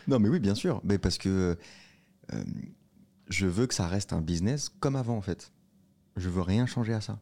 Non, 0.09 0.19
mais 0.19 0.27
oui, 0.27 0.39
bien 0.41 0.55
sûr, 0.55 0.81
mais 0.83 0.97
parce 0.97 1.17
que 1.17 1.55
euh, 2.33 2.43
je 3.29 3.47
veux 3.47 3.67
que 3.67 3.73
ça 3.73 3.87
reste 3.87 4.13
un 4.13 4.21
business 4.21 4.69
comme 4.79 4.95
avant 4.95 5.17
en 5.17 5.21
fait. 5.21 5.51
Je 6.15 6.29
veux 6.29 6.41
rien 6.41 6.65
changer 6.65 6.93
à 6.93 7.01
ça, 7.01 7.19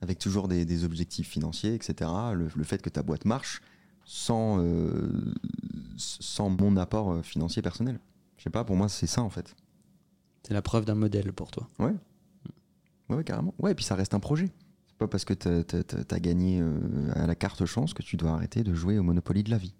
avec 0.00 0.18
toujours 0.18 0.48
des, 0.48 0.64
des 0.64 0.84
objectifs 0.84 1.28
financiers, 1.28 1.74
etc. 1.74 2.10
Le, 2.34 2.48
le 2.54 2.64
fait 2.64 2.80
que 2.80 2.88
ta 2.88 3.02
boîte 3.02 3.24
marche 3.24 3.60
sans 4.04 4.58
euh, 4.60 5.34
sans 5.96 6.50
mon 6.50 6.76
apport 6.76 7.12
euh, 7.12 7.22
financier 7.22 7.62
personnel. 7.62 8.00
Je 8.36 8.44
sais 8.44 8.50
pas, 8.50 8.64
pour 8.64 8.76
moi 8.76 8.88
c'est 8.88 9.06
ça 9.06 9.22
en 9.22 9.30
fait. 9.30 9.54
C'est 10.42 10.54
la 10.54 10.62
preuve 10.62 10.84
d'un 10.84 10.94
modèle 10.94 11.32
pour 11.32 11.50
toi. 11.50 11.68
Ouais, 11.78 11.94
ouais, 13.08 13.22
carrément. 13.22 13.54
Ouais, 13.58 13.72
et 13.72 13.74
puis 13.74 13.84
ça 13.84 13.94
reste 13.94 14.14
un 14.14 14.20
projet. 14.20 14.50
C'est 14.88 14.96
pas 14.98 15.06
parce 15.06 15.24
que 15.24 15.34
t'as 15.34 16.16
as, 16.16 16.20
gagné 16.20 16.60
euh, 16.60 17.12
à 17.14 17.26
la 17.26 17.34
carte 17.34 17.64
chance 17.64 17.94
que 17.94 18.02
tu 18.02 18.16
dois 18.16 18.32
arrêter 18.32 18.64
de 18.64 18.74
jouer 18.74 18.98
au 18.98 19.02
Monopoly 19.02 19.44
de 19.44 19.50
la 19.50 19.58
vie. 19.58 19.74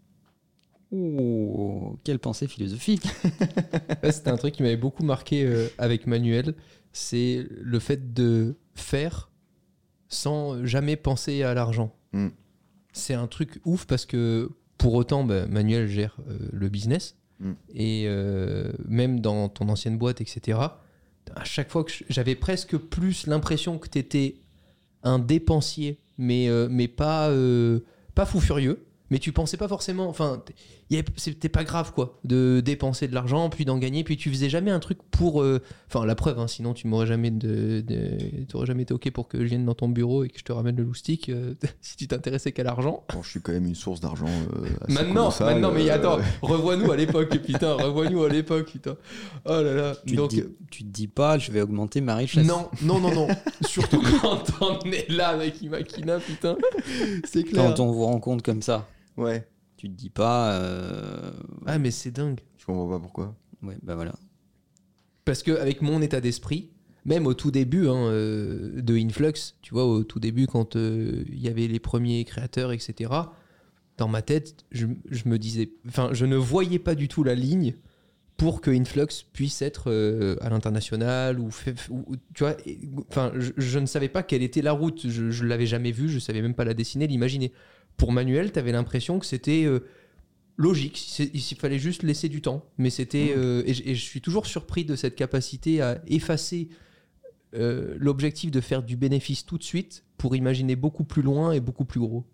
Oh, 0.93 1.97
quelle 2.05 2.19
pensée 2.19 2.47
philosophique 2.47 3.05
Ouais, 4.03 4.13
C'était 4.13 4.31
un 4.31 4.37
truc 4.37 4.55
qui 4.55 4.63
m'avait 4.63 4.77
beaucoup 4.77 5.05
marqué 5.05 5.45
euh, 5.45 5.69
avec 5.79 6.07
Manuel. 6.07 6.55
C'est 6.93 7.47
le 7.51 7.79
fait 7.79 8.13
de 8.13 8.57
faire 8.75 9.31
sans 10.09 10.65
jamais 10.67 10.97
penser 10.97 11.43
à 11.43 11.55
l'argent. 11.55 11.95
Mm. 12.13 12.29
C'est 12.93 13.15
un 13.15 13.27
truc 13.27 13.61
ouf 13.65 13.87
parce 13.87 14.05
que 14.05 14.51
pour 14.77 14.95
autant, 14.95 15.25
bah, 15.25 15.47
Manuel 15.47 15.89
gère 15.89 16.17
euh, 16.29 16.39
le 16.53 16.69
business. 16.69 17.17
Mm. 17.41 17.53
Et 17.75 18.05
euh, 18.07 18.73
même 18.87 19.21
dans 19.21 19.49
ton 19.49 19.69
ancienne 19.69 19.99
boîte, 19.99 20.21
etc., 20.21 20.59
à 21.35 21.45
chaque 21.45 21.71
fois 21.71 21.85
que 21.85 21.93
j'avais 22.09 22.35
presque 22.35 22.77
plus 22.77 23.27
l'impression 23.27 23.79
que 23.79 23.89
tu 23.89 23.99
étais 23.99 24.37
un 25.03 25.19
dépensier, 25.19 25.99
mais, 26.19 26.49
euh, 26.49 26.69
mais 26.71 26.89
pas, 26.89 27.31
euh, 27.31 27.81
pas 28.15 28.27
fou 28.27 28.41
furieux. 28.41 28.87
Mais 29.11 29.19
tu 29.19 29.33
pensais 29.33 29.57
pas 29.57 29.69
forcément. 29.69 30.09
Enfin, 30.09 30.43
c'était 31.17 31.49
pas 31.49 31.65
grave, 31.65 31.93
quoi, 31.95 32.19
de 32.25 32.61
dépenser 32.65 33.09
de 33.09 33.15
l'argent, 33.15 33.49
puis 33.51 33.65
d'en 33.65 33.79
gagner, 33.79 34.05
puis 34.05 34.17
tu 34.17 34.31
faisais 34.31 34.49
jamais 34.49 34.71
un 34.71 34.81
truc 34.81 34.99
pour. 35.11 35.43
euh, 35.43 35.61
Enfin, 35.89 36.07
la 36.07 36.15
preuve, 36.15 36.39
hein, 36.39 36.47
sinon 36.49 36.73
tu 36.73 36.87
m'aurais 36.87 37.07
jamais, 37.07 37.31
de, 37.31 37.81
de- 37.83 38.45
t'aurais 38.49 38.65
jamais 38.67 38.83
été 38.85 38.95
OK 38.95 39.11
pour 39.11 39.29
que 39.29 39.39
je 39.43 39.45
vienne 39.45 39.65
dans 39.67 39.75
ton 39.75 39.89
bureau 39.89 40.25
et 40.25 40.29
que 40.29 40.39
je 40.39 40.45
te 40.45 40.53
ramène 40.53 40.75
le 40.77 40.85
loustic 40.85 41.29
euh, 41.29 41.55
si 41.83 41.97
tu 41.97 42.09
t'intéressais 42.09 42.53
qu'à 42.53 42.63
l'argent. 42.63 43.05
Bon, 43.13 43.23
je 43.23 43.29
suis 43.31 43.41
quand 43.43 43.53
même 43.53 43.67
une 43.67 43.75
source 43.75 44.01
d'argent. 44.01 44.25
euh, 44.27 44.65
assez 44.89 44.93
Maintenant, 44.95 45.31
maintenant, 45.41 45.71
mais 45.73 45.91
euh, 45.91 45.95
attends, 45.95 46.19
revois-nous 46.43 46.91
à 46.91 46.97
l'époque, 46.97 47.37
putain, 47.45 47.75
revois-nous 47.75 48.25
à 48.25 48.29
l'époque, 48.31 48.71
putain. 48.71 48.97
Oh 49.45 49.51
là 49.63 49.75
là. 49.75 49.93
tu, 50.07 50.17
Donc, 50.17 50.31
te 50.31 50.35
dis, 50.37 50.45
tu 50.71 50.85
te 50.85 50.89
dis 50.89 51.09
pas, 51.09 51.39
je 51.39 51.53
vais 51.53 51.61
augmenter 51.61 52.01
ma 52.01 52.17
richesse. 52.17 52.47
non, 52.47 52.69
non, 52.83 52.99
non, 53.01 53.15
non. 53.15 53.29
Surtout 53.67 54.01
quand 54.23 54.43
on 54.63 54.81
est 54.91 55.11
là 55.11 55.29
avec 55.29 55.61
Imakina, 55.63 56.19
putain. 56.21 56.57
C'est 57.25 57.43
clair. 57.45 57.65
Quand 57.65 57.81
on 57.81 57.93
vous 57.93 58.05
rencontre 58.07 58.43
comme 58.43 58.63
ça, 58.63 58.89
Ouais. 59.19 59.47
Tu 59.83 59.89
te 59.91 59.97
dis 59.97 60.11
pas. 60.11 60.53
euh, 60.61 61.33
Ah, 61.67 61.79
mais 61.81 61.91
c'est 61.91 62.13
dingue. 62.13 62.39
Je 62.57 62.65
comprends 62.67 62.89
pas 62.89 63.01
pourquoi. 63.01 63.35
Ouais, 63.65 63.77
bah 63.83 63.97
voilà. 63.97 64.15
Parce 65.25 65.43
que 65.43 65.51
avec 65.53 65.83
mon 65.83 66.01
état 66.03 66.21
d'esprit, 66.21 66.71
même 67.05 67.27
au 67.27 67.35
tout 67.35 67.51
début 67.51 67.89
hein, 67.89 68.07
euh, 68.07 68.81
de 68.81 68.95
Influx, 68.97 69.57
tu 69.61 69.75
vois, 69.75 69.87
au 69.87 70.05
tout 70.05 70.21
début, 70.21 70.47
quand 70.47 70.77
euh, 70.77 71.25
il 71.29 71.41
y 71.41 71.49
avait 71.49 71.67
les 71.67 71.81
premiers 71.81 72.25
créateurs, 72.25 72.71
etc., 72.71 73.11
dans 73.99 74.07
ma 74.09 74.23
tête, 74.23 74.65
je, 74.71 74.87
je 75.11 75.29
me 75.29 75.37
disais. 75.39 75.73
Enfin, 75.89 76.11
je 76.13 76.27
ne 76.27 76.37
voyais 76.37 76.79
pas 76.79 76.95
du 76.95 77.09
tout 77.09 77.25
la 77.25 77.35
ligne 77.35 77.75
pour 78.37 78.61
que 78.61 78.71
Influx 78.71 79.07
puisse 79.33 79.63
être 79.63 79.91
euh, 79.91 80.37
à 80.41 80.49
l'international 80.49 81.41
ou, 81.41 81.51
fait- 81.51 81.89
ou- 81.91 82.05
ou- 82.07 82.17
tu 82.35 82.45
vois 82.45 82.57
et- 82.67 82.79
enfin 83.09 83.31
je, 83.37 83.51
je 83.57 83.79
ne 83.81 83.87
savais 83.87 84.09
pas 84.09 84.23
quelle 84.23 84.43
était 84.43 84.63
la 84.63 84.73
route 84.73 85.07
je, 85.09 85.31
je 85.31 85.45
l'avais 85.45 85.67
jamais 85.67 85.93
vue 85.93 86.09
je 86.09 86.19
savais 86.19 86.41
même 86.43 86.55
pas 86.55 86.65
la 86.65 86.73
dessiner 86.75 87.07
l'imaginer 87.07 87.53
pour 87.97 88.13
Manuel 88.13 88.53
tu 88.53 88.59
avais 88.59 88.73
l'impression 88.73 89.19
que 89.19 89.27
c'était 89.27 89.65
euh, 89.65 89.81
logique 90.57 91.19
il 91.19 91.41
fallait 91.57 91.79
juste 91.79 92.03
laisser 92.03 92.29
du 92.29 92.41
temps 92.43 92.65
mais 92.79 92.91
c'était 92.91 93.33
euh, 93.37 93.63
et, 93.67 93.75
je- 93.75 93.83
et 93.85 93.95
je 93.95 94.03
suis 94.03 94.21
toujours 94.21 94.47
surpris 94.47 94.85
de 94.85 94.97
cette 94.97 95.15
capacité 95.17 95.81
à 95.81 96.03
effacer 96.07 96.69
euh, 97.55 97.95
l'objectif 97.99 98.51
de 98.51 98.61
faire 98.61 98.83
du 98.83 98.97
bénéfice 98.97 99.45
tout 99.45 99.59
de 99.59 99.63
suite 99.63 100.05
pour 100.17 100.35
imaginer 100.37 100.75
beaucoup 100.77 101.05
plus 101.05 101.23
loin 101.23 101.53
et 101.53 101.61
beaucoup 101.61 101.85
plus 101.85 102.01
gros 102.01 102.25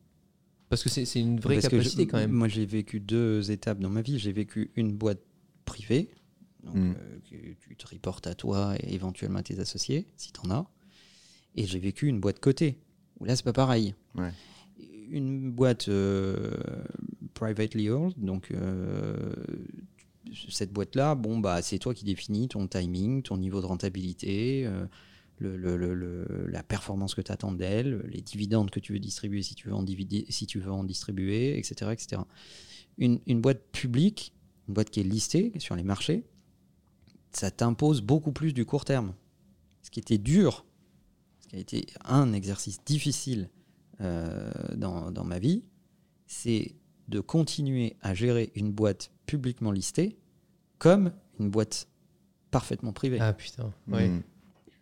parce 0.69 0.83
que 0.83 0.91
c'est 0.91 1.05
une 1.19 1.41
vraie 1.41 1.55
Parce 1.57 1.69
capacité 1.69 2.03
je- 2.03 2.09
quand 2.09 2.19
même 2.19 2.31
Moi, 2.31 2.47
j'ai 2.49 2.67
vécu 2.67 3.01
deux 3.01 3.51
étapes 3.51 3.79
dans 3.81 3.89
ma 3.89 4.03
vie. 4.03 4.19
J'ai 4.19 4.33
vécu 4.33 4.71
une 4.77 4.93
boîte 4.93 5.23
privée, 5.65 6.11
donc, 6.63 6.75
Mm. 6.75 6.95
euh, 6.99 7.19
que 7.31 7.37
tu 7.59 7.75
te 7.75 7.87
reportes 7.87 8.27
à 8.27 8.35
toi 8.35 8.75
et 8.79 8.93
éventuellement 8.95 9.39
à 9.39 9.43
tes 9.43 9.59
associés, 9.61 10.09
si 10.17 10.31
tu 10.31 10.41
en 10.47 10.51
as. 10.51 10.71
Et 11.57 11.65
j'ai 11.65 11.79
vécu 11.79 12.07
une 12.07 12.21
boîte 12.21 12.39
cotée, 12.39 12.77
où 13.19 13.25
là, 13.25 13.35
c'est 13.35 13.45
pas 13.47 13.55
pareil. 13.55 13.95
Ouais. 14.15 14.29
Une 15.11 15.51
boîte 15.51 15.89
euh, 15.89 16.55
privately 17.35 17.91
owned, 17.91 18.15
donc 18.19 18.51
euh, 18.51 19.33
cette 20.51 20.73
boîte-là, 20.73 21.15
bon, 21.15 21.39
bah, 21.39 21.63
c'est 21.63 21.79
toi 21.79 21.95
qui 21.95 22.05
définis 22.05 22.49
ton 22.49 22.67
timing, 22.67 23.23
ton 23.23 23.39
niveau 23.39 23.61
de 23.61 23.67
rentabilité. 23.67 24.67
euh, 24.67 24.87
la 26.51 26.63
performance 26.63 27.15
que 27.15 27.21
tu 27.21 27.31
attends 27.31 27.53
d'elle, 27.53 28.03
les 28.09 28.21
dividendes 28.21 28.71
que 28.71 28.81
tu 28.81 28.93
veux 28.93 28.99
distribuer 28.99 29.43
si 29.43 29.55
tu 29.55 29.69
veux 29.69 29.75
en, 29.75 29.87
si 30.29 30.47
tu 30.47 30.59
veux 30.59 30.73
en 30.73 30.85
distribuer, 30.85 31.57
etc. 31.57 31.93
etc. 31.93 32.23
Une 32.99 33.41
boîte 33.41 33.63
publique, 33.71 34.35
une 34.67 34.75
boîte 34.75 34.91
qui 34.91 35.01
est 35.01 35.05
listée 35.05 35.53
sur 35.59 35.77
les 35.77 35.85
marchés, 35.85 36.25
ça 37.33 37.51
t'impose 37.51 38.01
beaucoup 38.01 38.33
plus 38.33 38.53
du 38.53 38.65
court 38.65 38.85
terme. 38.85 39.15
Ce 39.83 39.91
qui 39.91 40.01
était 40.01 40.19
dur, 40.19 40.65
ce 41.41 41.49
qui 41.49 41.57
a 41.57 41.59
été 41.59 41.87
un 42.05 42.33
exercice 42.33 42.83
difficile 42.85 43.49
euh, 44.01 44.51
dans, 44.77 45.11
dans 45.11 45.25
ma 45.25 45.39
vie, 45.39 45.65
c'est 46.27 46.75
de 47.09 47.21
continuer 47.21 47.97
à 48.03 48.15
gérer 48.15 48.53
une 48.55 48.71
boîte 48.71 49.11
publiquement 49.27 49.73
listée 49.73 50.19
comme 50.79 51.13
une 51.41 51.51
boîte 51.51 51.89
parfaitement 52.51 52.93
privée 52.93 53.19
ah 53.21 53.33
putain 53.33 53.73
ouais 53.89 54.09
Mm. 54.09 54.23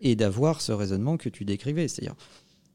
et 0.00 0.16
d'avoir 0.16 0.60
ce 0.60 0.72
raisonnement 0.72 1.16
que 1.16 1.28
tu 1.28 1.44
décrivais. 1.44 1.88
C'est-à-dire, 1.88 2.16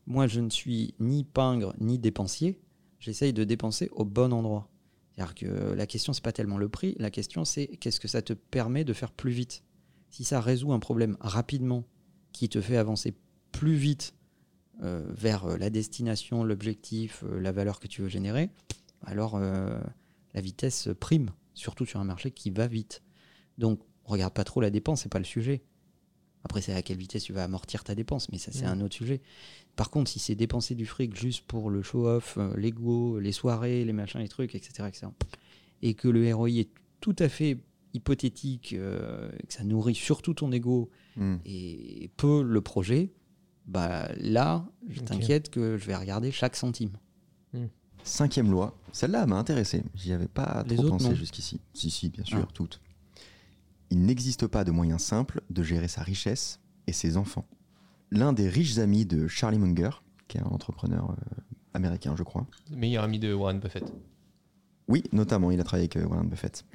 moi, 0.07 0.27
je 0.27 0.39
ne 0.39 0.49
suis 0.49 0.95
ni 0.99 1.23
pingre 1.23 1.73
ni 1.79 1.99
dépensier. 1.99 2.59
J'essaye 2.99 3.33
de 3.33 3.43
dépenser 3.43 3.89
au 3.91 4.05
bon 4.05 4.33
endroit. 4.33 4.67
C'est-à-dire 5.15 5.35
que 5.35 5.73
la 5.73 5.85
question, 5.85 6.13
c'est 6.13 6.23
pas 6.23 6.31
tellement 6.31 6.57
le 6.57 6.67
prix. 6.69 6.95
La 6.97 7.11
question, 7.11 7.45
c'est 7.45 7.67
qu'est-ce 7.67 7.99
que 7.99 8.07
ça 8.07 8.21
te 8.21 8.33
permet 8.33 8.83
de 8.83 8.93
faire 8.93 9.11
plus 9.11 9.31
vite? 9.31 9.63
Si 10.09 10.23
ça 10.23 10.41
résout 10.41 10.73
un 10.73 10.79
problème 10.79 11.15
rapidement, 11.19 11.83
qui 12.31 12.49
te 12.49 12.59
fait 12.61 12.77
avancer 12.77 13.13
plus 13.51 13.75
vite 13.75 14.13
euh, 14.83 15.05
vers 15.09 15.45
euh, 15.45 15.57
la 15.57 15.69
destination, 15.69 16.43
l'objectif, 16.43 17.23
euh, 17.23 17.39
la 17.39 17.51
valeur 17.51 17.79
que 17.79 17.87
tu 17.87 18.01
veux 18.01 18.07
générer, 18.07 18.49
alors 19.03 19.35
euh, 19.35 19.79
la 20.33 20.41
vitesse 20.41 20.89
prime, 20.99 21.29
surtout 21.53 21.85
sur 21.85 21.99
un 21.99 22.03
marché 22.03 22.31
qui 22.31 22.49
va 22.49 22.67
vite. 22.67 23.01
Donc, 23.57 23.79
regarde 24.05 24.33
pas 24.33 24.43
trop 24.43 24.61
la 24.61 24.69
dépense, 24.69 25.03
c'est 25.03 25.09
pas 25.09 25.19
le 25.19 25.25
sujet. 25.25 25.61
Après, 26.43 26.61
c'est 26.61 26.73
à 26.73 26.81
quelle 26.81 26.97
vitesse 26.97 27.23
tu 27.23 27.33
vas 27.33 27.43
amortir 27.43 27.83
ta 27.83 27.93
dépense, 27.93 28.29
mais 28.31 28.39
ça, 28.39 28.51
c'est 28.51 28.65
un 28.65 28.81
autre 28.81 28.95
sujet. 28.95 29.21
Par 29.75 29.91
contre, 29.91 30.09
si 30.09 30.17
c'est 30.17 30.33
dépenser 30.33 30.73
du 30.73 30.87
fric 30.87 31.15
juste 31.15 31.45
pour 31.45 31.69
le 31.69 31.83
show-off, 31.83 32.39
l'ego, 32.55 33.19
les 33.19 33.31
soirées, 33.31 33.85
les 33.85 33.93
machins, 33.93 34.19
les 34.19 34.27
trucs, 34.27 34.55
etc., 34.55 34.87
etc., 34.87 35.07
et 35.83 35.93
que 35.93 36.07
le 36.07 36.33
ROI 36.33 36.49
est 36.49 36.69
tout 36.99 37.15
à 37.19 37.29
fait 37.29 37.59
hypothétique, 37.93 38.69
que 38.71 39.29
ça 39.49 39.63
nourrit 39.63 39.93
surtout 39.93 40.33
ton 40.33 40.51
ego 40.51 40.89
Mm. 41.17 41.35
et 41.45 42.09
peu 42.15 42.41
le 42.41 42.61
projet, 42.61 43.11
bah 43.67 44.09
là, 44.17 44.65
je 44.89 45.01
t'inquiète 45.01 45.49
que 45.49 45.77
je 45.77 45.85
vais 45.85 45.95
regarder 45.95 46.31
chaque 46.31 46.55
centime. 46.55 46.91
Cinquième 48.03 48.49
loi, 48.49 48.75
celle-là 48.93 49.27
m'a 49.27 49.37
intéressé. 49.37 49.83
J'y 49.93 50.11
avais 50.11 50.27
pas 50.27 50.63
Les 50.67 50.75
trop 50.75 50.85
autres, 50.85 50.97
pensé 50.97 51.15
jusqu'ici. 51.15 51.61
Si, 51.73 51.91
si, 51.91 52.09
bien 52.09 52.25
sûr, 52.25 52.45
Ah. 52.47 52.51
toutes. 52.53 52.81
Il 53.91 54.01
n'existe 54.01 54.47
pas 54.47 54.63
de 54.63 54.71
moyen 54.71 54.97
simple 54.97 55.41
de 55.51 55.61
gérer 55.61 55.87
sa 55.87 56.01
richesse 56.01 56.59
et 56.87 56.93
ses 56.93 57.15
enfants. 57.17 57.45
L'un 58.09 58.33
des 58.33 58.49
riches 58.49 58.77
amis 58.79 59.05
de 59.05 59.27
Charlie 59.27 59.59
Munger, 59.59 59.91
qui 60.27 60.37
est 60.37 60.41
un 60.41 60.45
entrepreneur 60.45 61.11
euh, 61.11 61.15
américain, 61.75 62.15
je 62.17 62.23
crois, 62.23 62.47
meilleur 62.71 63.03
ami 63.03 63.19
de 63.19 63.33
Warren 63.33 63.59
Buffett 63.59 63.93
Oui, 64.87 65.03
notamment, 65.11 65.51
il 65.51 65.59
a 65.59 65.63
travaillé 65.63 65.83
avec 65.83 65.97
euh, 65.97 66.05
Warren 66.07 66.27
Buffett. 66.27 66.65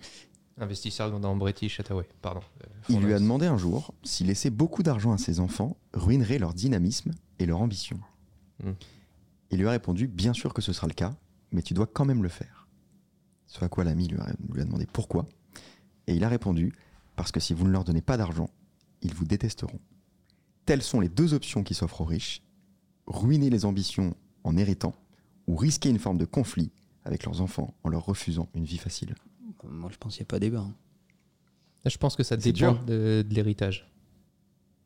Investisseur 0.58 1.18
dans, 1.20 1.36
British 1.36 1.80
Hathaway, 1.80 2.08
pardon. 2.22 2.40
Euh, 2.62 2.68
Il 2.88 3.00
lui 3.00 3.12
a 3.12 3.18
demandé 3.18 3.46
un 3.46 3.58
jour 3.58 3.92
si 4.04 4.24
laisser 4.24 4.50
beaucoup 4.50 4.82
d'argent 4.82 5.12
à 5.12 5.18
ses 5.18 5.38
enfants 5.40 5.76
ruinerait 5.92 6.38
leur 6.38 6.54
dynamisme 6.54 7.12
et 7.38 7.46
leur 7.46 7.60
ambition. 7.60 7.98
Hmm. 8.62 8.72
Il 9.50 9.58
lui 9.58 9.68
a 9.68 9.70
répondu 9.70 10.08
Bien 10.08 10.32
sûr 10.32 10.54
que 10.54 10.62
ce 10.62 10.72
sera 10.72 10.86
le 10.86 10.94
cas, 10.94 11.14
mais 11.52 11.62
tu 11.62 11.74
dois 11.74 11.86
quand 11.86 12.06
même 12.06 12.22
le 12.22 12.28
faire. 12.28 12.66
Ce 13.46 13.64
à 13.64 13.68
quoi 13.68 13.84
l'ami 13.84 14.08
lui 14.08 14.18
a 14.18 14.64
demandé 14.64 14.86
pourquoi. 14.86 15.26
Et 16.06 16.14
il 16.14 16.24
a 16.24 16.28
répondu 16.28 16.72
Parce 17.16 17.32
que 17.32 17.40
si 17.40 17.52
vous 17.52 17.64
ne 17.64 17.70
leur 17.70 17.84
donnez 17.84 18.02
pas 18.02 18.16
d'argent, 18.16 18.48
ils 19.02 19.14
vous 19.14 19.24
détesteront. 19.24 19.80
Telles 20.64 20.82
sont 20.82 21.00
les 21.00 21.08
deux 21.08 21.34
options 21.34 21.62
qui 21.62 21.74
s'offrent 21.74 22.00
aux 22.00 22.06
riches 22.06 22.42
ruiner 23.06 23.50
les 23.50 23.64
ambitions 23.64 24.16
en 24.44 24.56
héritant, 24.56 24.94
ou 25.46 25.56
risquer 25.56 25.88
une 25.88 25.98
forme 25.98 26.18
de 26.18 26.24
conflit 26.24 26.70
avec 27.04 27.24
leurs 27.24 27.40
enfants 27.40 27.74
en 27.84 27.88
leur 27.88 28.04
refusant 28.04 28.48
une 28.54 28.64
vie 28.64 28.78
facile. 28.78 29.14
Moi, 29.64 29.90
je 29.92 29.96
pense 29.98 30.14
qu'il 30.16 30.22
n'y 30.22 30.26
a 30.26 30.30
pas 30.30 30.38
débat. 30.38 30.60
hein. 30.60 30.74
Je 31.84 31.96
pense 31.98 32.16
que 32.16 32.22
ça 32.24 32.36
dépend 32.36 32.56
dur. 32.72 32.82
de, 32.84 33.24
de 33.28 33.34
l'héritage. 33.34 33.88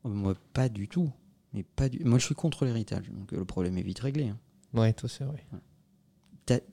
Moi, 0.05 0.35
pas 0.53 0.69
du 0.69 0.87
tout. 0.89 1.11
Mais 1.55 1.63
pas 1.63 1.89
du... 1.89 2.05
Moi, 2.05 2.19
je 2.19 2.27
suis 2.27 2.35
contre 2.35 2.65
l'héritage. 2.65 3.11
Donc, 3.11 3.33
euh, 3.33 3.39
le 3.39 3.45
problème 3.45 3.77
est 3.79 3.83
vite 3.83 3.99
réglé. 4.01 4.29
hein. 4.29 4.39
Ouais, 4.75 4.93
toi, 4.93 5.09
c'est 5.09 5.25
vrai. 5.25 5.45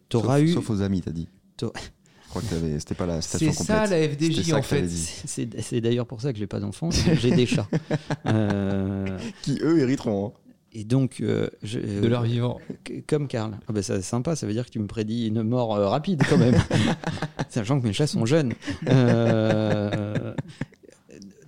T'auras 0.10 0.40
sauf, 0.40 0.48
eu. 0.48 0.54
sauf 0.54 0.70
aux 0.70 0.82
amis, 0.82 1.02
t'as 1.02 1.12
dit. 1.12 1.28
T'au- 1.56 1.72
Je 1.76 2.30
crois 2.30 2.42
que 2.42 2.48
t'avais- 2.48 2.80
c'était 2.80 2.96
pas 2.96 3.06
la 3.06 3.22
station 3.22 3.52
C'est 3.54 3.64
ça 3.64 3.86
la 3.86 4.08
FDJ 4.10 4.42
ça 4.50 4.58
en 4.58 4.62
fait. 4.62 4.88
c'est 4.88 5.82
d'ailleurs 5.82 6.08
pour 6.08 6.20
ça 6.22 6.34
que 6.34 6.40
j'ai 6.40 6.48
pas 6.48 6.60
d'enfants. 6.60 6.90
J'ai 6.92 7.32
des 7.32 7.46
chats. 7.46 7.68
Euh, 8.26 9.18
Qui 9.44 9.60
eux 9.62 9.80
hériteront. 9.80 10.34
hein. 10.36 10.47
Et 10.80 10.84
donc, 10.84 11.22
euh, 11.22 11.50
je- 11.64 11.80
De 11.80 12.08
leur 12.08 12.22
vivant. 12.22 12.60
comme 13.08 13.28
Karl. 13.28 13.58
Ah 13.68 13.74
ça, 13.82 13.96
c'est 13.96 14.02
sympa, 14.04 14.36
ça 14.36 14.46
veut 14.46 14.54
dire 14.54 14.64
que 14.66 14.70
tu 14.70 14.78
me 14.78 14.86
prédis 14.86 15.26
une 15.26 15.42
mort 15.42 15.76
euh, 15.76 15.88
rapide 15.90 16.22
quand 16.30 16.38
même. 16.38 16.54
Sachant 17.50 17.80
que 17.82 17.88
mes 17.88 17.94
chats 17.94 18.06
sont 18.06 18.28
jeunes. 18.28 18.54
Euh, 18.88 20.36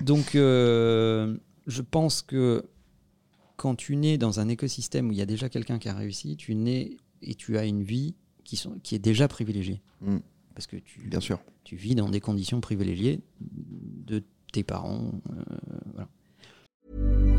donc, 0.03 0.33
euh, 0.33 1.37
je 1.67 1.81
pense 1.83 2.23
que 2.23 2.65
quand 3.55 3.75
tu 3.75 3.95
nais 3.97 4.17
dans 4.17 4.39
un 4.39 4.47
écosystème 4.47 5.09
où 5.09 5.11
il 5.11 5.17
y 5.19 5.21
a 5.21 5.27
déjà 5.27 5.47
quelqu'un 5.47 5.77
qui 5.77 5.89
a 5.89 5.93
réussi, 5.93 6.35
tu 6.35 6.55
nais 6.55 6.97
et 7.21 7.35
tu 7.35 7.57
as 7.59 7.65
une 7.65 7.83
vie 7.83 8.15
qui, 8.43 8.55
sont, 8.55 8.79
qui 8.81 8.95
est 8.95 8.99
déjà 8.99 9.27
privilégiée. 9.27 9.81
Mm. 10.01 10.17
Parce 10.55 10.65
que 10.65 10.77
tu, 10.77 11.01
Bien 11.07 11.19
sûr. 11.19 11.39
tu 11.63 11.75
vis 11.75 11.93
dans 11.93 12.09
des 12.09 12.19
conditions 12.19 12.61
privilégiées 12.61 13.21
de 13.39 14.23
tes 14.51 14.63
parents. 14.63 15.11
euh, 15.31 15.43
voilà. 15.93 17.38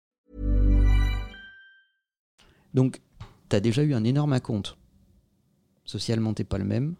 Donc, 2.73 3.01
tu 3.49 3.55
as 3.55 3.59
déjà 3.59 3.83
eu 3.83 3.93
un 3.93 4.03
énorme 4.03 4.33
acompte. 4.33 4.77
Socialement, 5.85 6.33
t'es 6.33 6.43
pas 6.43 6.57
le 6.57 6.65
même. 6.65 6.95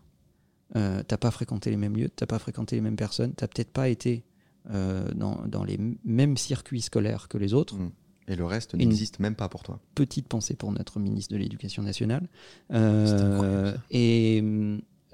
Euh, 0.76 1.04
t'as 1.04 1.18
pas 1.18 1.32
fréquenté 1.32 1.70
les 1.70 1.78
mêmes 1.78 1.98
lieux, 1.98 2.10
t'as 2.10 2.26
pas 2.26 2.40
fréquenté 2.40 2.76
les 2.78 2.82
mêmes 2.82 2.96
personnes, 2.96 3.34
t'as 3.34 3.48
peut-être 3.48 3.72
pas 3.72 3.90
été 3.90 4.24
euh, 4.70 5.12
dans, 5.14 5.46
dans 5.48 5.66
les 5.66 5.78
mêmes 6.06 6.38
circuits 6.38 6.82
scolaires 6.82 7.28
que 7.28 7.38
les 7.38 7.54
autres. 7.54 7.76
Mm. 7.78 7.92
Et 8.28 8.36
le 8.36 8.46
reste 8.46 8.76
n'existe 8.76 9.20
même 9.20 9.36
pas 9.36 9.50
pour 9.50 9.64
toi. 9.64 9.80
Petite 9.96 10.28
pensée 10.28 10.56
pour 10.56 10.72
notre 10.72 11.00
ministre 11.00 11.34
de 11.34 11.38
l'Éducation 11.38 11.84
nationale. 11.84 12.30
C'est 12.70 12.76
Euh, 12.78 13.76
et 13.90 14.42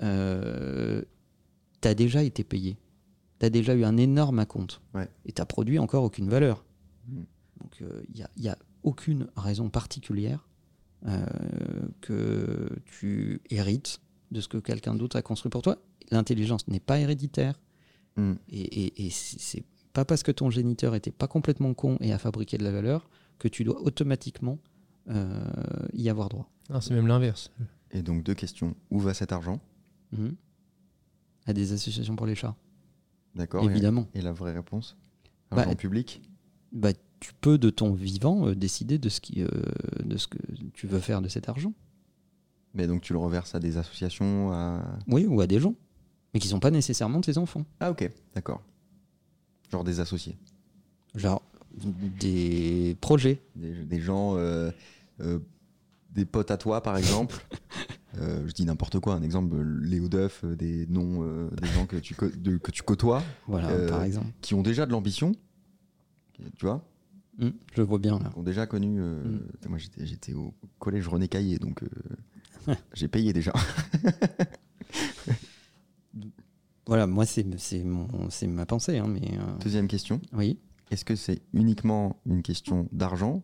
euh, 0.03 1.01
t'as 1.81 1.93
déjà 1.95 2.21
été 2.21 2.43
payé. 2.43 2.77
T'as 3.39 3.49
déjà 3.49 3.73
eu 3.73 3.83
un 3.83 3.97
énorme 3.97 4.39
acompte. 4.39 4.81
Ouais. 4.93 5.07
Et 5.25 5.31
t'as 5.31 5.45
produit 5.45 5.79
encore 5.79 6.03
aucune 6.03 6.29
valeur. 6.29 6.65
Mm. 7.07 7.21
Donc 7.61 7.83
il 8.09 8.15
n'y 8.15 8.23
a, 8.23 8.29
y 8.37 8.49
a 8.49 8.57
aucune 8.83 9.27
raison 9.35 9.69
particulière 9.69 10.46
euh, 10.46 10.46
que 12.01 12.69
tu 12.85 13.41
hérites 13.49 13.99
de 14.31 14.41
ce 14.41 14.47
que 14.47 14.57
quelqu'un 14.57 14.95
d'autre 14.95 15.15
a 15.15 15.21
construit 15.21 15.49
pour 15.49 15.61
toi. 15.61 15.77
L'intelligence 16.11 16.67
n'est 16.67 16.79
pas 16.79 16.99
héréditaire. 16.99 17.59
Mm. 18.15 18.33
Et, 18.49 18.61
et, 18.85 19.05
et 19.05 19.09
c'est 19.09 19.63
pas 19.93 20.05
parce 20.05 20.23
que 20.23 20.31
ton 20.31 20.49
géniteur 20.49 20.95
était 20.95 21.11
pas 21.11 21.27
complètement 21.27 21.73
con 21.73 21.97
et 22.01 22.11
a 22.13 22.17
fabriqué 22.17 22.57
de 22.57 22.63
la 22.63 22.71
valeur 22.71 23.09
que 23.39 23.47
tu 23.47 23.63
dois 23.63 23.79
automatiquement 23.81 24.59
euh, 25.09 25.43
y 25.93 26.09
avoir 26.09 26.29
droit. 26.29 26.49
C'est 26.81 26.93
même 26.93 27.07
l'inverse. 27.07 27.51
Et 27.91 28.01
donc 28.01 28.23
deux 28.23 28.33
questions. 28.33 28.75
Où 28.91 28.99
va 28.99 29.13
cet 29.13 29.31
argent? 29.31 29.59
Mhm. 30.11 30.35
À 31.45 31.53
des 31.53 31.71
associations 31.71 32.15
pour 32.15 32.25
les 32.25 32.35
chats. 32.35 32.55
D'accord 33.35 33.63
et- 33.63 33.67
Évidemment. 33.67 34.07
Et, 34.13 34.21
la 34.21 34.33
vraie 34.33 34.53
réponse? 34.53 34.97
Bah, 35.51 35.61
Argent 35.61 35.75
public? 35.75 36.21
Bah, 36.73 36.89
tu 37.19 37.31
peux 37.41 37.57
de 37.57 37.69
ton 37.69 37.93
vivant 37.93 38.47
euh, 38.47 38.55
décider 38.55 38.97
de 38.97 39.09
ce, 39.09 39.19
qui, 39.21 39.43
euh, 39.43 39.47
de 40.03 40.17
ce 40.17 40.27
que 40.27 40.37
tu 40.73 40.87
veux 40.87 40.99
faire 40.99 41.21
de 41.21 41.27
cet 41.27 41.49
argent. 41.49 41.73
Mais 42.73 42.85
donc 42.87 43.01
tu 43.01 43.13
le 43.13 43.19
reverses 43.19 43.55
à 43.55 43.59
des 43.59 43.77
associations 43.77 44.51
à... 44.51 44.83
Oui, 45.07 45.25
ou 45.25 45.41
à 45.41 45.47
des 45.47 45.59
gens. 45.59 45.73
Mais 46.33 46.39
qui 46.39 46.47
sont 46.47 46.59
pas 46.59 46.71
nécessairement 46.71 47.21
tes 47.21 47.37
enfants. 47.37 47.65
Ah 47.79 47.89
ok, 47.91 48.09
d'accord. 48.35 48.61
Genre 49.71 49.83
des 49.83 49.99
associés. 49.99 50.37
Genre 51.15 51.41
des 52.19 52.95
projets. 53.01 53.41
Des, 53.55 53.73
des 53.85 53.99
gens... 54.01 54.35
euh, 54.37 54.71
des 56.11 56.25
potes 56.25 56.51
à 56.51 56.57
toi 56.57 56.81
par 56.81 56.97
exemple. 56.97 57.43
Je 58.19 58.51
dis 58.51 58.65
n'importe 58.65 58.99
quoi, 58.99 59.13
un 59.13 59.21
exemple, 59.21 59.55
Léo 59.61 60.07
Duff, 60.09 60.43
des 60.43 60.87
noms, 60.87 61.47
des 61.61 61.67
gens 61.67 61.85
que 61.85 61.97
tu, 61.97 62.15
de- 62.37 62.57
que 62.57 62.71
tu 62.71 62.81
côtoies, 62.81 63.21
Voilà, 63.47 63.85
par 63.87 64.03
exemple. 64.03 64.27
qui 64.41 64.55
ont 64.55 64.63
déjà 64.63 64.87
de 64.87 64.91
l'ambition, 64.91 65.33
tu 66.33 66.65
vois, 66.65 66.83
Hmm, 67.39 67.49
je 67.75 67.81
vois 67.83 67.99
bien 67.99 68.17
là. 68.19 68.29
qui 68.31 68.37
ont 68.39 68.43
déjà 68.43 68.65
connu. 68.65 68.99
euh, 68.99 69.23
Mm. 69.23 69.69
Moi, 69.69 69.77
j'étais, 69.97 70.33
au 70.33 70.53
collège 70.79 71.07
René 71.07 71.27
Caillé, 71.27 71.59
donc 71.59 71.83
euh, 71.83 72.73
j'ai 72.93 73.07
payé 73.07 73.31
déjà. 73.33 73.53
Voilà, 76.85 77.05
moi, 77.05 77.25
c'est 77.25 77.45
c'est 77.59 77.83
mon- 77.83 78.29
c'est 78.29 78.47
ma 78.47 78.65
pensée. 78.65 78.97
hein, 78.97 79.07
mais 79.07 79.37
euh, 79.37 79.57
Deuxième 79.61 79.87
question 79.87 80.21
Oui. 80.33 80.57
est-ce 80.89 81.03
que 81.03 81.15
c'est 81.15 81.41
uniquement 81.53 82.21
une 82.25 82.41
question 82.41 82.87
d'argent 82.93 83.43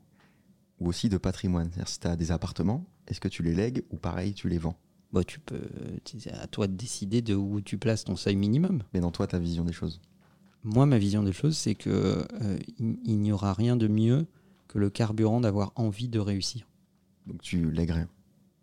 ou 0.79 0.87
aussi 0.87 1.09
de 1.09 1.17
patrimoine? 1.17 1.67
C'est-à-dire, 1.71 1.87
si 1.89 1.99
tu 1.99 2.07
as 2.07 2.15
des 2.15 2.31
appartements, 2.31 2.85
est-ce 3.07 3.19
que 3.19 3.27
tu 3.27 3.43
les 3.43 3.53
lègues 3.53 3.83
ou 3.91 3.97
pareil, 3.97 4.33
tu 4.33 4.47
les 4.47 4.57
vends? 4.57 4.77
Bah, 5.11 5.23
tu 5.25 5.39
peux. 5.41 5.61
C'est 6.05 6.31
à 6.31 6.47
toi 6.47 6.67
de 6.67 6.73
décider 6.75 7.21
de 7.21 7.35
où 7.35 7.59
tu 7.61 7.77
places 7.77 8.05
ton 8.05 8.15
seuil 8.15 8.35
minimum. 8.37 8.81
Mais 8.93 9.01
dans 9.01 9.11
toi, 9.11 9.27
ta 9.27 9.39
vision 9.39 9.65
des 9.65 9.73
choses. 9.73 9.99
Moi, 10.63 10.85
ma 10.85 10.97
vision 10.97 11.23
des 11.23 11.33
choses, 11.33 11.57
c'est 11.57 11.75
que 11.75 11.89
euh, 11.89 12.57
il, 12.79 12.97
il 13.05 13.19
n'y 13.19 13.31
aura 13.31 13.53
rien 13.53 13.75
de 13.75 13.87
mieux 13.87 14.25
que 14.67 14.79
le 14.79 14.89
carburant 14.89 15.41
d'avoir 15.41 15.73
envie 15.75 16.07
de 16.07 16.19
réussir. 16.19 16.67
Donc 17.27 17.41
tu 17.41 17.71
lègues 17.71 17.91
rien. 17.91 18.09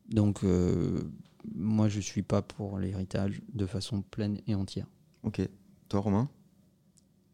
Donc, 0.09 0.43
euh, 0.45 1.01
moi, 1.55 1.89
je 1.89 2.01
suis 2.01 2.23
pas 2.23 2.43
pour 2.43 2.79
l'héritage 2.79 3.41
de 3.55 3.67
façon 3.67 4.03
pleine 4.03 4.41
et 4.47 4.55
entière. 4.55 4.87
Ok. 5.23 5.41
Toi, 5.89 6.01
Romain? 6.01 6.29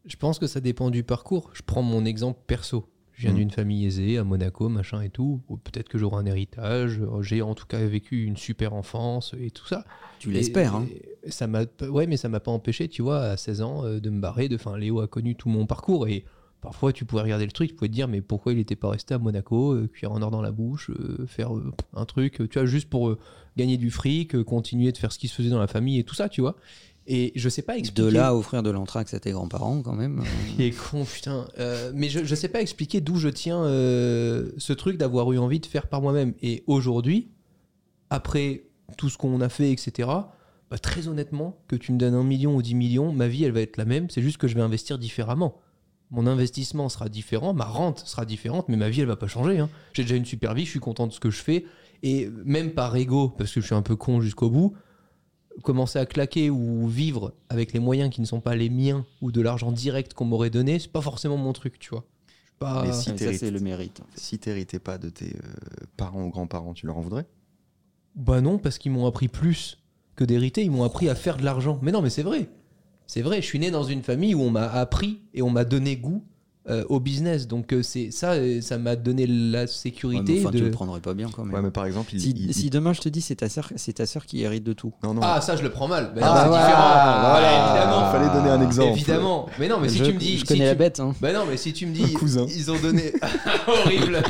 Je 0.05 0.15
pense 0.15 0.39
que 0.39 0.47
ça 0.47 0.61
dépend 0.61 0.89
du 0.89 1.03
parcours. 1.03 1.49
Je 1.53 1.61
prends 1.63 1.81
mon 1.81 2.05
exemple 2.05 2.39
perso. 2.47 2.87
Je 3.17 3.23
viens 3.23 3.33
Mm. 3.33 3.37
d'une 3.37 3.49
famille 3.51 3.85
aisée, 3.87 4.17
à 4.19 4.23
Monaco, 4.23 4.69
machin 4.69 5.01
et 5.01 5.09
tout. 5.09 5.41
Ou 5.49 5.57
Peut-être 5.57 5.89
que 5.89 5.97
j'aurai 5.97 6.17
un 6.17 6.25
héritage. 6.27 7.01
J'ai 7.21 7.41
en 7.41 7.55
tout 7.55 7.65
cas 7.65 7.83
vécu 7.83 8.23
une 8.25 8.37
super 8.37 8.73
enfance 8.75 9.33
et 9.39 9.49
tout 9.49 9.65
ça. 9.65 9.85
Tu 10.19 10.31
l'espères, 10.31 10.75
hein. 10.75 10.85
Ça 11.27 11.47
m'a, 11.47 11.63
ouais, 11.89 12.05
mais 12.05 12.15
ça 12.15 12.29
m'a 12.29 12.39
pas 12.39 12.51
empêché, 12.51 12.87
tu 12.87 13.01
vois, 13.01 13.21
à 13.21 13.35
16 13.37 13.61
ans, 13.61 13.83
euh, 13.85 13.99
de 13.99 14.09
me 14.11 14.21
barrer. 14.21 14.47
De, 14.49 14.55
enfin, 14.55 14.77
Léo 14.77 14.99
a 15.01 15.07
connu 15.07 15.35
tout 15.35 15.49
mon 15.49 15.65
parcours 15.65 16.07
et 16.07 16.25
parfois 16.61 16.93
tu 16.93 17.05
pouvais 17.05 17.23
regarder 17.23 17.45
le 17.45 17.51
truc, 17.51 17.69
tu 17.69 17.75
pouvais 17.75 17.87
te 17.89 17.93
dire, 17.93 18.07
mais 18.07 18.21
pourquoi 18.21 18.51
il 18.53 18.57
n'était 18.57 18.75
pas 18.75 18.89
resté 18.89 19.15
à 19.15 19.17
Monaco, 19.17 19.73
euh, 19.73 19.87
cuire 19.91 20.11
en 20.11 20.21
or 20.21 20.29
dans 20.31 20.41
la 20.43 20.51
bouche, 20.51 20.91
euh, 20.91 21.25
faire 21.27 21.55
euh, 21.55 21.71
un 21.95 22.05
truc, 22.05 22.39
euh, 22.41 22.47
tu 22.47 22.59
vois, 22.59 22.67
juste 22.67 22.87
pour 22.89 23.09
euh, 23.09 23.17
gagner 23.57 23.77
du 23.77 23.89
fric, 23.89 24.35
euh, 24.35 24.43
continuer 24.43 24.91
de 24.91 24.97
faire 24.97 25.11
ce 25.11 25.17
qui 25.19 25.27
se 25.27 25.33
faisait 25.35 25.49
dans 25.49 25.59
la 25.59 25.67
famille 25.67 25.97
et 25.99 26.03
tout 26.03 26.15
ça, 26.15 26.29
tu 26.29 26.41
vois. 26.41 26.55
Et 27.09 27.31
je 27.35 27.47
sais 27.47 27.61
pas 27.61 27.73
De 27.75 27.79
expliquer. 27.79 28.11
là 28.11 28.27
à 28.27 28.33
offrir 28.33 28.63
de 28.63 28.69
l'anthrax 28.69 29.13
à 29.13 29.19
tes 29.21 29.31
grands-parents, 29.31 29.81
quand 29.81 29.93
même. 29.93 30.19
euh, 30.19 30.23
Il 30.59 30.65
est 30.65 30.71
con, 30.71 31.05
putain. 31.05 31.47
Euh, 31.57 31.91
mais 31.95 32.09
je, 32.09 32.25
je 32.25 32.35
sais 32.35 32.49
pas 32.49 32.61
expliquer 32.61 32.99
d'où 32.99 33.15
je 33.15 33.29
tiens 33.29 33.63
euh, 33.63 34.51
ce 34.57 34.73
truc 34.73 34.97
d'avoir 34.97 35.31
eu 35.31 35.37
envie 35.37 35.59
de 35.61 35.65
faire 35.65 35.87
par 35.87 36.01
moi-même. 36.01 36.33
Et 36.41 36.63
aujourd'hui, 36.67 37.29
après 38.09 38.63
tout 38.97 39.09
ce 39.09 39.17
qu'on 39.17 39.41
a 39.41 39.49
fait, 39.49 39.71
etc., 39.71 40.09
bah, 40.69 40.77
très 40.81 41.07
honnêtement, 41.07 41.57
que 41.67 41.75
tu 41.77 41.91
me 41.93 41.97
donnes 41.97 42.13
un 42.13 42.23
million 42.23 42.55
ou 42.55 42.61
10 42.61 42.75
millions, 42.75 43.11
ma 43.13 43.27
vie, 43.27 43.43
elle 43.45 43.51
va 43.53 43.61
être 43.61 43.77
la 43.77 43.85
même. 43.85 44.09
C'est 44.09 44.21
juste 44.21 44.37
que 44.37 44.47
je 44.47 44.55
vais 44.55 44.61
investir 44.61 44.97
différemment. 44.99 45.61
Mon 46.11 46.25
investissement 46.27 46.87
sera 46.89 47.09
différent, 47.09 47.53
ma 47.53 47.65
rente 47.65 47.99
sera 48.05 48.25
différente, 48.25 48.67
mais 48.69 48.77
ma 48.77 48.89
vie, 48.89 49.01
elle 49.01 49.07
va 49.07 49.15
pas 49.17 49.27
changer. 49.27 49.59
hein. 49.59 49.69
J'ai 49.93 50.03
déjà 50.03 50.15
une 50.15 50.25
super 50.25 50.53
vie, 50.53 50.65
je 50.65 50.69
suis 50.71 50.79
content 50.79 51.07
de 51.07 51.11
ce 51.13 51.19
que 51.19 51.29
je 51.29 51.41
fais. 51.41 51.65
Et 52.03 52.29
même 52.45 52.71
par 52.71 52.95
ego, 52.95 53.29
parce 53.29 53.51
que 53.53 53.59
je 53.61 53.65
suis 53.65 53.75
un 53.75 53.81
peu 53.81 53.95
con 53.95 54.21
jusqu'au 54.21 54.49
bout, 54.49 54.73
commencer 55.63 55.99
à 55.99 56.05
claquer 56.05 56.49
ou 56.49 56.87
vivre 56.87 57.33
avec 57.49 57.73
les 57.73 57.79
moyens 57.79 58.09
qui 58.13 58.21
ne 58.21 58.25
sont 58.25 58.39
pas 58.41 58.55
les 58.55 58.69
miens 58.69 59.05
ou 59.21 59.31
de 59.31 59.41
l'argent 59.41 59.71
direct 59.71 60.13
qu'on 60.13 60.25
m'aurait 60.25 60.49
donné, 60.49 60.79
c'est 60.79 60.91
pas 60.91 61.01
forcément 61.01 61.37
mon 61.37 61.53
truc, 61.53 61.79
tu 61.79 61.89
vois. 61.89 62.05
Je 62.27 62.33
suis 62.33 62.51
pas- 62.59 62.83
Mais 62.85 62.93
si 62.93 63.17
ça, 63.17 63.33
c'est 63.33 63.51
le 63.51 63.59
mérite. 63.59 63.99
en 64.01 64.05
fait. 64.11 64.19
Si 64.19 64.39
t'héritais 64.39 64.79
pas 64.79 64.97
de 64.97 65.09
tes 65.09 65.35
euh, 65.35 65.85
parents 65.97 66.23
ou 66.23 66.29
grands-parents, 66.29 66.73
tu 66.73 66.85
leur 66.85 66.97
en 66.97 67.01
voudrais? 67.01 67.25
Bah 68.15 68.41
non, 68.41 68.57
parce 68.57 68.77
qu'ils 68.77 68.91
m'ont 68.91 69.05
appris 69.05 69.27
plus 69.27 69.77
que 70.15 70.23
d'hériter, 70.23 70.63
ils 70.63 70.71
m'ont 70.71 70.83
appris 70.83 71.07
à 71.09 71.15
faire 71.15 71.37
de 71.37 71.43
l'argent. 71.43 71.79
Mais 71.83 71.91
non, 71.91 72.01
mais 72.01 72.09
c'est 72.09 72.23
vrai. 72.23 72.49
C'est 73.05 73.21
vrai, 73.21 73.41
je 73.41 73.45
suis 73.45 73.59
né 73.59 73.71
dans 73.71 73.83
une 73.83 74.01
famille 74.03 74.33
où 74.35 74.41
on 74.41 74.49
m'a 74.49 74.67
appris 74.69 75.21
et 75.33 75.41
on 75.41 75.49
m'a 75.49 75.63
donné 75.65 75.95
goût 75.97 76.23
euh, 76.69 76.83
au 76.89 76.99
business. 76.99 77.47
Donc 77.47 77.73
euh, 77.73 77.81
c'est 77.83 78.11
ça, 78.11 78.31
euh, 78.33 78.61
ça 78.61 78.77
m'a 78.77 78.95
donné 78.95 79.25
la 79.27 79.59
Ouais, 79.59 79.61
mais 79.61 79.67
sécurité 79.67 80.39
enfin, 80.41 80.51
tu 80.51 80.59
de... 80.59 80.65
le 80.65 80.71
prendrais 80.71 80.99
pas 80.99 81.13
bien 81.13 81.29
quand 81.33 81.43
même. 81.45 81.53
Ouais, 81.53 81.61
mais 81.61 81.71
par 81.71 81.85
exemple, 81.85 82.11
il, 82.13 82.21
si, 82.21 82.31
il- 82.31 82.53
si 82.53 82.65
il- 82.67 82.69
demain 82.69 82.93
je 82.93 83.01
te 83.01 83.09
dis 83.09 83.21
c'est 83.21 83.35
ta 83.35 83.49
sœur, 83.49 83.71
c'est 83.75 83.93
ta 83.93 84.05
sœur 84.05 84.25
qui 84.25 84.41
hérite 84.41 84.63
de 84.63 84.73
tout. 84.73 84.93
Non, 85.03 85.13
non. 85.13 85.21
Ah, 85.23 85.39
ça, 85.41 85.55
je 85.55 85.63
le 85.63 85.69
prends 85.71 85.87
mal. 85.87 86.11
Mais 86.15 86.21
Ah, 86.23 86.27
non, 86.47 86.53
c'est 86.53 86.59
différent. 86.59 87.29
voilà. 87.31 87.69
évidemment. 87.71 88.11
Fallait 88.11 88.39
donner 88.39 88.49
un 88.49 88.61
exemple. 88.67 88.91
Évidemment. 88.91 89.45
Mais 89.59 89.67
non, 89.67 89.79
mais 89.79 89.89
si 89.89 89.97
je, 89.99 90.03
tu 90.05 90.13
me 90.13 90.19
dis... 90.19 90.33
je 90.33 90.37
si 90.39 90.43
connais 90.45 90.59
tu- 90.61 90.65
la 90.65 90.75
bête. 90.75 90.99
Hein. 90.99 91.13
Bah 91.21 91.33
non, 91.33 91.45
mais 91.49 91.57
si 91.57 91.73
tu 91.73 91.85
me 91.85 91.93
dis, 91.93 92.13
cousin. 92.13 92.45
ils 92.55 92.71
ont 92.71 92.79
donné. 92.79 93.13
Horrible. 93.67 94.21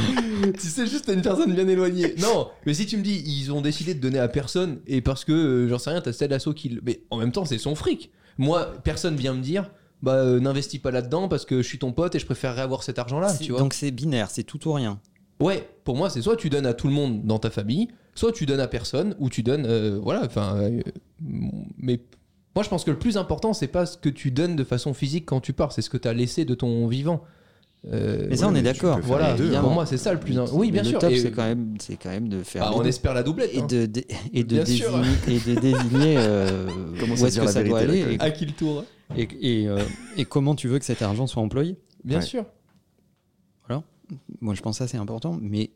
tu 0.60 0.68
sais, 0.68 0.86
juste 0.88 1.06
t'as 1.06 1.14
une 1.14 1.22
personne 1.22 1.54
bien 1.54 1.68
éloignée. 1.68 2.16
Non, 2.20 2.48
mais 2.66 2.74
si 2.74 2.86
tu 2.86 2.98
me 2.98 3.04
dis, 3.04 3.24
ils 3.26 3.52
ont 3.52 3.62
décidé 3.62 3.94
de 3.94 4.00
donner 4.00 4.20
à 4.20 4.28
personne 4.28 4.80
et 4.88 5.02
parce 5.02 5.26
que, 5.26 5.32
euh, 5.32 5.68
j'en 5.70 5.78
sais 5.80 5.90
rien, 5.92 6.02
t'as 6.02 6.14
Ted 6.14 6.28
Lasso 6.34 6.54
qui. 6.54 6.80
Mais 6.86 7.02
en 7.10 7.18
même 7.18 7.32
temps, 7.32 7.46
c'est 7.46 7.58
son 7.58 7.76
fric. 7.76 8.12
Moi, 8.38 8.72
personne 8.84 9.16
vient 9.16 9.34
me 9.34 9.42
dire, 9.42 9.70
bah 10.04 10.14
euh, 10.14 10.40
n'investis 10.40 10.80
pas 10.80 10.92
là-dedans 10.92 11.28
parce 11.28 11.46
que 11.46 11.62
je 11.62 11.68
suis 11.68 11.80
ton 11.80 11.92
pote 11.92 12.14
et 12.16 12.20
je 12.20 12.26
préférerais 12.26 12.62
avoir 12.62 12.84
cet 12.84 13.00
argent-là, 13.00 13.34
tu 13.42 13.52
vois. 13.52 13.60
Donc 13.60 13.74
c'est 13.74 13.92
binaire, 13.92 14.30
c'est 14.30 14.44
tout 14.44 14.68
ou 14.68 14.74
rien. 14.74 15.00
Ouais, 15.40 15.68
pour 15.84 15.96
moi, 15.96 16.10
c'est 16.10 16.22
soit 16.22 16.36
tu 16.36 16.50
donnes 16.50 16.66
à 16.66 16.74
tout 16.74 16.88
le 16.88 16.94
monde 16.94 17.24
dans 17.26 17.38
ta 17.40 17.50
famille, 17.52 17.88
soit 18.16 18.32
tu 18.32 18.46
donnes 18.46 18.60
à 18.60 18.68
personne, 18.68 19.16
ou 19.20 19.30
tu 19.30 19.44
donnes. 19.44 19.66
euh, 19.68 20.00
voilà, 20.02 20.24
enfin. 20.26 20.56
euh, 20.58 20.82
mais 21.22 22.00
moi, 22.56 22.64
je 22.64 22.70
pense 22.70 22.84
que 22.84 22.90
le 22.92 22.98
plus 22.98 23.18
important, 23.18 23.54
c'est 23.54 23.68
pas 23.68 23.86
ce 23.86 23.98
que 23.98 24.10
tu 24.10 24.32
donnes 24.32 24.56
de 24.56 24.64
façon 24.64 24.94
physique 24.96 25.26
quand 25.28 25.40
tu 25.40 25.54
pars, 25.54 25.72
c'est 25.72 25.84
ce 25.84 25.90
que 25.92 25.98
tu 25.98 26.08
as 26.08 26.14
laissé 26.14 26.44
de 26.46 26.56
ton 26.56 26.88
vivant. 26.88 27.24
Euh, 27.94 28.26
Mais 28.30 28.36
ça, 28.38 28.48
on 28.50 28.56
est 28.56 28.64
d'accord. 28.64 29.00
voilà, 29.04 29.34
deux, 29.36 29.54
hein. 29.56 29.62
pour 29.62 29.70
moi, 29.70 29.86
c'est 29.86 29.98
ça 29.98 30.12
le 30.12 30.20
plus. 30.20 30.38
im- 30.40 30.46
Oui, 30.52 30.72
bien 30.72 30.82
Mais 30.82 30.90
sûr. 30.90 30.98
Le 30.98 31.08
top, 31.08 31.14
c'est 31.16 31.32
quand 31.32 31.44
même, 31.44 31.76
c'est 31.80 31.96
quand 31.98 32.10
même 32.10 32.28
de 32.28 32.42
faire. 32.42 32.72
les 32.72 32.76
on 32.76 32.84
espère 32.84 33.14
la 33.14 33.22
doublette. 33.22 33.52
et 33.54 33.60
hein. 33.60 33.68
de, 33.68 33.88
et 34.34 34.44
de 34.44 34.58
désigner, 34.64 34.88
et 35.28 35.40
de 35.40 35.56
désigner 35.60 36.16
euh, 36.18 36.68
Commence 37.00 37.22
où 37.22 37.26
est-ce 37.28 37.34
dire 37.36 37.42
que 37.44 37.48
la 37.48 37.52
ça 37.54 37.64
doit 37.64 37.80
aller 37.80 38.18
À 38.20 38.32
qui 38.32 38.46
le 38.48 38.52
tour? 38.54 38.84
Et, 39.16 39.22
et, 39.24 39.62
et, 39.64 39.68
euh, 39.68 39.84
et 40.18 40.26
comment 40.26 40.56
tu 40.56 40.68
veux 40.68 40.80
que 40.80 40.86
cet 40.86 41.02
argent 41.02 41.28
soit 41.28 41.42
employé. 41.42 41.78
Bien 42.04 42.20
Ouais. 42.20 42.26
sûr. 42.26 42.46
Moi, 44.40 44.54
je 44.56 44.62
pense 44.62 44.78
que 44.78 44.86
ça 44.86 44.88
c'est 44.88 44.98
important, 44.98 45.38
mais 45.42 45.72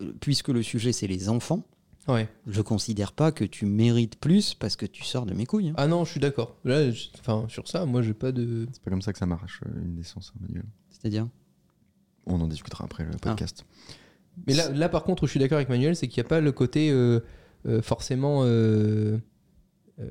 euh, 0.00 0.12
puisque 0.20 0.48
le 0.48 0.60
sujet 0.60 0.90
c'est 0.90 1.06
les 1.06 1.28
enfants, 1.28 1.62
Ouais. 2.08 2.28
je 2.48 2.60
considère 2.60 3.12
pas 3.12 3.30
que 3.30 3.44
tu 3.44 3.64
mérites 3.64 4.16
plus 4.18 4.54
parce 4.54 4.74
que 4.74 4.86
tu 4.86 5.04
sors 5.04 5.24
de 5.24 5.34
mes 5.34 5.46
couilles. 5.46 5.68
hein. 5.68 5.74
Ah 5.76 5.86
non, 5.86 6.04
je 6.04 6.10
suis 6.10 6.18
d'accord. 6.20 6.56
Là, 6.64 6.90
je- 6.90 7.10
enfin, 7.20 7.44
sur 7.48 7.68
ça, 7.68 7.86
moi, 7.86 8.02
j'ai 8.02 8.12
pas 8.14 8.32
de. 8.32 8.66
C'est 8.72 8.82
pas 8.82 8.90
comme 8.90 9.02
ça 9.02 9.12
que 9.12 9.20
ça 9.20 9.26
marche, 9.26 9.60
euh, 9.66 9.82
une 9.84 9.94
naissance, 9.94 10.32
hein, 10.34 10.38
Manuel. 10.48 10.64
C'est-à-dire 10.90 11.28
On 12.26 12.40
en 12.40 12.48
discutera 12.48 12.84
après 12.84 13.04
le 13.04 13.12
podcast. 13.18 13.64
Mais 14.48 14.54
là, 14.54 14.68
là, 14.70 14.88
par 14.88 15.04
contre, 15.04 15.22
où 15.22 15.26
je 15.26 15.30
suis 15.30 15.38
d'accord 15.40 15.56
avec 15.58 15.68
Manuel, 15.68 15.94
c'est 15.94 16.08
qu'il 16.08 16.20
n'y 16.20 16.26
a 16.26 16.28
pas 16.28 16.40
le 16.40 16.50
côté 16.50 16.90
euh, 16.90 17.20
euh, 17.66 17.80
forcément 17.82 18.40
euh, 18.42 19.18
euh, 20.00 20.04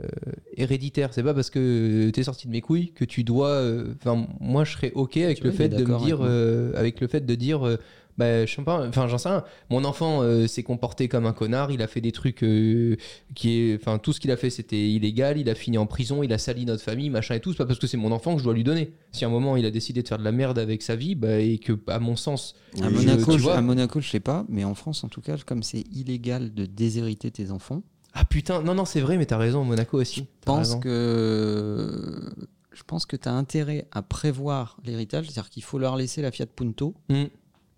héréditaire. 0.58 1.14
C'est 1.14 1.24
pas 1.24 1.34
parce 1.34 1.50
que 1.50 2.10
t'es 2.12 2.24
sorti 2.24 2.48
de 2.48 2.52
mes 2.52 2.62
couilles 2.62 2.92
que 2.94 3.06
tu 3.06 3.24
dois. 3.24 3.50
euh, 3.50 3.94
Enfin, 4.02 4.28
moi, 4.40 4.64
je 4.64 4.74
serais 4.74 4.92
ok 4.96 5.18
avec 5.18 5.42
le 5.42 5.50
vois, 5.52 5.58
fait 5.58 5.70
de 5.70 5.84
me 5.84 5.98
dire, 6.00 6.22
avec 6.22 6.30
euh, 6.32 6.72
avec 6.76 7.02
le 7.02 7.08
fait 7.08 7.26
de 7.26 7.36
dire, 7.36 7.66
euh, 7.68 7.78
bah, 8.18 8.46
je 8.46 8.56
sais 8.56 8.62
pas. 8.64 8.88
Enfin, 8.88 9.08
j'en 9.08 9.18
sais 9.18 9.28
rien. 9.30 9.44
Mon 9.70 9.84
enfant 9.84 10.22
euh, 10.24 10.48
s'est 10.48 10.64
comporté 10.64 11.08
comme 11.10 11.26
un 11.26 11.34
connard. 11.34 11.72
Il 11.72 11.82
a 11.82 11.88
fait 11.88 12.00
des 12.02 12.14
trucs 12.14 12.44
euh, 12.44 12.96
qui 13.36 13.60
est, 13.60 13.76
enfin, 13.76 13.98
tout 14.00 14.14
ce 14.14 14.20
qu'il 14.22 14.32
a 14.32 14.38
fait, 14.38 14.50
c'était 14.50 14.88
illégal. 14.90 15.38
Il 15.38 15.50
a 15.50 15.56
fini 15.56 15.78
en 15.78 15.86
prison. 15.86 16.24
Il 16.24 16.32
a 16.32 16.38
sali 16.38 16.66
notre 16.66 16.82
famille, 16.82 17.10
machin 17.10 17.36
et 17.36 17.40
tout. 17.42 17.52
C'est 17.52 17.58
pas 17.58 17.66
parce 17.66 17.78
que 17.78 17.88
c'est 17.88 17.98
mon 17.98 18.12
enfant 18.14 18.34
que 18.34 18.40
je 18.40 18.46
dois 18.46 18.54
lui 18.54 18.64
donner. 18.64 18.94
Si 19.12 19.26
à 19.26 19.28
un 19.28 19.32
moment 19.32 19.58
il 19.58 19.66
a 19.66 19.72
décidé 19.72 20.02
de 20.02 20.08
faire 20.08 20.18
de 20.18 20.24
la 20.24 20.32
merde 20.32 20.58
avec 20.58 20.82
sa 20.82 20.96
vie, 20.96 21.14
bah, 21.16 21.40
et 21.40 21.58
que, 21.58 21.74
à 21.88 22.00
mon 22.00 22.16
sens, 22.16 22.56
à, 22.82 22.86
je- 22.90 22.96
Monaco, 22.96 23.32
tu 23.34 23.38
je, 23.40 23.44
vois- 23.44 23.58
à 23.58 23.62
Monaco, 23.62 24.00
je 24.00 24.10
sais 24.10 24.20
pas, 24.22 24.46
mais 24.48 24.64
en 24.64 24.76
France 24.76 25.04
en 25.04 25.10
tout 25.10 25.22
cas, 25.22 25.36
comme 25.46 25.62
c'est 25.62 25.84
illégal 25.94 26.54
de 26.54 26.66
déshériter 26.66 27.32
tes 27.32 27.52
enfants, 27.52 27.84
Ah 28.16 28.24
putain, 28.26 28.62
non, 28.62 28.74
non, 28.74 28.86
c'est 28.86 29.02
vrai, 29.02 29.18
mais 29.18 29.26
t'as 29.26 29.38
raison, 29.38 29.64
Monaco 29.64 30.00
aussi. 30.00 30.22
je 30.22 30.26
T'as 30.42 30.46
pense 30.46 30.68
raison. 30.70 30.80
que 30.80 32.34
je 32.72 32.84
pense 32.84 33.06
que 33.06 33.16
tu 33.16 33.28
as 33.30 33.34
intérêt 33.34 33.88
à 33.92 34.02
prévoir 34.02 34.78
l'héritage, 34.86 35.26
c'est-à-dire 35.30 35.50
qu'il 35.50 35.64
faut 35.64 35.78
leur 35.80 35.96
laisser 35.96 36.22
la 36.22 36.32
Fiat 36.32 36.46
Punto. 36.48 36.94
Hmm. 37.10 37.26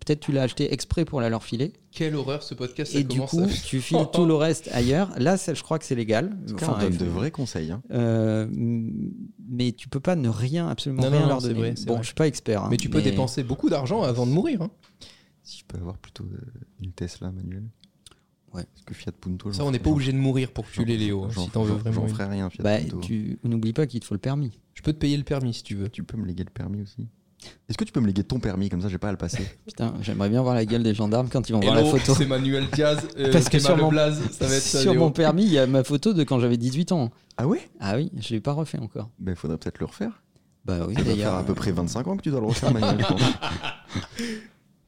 Peut-être 0.00 0.20
tu 0.20 0.32
l'as 0.32 0.42
acheté 0.42 0.72
exprès 0.72 1.04
pour 1.04 1.20
la 1.20 1.28
leur 1.28 1.42
filer. 1.44 1.72
Quelle 1.90 2.14
horreur 2.16 2.42
ce 2.42 2.54
podcast, 2.54 2.92
ça 2.92 2.98
et 2.98 3.04
du 3.04 3.20
coup, 3.20 3.42
à- 3.42 3.46
tu 3.48 3.80
files 3.80 4.06
tout 4.12 4.24
le 4.26 4.34
reste 4.34 4.68
ailleurs. 4.72 5.10
Là, 5.18 5.36
ça, 5.36 5.54
je 5.54 5.62
crois 5.62 5.78
que 5.78 5.84
c'est 5.84 5.94
légal. 5.96 6.36
En 6.44 6.46
tout 6.46 6.54
cas, 6.56 6.74
on 6.76 6.80
donne 6.80 6.96
de 6.96 7.04
vrais 7.04 7.30
conseils. 7.30 7.70
hein. 7.72 7.82
Euh, 7.90 8.46
mais 9.48 9.72
tu 9.72 9.88
peux 9.88 10.00
pas 10.00 10.16
ne 10.16 10.28
rien, 10.28 10.68
absolument 10.68 11.02
Non, 11.02 11.10
rien 11.10 11.20
non, 11.22 11.26
leur 11.28 11.42
donner. 11.42 11.54
vrai, 11.54 11.74
bon, 11.86 11.94
vrai. 11.94 12.02
je 12.02 12.06
suis 12.06 12.14
pas 12.14 12.26
expert. 12.28 12.62
hein, 12.64 12.68
Mais 12.70 12.76
tu 12.76 12.88
peux 12.88 13.02
dépenser 13.02 13.42
beaucoup 13.42 13.68
d'argent 13.68 14.02
avant 14.02 14.24
de 14.26 14.30
mourir. 14.30 14.62
hein. 14.62 14.70
Si 15.42 15.58
je 15.58 15.64
peux 15.66 15.78
avoir 15.78 15.98
plutôt 15.98 16.24
euh, 16.24 16.38
une 16.82 16.92
Tesla, 16.92 17.30
Manuel. 17.32 17.64
Ouais. 18.54 18.64
Parce 18.74 18.84
que 18.86 18.94
Fiat 18.94 19.12
Punto. 19.20 19.52
Ça, 19.52 19.64
on 19.64 19.70
n'est 19.70 19.78
pas 19.78 19.90
obligé 19.90 20.12
de 20.12 20.16
mourir 20.18 20.50
pour 20.52 20.64
que 20.66 20.72
tu 20.72 20.84
l'aies, 20.84 20.96
Léo, 20.96 21.24
hein, 21.24 21.28
j'en- 21.30 21.44
si 21.44 21.50
t'en 21.50 21.62
veux 21.64 21.74
vraiment. 21.74 22.06
J'en 22.08 22.14
ferai 22.14 22.24
rien, 22.26 22.48
Fiat 22.50 22.62
Bah, 22.64 22.78
Punto. 22.78 23.00
tu 23.00 23.38
n'oublie 23.44 23.72
pas 23.72 23.86
qu'il 23.86 24.00
te 24.00 24.06
faut 24.06 24.14
le 24.14 24.20
permis. 24.20 24.58
Je 24.74 24.82
peux 24.82 24.92
te 24.92 24.98
payer 24.98 25.16
le 25.16 25.24
permis 25.24 25.52
si 25.54 25.62
tu 25.62 25.74
veux. 25.74 25.88
Tu 25.88 26.02
peux 26.02 26.16
me 26.16 26.24
léguer 26.26 26.44
le 26.44 26.50
permis 26.50 26.80
aussi 26.82 27.06
Est-ce 27.68 27.76
que 27.78 27.84
tu 27.84 27.92
peux 27.92 28.00
me 28.00 28.06
léguer 28.06 28.24
ton 28.24 28.40
permis 28.40 28.68
Comme 28.68 28.80
ça, 28.80 28.88
j'ai 28.88 28.98
pas 28.98 29.08
à 29.08 29.12
le 29.12 29.18
passer. 29.18 29.42
Putain, 29.66 29.94
j'aimerais 30.00 30.28
bien 30.30 30.42
voir 30.42 30.54
la 30.54 30.64
gueule 30.64 30.82
des 30.82 30.94
gendarmes 30.94 31.28
quand 31.28 31.48
ils 31.48 31.52
vont 31.52 31.60
voir 31.60 31.74
la 31.74 31.84
photo. 31.84 32.14
c'est 32.14 32.26
Manuel 32.26 32.66
Diaz. 32.72 32.98
euh, 33.18 33.30
Parce 33.32 33.48
que 33.48 33.58
sur 33.58 33.76
mon- 33.76 33.86
Leblas, 33.90 34.16
ça 34.32 34.46
va 34.46 34.54
être 34.54 34.62
Sur 34.62 34.94
mon 34.94 35.10
permis, 35.10 35.44
il 35.44 35.52
y 35.52 35.58
a 35.58 35.66
ma 35.66 35.84
photo 35.84 36.12
de 36.14 36.24
quand 36.24 36.40
j'avais 36.40 36.56
18 36.56 36.92
ans. 36.92 37.10
ah 37.36 37.46
ouais? 37.46 37.60
Ah 37.80 37.96
oui, 37.96 38.10
je 38.16 38.30
l'ai 38.34 38.40
pas 38.40 38.52
refait 38.52 38.78
encore. 38.78 39.10
Ben, 39.18 39.34
faudrait 39.36 39.58
peut-être 39.58 39.78
le 39.78 39.86
refaire. 39.86 40.22
Bah 40.64 40.84
oui, 40.88 40.94
Ça 40.94 41.02
doit 41.04 41.14
faire 41.16 41.34
à 41.34 41.44
peu 41.44 41.54
près 41.54 41.70
25 41.72 42.06
ans 42.08 42.16
que 42.16 42.22
tu 42.22 42.30
dois 42.30 42.40
le 42.40 42.46
refaire, 42.46 42.72
Manuel. 42.72 42.98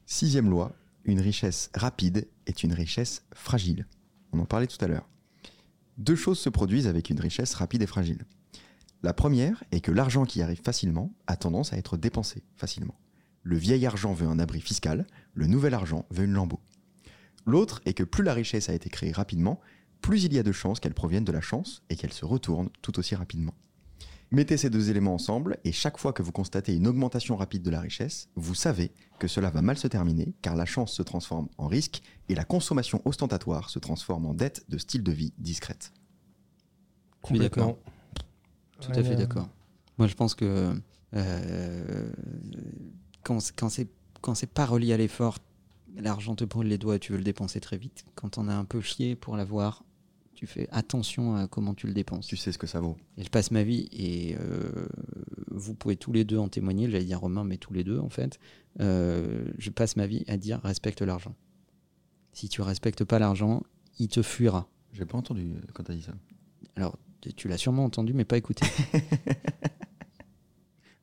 Sixième 0.05 0.49
loi, 0.49 0.71
une 1.05 1.19
richesse 1.21 1.69
rapide 1.73 2.27
est 2.51 2.63
une 2.63 2.73
richesse 2.73 3.23
fragile. 3.33 3.87
On 4.33 4.39
en 4.39 4.45
parlait 4.45 4.67
tout 4.67 4.83
à 4.83 4.87
l'heure. 4.87 5.07
Deux 5.97 6.15
choses 6.15 6.39
se 6.39 6.49
produisent 6.49 6.87
avec 6.87 7.09
une 7.09 7.19
richesse 7.19 7.53
rapide 7.53 7.81
et 7.81 7.87
fragile. 7.87 8.25
La 9.03 9.13
première 9.13 9.63
est 9.71 9.79
que 9.79 9.91
l'argent 9.91 10.25
qui 10.25 10.41
arrive 10.41 10.61
facilement 10.61 11.13
a 11.27 11.37
tendance 11.37 11.73
à 11.73 11.77
être 11.77 11.97
dépensé 11.97 12.43
facilement. 12.55 12.99
Le 13.43 13.57
vieil 13.57 13.85
argent 13.85 14.13
veut 14.13 14.27
un 14.27 14.37
abri 14.37 14.61
fiscal, 14.61 15.07
le 15.33 15.47
nouvel 15.47 15.73
argent 15.73 16.05
veut 16.11 16.25
une 16.25 16.33
lambeau. 16.33 16.59
L'autre 17.45 17.81
est 17.85 17.93
que 17.93 18.03
plus 18.03 18.23
la 18.23 18.33
richesse 18.33 18.69
a 18.69 18.73
été 18.73 18.89
créée 18.89 19.13
rapidement, 19.13 19.59
plus 20.01 20.25
il 20.25 20.33
y 20.33 20.39
a 20.39 20.43
de 20.43 20.51
chances 20.51 20.79
qu'elle 20.79 20.93
provienne 20.93 21.23
de 21.23 21.31
la 21.31 21.41
chance 21.41 21.83
et 21.89 21.95
qu'elle 21.95 22.13
se 22.13 22.25
retourne 22.25 22.69
tout 22.81 22.99
aussi 22.99 23.15
rapidement. 23.15 23.55
Mettez 24.33 24.55
ces 24.55 24.69
deux 24.69 24.89
éléments 24.89 25.13
ensemble 25.13 25.57
et 25.65 25.73
chaque 25.73 25.97
fois 25.97 26.13
que 26.13 26.23
vous 26.23 26.31
constatez 26.31 26.73
une 26.73 26.87
augmentation 26.87 27.35
rapide 27.35 27.63
de 27.63 27.69
la 27.69 27.81
richesse, 27.81 28.29
vous 28.35 28.55
savez 28.55 28.91
que 29.19 29.27
cela 29.27 29.49
va 29.49 29.61
mal 29.61 29.77
se 29.77 29.87
terminer 29.87 30.33
car 30.41 30.55
la 30.55 30.65
chance 30.65 30.93
se 30.93 31.03
transforme 31.03 31.49
en 31.57 31.67
risque 31.67 32.01
et 32.29 32.35
la 32.35 32.45
consommation 32.45 33.01
ostentatoire 33.03 33.69
se 33.69 33.77
transforme 33.79 34.25
en 34.25 34.33
dette 34.33 34.63
de 34.69 34.77
style 34.77 35.03
de 35.03 35.11
vie 35.11 35.33
discrète. 35.37 35.91
Complètement. 37.21 37.77
Tout 38.79 38.91
à 38.91 39.03
fait 39.03 39.09
Ouais, 39.09 39.15
d'accord. 39.15 39.49
Moi, 39.97 40.07
je 40.07 40.15
pense 40.15 40.33
que 40.33 40.73
euh, 41.13 42.09
quand, 43.23 43.39
c'est- 43.41 43.53
quand 43.55 43.69
c'est 43.69 43.89
quand 44.21 44.35
c'est 44.35 44.47
pas 44.51 44.65
relié 44.67 44.93
à 44.93 44.97
l'effort, 44.97 45.39
l'argent 45.97 46.35
te 46.35 46.45
brûle 46.45 46.67
les 46.67 46.77
doigts 46.77 46.95
et 46.95 46.99
tu 46.99 47.11
veux 47.11 47.17
le 47.17 47.23
dépenser 47.23 47.59
très 47.59 47.77
vite. 47.77 48.05
Quand 48.15 48.37
on 48.37 48.47
a 48.47 48.53
un 48.53 48.65
peu 48.65 48.81
chié 48.81 49.15
pour 49.15 49.35
l'avoir, 49.35 49.83
tu 50.41 50.47
fais 50.47 50.67
attention 50.71 51.35
à 51.35 51.47
comment 51.47 51.75
tu 51.75 51.85
le 51.85 51.93
dépenses. 51.93 52.25
Tu 52.25 52.35
sais 52.35 52.51
ce 52.51 52.57
que 52.57 52.65
ça 52.65 52.79
vaut. 52.79 52.97
Et 53.15 53.23
je 53.23 53.29
passe 53.29 53.51
ma 53.51 53.61
vie, 53.61 53.87
et 53.91 54.35
euh, 54.39 54.87
vous 55.51 55.75
pouvez 55.75 55.95
tous 55.97 56.11
les 56.11 56.23
deux 56.25 56.39
en 56.39 56.47
témoigner, 56.47 56.89
j'allais 56.89 57.05
dire 57.05 57.19
Romain, 57.19 57.43
mais 57.43 57.57
tous 57.57 57.73
les 57.73 57.83
deux 57.83 57.99
en 57.99 58.09
fait, 58.09 58.39
euh, 58.79 59.45
je 59.59 59.69
passe 59.69 59.97
ma 59.97 60.07
vie 60.07 60.23
à 60.27 60.37
dire 60.37 60.59
respecte 60.63 61.03
l'argent. 61.03 61.35
Si 62.33 62.49
tu 62.49 62.63
respectes 62.63 63.03
pas 63.03 63.19
l'argent, 63.19 63.61
il 63.99 64.07
te 64.07 64.23
fuira. 64.23 64.67
J'ai 64.93 65.05
pas 65.05 65.15
entendu 65.15 65.53
quand 65.75 65.83
t'as 65.83 65.93
dit 65.93 66.01
ça. 66.01 66.13
Alors, 66.75 66.97
tu 67.35 67.47
l'as 67.47 67.59
sûrement 67.59 67.85
entendu, 67.85 68.13
mais 68.13 68.25
pas 68.25 68.37
écouté. 68.37 68.65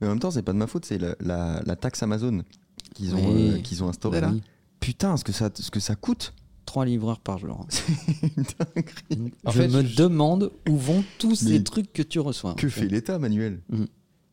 Mais 0.01 0.07
en 0.07 0.11
même 0.11 0.20
temps, 0.20 0.30
c'est 0.32 0.43
pas 0.43 0.53
de 0.53 0.59
ma 0.59 0.66
faute, 0.66 0.84
c'est 0.84 0.99
la, 0.99 1.14
la- 1.20 1.62
la 1.64 1.76
taxe 1.76 2.03
Amazon 2.03 2.43
qu'ils 2.95 3.14
ont, 3.14 3.34
Oui. 3.34 3.51
euh, 3.51 3.59
qu'ils 3.61 3.82
ont 3.84 3.89
instaurée 3.89 4.20
Bah 4.20 4.26
là. 4.28 4.32
oui. 4.32 4.43
Putain, 4.80 5.16
ce 5.16 5.24
que 5.24 5.32
ça, 5.32 5.51
ce 5.55 5.70
que 5.70 5.80
ça 5.80 5.95
coûte 5.97 6.34
Trois 6.69 6.85
livreurs 6.85 7.21
par 7.21 7.39
jour. 7.39 7.66
Une 9.11 9.31
je 9.47 9.51
fait, 9.53 9.69
me 9.69 9.83
je- 9.83 9.97
demande 9.97 10.53
où 10.69 10.77
vont 10.77 11.03
tous 11.19 11.43
Mais 11.45 11.53
ces 11.57 11.64
trucs 11.64 11.95
que 11.95 12.03
tu 12.03 12.21
reçois. 12.21 12.51
en 12.51 12.55
Que 12.57 12.69
fait. 12.69 12.83
fait 12.83 12.89
l'État, 12.89 13.19
Manuel? 13.19 13.62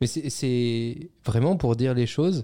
Mais 0.02 0.08
c'est- 0.08 1.10
vraiment 1.26 1.56
pour 1.56 1.78
dire 1.78 1.94
les 1.94 2.06
choses, 2.06 2.44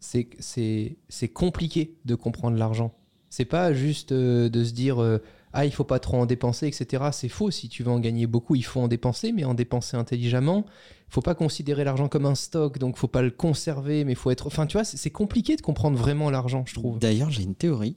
c'est 0.00 0.24
que 0.24 0.36
c'est 0.40 0.96
c'est 1.08 1.28
compliqué 1.28 1.94
de 2.04 2.16
comprendre 2.16 2.56
l'argent. 2.58 2.92
C'est 3.30 3.44
pas 3.44 3.72
juste 3.72 4.10
euh, 4.10 4.48
de 4.48 4.64
se 4.64 4.72
dire 4.72 5.00
euh, 5.00 5.18
ah 5.52 5.64
il 5.64 5.70
faut 5.72 5.84
pas 5.84 6.00
trop 6.00 6.16
en 6.16 6.26
dépenser 6.26 6.66
etc. 6.66 7.04
C'est 7.12 7.28
faux. 7.28 7.52
Si 7.52 7.68
tu 7.68 7.84
veux 7.84 7.92
en 7.92 8.00
gagner 8.00 8.26
beaucoup, 8.26 8.56
il 8.56 8.64
faut 8.64 8.80
en 8.80 8.88
dépenser, 8.88 9.30
mais 9.30 9.44
en 9.44 9.54
dépenser 9.54 9.96
intelligemment. 9.96 10.64
Il 11.08 11.12
faut 11.14 11.20
pas 11.22 11.36
considérer 11.36 11.84
l'argent 11.84 12.08
comme 12.08 12.26
un 12.26 12.34
stock, 12.34 12.78
donc 12.78 12.96
faut 12.96 13.06
pas 13.06 13.22
le 13.22 13.30
conserver, 13.30 14.04
mais 14.04 14.16
faut 14.16 14.32
être. 14.32 14.48
Enfin 14.48 14.66
tu 14.66 14.76
vois, 14.76 14.84
c'est 14.84 14.96
c'est 14.96 15.10
compliqué 15.12 15.54
de 15.54 15.62
comprendre 15.62 15.96
vraiment 15.96 16.28
l'argent, 16.28 16.64
je 16.66 16.74
trouve. 16.74 16.98
D'ailleurs, 16.98 17.30
j'ai 17.30 17.44
une 17.44 17.54
théorie 17.54 17.94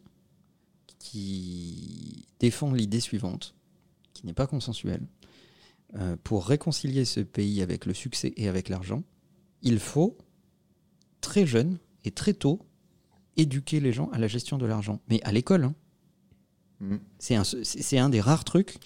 qui 1.02 2.26
défend 2.40 2.72
l'idée 2.74 3.00
suivante, 3.00 3.56
qui 4.14 4.26
n'est 4.26 4.34
pas 4.34 4.48
consensuelle. 4.48 5.02
euh, 5.98 6.16
pour 6.24 6.46
réconcilier 6.48 7.04
ce 7.04 7.20
pays 7.20 7.62
avec 7.62 7.86
le 7.86 7.94
succès 7.94 8.32
et 8.38 8.48
avec 8.48 8.70
l'argent, 8.70 9.04
il 9.62 9.78
faut 9.78 10.18
très 11.20 11.46
jeune 11.46 11.80
et 12.06 12.12
très 12.12 12.34
tôt 12.34 12.60
éduquer 13.36 13.80
les 13.82 13.92
gens 13.92 14.10
à 14.12 14.18
la 14.18 14.28
gestion 14.28 14.58
de 14.58 14.66
l'argent. 14.66 15.02
Mais 15.10 15.22
à 15.24 15.32
l'école, 15.34 15.66
hein. 15.66 15.76
Mm. 16.80 16.96
c'est 17.20 17.36
un, 17.36 17.44
c'est- 17.44 17.98
un 17.98 18.10
des 18.10 18.22
rares 18.22 18.46
trucs 18.46 18.78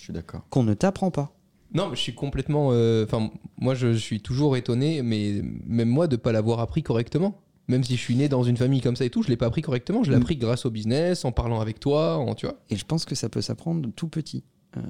qu'on 0.50 0.64
ne 0.64 0.74
t'apprend 0.74 1.12
pas. 1.12 1.38
Non, 1.76 1.90
mais 1.90 1.96
je 1.96 2.02
suis 2.02 2.16
complètement. 2.16 2.70
euh, 2.72 3.06
Enfin, 3.06 3.32
moi, 3.58 3.76
je, 3.76 3.94
je 3.94 3.98
suis 4.00 4.22
toujours 4.22 4.58
étonné, 4.58 5.02
mais 5.04 5.42
même 5.44 5.90
moi, 5.90 6.08
de 6.08 6.16
pas 6.16 6.32
l'avoir 6.32 6.60
appris 6.60 6.82
correctement. 6.84 7.40
Même 7.68 7.84
si 7.84 7.96
je 7.96 8.02
suis 8.02 8.16
né 8.16 8.30
dans 8.30 8.44
une 8.44 8.58
famille 8.58 8.82
comme 8.82 8.96
ça 8.96 9.06
et 9.06 9.10
tout, 9.10 9.24
je 9.24 9.30
l'ai 9.30 9.38
pas 9.38 9.48
appris 9.48 9.62
correctement. 9.64 10.04
Je 10.04 10.12
l'ai 10.12 10.18
Mm. 10.18 10.22
appris 10.22 10.38
grâce 10.38 10.66
au 10.66 10.72
business, 10.72 11.26
en 11.26 11.32
parlant 11.32 11.60
avec 11.62 11.80
toi, 11.80 12.18
en, 12.18 12.36
tu 12.36 12.46
vois. 12.46 12.56
Et 12.70 12.76
je 12.76 12.86
pense 12.86 13.06
que 13.06 13.16
ça 13.16 13.28
peut 13.30 13.42
s'apprendre 13.42 13.90
tout 13.96 14.08
petit. 14.08 14.44
Euh, 14.78 14.82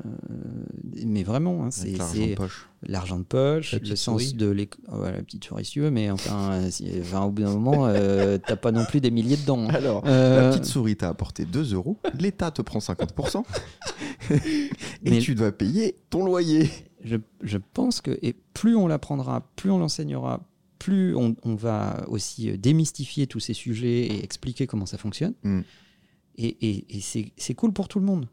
mais 1.05 1.21
vraiment, 1.21 1.63
hein, 1.63 1.69
c'est 1.69 1.91
l'argent 1.95 2.25
de 2.27 2.33
poche. 2.33 2.69
l'argent 2.87 3.19
de 3.19 3.23
poche, 3.23 3.73
La 3.73 3.79
le 3.87 3.95
sens 3.95 4.21
souris. 4.23 4.33
de 4.33 4.49
l'éco- 4.49 4.79
oh, 4.91 5.03
la 5.03 5.11
petite 5.21 5.43
souris 5.45 5.63
si 5.63 5.73
tu 5.73 5.81
veux, 5.81 5.91
mais 5.91 6.09
enfin, 6.09 6.53
euh, 6.53 6.71
si- 6.71 6.89
enfin, 7.01 7.21
au 7.25 7.29
bout 7.29 7.43
d'un 7.43 7.51
moment, 7.53 7.85
euh, 7.85 8.39
t'as 8.43 8.55
pas 8.55 8.71
non 8.71 8.83
plus 8.85 8.99
des 8.99 9.11
milliers 9.11 9.37
dedans. 9.37 9.59
hein. 9.69 9.73
Alors, 9.75 10.01
Euh, 10.07 10.41
la 10.41 10.49
petite 10.49 10.65
souris 10.65 10.95
t'a 10.97 11.09
apporté 11.09 11.45
2 11.45 11.75
euros, 11.75 11.97
l'État 12.19 12.49
te 12.49 12.63
prend 12.63 12.79
50%, 12.79 13.45
et 14.31 14.69
Mais- 15.03 15.19
tu 15.19 15.35
dois 15.35 15.51
payer 15.51 15.95
ton 16.09 16.25
loyer. 16.25 16.67
je, 17.03 17.17
je 17.43 17.57
pense 17.73 18.01
que 18.01 18.17
et 18.23 18.33
plus 18.53 18.75
on 18.75 18.87
l'apprendra, 18.87 19.47
plus 19.55 19.69
on 19.69 19.77
l'enseignera, 19.77 20.41
plus 20.85 21.15
on, 21.15 21.35
on 21.43 21.55
va 21.55 22.05
aussi 22.07 22.49
euh, 22.49 22.57
démystifier 22.57 23.25
tous 23.27 23.39
ces 23.47 23.53
sujets 23.53 24.01
et 24.11 24.23
expliquer 24.23 24.67
comment 24.67 24.85
ça 24.85 24.97
fonctionne. 24.97 25.33
Mm. 25.43 25.61
Et, 26.37 26.47
et- 26.69 26.97
et 26.97 27.01
c'est 27.45 27.55
cool 27.55 27.71
pour 27.73 27.87
tout 27.87 27.99
le 27.99 28.05
monde. 28.05 28.27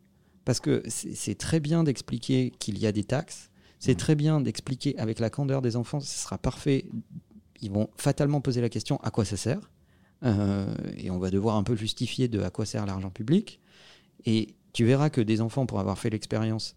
Parce 0.44 0.60
que 0.60 0.82
c'est 0.88 1.38
très 1.38 1.60
bien 1.60 1.84
d'expliquer 1.84 2.50
qu'il 2.58 2.76
y 2.78 2.86
a 2.86 2.92
des 2.92 3.04
taxes. 3.04 3.50
C'est 3.78 3.94
très 3.96 4.16
bien 4.16 4.40
d'expliquer 4.40 4.98
avec 4.98 5.20
la 5.20 5.30
candeur 5.30 5.62
des 5.62 5.76
enfants, 5.76 6.00
ce 6.00 6.18
sera 6.24 6.36
parfait. 6.36 6.84
Ils 7.60 7.70
vont 7.70 7.88
fatalement 7.96 8.40
poser 8.40 8.60
la 8.60 8.68
question 8.68 8.96
à 9.02 9.10
quoi 9.10 9.24
ça 9.24 9.36
sert? 9.36 9.70
Euh, 10.24 10.66
Et 10.96 11.10
on 11.10 11.18
va 11.20 11.30
devoir 11.30 11.56
un 11.56 11.62
peu 11.62 11.76
justifier 11.76 12.26
de 12.28 12.40
à 12.40 12.50
quoi 12.50 12.64
sert 12.66 12.86
l'argent 12.86 13.10
public. 13.10 13.60
Et 14.26 14.54
tu 14.72 14.84
verras 14.84 15.10
que 15.10 15.20
des 15.20 15.40
enfants, 15.40 15.66
pour 15.66 15.78
avoir 15.80 15.96
fait 15.98 16.10
l'expérience, 16.10 16.74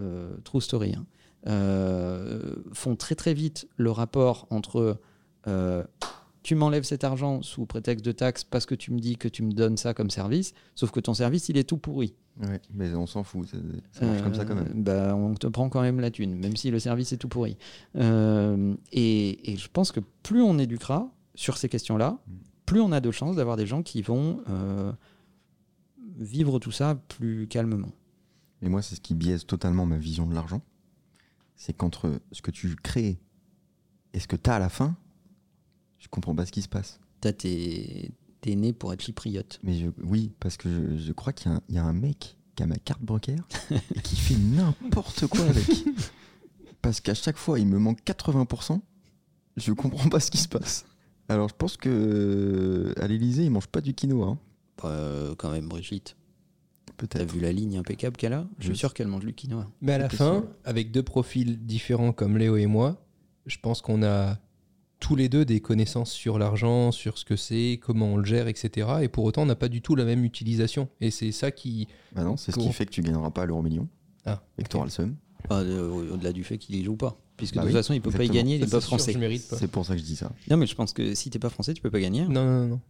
euh, 0.00 0.36
true 0.44 0.60
story, 0.60 0.94
hein, 0.96 1.06
euh, 1.46 2.56
font 2.72 2.96
très 2.96 3.14
très 3.14 3.34
vite 3.34 3.68
le 3.76 3.90
rapport 3.92 4.46
entre 4.50 5.00
euh, 5.46 5.84
tu 6.42 6.54
m'enlèves 6.54 6.84
cet 6.84 7.04
argent 7.04 7.40
sous 7.42 7.64
prétexte 7.66 8.04
de 8.04 8.12
taxe 8.12 8.44
parce 8.44 8.66
que 8.66 8.74
tu 8.74 8.92
me 8.92 8.98
dis 8.98 9.16
que 9.16 9.28
tu 9.28 9.42
me 9.42 9.52
donnes 9.52 9.76
ça 9.76 9.94
comme 9.94 10.10
service, 10.10 10.52
sauf 10.74 10.90
que 10.90 11.00
ton 11.00 11.14
service 11.14 11.48
il 11.48 11.56
est 11.56 11.64
tout 11.64 11.78
pourri. 11.78 12.14
Ouais, 12.42 12.60
mais 12.72 12.92
on 12.94 13.06
s'en 13.06 13.22
fout, 13.22 13.48
ça, 13.48 13.56
ça 13.92 14.04
marche 14.06 14.22
comme 14.22 14.34
ça 14.34 14.44
quand 14.44 14.56
Euh, 14.56 14.64
même. 14.64 14.82
bah, 14.82 15.14
on 15.16 15.34
te 15.34 15.46
prend 15.46 15.68
quand 15.68 15.80
même 15.82 16.00
la 16.00 16.10
thune, 16.10 16.34
même 16.36 16.56
si 16.56 16.70
le 16.70 16.78
service 16.80 17.12
est 17.12 17.16
tout 17.16 17.28
pourri. 17.28 17.56
Euh, 17.96 18.74
et, 18.92 19.52
et 19.52 19.56
je 19.56 19.68
pense 19.72 19.92
que 19.92 20.00
plus 20.22 20.42
on 20.42 20.58
éduquera 20.58 21.08
sur 21.34 21.56
ces 21.56 21.68
questions-là, 21.68 22.18
Mm. 22.26 22.32
plus 22.66 22.80
on 22.80 22.92
a 22.92 23.00
de 23.00 23.10
chances 23.10 23.36
d'avoir 23.36 23.56
des 23.56 23.66
gens 23.66 23.82
qui 23.82 24.02
vont 24.02 24.40
euh, 24.50 24.92
vivre 26.18 26.58
tout 26.58 26.70
ça 26.72 26.96
plus 27.08 27.46
calmement. 27.48 27.92
Mais 28.62 28.68
moi, 28.68 28.82
c'est 28.82 28.94
ce 28.96 29.00
qui 29.00 29.14
biaise 29.14 29.46
totalement 29.46 29.86
ma 29.86 29.96
vision 29.96 30.26
de 30.26 30.34
l'argent. 30.34 30.62
C'est 31.56 31.72
qu'entre 31.72 32.20
ce 32.32 32.42
que 32.42 32.50
tu 32.50 32.74
crées 32.76 33.18
et 34.12 34.20
ce 34.20 34.26
que 34.26 34.36
tu 34.36 34.50
as 34.50 34.54
à 34.54 34.58
la 34.58 34.68
fin, 34.68 34.96
je 36.04 36.08
comprends 36.10 36.34
pas 36.34 36.44
ce 36.46 36.52
qui 36.52 36.60
se 36.62 36.68
passe. 36.68 37.00
T'as 37.20 37.32
tes, 37.32 38.12
t'es 38.42 38.54
né 38.54 38.72
pour 38.74 38.92
être 38.92 39.00
chypriote. 39.02 39.58
Mais 39.62 39.74
je- 39.74 39.88
oui, 40.02 40.32
parce 40.38 40.56
que 40.58 40.68
je, 40.68 41.02
je 41.02 41.12
crois 41.12 41.32
qu'il 41.32 41.50
y, 41.50 41.54
a 41.54 41.56
un- 41.56 41.62
il 41.70 41.74
y 41.74 41.78
a 41.78 41.84
un 41.84 41.92
mec 41.94 42.36
qui 42.54 42.62
a 42.62 42.66
ma 42.66 42.76
carte 42.76 43.02
bancaire 43.02 43.42
et 43.70 44.00
qui 44.02 44.16
fait 44.16 44.36
n'importe 44.38 45.26
quoi 45.28 45.44
avec. 45.46 45.66
Parce 46.82 47.00
qu'à 47.00 47.14
chaque 47.14 47.38
fois, 47.38 47.58
il 47.58 47.66
me 47.66 47.78
manque 47.78 48.00
80%. 48.04 48.80
Je 49.56 49.72
comprends 49.72 50.08
pas 50.08 50.20
ce 50.20 50.30
qui 50.30 50.38
se 50.38 50.48
passe. 50.48 50.84
Alors, 51.28 51.48
je 51.48 51.54
pense 51.56 51.76
que 51.78 52.92
à 53.00 53.06
l'Elysée, 53.08 53.44
ils 53.44 53.50
mangent 53.50 53.68
pas 53.68 53.80
du 53.80 53.94
quinoa. 53.94 54.26
hein. 54.28 54.38
Bah, 54.82 54.88
euh, 54.90 55.34
quand 55.36 55.50
même, 55.50 55.68
Brigitte. 55.68 56.16
T'as 57.08 57.24
vu 57.24 57.40
la 57.40 57.50
ligne 57.52 57.78
impeccable 57.78 58.16
qu'elle 58.16 58.34
a? 58.34 58.46
Je 58.58 58.66
suis 58.66 58.76
sûr 58.76 58.92
qu'elle 58.94 59.08
mange 59.08 59.24
du 59.24 59.32
quinoa. 59.32 59.68
Mais 59.80 59.92
à 59.94 59.98
la 59.98 60.08
fin, 60.08 60.44
avec 60.64 60.90
deux 60.92 61.02
profils 61.02 61.64
différents 61.64 62.12
comme 62.12 62.36
Léo 62.38 62.56
et 62.56 62.66
moi, 62.66 63.02
je 63.46 63.56
pense 63.60 63.80
qu'on 63.82 64.02
a 64.04 64.38
tous 65.00 65.16
les 65.16 65.28
deux 65.28 65.44
des 65.44 65.60
connaissances 65.60 66.10
sur 66.12 66.38
l'argent, 66.38 66.90
sur 66.92 67.18
ce 67.18 67.24
que 67.24 67.36
c'est, 67.36 67.78
comment 67.82 68.14
on 68.14 68.16
le 68.16 68.24
gère, 68.24 68.48
etc. 68.48 68.88
Et 69.02 69.08
pour 69.08 69.24
autant, 69.24 69.42
on 69.42 69.46
n'a 69.46 69.54
pas 69.56 69.68
du 69.68 69.82
tout 69.82 69.94
la 69.96 70.04
même 70.04 70.24
utilisation. 70.24 70.88
Et 71.00 71.10
c'est 71.10 71.32
ça 71.32 71.50
qui. 71.50 71.88
Bah 72.14 72.22
non, 72.24 72.36
c'est 72.36 72.52
ce 72.52 72.58
qui 72.58 72.72
fait 72.72 72.86
que 72.86 72.90
tu 72.90 73.02
gagneras 73.02 73.30
pas 73.30 73.44
l'euro 73.46 73.62
million 73.62 73.88
Ah, 74.24 74.42
et 74.58 74.62
que 74.62 74.68
tu 74.68 74.76
auras 74.76 74.86
le 74.86 74.90
seum. 74.90 75.16
Ah, 75.50 75.56
euh, 75.60 76.12
Au-delà 76.14 76.32
du 76.32 76.42
fait 76.44 76.56
qu'il 76.58 76.74
y 76.76 76.84
joue 76.84 76.96
pas. 76.96 77.20
Puisque 77.36 77.56
Bah 77.56 77.62
de 77.62 77.66
toute 77.66 77.74
oui, 77.74 77.78
façon, 77.80 77.92
il 77.94 78.00
peut 78.00 78.10
pas 78.12 78.24
y 78.24 78.28
gagner, 78.30 78.56
il 78.56 78.62
est 78.62 78.66
Ça, 78.66 78.76
pas 78.78 78.80
français. 78.80 79.12
C'est 79.40 79.68
pour 79.70 79.84
ça 79.84 79.94
que 79.94 79.98
je 80.00 80.04
dis 80.04 80.16
ça. 80.16 80.32
Non, 80.48 80.56
mais 80.56 80.66
je 80.66 80.74
pense 80.74 80.92
que 80.92 81.14
si 81.14 81.30
t'es 81.30 81.38
pas 81.40 81.50
français, 81.50 81.74
tu 81.74 81.82
peux 81.82 81.90
pas 81.90 82.00
gagner. 82.00 82.22
hein. 82.22 82.28
Non, 82.30 82.44
non, 82.44 82.66
non. 82.68 82.80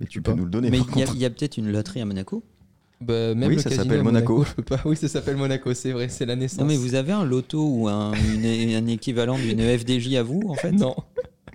Mais 0.00 0.06
tu 0.06 0.20
pas. 0.20 0.32
peux 0.32 0.38
nous 0.38 0.44
le 0.44 0.50
donner. 0.50 0.70
Mais 0.70 0.78
par 0.78 0.88
il 0.88 0.98
y 0.98 1.02
a, 1.02 1.06
contre. 1.06 1.16
il 1.16 1.20
y 1.22 1.24
a 1.24 1.30
peut-être 1.30 1.56
une 1.56 1.70
loterie 1.70 2.00
à 2.00 2.04
Monaco. 2.04 2.42
Bah, 3.00 3.34
même 3.34 3.48
Oui, 3.48 3.56
le 3.56 3.62
ça 3.62 3.70
casino 3.70 3.84
s'appelle 3.84 4.02
Monaco. 4.02 4.34
Monaco. 4.34 4.50
je 4.50 4.54
peux 4.56 4.62
pas. 4.62 4.80
Oui, 4.84 4.96
ça 4.96 5.08
s'appelle 5.08 5.36
Monaco, 5.36 5.72
c'est 5.74 5.92
vrai, 5.92 6.08
c'est 6.08 6.26
la 6.26 6.36
naissance. 6.36 6.60
Non, 6.60 6.66
mais 6.66 6.76
vous 6.76 6.94
avez 6.94 7.12
un 7.12 7.24
loto 7.24 7.66
ou 7.66 7.88
un, 7.88 8.12
une- 8.14 8.44
un 8.74 8.86
équivalent 8.86 9.38
d'une 9.38 9.60
FDJ 9.60 10.14
à 10.16 10.22
vous, 10.22 10.42
en 10.48 10.54
fait? 10.54 10.72
Non. 10.72 10.94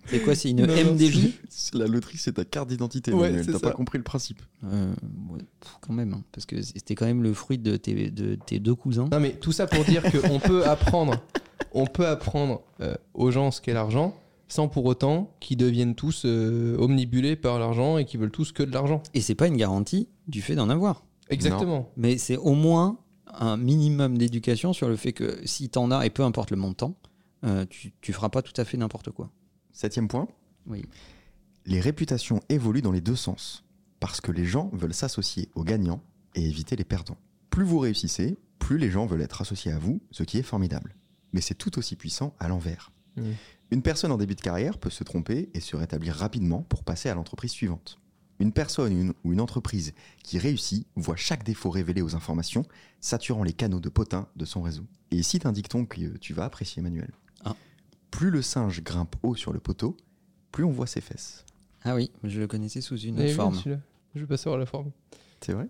C'est 0.07 0.19
quoi 0.19 0.35
C'est 0.35 0.51
une 0.51 0.65
Non, 0.65 0.73
MDJ 0.73 1.29
C'est- 1.49 1.75
La 1.75 1.87
loterie, 1.87 2.17
c'est 2.17 2.33
ta 2.33 2.45
carte 2.45 2.69
d'identité. 2.69 3.11
Ouais, 3.11 3.29
Manuel. 3.29 3.45
T'as 3.47 3.53
ça. 3.53 3.59
pas 3.59 3.71
compris 3.71 3.97
le 3.97 4.03
principe. 4.03 4.41
Euh, 4.63 4.91
ouais, 5.31 5.39
pff, 5.59 5.71
Quand 5.81 5.93
même, 5.93 6.13
hein, 6.13 6.23
parce 6.31 6.45
que 6.45 6.61
c'était 6.61 6.93
quand 6.95 7.05
même 7.05 7.23
le 7.23 7.33
fruit 7.33 7.57
de 7.57 7.75
tes, 7.77 8.09
de 8.11 8.35
tes 8.35 8.59
deux 8.59 8.75
cousins. 8.75 9.07
Non, 9.11 9.19
mais 9.19 9.31
tout 9.31 9.51
ça 9.51 9.65
pour 9.67 9.83
dire 9.83 10.03
qu'on 10.03 10.39
peut 10.39 10.65
apprendre, 10.67 11.15
on 11.73 11.85
peut 11.87 12.05
apprendre 12.07 12.61
euh, 12.81 12.93
aux 13.13 13.31
gens 13.31 13.49
ce 13.51 13.61
qu'est 13.61 13.73
l'argent, 13.73 14.15
sans 14.47 14.67
pour 14.67 14.85
autant 14.85 15.31
qu'ils 15.39 15.57
deviennent 15.57 15.95
tous 15.95 16.23
euh, 16.25 16.75
omnibulés 16.77 17.35
par 17.35 17.57
l'argent 17.57 17.97
et 17.97 18.05
qu'ils 18.05 18.19
veulent 18.19 18.29
tous 18.31 18.51
que 18.51 18.61
de 18.63 18.71
l'argent. 18.71 19.01
Et 19.15 19.21
c'est 19.21 19.33
pas 19.35 19.47
une 19.47 19.57
garantie 19.57 20.07
du 20.27 20.41
fait 20.41 20.53
d'en 20.55 20.69
avoir. 20.69 21.03
Exactement. 21.29 21.91
Mais 21.97 22.17
c'est 22.17 22.37
au 22.37 22.53
moins 22.53 22.99
un 23.27 23.57
minimum 23.57 24.17
d'éducation 24.17 24.73
sur 24.73 24.87
le 24.87 24.95
fait 24.95 25.13
que 25.13 25.39
si 25.45 25.69
t'en 25.69 25.91
as, 25.91 26.05
et 26.05 26.09
peu 26.09 26.23
importe 26.23 26.51
le 26.51 26.57
montant, 26.57 26.95
euh, 27.43 27.65
tu, 27.69 27.93
tu 28.01 28.13
feras 28.13 28.29
pas 28.29 28.41
tout 28.41 28.53
à 28.57 28.65
fait 28.65 28.77
n'importe 28.77 29.11
quoi. 29.11 29.31
Septième 29.71 30.07
point. 30.07 30.27
Oui. 30.67 30.83
Les 31.65 31.79
réputations 31.79 32.39
évoluent 32.49 32.81
dans 32.81 32.91
les 32.91 33.01
deux 33.01 33.15
sens. 33.15 33.63
Parce 33.99 34.21
que 34.21 34.31
les 34.31 34.45
gens 34.45 34.69
veulent 34.73 34.93
s'associer 34.93 35.49
aux 35.55 35.63
gagnants 35.63 36.03
et 36.35 36.45
éviter 36.45 36.75
les 36.75 36.83
perdants. 36.83 37.17
Plus 37.49 37.63
vous 37.63 37.79
réussissez, 37.79 38.37
plus 38.59 38.77
les 38.77 38.91
gens 38.91 39.05
veulent 39.05 39.21
être 39.21 39.41
associés 39.41 39.71
à 39.71 39.79
vous, 39.79 40.01
ce 40.11 40.23
qui 40.23 40.37
est 40.37 40.43
formidable. 40.43 40.95
Mais 41.33 41.41
c'est 41.41 41.55
tout 41.55 41.77
aussi 41.79 41.95
puissant 41.95 42.35
à 42.39 42.47
l'envers. 42.47 42.91
Mm. 43.15 43.31
Une 43.71 43.81
personne 43.81 44.11
en 44.11 44.17
début 44.17 44.35
de 44.35 44.41
carrière 44.41 44.77
peut 44.77 44.89
se 44.89 45.03
tromper 45.03 45.49
et 45.53 45.59
se 45.59 45.75
rétablir 45.75 46.13
rapidement 46.15 46.61
pour 46.63 46.83
passer 46.83 47.09
à 47.09 47.15
l'entreprise 47.15 47.51
suivante. 47.51 47.99
Une 48.39 48.51
personne 48.51 48.91
une- 48.91 49.13
ou 49.23 49.31
une 49.33 49.39
entreprise 49.41 49.93
qui 50.23 50.37
réussit 50.39 50.85
voit 50.95 51.15
chaque 51.15 51.43
défaut 51.43 51.69
révélé 51.69 52.01
aux 52.01 52.15
informations, 52.15 52.65
saturant 52.99 53.43
les 53.43 53.53
canaux 53.53 53.79
de 53.79 53.89
potin 53.89 54.27
de 54.35 54.43
son 54.45 54.61
réseau. 54.61 54.83
Et 55.11 55.15
ici 55.17 55.39
un 55.45 55.51
dicton 55.53 55.85
que 55.85 56.17
tu 56.17 56.33
vas 56.33 56.45
apprécier, 56.45 56.81
Emmanuel. 56.81 57.11
Ah. 57.45 57.55
Plus 58.11 58.29
le 58.31 58.41
singe 58.41 58.83
grimpe 58.83 59.15
haut 59.23 59.35
sur 59.35 59.53
le 59.53 59.59
poteau, 59.59 59.95
plus 60.51 60.63
on 60.65 60.71
voit 60.71 60.87
ses 60.87 61.01
fesses. 61.01 61.45
Ah 61.83 61.95
oui, 61.95 62.11
je 62.23 62.39
le 62.39 62.47
connaissais 62.47 62.81
sous 62.81 62.97
une 62.97 63.15
Eh 63.19 63.21
autre 63.21 63.29
oui, 63.29 63.33
forme. 63.35 63.61
Je 64.15 64.19
vais 64.19 64.25
pas 64.27 64.37
savoir 64.37 64.57
la 64.59 64.65
forme. 64.65 64.91
C'est 65.41 65.53
vrai 65.53 65.69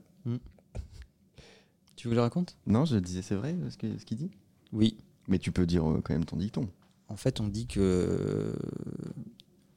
Tu 1.95 2.07
veux 2.07 2.09
que 2.11 2.15
je 2.15 2.15
le 2.15 2.21
raconte? 2.21 2.57
Non, 2.67 2.85
je 2.85 2.97
disais 2.97 3.21
c'est 3.21 3.35
vrai 3.35 3.55
ce 3.69 3.77
que- 3.77 3.97
ce 3.97 4.05
qu'il 4.05 4.17
dit? 4.17 4.31
Oui. 4.73 4.97
Mais 5.27 5.39
tu 5.39 5.51
peux 5.51 5.65
dire 5.65 5.89
euh, 5.89 6.01
quand 6.03 6.13
même 6.13 6.25
ton 6.25 6.37
dicton. 6.37 6.69
En 7.07 7.15
fait, 7.15 7.39
on 7.39 7.47
dit 7.47 7.67
que 7.67 8.53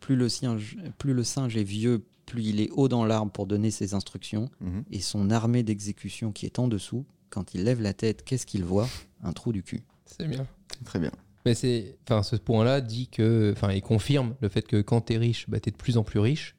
plus 0.00 0.16
le, 0.16 0.28
singe, 0.28 0.76
plus 0.98 1.12
le 1.14 1.24
singe 1.24 1.56
est 1.56 1.62
vieux, 1.64 2.04
plus 2.28 2.44
il 2.44 2.60
est 2.60 2.70
haut 2.70 2.88
dans 2.88 3.04
l'arbre 3.04 3.32
pour 3.32 3.46
donner 3.46 3.70
ses 3.70 3.94
instructions, 3.94 4.48
Mhm. 4.60 4.84
et 4.90 5.00
son 5.00 5.30
armée 5.30 5.62
d'exécution 5.62 6.32
qui 6.32 6.46
est 6.46 6.58
en 6.58 6.68
dessous, 6.68 7.04
quand 7.30 7.54
il 7.54 7.64
lève 7.64 7.80
la 7.82 7.92
tête, 7.94 8.24
qu'est-ce 8.24 8.46
qu'il 8.46 8.64
voit? 8.64 8.88
Un 9.22 9.32
trou 9.32 9.52
du 9.52 9.62
cul. 9.62 9.82
C'est 10.06 10.26
bien. 10.28 10.46
Très 10.84 10.98
bien. 10.98 11.10
Mais 11.44 11.54
c'est, 11.54 11.96
enfin, 12.04 12.22
ce 12.22 12.36
point-là 12.36 12.80
dit 12.80 13.08
que, 13.08 13.52
enfin, 13.56 13.72
il 13.72 13.80
confirme 13.82 14.34
le 14.40 14.48
fait 14.48 14.62
que 14.62 14.80
quand 14.82 15.00
t'es 15.02 15.16
riche, 15.18 15.48
bah, 15.48 15.60
t'es 15.60 15.70
de 15.70 15.76
plus 15.76 15.96
en 15.96 16.04
plus 16.04 16.20
riche, 16.20 16.56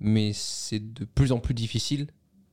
mais 0.00 0.32
c'est 0.32 0.80
de 0.92 1.04
plus 1.04 1.32
en 1.32 1.38
plus 1.40 1.54
difficile 1.54 2.06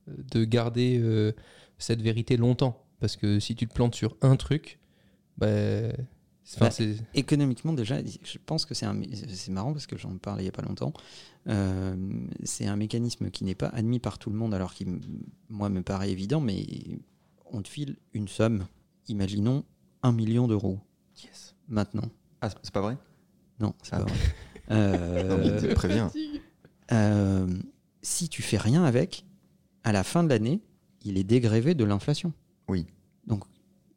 euh, 0.10 0.14
de 0.32 0.44
garder 0.44 0.98
euh, 1.02 1.32
cette 1.78 2.02
vérité 2.02 2.36
longtemps, 2.38 2.84
parce 3.00 3.16
que 3.16 3.40
si 3.40 3.56
tu 3.56 3.68
te 3.68 3.74
plantes 3.74 3.96
sur 3.96 4.16
un 4.22 4.36
truc, 4.36 4.80
bah, 5.38 5.48
enfin, 6.56 6.70
Bah, 6.70 6.86
Économiquement, 7.14 7.74
déjà, 7.74 7.98
je 8.04 8.38
pense 8.46 8.66
que 8.66 8.74
c'est 8.74 8.86
un, 8.86 9.00
c'est 9.34 9.52
marrant 9.52 9.74
parce 9.74 9.88
que 9.88 9.98
j'en 9.98 10.18
parlais 10.18 10.44
il 10.44 10.46
n'y 10.46 10.50
a 10.50 10.54
pas 10.54 10.62
longtemps. 10.62 10.94
Euh, 11.48 11.96
c'est 12.44 12.66
un 12.66 12.76
mécanisme 12.76 13.30
qui 13.32 13.44
n'est 13.44 13.56
pas 13.56 13.68
admis 13.68 14.00
par 14.00 14.18
tout 14.20 14.30
le 14.30 14.36
monde, 14.38 14.54
alors 14.54 14.74
qui, 14.74 14.84
m- 14.84 15.02
moi, 15.50 15.70
me 15.70 15.82
paraît 15.82 16.12
évident, 16.12 16.42
mais 16.42 16.66
on 17.52 17.62
te 17.62 17.68
file 17.70 17.96
une 18.14 18.28
somme, 18.28 18.68
imaginons 19.08 19.64
un 20.04 20.12
million 20.12 20.48
d'euros. 20.48 20.80
Yes. 21.24 21.56
Maintenant. 21.68 22.10
Ah, 22.42 22.50
c'est 22.62 22.74
pas 22.74 22.82
vrai? 22.82 22.98
Non, 23.60 23.74
c'est 23.84 23.94
Ah. 23.96 24.00
pas 24.00 24.04
vrai. 24.06 24.18
Euh, 24.70 25.74
préviens. 25.76 26.12
euh, 26.92 27.48
si 28.02 28.28
tu 28.28 28.42
fais 28.42 28.58
rien 28.58 28.84
avec, 28.84 29.26
à 29.86 29.94
la 29.94 30.04
fin 30.04 30.26
de 30.26 30.30
l'année, 30.30 30.60
il 31.06 31.18
est 31.18 31.24
dégrévé 31.24 31.74
de 31.74 31.86
l'inflation. 31.86 32.34
Oui. 32.68 32.86
Donc, 33.26 33.46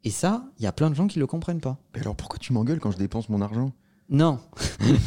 Et 0.03 0.09
ça, 0.09 0.45
il 0.57 0.63
y 0.63 0.67
a 0.67 0.71
plein 0.71 0.89
de 0.89 0.95
gens 0.95 1.07
qui 1.07 1.19
le 1.19 1.27
comprennent 1.27 1.61
pas. 1.61 1.77
Mais 1.93 2.01
alors 2.01 2.15
pourquoi 2.15 2.39
tu 2.39 2.53
m'engueules 2.53 2.79
quand 2.79 2.91
je 2.91 2.97
dépense 2.97 3.29
mon 3.29 3.41
argent? 3.41 3.71
Non, 4.09 4.39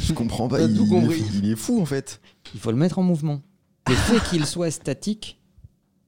Je 0.01 0.13
comprends 0.15 0.49
pas. 0.49 0.63
Il, 0.63 0.75
tout 0.77 0.85
il 0.85 0.89
compris. 0.89 1.21
est, 1.21 1.39
il 1.43 1.51
est 1.51 1.57
fou 1.57 1.81
en 1.81 1.85
fait. 1.85 2.21
il 2.55 2.61
faut 2.61 2.71
le 2.71 2.77
mettre 2.77 2.99
en 2.99 3.03
mouvement. 3.03 3.43
Le 3.89 3.95
fait 3.95 4.23
qu'il 4.31 4.47
soit 4.47 4.71
statique 4.71 5.41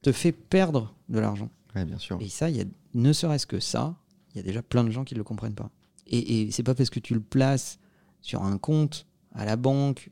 te 0.01 0.11
fait 0.11 0.31
perdre 0.31 0.95
de 1.09 1.19
l'argent. 1.19 1.49
Ouais, 1.75 1.85
bien 1.85 1.97
sûr. 1.99 2.17
Et 2.21 2.29
ça, 2.29 2.49
il 2.49 2.55
y 2.57 2.61
a, 2.61 2.65
ne 2.95 3.13
serait-ce 3.13 3.45
que 3.45 3.59
ça, 3.59 3.95
il 4.33 4.37
y 4.37 4.39
a 4.39 4.43
déjà 4.43 4.63
plein 4.63 4.83
de 4.83 4.89
gens 4.89 5.03
qui 5.03 5.13
ne 5.13 5.19
le 5.19 5.23
comprennent 5.23 5.53
pas. 5.53 5.69
Et, 6.07 6.41
et 6.47 6.51
c'est 6.51 6.63
pas 6.63 6.73
parce 6.73 6.89
que 6.89 6.99
tu 6.99 7.13
le 7.13 7.19
places 7.19 7.77
sur 8.21 8.43
un 8.43 8.57
compte 8.57 9.05
à 9.35 9.45
la 9.45 9.57
banque, 9.57 10.09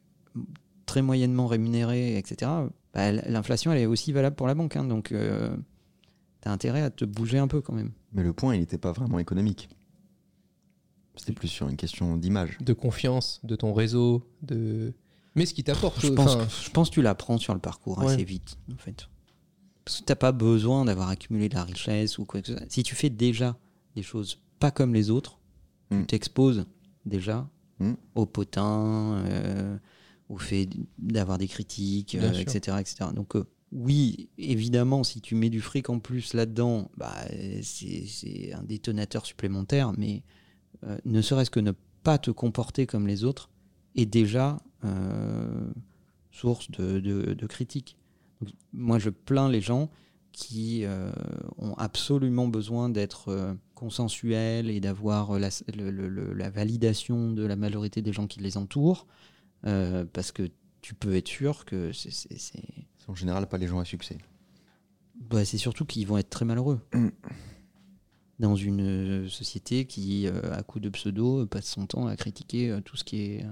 très 0.86 1.02
moyennement 1.02 1.48
rémunéré, 1.48 2.18
etc. 2.18 2.52
bah, 2.94 3.12
L'inflation, 3.14 3.72
elle 3.72 3.80
est 3.80 3.86
aussi 3.88 4.12
valable 4.12 4.36
pour 4.36 4.46
la 4.48 4.54
banque. 4.54 4.76
hein. 4.76 4.84
donc, 4.84 5.06
tu 5.08 5.16
as 6.46 6.52
intérêt 6.52 6.82
à 6.82 6.90
te 6.90 7.06
bouger 7.06 7.38
un 7.38 7.48
peu 7.48 7.62
quand 7.62 7.74
même. 7.74 7.92
Mais 8.14 8.24
le 8.24 8.34
point, 8.34 8.54
il 8.56 8.60
n'était 8.60 8.78
pas 8.78 8.92
vraiment 8.92 9.20
économique. 9.20 9.70
C'était 11.16 11.34
plus 11.34 11.48
sur 11.48 11.70
une 11.70 11.78
question 11.78 12.18
d'image. 12.18 12.58
De 12.60 12.74
confiance, 12.74 13.40
de 13.44 13.56
ton 13.56 13.74
réseau, 13.74 14.28
de. 14.42 14.94
Mais 15.36 15.46
ce 15.46 15.54
qui 15.54 15.64
t'apporte. 15.64 16.00
Je 16.02 16.10
pense, 16.10 16.36
enfin, 16.36 16.46
que- 16.46 16.52
je 16.66 16.70
pense 16.72 16.90
que 16.90 16.96
tu 16.96 17.02
l'apprends 17.02 17.38
sur 17.38 17.54
le 17.54 17.60
parcours 17.60 18.00
Ouais. 18.00 18.14
assez 18.14 18.24
vite, 18.24 18.58
en 18.74 18.78
fait. 18.78 19.08
Parce 19.86 20.00
que 20.02 20.06
t'as 20.06 20.16
pas 20.16 20.32
besoin 20.32 20.86
d'avoir 20.86 21.10
accumulé 21.10 21.48
de 21.50 21.56
la 21.56 21.64
richesse 21.64 22.18
ou 22.18 22.26
quoi 22.26 22.42
que 22.42 22.48
ce 22.48 22.58
soit. 22.58 22.66
Si 22.70 22.84
tu 22.84 22.96
fais 22.96 23.10
déjà 23.10 23.58
des 23.96 24.04
choses 24.04 24.42
pas 24.60 24.72
comme 24.72 24.94
les 24.94 25.10
autres, 25.10 25.40
tu 25.92 26.06
t'exposes 26.06 26.66
déjà 27.06 27.48
Mm. 27.80 27.94
au 28.16 28.26
potin, 28.26 29.18
euh, 29.28 29.78
au 30.30 30.38
fait 30.38 30.68
d'avoir 30.98 31.38
des 31.38 31.48
critiques, 31.48 32.16
Bien 32.18 32.34
euh, 32.34 32.40
etc., 32.40 32.78
etc. 32.80 33.10
Donc 33.14 33.36
euh, 33.36 33.46
oui, 33.76 34.30
évidemment, 34.38 35.04
si 35.04 35.20
tu 35.20 35.36
mets 35.36 35.50
du 35.50 35.60
fric 35.60 35.90
en 35.90 36.00
plus 36.00 36.34
là-dedans, 36.34 36.90
bah, 36.96 37.14
c'est 37.62 38.54
un 38.54 38.64
détonateur 38.64 39.26
supplémentaire, 39.26 39.92
mais 39.98 40.24
euh, 40.86 40.98
ne 41.04 41.22
serait-ce 41.22 41.52
que 41.52 41.60
ne 41.60 41.74
pas 42.02 42.18
te 42.18 42.32
comporter 42.32 42.86
comme 42.86 43.06
les 43.06 43.26
autres 43.26 43.50
est 43.96 44.06
déjà 44.06 44.60
euh, 44.86 45.70
source 46.32 46.72
de, 46.72 47.02
de, 47.02 47.48
critiques. 47.48 47.98
Moi, 48.72 48.98
je 48.98 49.10
plains 49.10 49.50
les 49.50 49.60
gens 49.60 49.90
qui 50.32 50.86
euh, 50.86 51.12
ont 51.58 51.74
absolument 51.74 52.48
besoin 52.48 52.88
d'être 52.88 53.58
consensuels 53.74 54.70
et 54.70 54.80
d'avoir 54.80 55.38
la, 55.38 55.50
validation 56.50 57.34
de 57.34 57.46
la 57.46 57.58
majorité 57.58 58.02
des 58.02 58.14
gens 58.14 58.28
qui 58.28 58.40
les 58.40 58.56
entourent, 58.56 59.06
parce 59.64 60.32
que 60.32 60.50
tu 60.82 60.94
peux 60.94 61.16
être 61.16 61.28
sûr 61.28 61.66
que 61.66 61.92
c'est- 61.92 62.38
c'est 63.06 63.12
en 63.12 63.16
général 63.16 63.48
pas 63.48 63.58
les 63.58 63.68
gens 63.68 63.80
à 63.80 63.86
succès. 63.86 64.18
bah, 65.30 65.46
c'est 65.46 65.58
surtout 65.58 65.86
qu'ils 65.86 66.08
vont 66.08 66.18
être 66.18 66.30
très 66.30 66.46
malheureux. 66.46 66.80
Dans 68.40 68.56
une 68.58 68.82
euh, 68.82 69.30
société 69.30 69.86
qui, 69.86 70.28
euh, 70.28 70.54
à 70.54 70.62
coup 70.62 70.82
de 70.82 70.90
pseudo, 70.90 71.44
euh, 71.44 71.46
passe 71.46 71.68
son 71.68 71.86
temps 71.86 72.06
à 72.08 72.16
critiquer 72.18 72.78
tout, 72.84 72.98
ce 72.98 73.06
qui 73.06 73.22
est, 73.22 73.46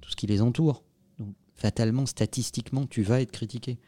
tout 0.00 0.10
ce 0.10 0.16
qui 0.16 0.26
les 0.26 0.42
entoure. 0.42 0.82
Donc, 1.20 1.34
fatalement, 1.54 2.04
statistiquement, 2.04 2.86
tu 2.86 3.02
vas 3.02 3.20
être 3.20 3.30
critiqué. 3.30 3.78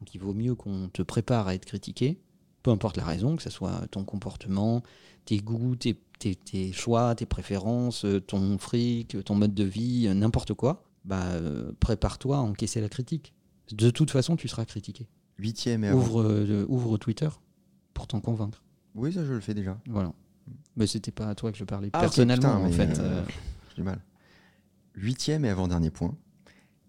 Donc, 0.00 0.14
il 0.14 0.18
vaut 0.20 0.34
mieux 0.34 0.54
qu'on 0.54 0.88
te 0.90 1.00
prépare 1.00 1.48
à 1.48 1.54
être 1.54 1.64
critiqué, 1.64 2.20
peu 2.62 2.70
importe 2.70 2.98
la 2.98 3.04
raison, 3.04 3.36
que 3.36 3.42
ce 3.42 3.48
soit 3.50 3.86
ton 3.90 4.04
comportement, 4.04 4.82
tes 5.24 5.38
goûts, 5.38 5.76
tes, 5.76 5.94
tes- 6.18 6.34
tes 6.36 6.72
choix, 6.72 7.14
tes 7.14 7.24
préférences, 7.26 8.04
ton 8.26 8.58
fric, 8.58 9.16
ton 9.24 9.34
mode 9.34 9.54
de 9.54 9.64
vie, 9.64 10.08
n'importe 10.14 10.52
quoi. 10.52 10.84
Bah, 11.06 11.26
prépare-toi 11.80 12.36
à 12.36 12.40
encaisser 12.40 12.82
la 12.82 12.90
critique. 12.90 13.32
De 13.72 13.90
toute 13.90 14.10
façon, 14.10 14.36
tu 14.36 14.48
seras 14.48 14.64
critiqué. 14.64 15.08
Huitième 15.38 15.84
et 15.84 15.88
avant. 15.88 15.98
Ouvre, 15.98 16.22
euh, 16.22 16.66
ouvre 16.68 16.98
Twitter 16.98 17.28
pour 17.94 18.06
t'en 18.06 18.20
convaincre. 18.20 18.62
Oui, 18.94 19.12
ça 19.12 19.24
je 19.24 19.32
le 19.32 19.40
fais 19.40 19.54
déjà. 19.54 19.78
Voilà. 19.88 20.12
Mais 20.76 20.86
c'était 20.86 21.12
pas 21.12 21.28
à 21.28 21.34
toi 21.34 21.52
que 21.52 21.58
je 21.58 21.64
parlais 21.64 21.90
Ah, 21.92 22.00
personnellement 22.00 22.64
putain, 22.66 22.66
en 22.66 22.72
fait. 22.72 22.98
euh, 22.98 23.20
euh, 23.20 23.24
J'ai 23.70 23.76
du 23.76 23.82
mal. 23.82 24.00
Huitième 24.94 25.44
et 25.44 25.48
avant-dernier 25.50 25.90
point. 25.90 26.16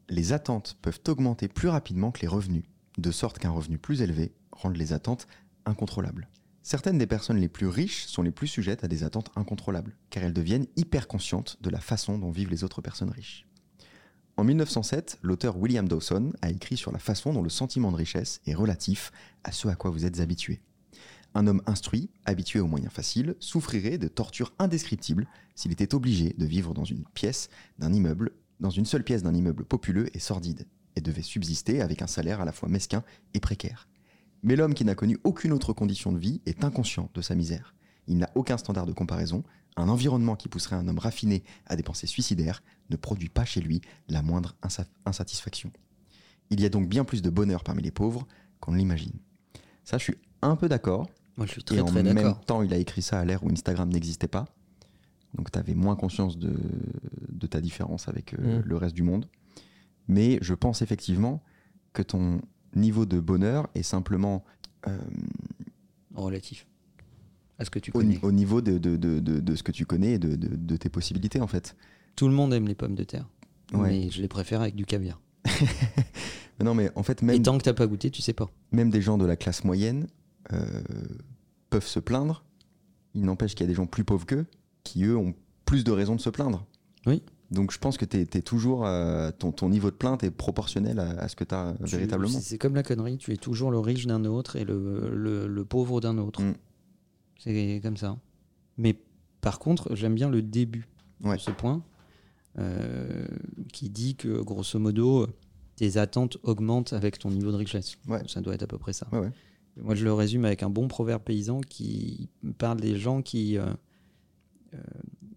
Les 0.09 0.33
attentes 0.33 0.77
peuvent 0.81 0.99
augmenter 1.07 1.47
plus 1.47 1.67
rapidement 1.69 2.11
que 2.11 2.21
les 2.21 2.27
revenus, 2.27 2.63
de 2.97 3.11
sorte 3.11 3.39
qu'un 3.39 3.51
revenu 3.51 3.77
plus 3.77 4.01
élevé 4.01 4.33
rende 4.51 4.75
les 4.75 4.91
attentes 4.93 5.27
incontrôlables. 5.65 6.27
Certaines 6.63 6.97
des 6.97 7.07
personnes 7.07 7.37
les 7.37 7.47
plus 7.49 7.67
riches 7.67 8.05
sont 8.05 8.21
les 8.21 8.31
plus 8.31 8.47
sujettes 8.47 8.83
à 8.83 8.87
des 8.87 9.03
attentes 9.03 9.31
incontrôlables, 9.35 9.95
car 10.09 10.23
elles 10.23 10.33
deviennent 10.33 10.67
hyper 10.75 11.07
conscientes 11.07 11.57
de 11.61 11.69
la 11.69 11.79
façon 11.79 12.17
dont 12.17 12.31
vivent 12.31 12.49
les 12.49 12.63
autres 12.63 12.81
personnes 12.81 13.09
riches. 13.09 13.47
En 14.37 14.43
1907, 14.43 15.19
l'auteur 15.21 15.57
William 15.57 15.87
Dawson 15.87 16.31
a 16.41 16.49
écrit 16.49 16.77
sur 16.77 16.91
la 16.91 16.99
façon 16.99 17.33
dont 17.33 17.41
le 17.41 17.49
sentiment 17.49 17.91
de 17.91 17.97
richesse 17.97 18.41
est 18.45 18.53
relatif 18.53 19.11
à 19.43 19.51
ce 19.51 19.67
à 19.67 19.75
quoi 19.75 19.91
vous 19.91 20.05
êtes 20.05 20.19
habitué. 20.19 20.61
Un 21.33 21.47
homme 21.47 21.61
instruit, 21.65 22.09
habitué 22.25 22.59
aux 22.59 22.67
moyens 22.67 22.91
faciles, 22.91 23.35
souffrirait 23.39 23.97
de 23.97 24.07
tortures 24.07 24.53
indescriptibles 24.59 25.27
s'il 25.55 25.71
était 25.71 25.93
obligé 25.95 26.33
de 26.37 26.45
vivre 26.45 26.73
dans 26.73 26.83
une 26.83 27.05
pièce 27.13 27.49
d'un 27.79 27.93
immeuble, 27.93 28.31
dans 28.59 28.69
une 28.69 28.85
seule 28.85 29.03
pièce 29.03 29.23
d'un 29.23 29.33
immeuble 29.33 29.63
populeux 29.63 30.15
et 30.15 30.19
sordide, 30.19 30.67
et 30.95 31.01
devait 31.01 31.21
subsister 31.21 31.81
avec 31.81 32.01
un 32.01 32.07
salaire 32.07 32.41
à 32.41 32.45
la 32.45 32.51
fois 32.51 32.69
mesquin 32.69 33.03
et 33.33 33.39
précaire. 33.39 33.87
Mais 34.43 34.55
l'homme 34.55 34.73
qui 34.73 34.85
n'a 34.85 34.95
connu 34.95 35.19
aucune 35.23 35.53
autre 35.53 35.71
condition 35.71 36.11
de 36.11 36.19
vie 36.19 36.41
est 36.45 36.63
inconscient 36.63 37.09
de 37.13 37.21
sa 37.21 37.35
misère. 37.35 37.75
Il 38.07 38.17
n'a 38.17 38.29
aucun 38.35 38.57
standard 38.57 38.85
de 38.85 38.93
comparaison. 38.93 39.43
Un 39.77 39.87
environnement 39.89 40.35
qui 40.35 40.49
pousserait 40.49 40.75
un 40.75 40.87
homme 40.87 40.99
raffiné 40.99 41.43
à 41.65 41.75
des 41.75 41.83
pensées 41.83 42.07
suicidaires 42.07 42.61
ne 42.89 42.95
produit 42.97 43.29
pas 43.29 43.45
chez 43.45 43.61
lui 43.61 43.81
la 44.09 44.21
moindre 44.21 44.55
insa- 44.63 44.85
insatisfaction. 45.05 45.71
Il 46.49 46.59
y 46.59 46.65
a 46.65 46.69
donc 46.69 46.89
bien 46.89 47.05
plus 47.05 47.21
de 47.21 47.29
bonheur 47.29 47.63
parmi 47.63 47.81
les 47.81 47.91
pauvres 47.91 48.27
qu'on 48.59 48.73
ne 48.73 48.77
l'imagine. 48.77 49.13
Ça, 49.85 49.97
je 49.97 50.03
suis 50.03 50.15
un 50.41 50.55
peu 50.57 50.67
d'accord. 50.67 51.09
Moi, 51.37 51.45
je 51.47 51.53
suis 51.53 51.61
Et 51.61 51.65
très 51.65 51.79
en 51.79 51.85
très 51.85 52.03
même 52.03 52.35
temps, 52.45 52.61
il 52.61 52.73
a 52.73 52.77
écrit 52.77 53.01
ça 53.01 53.19
à 53.19 53.25
l'ère 53.25 53.43
où 53.43 53.49
Instagram 53.49 53.87
n'existait 53.89 54.27
pas. 54.27 54.45
Donc 55.35 55.49
tu 55.49 55.57
avais 55.57 55.73
moins 55.75 55.95
conscience 55.95 56.37
de, 56.37 56.53
de 57.29 57.47
ta 57.47 57.61
différence 57.61 58.09
avec 58.09 58.33
euh, 58.33 58.59
Mm. 58.59 58.63
le 58.65 58.75
reste 58.77 58.95
du 58.95 59.03
monde. 59.03 59.29
Mais 60.09 60.37
je 60.41 60.53
pense 60.53 60.81
effectivement 60.81 61.41
que 61.93 62.01
ton 62.01 62.41
niveau 62.75 63.05
de 63.05 63.19
bonheur 63.21 63.69
est 63.73 63.83
simplement 63.83 64.43
euh, 64.89 64.97
Relatif. 66.15 66.67
À 67.61 67.65
ce 67.65 67.69
que 67.69 67.77
tu 67.79 67.91
au, 67.91 67.99
connais. 67.99 68.19
au 68.23 68.31
niveau 68.31 68.59
de, 68.61 68.77
de- 68.79 68.97
de- 68.97 69.19
de- 69.19 69.55
ce 69.55 69.61
que 69.63 69.71
tu 69.71 69.85
connais 69.85 70.13
et 70.13 70.19
de, 70.19 70.75
tes 70.77 70.89
possibilités 70.89 71.39
en 71.41 71.47
fait. 71.47 71.75
Tout 72.15 72.27
le 72.27 72.33
monde 72.33 72.53
aime 72.53 72.67
les 72.67 72.73
pommes 72.75 72.95
de 72.95 73.03
terre. 73.03 73.27
Ouais. 73.73 73.89
Mais 73.89 74.09
je 74.09 74.21
les 74.21 74.27
préfère 74.27 74.61
avec 74.61 74.75
du 74.75 74.85
caviar. 74.85 75.21
Mais 76.59 76.65
non, 76.65 76.73
mais 76.75 76.91
en 76.95 77.03
fait, 77.03 77.23
Et 77.23 77.25
même, 77.25 77.41
tant 77.41 77.57
que 77.57 77.63
t'as 77.63 77.73
pas 77.73 77.87
goûté, 77.87 78.11
tu 78.11 78.21
sais 78.21 78.33
pas. 78.33 78.49
même 78.71 78.89
des 78.89 79.01
gens 79.01 79.17
de 79.17 79.25
la 79.25 79.35
classe 79.35 79.63
moyenne 79.63 80.07
euh, 80.53 80.81
peuvent 81.69 81.87
se 81.87 81.99
plaindre. 81.99 82.43
Il 83.15 83.23
n'empêche 83.23 83.55
qu'il 83.55 83.63
y 83.65 83.67
a 83.67 83.71
des 83.71 83.73
gens 83.75 83.85
plus 83.87 84.03
pauvres 84.03 84.25
qu'eux 84.25 84.45
qui, 84.83 85.03
eux, 85.05 85.17
ont 85.17 85.33
plus 85.65 85.83
de 85.83 85.91
raisons 85.91 86.15
de 86.15 86.21
se 86.21 86.29
plaindre. 86.29 86.65
Oui. 87.07 87.23
Donc 87.49 87.71
je 87.71 87.79
pense 87.79 87.97
que 87.97 88.05
tu 88.05 88.17
es, 88.21 88.25
toujours. 88.41 88.85
euh, 88.85 89.31
ton, 89.37 89.51
ton 89.51 89.69
niveau 89.69 89.89
de 89.91 89.95
plainte 89.95 90.23
est 90.23 90.31
proportionnel 90.31 90.99
à, 90.99 91.09
à 91.19 91.27
ce 91.27 91.35
que 91.35 91.43
tu 91.43 91.53
as 91.55 91.73
Tu- 91.85 91.95
véritablement. 91.95 92.31
c'est- 92.39 92.49
C'est 92.49 92.57
comme 92.57 92.75
la 92.75 92.83
connerie, 92.83 93.17
tu 93.17 93.33
es 93.33 93.37
toujours 93.37 93.71
le 93.71 93.79
riche 93.79 94.05
d'un 94.05 94.23
autre 94.25 94.55
et 94.55 94.63
le, 94.63 95.09
le- 95.13 95.47
le 95.47 95.65
pauvre 95.65 95.99
d'un 95.99 96.17
autre. 96.17 96.41
Mm. 96.41 96.53
C'est 97.43 97.79
comme 97.81 97.97
ça. 97.97 98.17
Mais 98.77 98.95
par 99.41 99.59
contre, 99.59 99.95
j'aime 99.95 100.15
bien 100.15 100.29
le 100.29 100.41
début 100.41 100.87
Ouais. 101.23 101.35
de 101.35 101.41
ce 101.41 101.51
point, 101.51 101.83
euh, 102.57 103.25
qui 103.73 103.89
dit 103.89 104.15
que 104.15 104.41
grosso 104.41 104.77
modo, 104.79 105.27
tes 105.75 105.97
attentes 105.97 106.37
augmentent 106.43 106.93
avec 106.93 107.17
ton 107.19 107.29
niveau 107.31 107.51
de 107.51 107.57
richesse. 107.57 107.97
Ouais. 108.07 108.21
Ça 108.27 108.41
doit 108.41 108.53
être 108.55 108.63
à 108.63 108.67
peu 108.67 108.77
près 108.77 108.93
ça. 108.93 109.07
Ouais. 109.11 109.31
Moi, 109.77 109.95
je 109.95 110.03
le 110.03 110.13
résume 110.13 110.45
avec 110.45 110.63
un 110.63 110.69
bon 110.69 110.87
proverbe 110.87 111.23
paysan 111.23 111.61
qui 111.61 112.29
parle 112.57 112.79
des 112.79 112.97
gens 112.97 113.21
qui, 113.21 113.57
euh, 113.57 113.65
euh, 114.73 114.77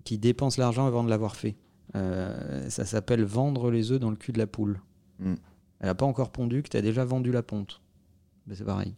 qui 0.04 0.18
dépensent 0.18 0.60
l'argent 0.60 0.86
avant 0.86 1.04
de 1.04 1.08
l'avoir 1.10 1.36
fait. 1.36 1.56
Euh, 1.96 2.68
ça 2.68 2.84
s'appelle 2.84 3.22
vendre 3.24 3.70
les 3.70 3.92
œufs 3.92 4.00
dans 4.00 4.10
le 4.10 4.16
cul 4.16 4.32
de 4.32 4.38
la 4.38 4.46
poule. 4.46 4.80
Mm. 5.20 5.34
Elle 5.80 5.86
n'a 5.86 5.94
pas 5.94 6.06
encore 6.06 6.32
pondu 6.32 6.62
que 6.62 6.68
tu 6.68 6.76
as 6.76 6.82
déjà 6.82 7.04
vendu 7.04 7.30
la 7.30 7.42
ponte. 7.42 7.80
Ben, 8.46 8.54
c'est 8.56 8.64
pareil. 8.64 8.94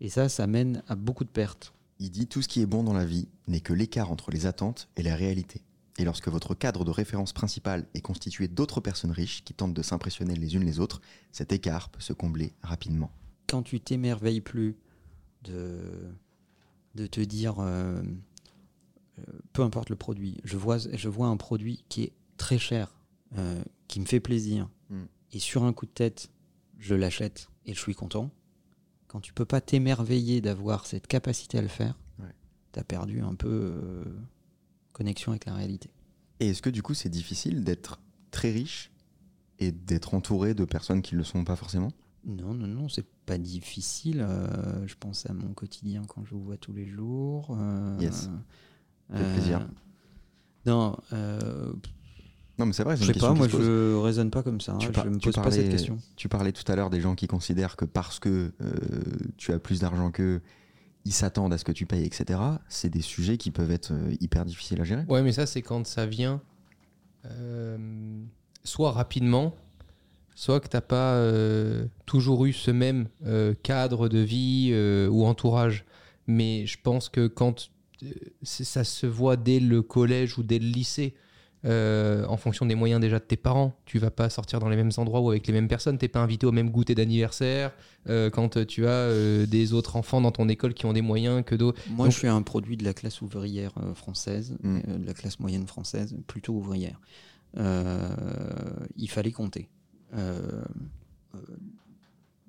Et 0.00 0.08
ça, 0.08 0.28
ça 0.28 0.46
mène 0.46 0.82
à 0.88 0.94
beaucoup 0.94 1.24
de 1.24 1.28
pertes. 1.30 1.74
Il 2.00 2.10
dit 2.10 2.26
tout 2.26 2.42
ce 2.42 2.48
qui 2.48 2.60
est 2.60 2.66
bon 2.66 2.82
dans 2.82 2.92
la 2.92 3.04
vie 3.04 3.28
n'est 3.46 3.60
que 3.60 3.72
l'écart 3.72 4.10
entre 4.10 4.30
les 4.30 4.46
attentes 4.46 4.88
et 4.96 5.02
la 5.02 5.14
réalité. 5.14 5.62
Et 5.98 6.04
lorsque 6.04 6.28
votre 6.28 6.54
cadre 6.54 6.84
de 6.84 6.90
référence 6.90 7.32
principal 7.32 7.86
est 7.94 8.00
constitué 8.00 8.48
d'autres 8.48 8.80
personnes 8.80 9.10
riches 9.10 9.44
qui 9.44 9.52
tentent 9.54 9.74
de 9.74 9.82
s'impressionner 9.82 10.34
les 10.34 10.56
unes 10.56 10.64
les 10.64 10.80
autres, 10.80 11.00
cet 11.30 11.52
écart 11.52 11.90
peut 11.90 12.00
se 12.00 12.12
combler 12.12 12.54
rapidement. 12.62 13.12
Quand 13.48 13.62
tu 13.62 13.80
t'émerveilles 13.80 14.40
plus 14.40 14.76
de, 15.44 15.82
de 16.94 17.06
te 17.06 17.20
dire, 17.20 17.60
euh, 17.60 18.02
euh, 19.18 19.22
peu 19.52 19.62
importe 19.62 19.90
le 19.90 19.96
produit, 19.96 20.40
je 20.42 20.56
vois, 20.56 20.78
je 20.78 21.08
vois 21.08 21.26
un 21.26 21.36
produit 21.36 21.84
qui 21.88 22.04
est 22.04 22.12
très 22.38 22.58
cher, 22.58 22.94
euh, 23.36 23.62
qui 23.88 24.00
me 24.00 24.06
fait 24.06 24.20
plaisir, 24.20 24.68
Mm. 24.90 25.04
et 25.32 25.38
sur 25.38 25.64
un 25.64 25.72
coup 25.72 25.86
de 25.86 25.90
tête, 25.92 26.30
je 26.78 26.94
l'achète 26.94 27.48
et 27.64 27.74
je 27.74 27.80
suis 27.80 27.94
content. 27.94 28.30
Quand 29.10 29.18
tu 29.20 29.32
peux 29.32 29.44
pas 29.44 29.60
t'émerveiller 29.60 30.40
d'avoir 30.40 30.86
cette 30.86 31.08
capacité 31.08 31.58
à 31.58 31.62
le 31.62 31.66
faire, 31.68 31.98
Ouais. 32.20 32.32
tu 32.72 32.78
as 32.78 32.84
perdu 32.84 33.20
un 33.22 33.34
peu 33.34 33.48
euh, 33.50 34.04
connexion 34.92 35.32
avec 35.32 35.46
la 35.46 35.54
réalité. 35.54 35.90
Et 36.38 36.50
est-ce 36.50 36.62
que 36.62 36.70
du 36.70 36.80
coup 36.80 36.94
c'est 36.94 37.08
difficile 37.08 37.64
d'être 37.64 38.00
très 38.30 38.52
riche 38.52 38.92
et 39.58 39.72
d'être 39.72 40.14
entouré 40.14 40.54
de 40.54 40.64
personnes 40.64 41.02
qui 41.02 41.14
ne 41.14 41.18
le 41.18 41.24
sont 41.24 41.42
pas 41.42 41.56
forcément? 41.56 41.90
Non, 42.24 42.54
non, 42.54 42.68
non, 42.68 42.88
c'est 42.88 43.04
pas 43.26 43.36
difficile. 43.36 44.20
euh, 44.20 44.86
je 44.86 44.94
pense 44.94 45.26
à 45.28 45.32
mon 45.32 45.54
quotidien 45.54 46.02
quand 46.06 46.24
je 46.24 46.30
vous 46.34 46.44
vois 46.44 46.56
tous 46.56 46.72
les 46.72 46.86
jours. 46.86 47.56
euh, 47.58 47.98
Yes. 47.98 48.30
Fait 49.10 49.22
euh, 49.24 49.32
plaisir. 49.34 49.68
Non, 50.66 50.96
Non, 52.60 52.66
mais 52.66 52.72
c'est 52.72 52.84
vrai, 52.84 52.96
c'est 52.96 53.04
je 53.04 53.08
une 53.08 53.14
sais 53.14 53.20
pas, 53.20 53.32
moi 53.34 53.46
qui 53.46 53.52
se 53.52 53.56
pose. 53.56 53.66
je 53.66 53.96
raisonne 53.96 54.30
pas 54.30 54.42
comme 54.42 54.60
ça. 54.60 54.72
hein, 54.72 54.78
Tu 54.78 54.86
je 54.88 54.92
par- 54.92 55.06
me 55.06 55.14
tu 55.18 55.24
pose 55.26 55.34
pas 55.34 55.40
parlais- 55.42 55.56
cette 55.56 55.70
question. 55.70 55.98
Tu 56.16 56.28
parlais 56.28 56.52
tout 56.52 56.70
à 56.70 56.76
l'heure 56.76 56.90
des 56.90 57.00
gens 57.00 57.14
qui 57.14 57.26
considèrent 57.26 57.74
que 57.76 57.84
parce 57.86 58.18
que 58.20 58.52
euh, 58.62 58.70
tu 59.38 59.52
as 59.52 59.58
plus 59.58 59.80
d'argent 59.80 60.10
qu'eux, 60.10 60.40
ils 61.06 61.12
s'attendent 61.12 61.52
à 61.54 61.58
ce 61.58 61.64
que 61.64 61.72
tu 61.72 61.86
payes, 61.86 62.04
etc. 62.04 62.38
C'est 62.68 62.90
des 62.90 63.00
sujets 63.00 63.38
qui 63.38 63.50
peuvent 63.50 63.70
être 63.72 63.92
euh, 63.92 64.14
hyper 64.20 64.44
difficiles 64.44 64.80
à 64.80 64.84
gérer. 64.84 65.04
Ouais, 65.08 65.22
mais 65.22 65.32
ça, 65.32 65.46
c'est 65.46 65.62
quand 65.62 65.86
ça 65.86 66.04
vient 66.06 66.40
euh, 67.26 67.78
soit 68.64 68.92
rapidement, 68.92 69.54
soit 70.34 70.60
que 70.60 70.68
t'as 70.68 70.80
pas 70.80 71.14
euh, 71.14 71.86
toujours 72.06 72.46
eu 72.46 72.52
ce 72.52 72.70
même 72.70 73.08
euh, 73.26 73.54
cadre 73.62 74.08
de 74.08 74.18
vie 74.18 74.70
euh, 74.72 75.08
ou 75.08 75.24
entourage. 75.24 75.84
Mais 76.26 76.66
je 76.66 76.78
pense 76.82 77.08
que 77.08 77.26
quand 77.26 77.70
euh, 78.02 78.08
ça 78.42 78.84
se 78.84 79.06
voit 79.06 79.36
dès 79.36 79.60
le 79.60 79.82
collège 79.82 80.38
ou 80.38 80.42
dès 80.42 80.58
le 80.58 80.66
lycée, 80.66 81.14
euh, 81.64 82.24
en 82.26 82.36
fonction 82.36 82.64
des 82.66 82.74
moyens 82.74 83.00
déjà 83.00 83.18
de 83.18 83.24
tes 83.24 83.36
parents, 83.36 83.74
tu 83.84 83.98
vas 83.98 84.10
pas 84.10 84.30
sortir 84.30 84.60
dans 84.60 84.68
les 84.68 84.76
mêmes 84.76 84.90
endroits 84.96 85.20
ou 85.20 85.30
avec 85.30 85.46
les 85.46 85.52
mêmes 85.52 85.68
personnes, 85.68 85.98
t'es 85.98 86.08
pas 86.08 86.20
invité 86.20 86.46
au 86.46 86.52
même 86.52 86.70
goûter 86.70 86.94
d'anniversaire. 86.94 87.72
euh, 88.08 88.30
quand 88.30 88.64
tu 88.66 88.86
as 88.86 88.90
euh, 88.90 89.44
des 89.44 89.74
autres 89.74 89.96
enfants 89.96 90.22
dans 90.22 90.32
ton 90.32 90.48
école 90.48 90.72
qui 90.72 90.86
ont 90.86 90.94
des 90.94 91.02
moyens 91.02 91.44
que 91.44 91.54
d'autres. 91.54 91.78
Moi, 91.90 92.06
Donc- 92.06 92.14
je 92.14 92.18
suis 92.18 92.28
un 92.28 92.40
produit 92.40 92.78
de 92.78 92.84
la 92.84 92.94
classe 92.94 93.20
ouvrière 93.20 93.72
euh, 93.82 93.92
française, 93.94 94.56
Mm. 94.62 94.78
euh, 94.88 94.98
de 94.98 95.06
la 95.06 95.12
classe 95.12 95.38
moyenne 95.38 95.66
française, 95.66 96.16
plutôt 96.26 96.54
ouvrière. 96.54 96.98
Euh, 97.58 98.08
il 98.96 99.10
fallait 99.10 99.32
compter. 99.32 99.68
Euh, 100.14 100.62
euh, 101.34 101.38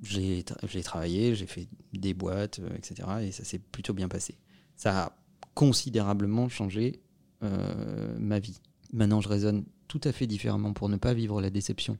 j'ai 0.03 0.41
tra- 0.41 0.57
j'ai 0.67 0.81
travaillé, 0.83 1.35
j'ai 1.35 1.45
fait 1.45 1.67
des 1.93 2.13
boîtes, 2.13 2.59
euh, 2.59 2.69
etc. 2.77 3.07
Et 3.23 3.31
ça 3.31 3.43
s'est 3.43 3.59
plutôt 3.59 3.93
bien 3.93 4.07
passé. 4.07 4.35
Ça 4.75 5.03
a 5.05 5.15
considérablement 5.53 6.49
changé 6.49 7.01
euh, 7.43 8.15
ma 8.19 8.39
vie. 8.39 8.59
Maintenant, 8.93 9.21
je 9.21 9.29
raisonne 9.29 9.63
tout 9.87 10.01
à 10.03 10.11
fait 10.11 10.27
différemment 10.27 10.73
pour 10.73 10.89
ne 10.89 10.97
pas 10.97 11.13
vivre 11.13 11.41
la 11.41 11.49
déception 11.49 11.97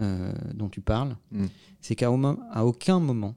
euh, 0.00 0.32
dont 0.54 0.68
tu 0.68 0.80
parles. 0.80 1.16
Mm. 1.30 1.46
C'est 1.80 1.96
qu'à 1.96 2.08
à 2.08 2.64
aucun 2.64 3.00
moment, 3.00 3.36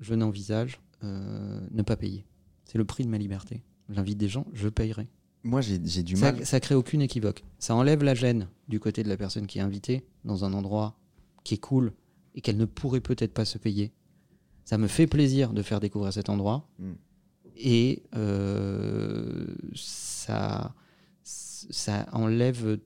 je 0.00 0.14
n'envisage 0.14 0.80
euh, 1.04 1.60
ne 1.70 1.82
pas 1.82 1.96
payer. 1.96 2.24
C'est 2.64 2.78
le 2.78 2.84
prix 2.84 3.04
de 3.04 3.08
ma 3.08 3.18
liberté. 3.18 3.62
J'invite 3.88 4.18
des 4.18 4.28
gens, 4.28 4.46
je 4.52 4.68
payerai. 4.68 5.08
Moi, 5.44 5.60
j'ai 5.60 5.80
j'ai 5.84 6.02
du 6.02 6.16
Ça, 6.16 6.32
mal. 6.32 6.44
ça 6.44 6.60
crée 6.60 6.74
aucune 6.74 7.00
équivoque. 7.00 7.44
Ça 7.58 7.74
enlève 7.74 8.02
la 8.02 8.14
gêne 8.14 8.48
du 8.68 8.80
côté 8.80 9.02
de 9.02 9.08
la 9.08 9.16
personne 9.16 9.46
qui 9.46 9.58
est 9.58 9.62
invitée 9.62 10.04
dans 10.24 10.44
un 10.44 10.52
endroit 10.52 10.98
qui 11.44 11.54
est 11.54 11.58
cool 11.58 11.92
et 12.34 12.40
qu'elle 12.40 12.56
ne 12.56 12.64
pourrait 12.64 13.00
peut-être 13.00 13.32
pas 13.32 13.44
se 13.44 13.56
payer. 13.56 13.92
Ça 14.64 14.76
me 14.76 14.86
fait 14.86 15.06
plaisir 15.06 15.52
de 15.52 15.62
faire 15.62 15.80
découvrir 15.80 16.12
cet 16.12 16.28
endroit. 16.28 16.68
Mm. 16.78 16.92
Et 17.56 18.02
euh, 18.14 19.46
ça, 19.74 20.74
ça 21.70 22.06
enlève 22.12 22.78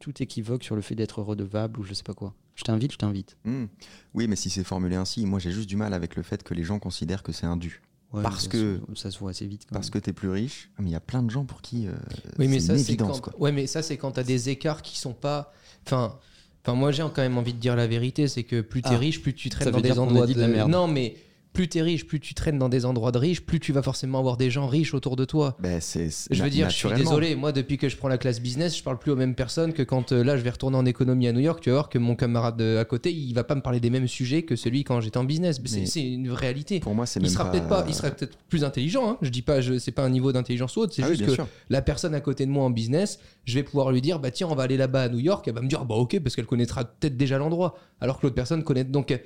tout 0.00 0.22
équivoque 0.22 0.64
sur 0.64 0.74
le 0.76 0.82
fait 0.82 0.94
d'être 0.94 1.22
redevable 1.22 1.78
ou 1.80 1.84
je 1.84 1.94
sais 1.94 2.02
pas 2.02 2.14
quoi. 2.14 2.34
Je 2.54 2.64
t'invite, 2.64 2.92
je 2.92 2.98
t'invite. 2.98 3.36
Hmm. 3.44 3.66
Oui, 4.14 4.26
mais 4.28 4.36
si 4.36 4.48
c'est 4.50 4.64
formulé 4.64 4.96
ainsi, 4.96 5.26
moi 5.26 5.38
j'ai 5.38 5.52
juste 5.52 5.68
du 5.68 5.76
mal 5.76 5.92
avec 5.94 6.16
le 6.16 6.22
fait 6.22 6.42
que 6.42 6.54
les 6.54 6.64
gens 6.64 6.78
considèrent 6.78 7.22
que 7.22 7.32
c'est 7.32 7.46
un 7.46 7.56
dû. 7.56 7.82
Ouais, 8.12 8.22
Parce 8.22 8.44
ça 8.44 8.48
que- 8.50 8.80
se- 8.88 9.00
ça 9.00 9.10
se 9.10 9.18
voit 9.18 9.30
assez 9.30 9.46
vite. 9.46 9.66
quand 9.68 9.74
Parce 9.74 9.86
même. 9.88 9.92
que 9.92 9.98
t'es 9.98 10.12
plus 10.12 10.30
riche. 10.30 10.70
Ah, 10.76 10.82
Mais 10.82 10.90
il 10.90 10.92
y 10.92 10.96
a 10.96 11.00
plein 11.00 11.22
de 11.22 11.30
gens 11.30 11.44
pour 11.44 11.60
qui 11.60 11.86
euh, 11.88 11.92
Oui, 12.38 12.48
mais 12.48 12.60
c'est 12.60 12.68
ça, 12.68 12.72
une 12.74 12.78
c'est 12.78 12.88
évidence. 12.92 13.20
quand. 13.20 13.32
Quoi. 13.32 13.40
Ouais, 13.40 13.52
mais 13.52 13.66
ça, 13.66 13.82
c'est 13.82 13.96
quand 13.96 14.12
t'as 14.12 14.22
des 14.22 14.48
écarts 14.48 14.80
qui 14.82 14.96
sont 14.98 15.12
pas. 15.12 15.52
Enfin, 15.84 16.16
enfin, 16.64 16.74
moi, 16.76 16.92
j'ai 16.92 17.02
quand 17.02 17.18
même 17.18 17.36
envie 17.36 17.52
de 17.52 17.58
dire 17.58 17.74
la 17.76 17.86
vérité, 17.88 18.28
c'est 18.28 18.44
que 18.44 18.60
plus 18.60 18.80
t'es 18.80 18.90
Ah. 18.92 18.98
riche, 18.98 19.20
plus 19.22 19.34
tu 19.34 19.50
traînes 19.50 19.70
dans 19.70 19.80
des 19.80 19.98
endroits 19.98 20.26
dit 20.26 20.34
de 20.34 20.40
la 20.40 20.48
merde. 20.48 20.70
Non, 20.70 20.86
mais 20.88 21.16
plus 21.56 21.68
t'es 21.68 21.80
riche, 21.80 22.06
plus 22.06 22.20
tu 22.20 22.34
traînes 22.34 22.58
dans 22.58 22.68
des 22.68 22.84
endroits 22.84 23.12
de 23.12 23.18
riches, 23.18 23.40
plus 23.40 23.60
tu 23.60 23.72
vas 23.72 23.80
forcément 23.80 24.18
avoir 24.18 24.36
des 24.36 24.50
gens 24.50 24.66
riches 24.66 24.92
autour 24.92 25.16
de 25.16 25.24
toi. 25.24 25.56
Ben, 25.58 25.80
c'est, 25.80 26.10
Je 26.30 26.42
veux 26.42 26.50
dire, 26.50 26.68
je 26.68 26.76
suis 26.76 26.92
désolé, 26.92 27.34
moi 27.34 27.50
depuis 27.50 27.78
que 27.78 27.88
je 27.88 27.96
prends 27.96 28.08
la 28.08 28.18
classe 28.18 28.40
business, 28.42 28.76
je 28.76 28.82
parle 28.82 28.98
plus 28.98 29.10
aux 29.10 29.16
mêmes 29.16 29.34
personnes 29.34 29.72
que 29.72 29.82
quand 29.82 30.12
euh, 30.12 30.22
là 30.22 30.36
je 30.36 30.42
vais 30.42 30.50
retourner 30.50 30.76
en 30.76 30.84
économie 30.84 31.26
à 31.28 31.32
New 31.32 31.40
York, 31.40 31.60
tu 31.62 31.70
vas 31.70 31.76
voir 31.76 31.88
que 31.88 31.98
mon 31.98 32.14
camarade 32.14 32.58
de- 32.58 32.76
à 32.76 32.84
côté, 32.84 33.10
il 33.10 33.32
va 33.32 33.42
pas 33.42 33.54
me 33.54 33.62
parler 33.62 33.80
des 33.80 33.88
mêmes 33.88 34.06
sujets 34.06 34.42
que 34.42 34.54
celui 34.54 34.84
quand 34.84 35.00
j'étais 35.00 35.16
en 35.16 35.24
business. 35.24 35.58
C'est- 35.64 36.02
une 36.06 36.30
réalité. 36.30 36.78
Pour 36.80 36.94
moi, 36.94 37.06
c'est 37.06 37.20
Il 37.20 37.30
sera 37.30 37.44
pas... 37.46 37.50
peut-être 37.52 37.68
pas, 37.68 37.84
il 37.88 37.94
serait 37.94 38.14
peut-être 38.14 38.36
plus 38.50 38.62
intelligent. 38.62 39.08
Hein. 39.12 39.16
Je 39.22 39.30
dis 39.30 39.40
pas, 39.42 39.62
je, 39.62 39.78
c'est 39.78 39.92
pas 39.92 40.02
un 40.04 40.10
niveau 40.10 40.32
d'intelligence 40.32 40.76
ou 40.76 40.80
autre. 40.80 40.92
C'est 40.94 41.04
Ah 41.04 41.08
juste 41.08 41.24
que 41.24 41.32
sûr. 41.32 41.48
la 41.70 41.80
personne 41.80 42.14
à 42.14 42.20
côté 42.20 42.44
de 42.44 42.50
moi 42.50 42.64
en 42.64 42.70
business, 42.70 43.18
je 43.46 43.54
vais 43.54 43.62
pouvoir 43.62 43.92
lui 43.92 44.02
dire, 44.02 44.18
bah 44.18 44.30
tiens, 44.30 44.48
on 44.50 44.54
va 44.54 44.64
aller 44.64 44.76
là-bas 44.76 45.04
à 45.04 45.08
New 45.08 45.20
York. 45.20 45.48
Elle 45.48 45.54
va 45.54 45.62
me 45.62 45.68
dire, 45.68 45.86
bah 45.86 45.94
ok, 45.94 46.20
parce 46.20 46.36
qu'elle 46.36 46.44
connaîtra 46.44 46.84
peut-être 46.84 47.16
déjà 47.16 47.38
l'endroit, 47.38 47.78
alors 48.02 48.18
que 48.18 48.26
l'autre 48.26 48.34
personne 48.36 48.62
connaît. 48.62 48.84
Donc, 48.84 49.10
euh, 49.10 49.16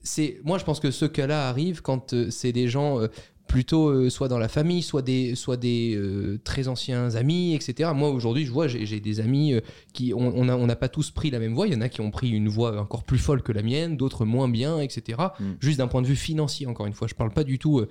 c'est, 0.00 0.40
moi, 0.44 0.58
je 0.58 0.64
pense 0.64 0.80
que 0.80 0.90
ce 0.90 1.04
cas-là 1.04 1.48
arrive 1.48 1.80
quand 1.82 2.12
euh, 2.12 2.30
c'est 2.30 2.52
des 2.52 2.68
gens 2.68 3.00
euh, 3.00 3.08
plutôt 3.48 3.88
euh, 3.88 4.08
soit 4.08 4.28
dans 4.28 4.38
la 4.38 4.48
famille, 4.48 4.82
soit 4.82 5.02
des, 5.02 5.34
soit 5.34 5.56
des 5.58 6.00
très 6.44 6.68
anciens 6.68 7.14
amis, 7.16 7.54
etc. 7.54 7.90
Moi, 7.94 8.08
aujourd'hui, 8.10 8.46
je 8.46 8.50
vois, 8.50 8.66
j'ai, 8.66 9.00
des 9.00 9.20
amis 9.20 9.54
qui, 9.92 10.14
on 10.14 10.32
on 10.36 10.48
a- 10.48 10.56
on 10.56 10.66
n'a 10.66 10.76
pas 10.76 10.88
tous 10.88 11.10
pris 11.10 11.30
la 11.30 11.38
même 11.38 11.52
voie. 11.54 11.66
Il 11.66 11.72
y 11.74 11.76
en 11.76 11.80
a 11.82 11.88
qui 11.90 12.00
ont 12.00 12.10
pris 12.10 12.30
une 12.30 12.48
voie 12.48 12.80
encore 12.80 13.04
plus 13.04 13.18
folle 13.18 13.42
que 13.42 13.52
la 13.52 13.62
mienne, 13.62 13.96
d'autres 13.96 14.24
moins 14.24 14.48
bien, 14.48 14.80
etc. 14.80 15.18
Mm. 15.38 15.44
Juste 15.60 15.78
d'un 15.78 15.88
point 15.88 16.00
de 16.02 16.06
vue 16.06 16.16
financier, 16.16 16.66
encore 16.66 16.86
une 16.86 16.94
fois. 16.94 17.08
Je 17.08 17.14
parle 17.14 17.30
pas 17.32 17.44
du 17.44 17.58
tout 17.58 17.84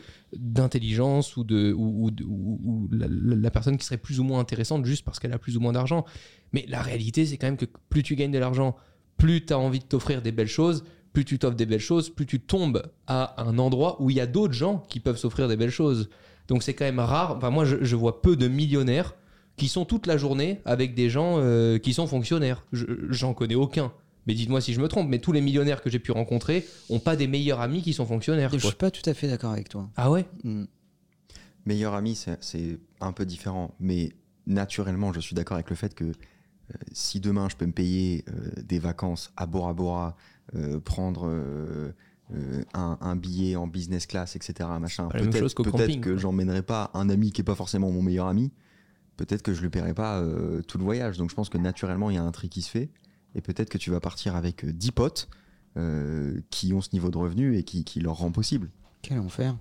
d'intelligence 0.45 1.37
ou 1.37 1.43
de 1.43 1.73
ou, 1.73 2.07
ou- 2.07 2.11
ou- 2.27 2.59
ou 2.63 2.89
la, 2.91 3.07
la- 3.07 3.35
la 3.35 3.51
personne 3.51 3.77
qui 3.77 3.85
serait 3.85 3.97
plus 3.97 4.19
ou 4.19 4.23
moins 4.23 4.39
intéressante 4.39 4.85
juste 4.85 5.05
parce 5.05 5.19
qu'elle 5.19 5.33
a 5.33 5.39
plus 5.39 5.57
ou 5.57 5.59
moins 5.59 5.73
d'argent. 5.73 6.05
Mais 6.53 6.65
la 6.67 6.81
réalité, 6.81 7.25
c'est 7.25 7.37
quand 7.37 7.47
même 7.47 7.57
que 7.57 7.65
plus 7.89 8.03
tu 8.03 8.15
gagnes 8.15 8.31
de 8.31 8.39
l'argent, 8.39 8.75
plus 9.17 9.45
tu 9.45 9.53
as 9.53 9.59
envie 9.59 9.79
de 9.79 9.85
t'offrir 9.85 10.21
des 10.21 10.31
belles 10.31 10.47
choses, 10.47 10.83
plus 11.13 11.25
tu 11.25 11.37
t'offres 11.39 11.55
des 11.55 11.65
belles 11.65 11.79
choses, 11.79 12.09
plus 12.09 12.25
tu 12.25 12.39
tombes 12.39 12.83
à 13.07 13.41
un 13.41 13.57
endroit 13.57 14.01
où 14.01 14.09
il 14.09 14.15
y 14.15 14.21
a 14.21 14.27
d'autres 14.27 14.53
gens 14.53 14.79
qui 14.89 14.99
peuvent 14.99 15.17
s'offrir 15.17 15.47
des 15.47 15.57
belles 15.57 15.69
choses. 15.71 16.09
Donc 16.47 16.63
c'est 16.63 16.73
quand 16.73 16.85
même 16.85 16.99
rare. 16.99 17.35
Enfin, 17.37 17.49
moi, 17.49 17.65
je, 17.65 17.77
je 17.83 17.95
vois 17.95 18.21
peu 18.21 18.35
de 18.35 18.47
millionnaires 18.47 19.15
qui 19.57 19.67
sont 19.67 19.85
toute 19.85 20.07
la 20.07 20.17
journée 20.17 20.61
avec 20.65 20.95
des 20.95 21.09
gens 21.09 21.35
euh, 21.37 21.77
qui 21.77 21.93
sont 21.93 22.07
fonctionnaires. 22.07 22.63
Je- 22.71 22.85
J'en 23.09 23.33
connais 23.33 23.55
aucun. 23.55 23.91
Mais 24.27 24.33
dites-moi 24.35 24.61
si 24.61 24.73
je 24.73 24.79
me 24.81 24.87
trompe, 24.87 25.09
mais 25.09 25.19
tous 25.19 25.31
les 25.31 25.41
millionnaires 25.41 25.81
que 25.81 25.89
j'ai 25.89 25.99
pu 25.99 26.11
rencontrer 26.11 26.65
ont 26.89 26.99
pas 26.99 27.15
des 27.15 27.27
meilleurs 27.27 27.59
amis 27.59 27.81
qui 27.81 27.91
sont 27.93 28.05
fonctionnaires. 28.05 28.49
Je 28.53 28.57
quoi. 28.59 28.69
suis 28.69 28.77
pas 28.77 28.91
tout 28.91 29.07
à 29.09 29.13
fait 29.13 29.27
d'accord 29.27 29.51
avec 29.51 29.67
toi. 29.69 29.89
Ah 29.97 30.11
ouais? 30.11 30.25
Mm. 30.43 30.65
Meilleur 31.65 31.93
ami, 31.93 32.15
c'est, 32.15 32.37
c'est 32.41 32.79
un 33.01 33.11
peu 33.11 33.25
différent. 33.25 33.75
Mais 33.79 34.13
naturellement, 34.47 35.13
je 35.13 35.19
suis 35.19 35.35
d'accord 35.35 35.55
avec 35.55 35.69
le 35.69 35.75
fait 35.75 35.93
que 35.93 36.05
euh, 36.05 36.13
si 36.91 37.19
demain 37.19 37.49
je 37.49 37.55
peux 37.55 37.65
me 37.65 37.71
payer 37.71 38.23
euh, 38.29 38.61
des 38.63 38.79
vacances 38.79 39.31
à 39.37 39.45
Bora 39.45 39.73
Bora, 39.73 40.07
euh, 40.07 40.11
prendre 40.83 41.27
euh, 41.27 41.93
euh, 42.33 42.63
un, 42.73 42.97
un 43.01 43.15
billet 43.15 43.55
en 43.55 43.67
business 43.67 44.05
class, 44.05 44.35
etc., 44.35 44.69
machin, 44.79 45.07
Pas 45.07 45.17
la 45.17 45.23
même 45.23 45.31
peut-être, 45.31 45.43
chose 45.43 45.53
qu'au 45.53 45.63
peut-être 45.63 45.87
camping, 45.87 46.01
que 46.01 46.17
j'emmènerai 46.17 46.61
pas 46.61 46.89
un 46.93 47.09
ami 47.09 47.31
qui 47.31 47.41
est 47.41 47.45
pas 47.45 47.55
forcément 47.55 47.91
mon 47.91 48.01
meilleur 48.01 48.27
ami. 48.27 48.51
Peut-être 49.17 49.41
que 49.41 49.53
je 49.53 49.61
lui 49.61 49.69
paierai 49.69 49.93
pas 49.93 50.19
euh, 50.19 50.61
tout 50.61 50.77
le 50.77 50.83
voyage. 50.83 51.17
Donc 51.17 51.29
je 51.29 51.35
pense 51.35 51.49
que 51.49 51.57
naturellement, 51.57 52.09
il 52.09 52.15
y 52.15 52.19
a 52.19 52.23
un 52.23 52.31
tri 52.31 52.49
qui 52.49 52.61
se 52.61 52.69
fait. 52.69 52.89
Et 53.35 53.41
peut-être 53.41 53.69
que 53.69 53.77
tu 53.77 53.91
vas 53.91 53.99
partir 53.99 54.35
avec 54.35 54.63
euh, 54.63 54.71
10 54.71 54.91
potes 54.91 55.29
euh, 55.77 56.39
qui 56.49 56.73
ont 56.73 56.81
ce 56.81 56.89
niveau 56.93 57.11
de 57.11 57.17
revenu 57.17 57.57
et 57.57 57.63
qui, 57.63 57.83
qui 57.83 57.99
leur 57.99 58.15
rend 58.15 58.31
possible. 58.31 58.69
Quel 59.01 59.19
enfer. 59.19 59.57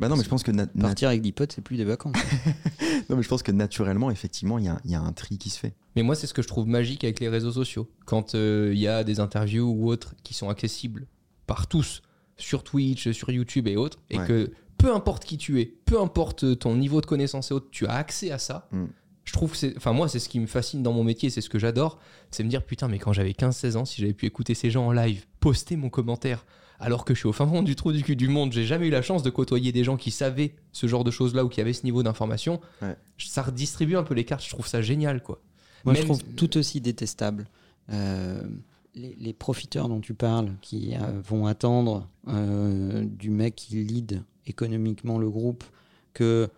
Bah 0.00 0.08
non, 0.08 0.16
mais 0.16 0.24
je 0.24 0.28
pense 0.28 0.42
que, 0.42 0.50
Partir 0.80 1.08
avec 1.08 1.20
10 1.20 1.32
potes, 1.32 1.52
c'est 1.52 1.60
plus 1.60 1.76
des 1.76 1.84
vacances. 1.84 2.16
non, 3.10 3.16
mais 3.16 3.22
je 3.22 3.28
pense 3.28 3.42
que 3.42 3.52
naturellement, 3.52 4.10
effectivement, 4.10 4.58
il 4.58 4.64
y 4.64 4.68
a, 4.68 4.80
il 4.84 4.90
y 4.90 4.94
a 4.94 5.00
un 5.00 5.12
tri 5.12 5.36
qui 5.36 5.50
se 5.50 5.58
fait. 5.58 5.74
Mais 5.94 6.02
moi, 6.02 6.14
c'est 6.14 6.26
ce 6.26 6.32
que 6.32 6.40
je 6.40 6.48
trouve 6.48 6.66
magique 6.66 7.04
avec 7.04 7.20
les 7.20 7.28
réseaux 7.28 7.52
sociaux. 7.52 7.88
Quand 8.06 8.34
euh, 8.34 8.70
il 8.72 8.80
y 8.80 8.88
a 8.88 9.04
des 9.04 9.20
interviews 9.20 9.68
ou 9.68 9.90
autres 9.90 10.14
qui 10.24 10.32
sont 10.32 10.48
accessibles 10.48 11.06
par 11.46 11.66
tous, 11.66 12.00
sur 12.38 12.64
Twitch, 12.64 13.10
sur 13.10 13.30
YouTube 13.30 13.68
et 13.68 13.76
autres, 13.76 13.98
et 14.08 14.18
Ouais. 14.18 14.26
que 14.26 14.52
peu 14.78 14.94
importe 14.94 15.26
qui 15.26 15.36
tu 15.36 15.60
es, 15.60 15.66
peu 15.66 16.00
importe 16.00 16.58
ton 16.58 16.74
niveau 16.76 17.02
de 17.02 17.06
connaissance 17.06 17.50
et 17.50 17.54
autres, 17.54 17.68
tu 17.70 17.86
as 17.86 17.92
accès 17.92 18.30
à 18.30 18.38
ça. 18.38 18.68
Mm. 18.72 18.84
Je 19.24 19.32
trouve 19.34 19.50
que 19.52 19.58
c'est. 19.58 19.76
Enfin, 19.76 19.92
moi, 19.92 20.08
c'est 20.08 20.18
ce 20.18 20.30
qui 20.30 20.40
me 20.40 20.46
fascine 20.46 20.82
dans 20.82 20.94
mon 20.94 21.04
métier, 21.04 21.28
c'est 21.28 21.42
ce 21.42 21.50
que 21.50 21.58
j'adore. 21.58 21.98
C'est 22.30 22.42
me 22.42 22.48
dire, 22.48 22.64
putain, 22.64 22.88
mais 22.88 22.98
quand 22.98 23.12
j'avais 23.12 23.32
15-16 23.32 23.76
ans, 23.76 23.84
si 23.84 24.00
j'avais 24.00 24.14
pu 24.14 24.24
écouter 24.24 24.54
ces 24.54 24.70
gens 24.70 24.86
en 24.86 24.92
live, 24.92 25.26
poster 25.40 25.76
mon 25.76 25.90
commentaire, 25.90 26.46
alors 26.80 27.04
que 27.04 27.14
je 27.14 27.20
suis 27.20 27.28
au 27.28 27.32
fin 27.32 27.46
fond 27.46 27.62
du 27.62 27.76
trou 27.76 27.92
du 27.92 28.02
cul 28.02 28.16
du 28.16 28.28
monde, 28.28 28.52
j'ai 28.52 28.64
jamais 28.64 28.88
eu 28.88 28.90
la 28.90 29.02
chance 29.02 29.22
de 29.22 29.30
côtoyer 29.30 29.70
des 29.70 29.84
gens 29.84 29.96
qui 29.96 30.10
savaient 30.10 30.54
ce 30.72 30.86
genre 30.86 31.04
de 31.04 31.10
choses-là 31.10 31.44
ou 31.44 31.48
qui 31.48 31.60
avaient 31.60 31.74
ce 31.74 31.84
niveau 31.84 32.02
d'information. 32.02 32.60
Ouais. 32.80 32.96
Ça 33.18 33.42
redistribue 33.42 33.96
un 33.96 34.02
peu 34.02 34.14
les 34.14 34.24
cartes, 34.24 34.44
je 34.44 34.50
trouve 34.50 34.66
ça 34.66 34.80
génial, 34.80 35.22
quoi. 35.22 35.40
Moi, 35.84 35.94
je 35.94 36.02
trouve 36.02 36.22
tout 36.36 36.58
aussi 36.58 36.80
détestable 36.80 37.46
euh, 37.90 38.42
les, 38.94 39.16
les 39.18 39.32
profiteurs 39.32 39.88
dont 39.88 40.00
tu 40.00 40.14
parles 40.14 40.52
qui 40.60 40.94
euh, 40.94 41.20
vont 41.22 41.46
attendre 41.46 42.08
euh, 42.28 43.04
du 43.06 43.30
mec 43.30 43.54
qui 43.56 43.76
lead 43.76 44.22
économiquement 44.46 45.18
le 45.18 45.30
groupe 45.30 45.64
que 46.12 46.48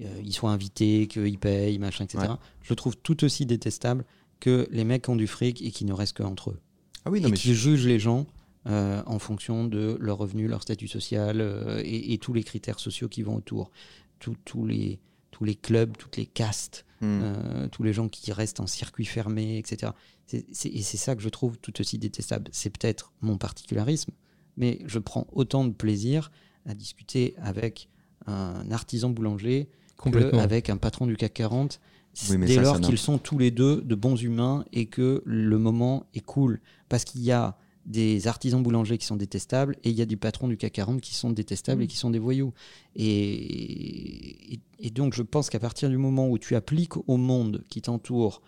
euh, 0.00 0.20
il 0.22 0.32
soit 0.32 0.50
invité, 0.50 1.06
qu'il 1.06 1.38
paye, 1.38 1.78
machin, 1.78 2.04
etc. 2.04 2.24
Ouais. 2.28 2.34
Je 2.62 2.70
le 2.70 2.76
trouve 2.76 2.96
tout 2.96 3.24
aussi 3.24 3.46
détestable 3.46 4.04
que 4.40 4.66
les 4.70 4.84
mecs 4.84 5.02
qui 5.02 5.10
ont 5.10 5.16
du 5.16 5.26
fric 5.26 5.62
et 5.62 5.70
qui 5.70 5.84
ne 5.84 5.92
restent 5.92 6.16
qu'entre 6.16 6.50
eux. 6.50 6.60
Ah 7.04 7.10
oui, 7.10 7.20
et 7.24 7.28
mais 7.28 7.32
qui 7.32 7.54
jugent 7.54 7.86
les 7.86 7.98
gens 7.98 8.26
euh, 8.66 9.02
en 9.06 9.18
fonction 9.18 9.64
de 9.64 9.96
leur 10.00 10.18
revenu, 10.18 10.46
leur 10.48 10.62
statut 10.62 10.88
social 10.88 11.40
euh, 11.40 11.80
et, 11.84 12.12
et 12.12 12.18
tous 12.18 12.32
les 12.32 12.42
critères 12.44 12.78
sociaux 12.78 13.08
qui 13.08 13.22
vont 13.22 13.36
autour. 13.36 13.70
Tous- 14.18 14.66
les, 14.66 15.00
tous 15.30 15.44
les 15.44 15.54
clubs, 15.54 15.96
toutes 15.96 16.16
les 16.16 16.26
castes, 16.26 16.84
Hmm. 17.02 17.20
euh, 17.22 17.68
tous 17.68 17.82
les 17.82 17.94
gens 17.94 18.10
qui 18.10 18.30
restent 18.30 18.60
en 18.60 18.66
circuit 18.66 19.06
fermé, 19.06 19.56
etc. 19.56 19.92
C'est- 20.26 20.44
c'est- 20.52 20.68
et 20.68 20.82
c'est 20.82 20.98
ça 20.98 21.16
que 21.16 21.22
je 21.22 21.30
trouve 21.30 21.56
tout 21.56 21.80
aussi 21.80 21.96
détestable. 21.96 22.50
C'est 22.52 22.68
peut-être 22.68 23.14
mon 23.22 23.38
particularisme, 23.38 24.10
mais 24.58 24.80
je 24.84 24.98
prends 24.98 25.26
autant 25.32 25.64
de 25.64 25.72
plaisir 25.72 26.30
à 26.66 26.74
discuter 26.74 27.34
avec 27.38 27.88
un 28.26 28.70
artisan 28.70 29.08
boulanger 29.08 29.70
Complètement. 29.96 30.40
avec 30.40 30.68
un 30.68 30.76
patron 30.76 31.06
du 31.06 31.16
CAC 31.16 31.32
40 31.32 31.80
Oui, 32.28 32.36
mais 32.36 32.44
dès 32.46 32.56
ça, 32.56 32.60
lors 32.60 32.80
qu'ils 32.82 32.98
sont 32.98 33.16
tous 33.16 33.38
les 33.38 33.50
deux 33.50 33.80
de 33.80 33.94
bons 33.94 34.20
humains 34.22 34.66
et 34.74 34.84
que 34.84 35.22
le 35.24 35.56
moment 35.58 36.04
est 36.12 36.20
cool. 36.20 36.60
Parce 36.90 37.04
qu'il 37.04 37.22
y 37.22 37.32
a 37.32 37.56
des 37.86 38.26
artisans 38.26 38.62
boulangers 38.62 38.98
qui 38.98 39.06
sont 39.06 39.16
détestables 39.16 39.76
et 39.84 39.90
il 39.90 39.96
y 39.96 40.02
a 40.02 40.06
du 40.06 40.16
patron 40.16 40.48
du 40.48 40.56
CAC 40.56 40.72
40 40.74 41.00
qui 41.00 41.14
sont 41.14 41.30
détestables 41.30 41.82
et 41.82 41.86
qui 41.86 41.96
sont 41.96 42.10
des 42.10 42.18
voyous. 42.18 42.52
Et, 42.94 44.54
et- 44.54 44.60
et 44.78 44.90
donc 44.90 45.14
je 45.14 45.22
pense 45.22 45.50
qu'à 45.50 45.58
partir 45.60 45.88
du 45.90 45.96
moment 45.96 46.28
où 46.28 46.38
tu 46.38 46.54
appliques 46.56 46.96
au 47.08 47.16
monde 47.16 47.64
qui 47.68 47.82
t'entoure 47.82 48.42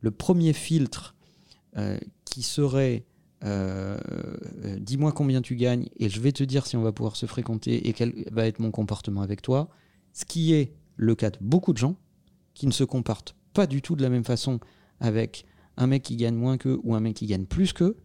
le 0.00 0.10
premier 0.10 0.52
filtre 0.52 1.14
euh, 1.76 1.98
qui 2.24 2.42
serait 2.42 3.04
euh, 3.44 3.98
euh, 4.64 4.78
dis-moi 4.80 5.12
combien 5.12 5.42
tu 5.42 5.56
gagnes 5.56 5.88
et 5.98 6.08
je 6.08 6.20
vais 6.20 6.32
te 6.32 6.42
dire 6.42 6.66
si 6.66 6.76
on 6.76 6.82
va 6.82 6.92
pouvoir 6.92 7.16
se 7.16 7.26
fréquenter 7.26 7.88
et 7.88 7.92
quel 7.92 8.24
va 8.32 8.46
être 8.46 8.58
mon 8.60 8.70
comportement 8.70 9.20
avec 9.22 9.42
toi, 9.42 9.68
ce 10.12 10.24
qui 10.24 10.52
est 10.54 10.72
le 10.96 11.14
cas 11.14 11.30
de 11.30 11.38
beaucoup 11.40 11.72
de 11.72 11.78
gens 11.78 11.96
qui 12.54 12.66
ne 12.66 12.72
se 12.72 12.84
comportent 12.84 13.34
pas 13.52 13.66
du 13.66 13.82
tout 13.82 13.94
de 13.96 14.02
la 14.02 14.08
même 14.08 14.24
façon 14.24 14.58
avec 15.00 15.44
un 15.76 15.86
mec 15.86 16.02
qui 16.02 16.16
gagne 16.16 16.34
moins 16.36 16.56
qu'eux 16.56 16.80
ou 16.84 16.94
un 16.94 17.00
mec 17.00 17.16
qui 17.16 17.26
gagne 17.26 17.44
plus 17.44 17.72
qu'eux. 17.74 17.96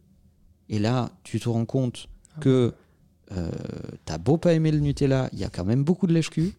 Et 0.72 0.80
là, 0.80 1.12
tu 1.24 1.40
te 1.40 1.48
rends 1.50 1.66
compte 1.66 2.08
que 2.40 2.74
euh, 3.34 3.50
t'as 4.06 4.18
beau 4.18 4.38
pas 4.38 4.54
aimer 4.54 4.72
le 4.72 4.80
Nutella, 4.80 5.30
il 5.34 5.40
y 5.40 5.44
a 5.44 5.50
quand 5.50 5.64
même 5.66 5.84
beaucoup 5.84 6.08
de 6.08 6.14
lèche-cul. 6.14 6.54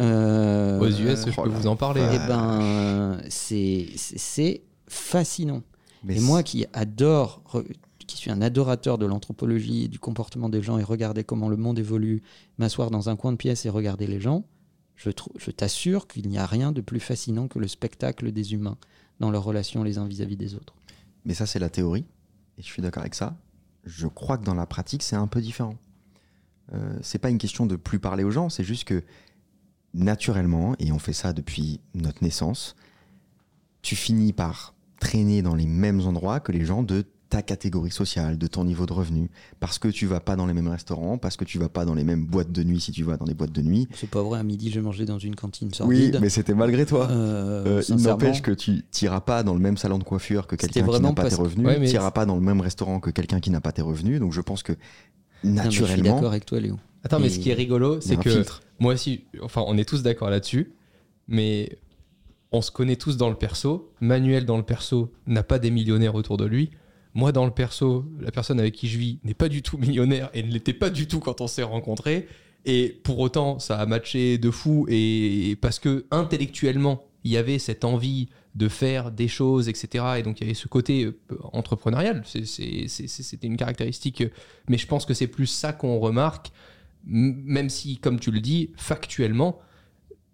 Euh, 0.00 0.80
Aux 0.80 0.86
US, 0.88 1.26
je 1.26 1.30
oh 1.38 1.42
peux 1.44 1.50
là 1.50 1.54
vous 1.58 1.66
en 1.66 1.76
parler. 1.76 2.02
eh 2.12 2.18
ben, 2.26 3.18
c'est 3.28 3.86
c'est- 3.96 4.62
fascinant. 4.88 5.62
Mais 6.02 6.16
Et 6.16 6.20
moi 6.20 6.42
qui 6.42 6.64
adore, 6.72 7.42
re- 7.52 7.66
qui 8.06 8.16
suis 8.16 8.30
un 8.30 8.40
adorateur 8.40 8.96
de 8.96 9.04
l'anthropologie 9.04 9.84
et 9.84 9.88
du 9.88 9.98
comportement 9.98 10.48
des 10.48 10.62
gens 10.62 10.78
et 10.78 10.82
regarder 10.82 11.24
comment 11.24 11.48
le 11.50 11.56
monde 11.56 11.78
évolue, 11.78 12.22
m'asseoir 12.56 12.90
dans 12.90 13.10
un 13.10 13.16
coin 13.16 13.32
de 13.32 13.36
pièce 13.36 13.66
et 13.66 13.68
regarder 13.70 14.06
les 14.06 14.18
gens, 14.20 14.44
je, 14.96 15.10
je 15.36 15.50
t'assure 15.50 16.06
qu'il 16.08 16.26
n'y 16.28 16.38
a 16.38 16.46
rien 16.46 16.72
de 16.72 16.80
plus 16.80 17.00
fascinant 17.00 17.48
que 17.48 17.58
le 17.58 17.68
spectacle 17.68 18.32
des 18.32 18.54
humains 18.54 18.78
dans 19.20 19.30
leurs 19.30 19.44
relations 19.44 19.82
les 19.82 19.98
uns 19.98 20.06
vis-à-vis 20.06 20.36
des 20.38 20.54
autres. 20.54 20.74
Mais 21.26 21.34
ça, 21.34 21.44
c'est 21.46 21.58
la 21.58 21.68
théorie. 21.68 22.06
Et 22.56 22.62
je 22.62 22.66
suis 22.66 22.80
d'accord 22.82 23.02
avec 23.02 23.14
ça. 23.14 23.36
Je 23.88 24.06
crois 24.06 24.36
que 24.36 24.44
dans 24.44 24.54
la 24.54 24.66
pratique, 24.66 25.02
c'est 25.02 25.16
un 25.16 25.26
peu 25.26 25.40
différent. 25.40 25.76
Euh, 26.74 26.98
c'est 27.00 27.18
pas 27.18 27.30
une 27.30 27.38
question 27.38 27.64
de 27.64 27.74
plus 27.74 27.98
parler 27.98 28.22
aux 28.22 28.30
gens, 28.30 28.50
c'est 28.50 28.64
juste 28.64 28.84
que 28.84 29.02
naturellement, 29.94 30.74
et 30.78 30.92
on 30.92 30.98
fait 30.98 31.14
ça 31.14 31.32
depuis 31.32 31.80
notre 31.94 32.22
naissance, 32.22 32.76
tu 33.80 33.96
finis 33.96 34.34
par 34.34 34.74
traîner 35.00 35.40
dans 35.40 35.54
les 35.54 35.66
mêmes 35.66 36.02
endroits 36.02 36.38
que 36.38 36.52
les 36.52 36.66
gens 36.66 36.82
de 36.82 37.06
ta 37.28 37.42
catégorie 37.42 37.90
sociale, 37.90 38.38
de 38.38 38.46
ton 38.46 38.64
niveau 38.64 38.86
de 38.86 38.92
revenu, 38.94 39.30
parce 39.60 39.78
que 39.78 39.88
tu 39.88 40.06
vas 40.06 40.20
pas 40.20 40.34
dans 40.34 40.46
les 40.46 40.54
mêmes 40.54 40.68
restaurants, 40.68 41.18
parce 41.18 41.36
que 41.36 41.44
tu 41.44 41.58
vas 41.58 41.68
pas 41.68 41.84
dans 41.84 41.94
les 41.94 42.04
mêmes 42.04 42.24
boîtes 42.24 42.50
de 42.52 42.62
nuit 42.62 42.80
si 42.80 42.90
tu 42.90 43.02
vas 43.04 43.16
dans 43.18 43.26
les 43.26 43.34
boîtes 43.34 43.52
de 43.52 43.60
nuit. 43.60 43.86
C'est 43.94 44.08
pas 44.08 44.22
vrai, 44.22 44.38
à 44.38 44.42
midi 44.42 44.70
j'ai 44.70 44.80
mangé 44.80 45.04
dans 45.04 45.18
une 45.18 45.34
cantine 45.36 45.68
Oui, 45.68 45.74
sordide. 45.74 46.18
mais 46.22 46.30
c'était 46.30 46.54
malgré 46.54 46.86
toi. 46.86 47.08
Euh, 47.10 47.80
Euh, 47.80 47.82
il 47.88 47.96
n'empêche 47.96 48.40
que 48.40 48.50
tu 48.52 48.82
n'iras 49.02 49.20
pas 49.20 49.42
dans 49.42 49.52
le 49.54 49.60
même 49.60 49.76
salon 49.76 49.98
de 49.98 50.04
coiffure 50.04 50.46
que 50.46 50.56
quelqu'un 50.56 50.82
qui 50.86 51.00
n'a 51.00 51.12
pas 51.12 51.22
parce 51.22 51.34
tes 51.36 51.40
revenus, 51.42 51.66
Ouais, 51.66 51.78
mais 51.78 51.86
tu 51.86 51.92
n'iras 51.92 52.10
pas 52.12 52.24
dans 52.24 52.34
le 52.36 52.40
même 52.40 52.60
restaurant 52.62 52.98
que 53.00 53.10
quelqu'un 53.10 53.40
qui 53.40 53.50
n'a 53.50 53.60
pas 53.60 53.72
tes 53.72 53.82
revenus. 53.82 54.20
Donc 54.20 54.32
je 54.32 54.40
pense 54.40 54.62
que 54.62 54.72
non, 54.72 55.52
mais 55.64 55.64
je 55.66 55.70
suis 55.70 55.82
naturellement, 55.82 56.14
d'accord 56.14 56.30
avec 56.30 56.46
toi 56.46 56.60
Léo. 56.60 56.78
Attends, 57.04 57.20
mais 57.20 57.26
Et- 57.26 57.30
ce 57.30 57.38
qui 57.40 57.50
est 57.50 57.54
rigolo, 57.54 58.00
c'est 58.00 58.16
que 58.16 58.30
filtre. 58.30 58.62
moi 58.80 58.94
aussi, 58.94 59.24
enfin, 59.42 59.62
on 59.66 59.76
est 59.76 59.88
tous 59.88 60.02
d'accord 60.02 60.30
là-dessus, 60.30 60.72
mais 61.28 61.78
on 62.52 62.62
se 62.62 62.70
connaît 62.70 62.96
tous 62.96 63.16
dans 63.18 63.28
le 63.28 63.36
perso. 63.36 63.92
Manuel, 64.00 64.46
dans 64.46 64.56
le 64.56 64.62
perso, 64.62 65.12
n'a 65.26 65.42
pas 65.42 65.58
des 65.58 65.70
millionnaires 65.70 66.14
autour 66.14 66.38
de 66.38 66.46
lui. 66.46 66.70
Moi, 67.18 67.32
dans 67.32 67.44
le 67.44 67.50
perso, 67.50 68.04
la 68.20 68.30
personne 68.30 68.60
avec 68.60 68.76
qui 68.76 68.86
je 68.86 68.96
vis 68.96 69.18
n'est 69.24 69.34
pas 69.34 69.48
du 69.48 69.60
tout 69.60 69.76
millionnaire 69.76 70.30
et 70.34 70.42
ne 70.44 70.52
l'était 70.52 70.72
pas 70.72 70.88
du 70.88 71.08
tout 71.08 71.18
quand 71.18 71.40
on 71.40 71.48
s'est 71.48 71.64
rencontrés. 71.64 72.28
Et 72.64 73.00
pour 73.02 73.18
autant, 73.18 73.58
ça 73.58 73.76
a 73.76 73.86
matché 73.86 74.38
de 74.38 74.52
fou. 74.52 74.86
Et 74.88 75.58
parce 75.60 75.80
que 75.80 76.06
intellectuellement, 76.12 77.02
il 77.24 77.32
y 77.32 77.36
avait 77.36 77.58
cette 77.58 77.84
envie 77.84 78.28
de 78.54 78.68
faire 78.68 79.10
des 79.10 79.26
choses, 79.26 79.68
etc. 79.68 80.04
Et 80.18 80.22
donc, 80.22 80.40
il 80.40 80.44
y 80.44 80.46
avait 80.46 80.54
ce 80.54 80.68
côté 80.68 81.06
euh, 81.06 81.18
entrepreneurial. 81.52 82.22
C'était 82.24 83.46
une 83.48 83.56
caractéristique. 83.56 84.20
euh, 84.20 84.30
Mais 84.68 84.78
je 84.78 84.86
pense 84.86 85.04
que 85.04 85.12
c'est 85.12 85.26
plus 85.26 85.48
ça 85.48 85.72
qu'on 85.72 85.98
remarque 85.98 86.52
même 87.04 87.68
si, 87.70 87.96
comme 87.96 88.20
tu 88.20 88.30
le 88.30 88.40
dis, 88.40 88.70
factuellement, 88.76 89.58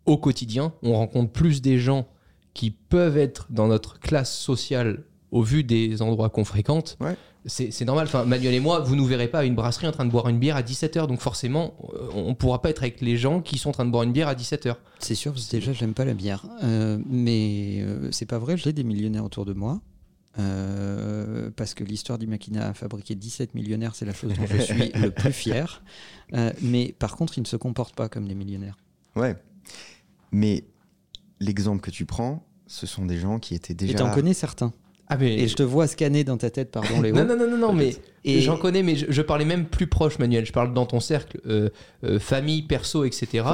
au 0.07 0.19
quotidien, 0.19 0.75
on 0.83 0.95
rencontre 0.95 1.33
plus 1.33 1.63
des 1.63 1.79
gens 1.79 2.09
qui 2.53 2.71
peuvent 2.71 3.17
être 3.17 3.47
dans 3.51 3.69
notre 3.69 4.01
classe 4.01 4.37
sociale 4.37 5.05
au 5.35 5.43
vu 5.43 5.65
des 5.65 6.01
endroits 6.01 6.31
qu'on 6.31 6.45
fréquente. 6.45 6.97
Ouais. 7.01 7.17
C'est 7.47 7.85
normal. 7.85 8.07
Enfin, 8.07 8.25
Manuel 8.25 8.55
et 8.55 8.61
moi, 8.61 8.79
vous 8.79 8.95
nous 8.97 9.05
verrez 9.05 9.29
pas 9.29 9.41
à 9.41 9.45
une 9.45 9.57
brasserie 9.57 9.87
en 9.89 9.93
train 9.93 10.07
de 10.07 10.11
boire 10.11 10.29
une 10.29 10.39
bière 10.39 10.57
à 10.57 10.63
17h. 10.63 11.09
Donc 11.09 11.21
forcément, 11.21 11.75
euh, 11.93 12.09
on 12.15 12.29
ne 12.29 12.35
pourra 12.35 12.63
pas 12.63 12.71
être 12.71 12.83
avec 12.85 13.01
les 13.03 13.17
gens 13.17 13.43
qui 13.43 13.59
sont 13.59 13.69
en 13.71 13.73
train 13.73 13.85
de 13.85 13.91
boire 13.91 14.05
une 14.05 14.13
bière 14.13 14.29
à 14.29 14.35
17h. 14.35 14.77
C'est 15.01 15.17
sûr, 15.17 15.33
parce 15.33 15.45
que 15.47 15.51
déjà, 15.57 15.73
j'aime 15.73 15.93
pas 15.93 16.05
la 16.05 16.15
bière. 16.15 16.47
Euh, 16.63 16.99
mais 17.05 17.81
euh, 17.83 18.11
c'est 18.13 18.27
pas 18.27 18.39
vrai, 18.39 18.57
j'ai 18.57 18.73
des 18.73 18.85
millionnaires 18.85 19.25
autour 19.25 19.45
de 19.45 19.53
moi. 19.53 19.81
Euh, 20.39 21.51
parce 21.57 21.75
que 21.75 21.85
l'histoire 21.85 22.19
d'Imakina 22.19 22.69
a 22.69 22.75
fabriqué 22.75 23.15
17 23.15 23.55
millionnaires, 23.55 23.95
c'est 23.95 24.05
la 24.05 24.15
chose 24.15 24.33
dont 24.35 24.47
je 24.47 24.57
suis 24.63 24.93
le 24.95 25.11
plus 25.11 25.33
fier. 25.33 25.83
Euh, 26.35 26.53
mais 26.63 26.95
par 26.99 27.17
contre, 27.17 27.39
ils 27.39 27.43
ne 27.43 27.47
se 27.47 27.57
comportent 27.57 27.95
pas 27.97 28.09
comme 28.09 28.27
des 28.29 28.35
millionnaires. 28.37 28.77
ouais. 29.17 29.37
Mais 30.33 30.65
l'exemple 31.41 31.81
que 31.81 31.91
tu 31.93 32.07
prends, 32.07 32.45
ce 32.67 32.87
sont 32.87 33.07
des 33.07 33.19
gens 33.19 33.39
qui 33.39 33.55
étaient 33.55 33.73
Et 33.73 33.77
déjà. 33.77 33.99
t'en 33.99 34.11
connais 34.13 34.35
certains. 34.35 34.73
Ah, 35.09 35.17
mais. 35.19 35.35
Et 35.39 35.49
je 35.49 35.55
te 35.55 35.63
vois 35.63 35.87
scanner 35.87 36.25
dans 36.25 36.37
ta 36.39 36.49
tête, 36.51 36.71
pardon 36.71 37.01
Léo. 37.03 37.15
Non, 37.17 37.25
non, 37.27 37.37
non, 37.37 37.51
non, 37.51 37.59
non, 37.59 37.73
mais 37.75 37.95
Et- 38.25 38.41
j'en 38.41 38.57
connais, 38.57 38.83
mais 38.83 38.97
je, 38.97 39.07
je 39.11 39.23
parlais 39.23 39.45
même 39.45 39.67
plus 39.67 39.87
proche, 39.87 40.19
Manuel. 40.19 40.47
Je 40.47 40.53
parle 40.53 40.73
dans 40.73 40.87
ton 40.87 40.99
cercle, 41.01 41.41
euh, 41.47 41.69
euh, 42.05 42.19
famille, 42.19 42.63
perso, 42.63 43.05
etc. 43.05 43.45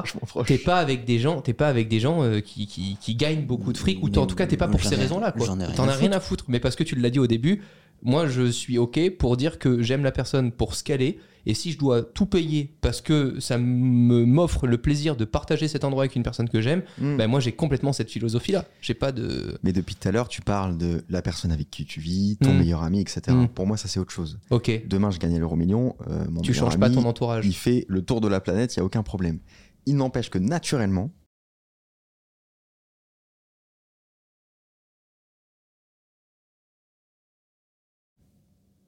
T'es 0.47 0.59
pas 0.59 0.77
avec 0.79 1.05
des 1.05 1.19
gens, 1.19 1.41
t'es 1.41 1.53
pas 1.53 1.69
avec 1.69 1.89
des 1.89 1.99
gens 1.99 2.23
euh, 2.23 2.39
qui, 2.41 2.67
qui, 2.69 2.97
qui 3.01 3.15
gagnent 3.17 3.45
beaucoup 3.47 3.73
de 3.73 3.79
fric, 3.79 4.01
ou 4.03 4.07
en 4.17 4.27
tout 4.27 4.37
cas 4.37 4.47
t'es 4.47 4.57
pas 4.57 4.69
pour 4.69 4.81
ces 4.83 4.95
ai- 4.95 4.99
raisons-là. 4.99 5.33
T'en 5.77 5.89
as 5.89 5.93
rien 5.97 6.13
à 6.13 6.21
foutre. 6.21 6.45
Mais 6.49 6.61
parce 6.61 6.77
que 6.77 6.85
tu 6.85 6.95
l'as 6.95 7.11
dit 7.11 7.19
au 7.19 7.27
début, 7.27 7.63
moi 8.03 8.27
je 8.27 8.51
suis 8.51 8.79
ok 8.79 9.17
pour 9.19 9.37
dire 9.37 9.59
que 9.59 9.83
j'aime 9.83 10.03
la 10.05 10.13
personne 10.13 10.53
pour 10.53 10.75
ce 10.75 10.83
qu'elle 10.85 11.03
est, 11.03 11.19
et 11.47 11.55
si 11.55 11.73
je 11.73 11.79
dois 11.79 12.03
tout 12.03 12.27
payer 12.27 12.75
parce 12.83 13.01
que 13.01 13.41
ça 13.41 13.57
m'offre 13.59 14.67
le 14.67 14.77
plaisir 14.79 15.17
de 15.17 15.25
partager 15.25 15.69
cet 15.69 15.85
endroit 15.85 16.03
avec 16.05 16.15
une 16.17 16.23
personne 16.23 16.49
que 16.51 16.61
j'aime, 16.61 16.83
Mm. 16.99 17.17
ben 17.17 17.27
moi 17.29 17.41
j'ai 17.41 17.53
complètement 17.53 17.93
cette 17.95 18.11
philosophie-là. 18.11 18.67
J'ai 18.83 18.93
pas 18.95 19.11
de. 19.11 19.59
Mais 19.63 19.73
depuis 19.73 19.95
tout 19.95 20.07
à 20.07 20.13
l'heure, 20.13 20.29
tu 20.29 20.43
parles 20.43 20.77
de 20.77 21.03
la 21.09 21.23
personne 21.23 21.51
avec 21.51 21.71
qui 21.71 21.85
tu 21.87 21.99
vis, 22.01 22.37
ton 22.43 22.53
Mm. 22.53 22.59
meilleur 22.59 22.83
ami, 22.83 23.01
etc. 23.01 23.23
Mm. 23.31 23.49
Pour 23.49 23.67
moi, 23.67 23.77
ça 23.79 23.89
c'est 23.89 23.99
autre 24.01 24.13
chose. 24.13 24.39
Ok. 24.51 24.71
Demain, 24.87 25.11
je 25.11 25.19
gagne 25.19 25.39
l'euro 25.39 25.57
million. 25.57 25.97
euh, 26.09 26.25
mon 26.31 26.43
Tu 26.43 26.53
changes 26.53 26.79
pas 26.79 26.91
ton 26.91 27.05
entourage. 27.05 27.47
Il 27.47 27.55
fait 27.55 27.87
le 27.89 28.03
tour 28.03 28.21
de 28.21 28.29
la 28.29 28.41
planète, 28.41 28.77
il 28.77 28.81
n'y 28.81 28.83
a 28.83 28.85
aucun 28.85 29.03
problème. 29.03 29.39
Il 29.87 29.97
n'empêche 29.97 30.29
que 30.29 30.39
naturellement, 30.39 31.11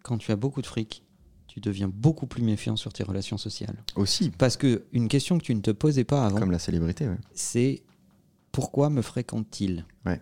Quand 0.03 0.18
tu 0.18 0.32
as 0.32 0.36
beaucoup 0.36 0.62
de 0.62 0.66
fric, 0.66 1.05
tu 1.46 1.61
deviens 1.61 1.88
beaucoup 1.88 2.26
plus 2.26 2.42
méfiant 2.42 2.76
sur 2.76 2.92
tes 2.92 3.03
relations 3.05 3.36
sociales. 3.38 3.82
aussi, 3.96 4.30
Parce 4.30 4.57
que 4.57 4.84
une 4.92 5.09
question 5.09 5.38
que 5.38 5.44
tu 5.44 5.55
ne 5.55 5.61
te 5.61 5.70
posais 5.70 6.05
pas 6.05 6.24
avant, 6.26 6.38
comme 6.38 6.50
la 6.50 6.59
célébrité, 6.59 7.09
ouais. 7.09 7.18
c'est 7.34 7.82
pourquoi 8.53 8.90
me 8.90 9.03
fréquente-t-il? 9.03 9.84
Ouais. 10.07 10.20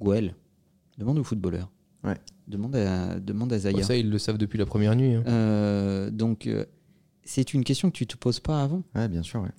Ou 0.00 0.12
elle 0.12 0.34
Demande 0.98 1.18
au 1.18 1.24
footballeur. 1.24 1.70
Ouais. 2.04 2.16
Demande 2.48 2.76
à, 2.76 3.18
demande 3.20 3.52
à 3.52 3.58
Zaya. 3.58 3.76
Bon, 3.78 3.82
ça 3.82 3.96
ils 3.96 4.08
le 4.08 4.18
savent 4.18 4.38
depuis 4.38 4.58
la 4.58 4.66
première 4.66 4.94
nuit. 4.96 5.14
hein. 5.14 5.24
Euh, 5.26 6.10
donc, 6.10 6.46
euh, 6.46 6.64
c'est 7.24 7.52
une 7.54 7.64
question 7.64 7.90
que 7.90 7.96
tu 7.96 8.06
te 8.06 8.16
poses 8.16 8.40
pas 8.40 8.62
avant. 8.62 8.82
Ouais, 8.94 9.08
bien 9.08 9.22
sûr, 9.22 9.42
ouais. 9.42 9.50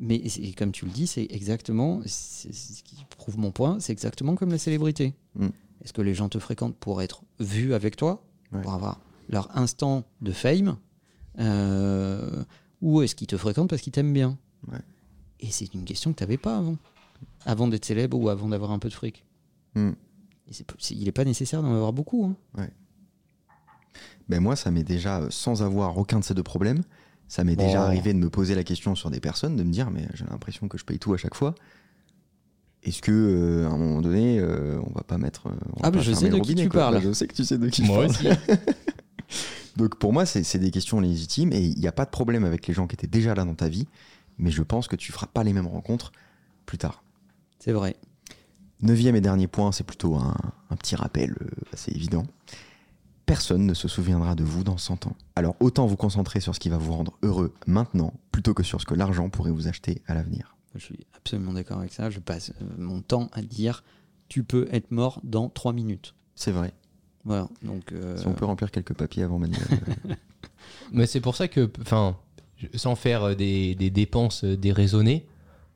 Mais 0.00 0.22
comme 0.56 0.70
tu 0.70 0.84
le 0.84 0.92
dis, 0.92 1.08
c'est 1.08 1.26
exactement, 1.30 2.00
ce 2.06 2.46
qui 2.84 3.04
prouve 3.10 3.36
mon 3.38 3.50
point, 3.50 3.80
c'est 3.80 3.92
exactement 3.92 4.36
comme 4.36 4.50
la 4.50 4.58
célébrité. 4.58 5.14
Mm. 5.34 5.48
Est-ce 5.82 5.92
que 5.92 6.02
les 6.02 6.14
gens 6.14 6.28
te 6.28 6.38
fréquentent 6.38 6.76
pour 6.76 7.02
être 7.02 7.22
vus 7.40 7.74
avec 7.74 7.96
toi, 7.96 8.24
Ouais. 8.52 8.62
pour 8.62 8.72
avoir 8.72 8.98
leur 9.28 9.56
instant 9.56 10.04
de 10.22 10.32
fame, 10.32 10.76
euh, 11.38 12.44
ou 12.80 13.02
est-ce 13.02 13.14
qu'ils 13.14 13.26
te 13.26 13.36
fréquentent 13.36 13.68
parce 13.70 13.82
qu'ils 13.82 13.92
t'aiment 13.92 14.12
bien 14.12 14.38
Ouais. 14.70 14.78
Et 15.40 15.50
c'est 15.50 15.72
une 15.74 15.84
question 15.84 16.12
que 16.12 16.18
tu 16.18 16.22
n'avais 16.24 16.38
pas 16.38 16.56
avant, 16.58 16.76
avant 17.44 17.68
d'être 17.68 17.84
célèbre 17.84 18.18
ou 18.18 18.28
avant 18.28 18.48
d'avoir 18.48 18.70
un 18.72 18.78
peu 18.78 18.88
de 18.88 18.94
fric. 18.94 19.24
Mm. 19.74 19.90
Et 20.48 20.52
c'est- 20.52 20.64
il 20.94 21.04
n'est 21.04 21.12
pas 21.12 21.24
nécessaire 21.24 21.62
d'en 21.62 21.74
avoir 21.74 21.92
beaucoup. 21.92 22.24
hein. 22.56 22.66
Ben 24.28 24.40
moi, 24.40 24.56
ça 24.56 24.70
m'est 24.70 24.82
déjà, 24.84 25.20
euh, 25.20 25.26
sans 25.30 25.62
avoir 25.62 25.96
aucun 25.96 26.18
de 26.20 26.24
ces 26.24 26.34
deux 26.34 26.42
problèmes, 26.42 26.82
ça 27.28 27.44
m'est 27.44 27.56
déjà 27.56 27.84
arrivé 27.84 28.12
de 28.12 28.18
me 28.18 28.30
poser 28.30 28.54
la 28.54 28.64
question 28.64 28.94
sur 28.94 29.10
des 29.10 29.20
personnes, 29.20 29.56
de 29.56 29.62
me 29.62 29.70
dire, 29.70 29.90
mais 29.90 30.06
j'ai 30.14 30.24
l'impression 30.26 30.68
que 30.68 30.76
je 30.78 30.84
paye 30.84 30.98
tout 30.98 31.12
à 31.14 31.16
chaque 31.16 31.34
fois. 31.34 31.54
Est-ce 32.84 33.02
que 33.02 33.12
euh, 33.12 33.68
à 33.68 33.72
un 33.72 33.76
moment 33.76 34.00
donné, 34.00 34.38
euh, 34.38 34.80
on 34.86 34.92
va 34.92 35.02
pas 35.02 35.18
mettre. 35.18 35.48
euh, 35.48 35.52
on 35.76 35.82
va 35.82 35.88
Ah, 35.88 35.90
mais 35.90 36.00
je 36.00 36.12
sais 36.12 36.28
de 36.28 36.38
qui 36.38 36.54
tu 36.54 36.68
quoi. 36.68 36.80
parles. 36.82 37.00
Je 37.02 37.12
sais 37.12 37.26
que 37.26 37.34
tu 37.34 37.44
sais 37.44 37.58
de 37.58 37.68
qui 37.68 37.82
Moi 37.82 38.06
je 38.08 38.28
parle. 38.28 38.36
Donc 39.76 39.96
pour 39.96 40.12
moi, 40.12 40.26
c'est 40.26 40.42
c'est 40.42 40.58
des 40.58 40.70
questions 40.70 41.00
légitimes 41.00 41.52
et 41.52 41.60
il 41.60 41.78
n'y 41.78 41.86
a 41.88 41.92
pas 41.92 42.04
de 42.04 42.10
problème 42.10 42.44
avec 42.44 42.66
les 42.66 42.74
gens 42.74 42.86
qui 42.86 42.94
étaient 42.94 43.06
déjà 43.06 43.34
là 43.34 43.44
dans 43.44 43.54
ta 43.54 43.68
vie, 43.68 43.86
mais 44.38 44.50
je 44.50 44.62
pense 44.62 44.88
que 44.88 44.96
tu 44.96 45.12
feras 45.12 45.26
pas 45.26 45.44
les 45.44 45.52
mêmes 45.52 45.66
rencontres 45.66 46.12
plus 46.66 46.78
tard. 46.78 47.02
C'est 47.58 47.72
vrai. 47.72 47.96
Neuvième 48.80 49.16
et 49.16 49.20
dernier 49.20 49.48
point, 49.48 49.72
c'est 49.72 49.84
plutôt 49.84 50.14
un, 50.16 50.34
un 50.70 50.76
petit 50.76 50.94
rappel 50.96 51.32
euh, 51.42 51.46
assez 51.72 51.90
évident. 51.92 52.24
personne 53.26 53.66
ne 53.66 53.74
se 53.74 53.88
souviendra 53.88 54.34
de 54.36 54.44
vous 54.44 54.62
dans 54.64 54.78
100 54.78 55.06
ans. 55.06 55.16
Alors 55.36 55.54
autant 55.60 55.86
vous 55.86 55.96
concentrer 55.96 56.40
sur 56.40 56.54
ce 56.54 56.60
qui 56.60 56.68
va 56.68 56.78
vous 56.78 56.92
rendre 56.94 57.12
heureux 57.22 57.52
maintenant, 57.66 58.12
plutôt 58.32 58.54
que 58.54 58.62
sur 58.62 58.80
ce 58.80 58.86
que 58.86 58.94
l'argent 58.94 59.28
pourrait 59.30 59.50
vous 59.50 59.66
acheter 59.68 60.00
à 60.06 60.14
l'avenir. 60.14 60.56
Je 60.74 60.80
suis 60.84 61.06
absolument 61.16 61.52
d'accord 61.52 61.78
avec 61.78 61.92
ça. 61.92 62.10
Je 62.10 62.20
passe 62.20 62.52
euh, 62.60 62.64
mon 62.78 63.00
temps 63.00 63.28
à 63.32 63.42
dire 63.42 63.82
tu 64.28 64.44
peux 64.44 64.68
être 64.70 64.90
mort 64.90 65.20
dans 65.24 65.48
3 65.48 65.72
minutes. 65.72 66.14
C'est 66.34 66.50
vrai. 66.52 66.72
Voilà. 67.24 67.48
Donc, 67.62 67.92
euh, 67.92 68.16
Si 68.16 68.26
on 68.26 68.34
peut 68.34 68.44
remplir 68.44 68.70
quelques 68.70 68.92
papiers 68.94 69.22
avant 69.22 69.38
Manuel. 69.38 69.60
Mais 70.92 71.06
c'est 71.06 71.20
pour 71.20 71.34
ça 71.36 71.48
que, 71.48 71.70
enfin, 71.80 72.16
sans 72.74 72.94
faire 72.94 73.22
euh, 73.24 73.34
des, 73.34 73.74
des 73.74 73.90
dépenses 73.90 74.44
déraisonnées, 74.44 75.26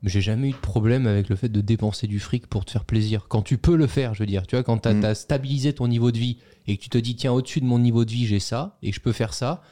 j'ai 0.03 0.21
jamais 0.21 0.49
eu 0.49 0.51
de 0.51 0.57
problème 0.57 1.07
avec 1.07 1.29
le 1.29 1.35
fait 1.35 1.49
de 1.49 1.61
dépenser 1.61 2.07
du 2.07 2.19
fric 2.19 2.47
pour 2.47 2.65
te 2.65 2.71
faire 2.71 2.83
plaisir. 2.85 3.27
Quand 3.29 3.41
tu 3.41 3.57
peux 3.57 3.75
le 3.75 3.87
faire, 3.87 4.13
je 4.13 4.19
veux 4.19 4.25
dire, 4.25 4.45
tu 4.45 4.55
vois, 4.55 4.63
quand 4.63 4.79
tu 4.79 4.89
as, 4.89 4.93
Mm. 4.93 5.15
stabilisé 5.15 5.73
ton 5.73 5.87
niveau 5.87 6.11
de 6.11 6.17
vie 6.17 6.37
et 6.67 6.77
que 6.77 6.83
tu 6.83 6.89
te 6.89 6.97
dis, 6.97 7.15
tiens, 7.15 7.31
au-dessus 7.31 7.61
de 7.61 7.65
mon 7.65 7.79
niveau 7.79 8.03
de 8.05 8.11
vie, 8.11 8.25
j'ai 8.27 8.39
ça 8.39 8.77
et 8.83 8.91
je 8.91 8.99
peux 8.99 9.13
faire 9.13 9.33
ça, 9.33 9.63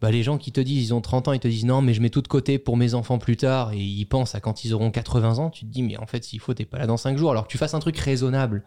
bah, 0.00 0.10
les 0.10 0.22
gens 0.22 0.38
qui 0.38 0.52
te 0.52 0.60
disent, 0.60 0.88
ils 0.88 0.94
ont 0.94 1.00
30 1.00 1.28
ans, 1.28 1.32
ils 1.32 1.40
te 1.40 1.48
disent, 1.48 1.64
non, 1.66 1.82
mais 1.82 1.92
je 1.94 2.00
mets 2.00 2.10
tout 2.10 2.22
de 2.22 2.28
côté 2.28 2.58
pour 2.58 2.76
mes 2.76 2.94
enfants 2.94 3.18
plus 3.18 3.36
tard 3.36 3.72
et 3.72 3.78
ils 3.78 4.06
pensent 4.06 4.34
à 4.34 4.40
quand 4.40 4.64
ils 4.64 4.72
auront 4.74 4.90
80 4.90 5.38
ans, 5.38 5.50
tu 5.50 5.64
te 5.66 5.70
dis, 5.70 5.82
mais 5.82 5.96
en 5.98 6.06
fait, 6.06 6.24
s'il 6.24 6.40
faut, 6.40 6.54
t'es 6.54 6.64
pas 6.64 6.78
là 6.78 6.86
dans 6.86 6.96
5 6.96 7.18
jours. 7.18 7.30
Alors 7.30 7.46
que 7.46 7.52
tu 7.52 7.58
fasses 7.58 7.74
un 7.74 7.80
truc 7.80 7.98
raisonnable. 7.98 8.62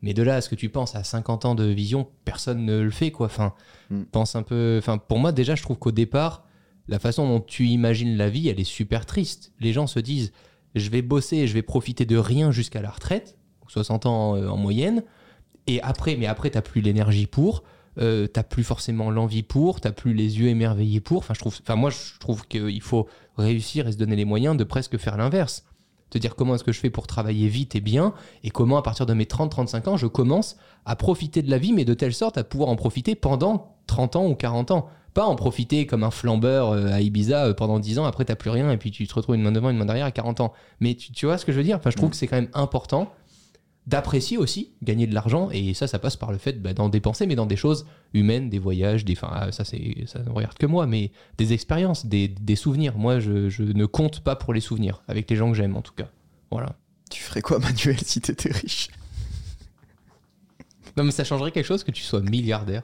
Mais 0.00 0.14
de 0.14 0.22
là 0.22 0.36
à 0.36 0.40
ce 0.40 0.48
que 0.48 0.54
tu 0.54 0.68
penses 0.68 0.94
à 0.94 1.02
50 1.02 1.44
ans 1.44 1.54
de 1.56 1.64
vision, 1.64 2.06
personne 2.24 2.64
ne 2.64 2.80
le 2.80 2.90
fait, 2.90 3.10
quoi. 3.10 3.26
Enfin, 3.26 3.52
Mm. 3.90 4.02
pense 4.12 4.36
un 4.36 4.42
peu. 4.42 4.76
Enfin, 4.78 4.98
pour 4.98 5.18
moi, 5.18 5.32
déjà, 5.32 5.54
je 5.54 5.62
trouve 5.62 5.78
qu'au 5.78 5.92
départ, 5.92 6.44
la 6.88 6.98
façon 6.98 7.26
dont 7.28 7.40
tu 7.40 7.66
imagines 7.66 8.16
la 8.16 8.28
vie, 8.28 8.48
elle 8.48 8.60
est 8.60 8.64
super 8.64 9.06
triste. 9.06 9.52
Les 9.60 9.72
gens 9.72 9.86
se 9.86 9.98
disent, 9.98 10.32
je 10.74 10.90
vais 10.90 11.02
bosser 11.02 11.38
et 11.38 11.46
je 11.46 11.54
vais 11.54 11.62
profiter 11.62 12.04
de 12.04 12.16
rien 12.16 12.50
jusqu'à 12.50 12.80
la 12.82 12.90
retraite, 12.90 13.36
60 13.66 14.06
ans 14.06 14.36
euh, 14.36 14.48
en 14.48 14.56
moyenne, 14.56 15.02
et 15.66 15.82
après, 15.82 16.16
mais 16.16 16.26
après, 16.26 16.50
t'as 16.50 16.62
plus 16.62 16.80
l'énergie 16.80 17.26
pour, 17.26 17.62
euh, 18.00 18.26
t'as 18.26 18.42
plus 18.42 18.64
forcément 18.64 19.10
l'envie 19.10 19.42
pour, 19.42 19.80
t'as 19.80 19.92
plus 19.92 20.14
les 20.14 20.38
yeux 20.38 20.48
émerveillés 20.48 21.00
pour. 21.00 21.18
Enfin, 21.18 21.34
je 21.34 21.40
trouve, 21.40 21.56
enfin, 21.60 21.76
moi, 21.76 21.90
je 21.90 22.18
trouve 22.20 22.46
qu'il 22.46 22.82
faut 22.82 23.08
réussir 23.36 23.88
et 23.88 23.92
se 23.92 23.96
donner 23.96 24.16
les 24.16 24.24
moyens 24.24 24.56
de 24.56 24.64
presque 24.64 24.96
faire 24.98 25.16
l'inverse. 25.16 25.64
Te 26.10 26.18
dire 26.18 26.36
comment 26.36 26.54
est-ce 26.54 26.64
que 26.64 26.72
je 26.72 26.80
fais 26.80 26.90
pour 26.90 27.06
travailler 27.06 27.48
vite 27.48 27.76
et 27.76 27.80
bien, 27.80 28.14
et 28.42 28.50
comment 28.50 28.78
à 28.78 28.82
partir 28.82 29.04
de 29.04 29.12
mes 29.12 29.24
30-35 29.24 29.88
ans, 29.88 29.96
je 29.96 30.06
commence 30.06 30.56
à 30.86 30.96
profiter 30.96 31.42
de 31.42 31.50
la 31.50 31.58
vie, 31.58 31.72
mais 31.72 31.84
de 31.84 31.92
telle 31.92 32.14
sorte 32.14 32.38
à 32.38 32.44
pouvoir 32.44 32.70
en 32.70 32.76
profiter 32.76 33.14
pendant 33.14 33.76
30 33.86 34.16
ans 34.16 34.26
ou 34.26 34.34
40 34.34 34.70
ans. 34.70 34.88
Pas 35.12 35.24
en 35.24 35.34
profiter 35.34 35.86
comme 35.86 36.04
un 36.04 36.10
flambeur 36.10 36.70
euh, 36.70 36.92
à 36.92 37.00
Ibiza 37.00 37.46
euh, 37.46 37.54
pendant 37.54 37.78
10 37.78 37.98
ans, 37.98 38.04
après 38.04 38.24
t'as 38.24 38.36
plus 38.36 38.50
rien, 38.50 38.70
et 38.70 38.76
puis 38.76 38.90
tu 38.90 39.06
te 39.06 39.14
retrouves 39.14 39.34
une 39.34 39.42
main 39.42 39.52
devant, 39.52 39.70
une 39.70 39.76
main 39.76 39.86
derrière 39.86 40.06
à 40.06 40.12
40 40.12 40.40
ans. 40.40 40.52
Mais 40.80 40.94
tu, 40.94 41.12
tu 41.12 41.26
vois 41.26 41.36
ce 41.36 41.44
que 41.44 41.52
je 41.52 41.58
veux 41.58 41.64
dire? 41.64 41.76
Enfin, 41.76 41.90
Je 41.90 41.96
trouve 41.96 42.10
que 42.10 42.16
c'est 42.16 42.28
quand 42.28 42.36
même 42.36 42.50
important 42.54 43.12
d'apprécier 43.88 44.36
aussi 44.36 44.72
gagner 44.82 45.06
de 45.06 45.14
l'argent, 45.14 45.48
et 45.50 45.72
ça, 45.72 45.86
ça 45.86 45.98
passe 45.98 46.16
par 46.16 46.30
le 46.30 46.36
fait 46.36 46.60
bah, 46.60 46.74
d'en 46.74 46.90
dépenser, 46.90 47.26
mais 47.26 47.36
dans 47.36 47.46
des 47.46 47.56
choses 47.56 47.86
humaines, 48.12 48.50
des 48.50 48.58
voyages, 48.58 49.04
des, 49.04 49.14
enfin, 49.14 49.30
ah, 49.32 49.50
ça, 49.50 49.64
c'est, 49.64 50.04
ça 50.06 50.18
ne 50.22 50.28
regarde 50.28 50.58
que 50.58 50.66
moi, 50.66 50.86
mais 50.86 51.10
des 51.38 51.54
expériences, 51.54 52.04
des, 52.04 52.28
des 52.28 52.54
souvenirs. 52.54 52.98
Moi, 52.98 53.18
je, 53.18 53.48
je 53.48 53.62
ne 53.62 53.86
compte 53.86 54.20
pas 54.20 54.36
pour 54.36 54.52
les 54.52 54.60
souvenirs, 54.60 55.02
avec 55.08 55.30
les 55.30 55.36
gens 55.36 55.50
que 55.50 55.56
j'aime 55.56 55.74
en 55.74 55.80
tout 55.80 55.94
cas. 55.94 56.10
Voilà. 56.50 56.76
tu 57.10 57.22
ferais 57.22 57.40
quoi, 57.40 57.58
Manuel, 57.58 57.98
si 58.02 58.20
t'étais 58.20 58.52
riche? 58.52 58.88
Non, 60.98 61.04
mais 61.04 61.10
ça 61.10 61.24
changerait 61.24 61.52
quelque 61.52 61.64
chose 61.66 61.82
que 61.82 61.90
tu 61.90 62.02
sois 62.02 62.20
milliardaire. 62.20 62.82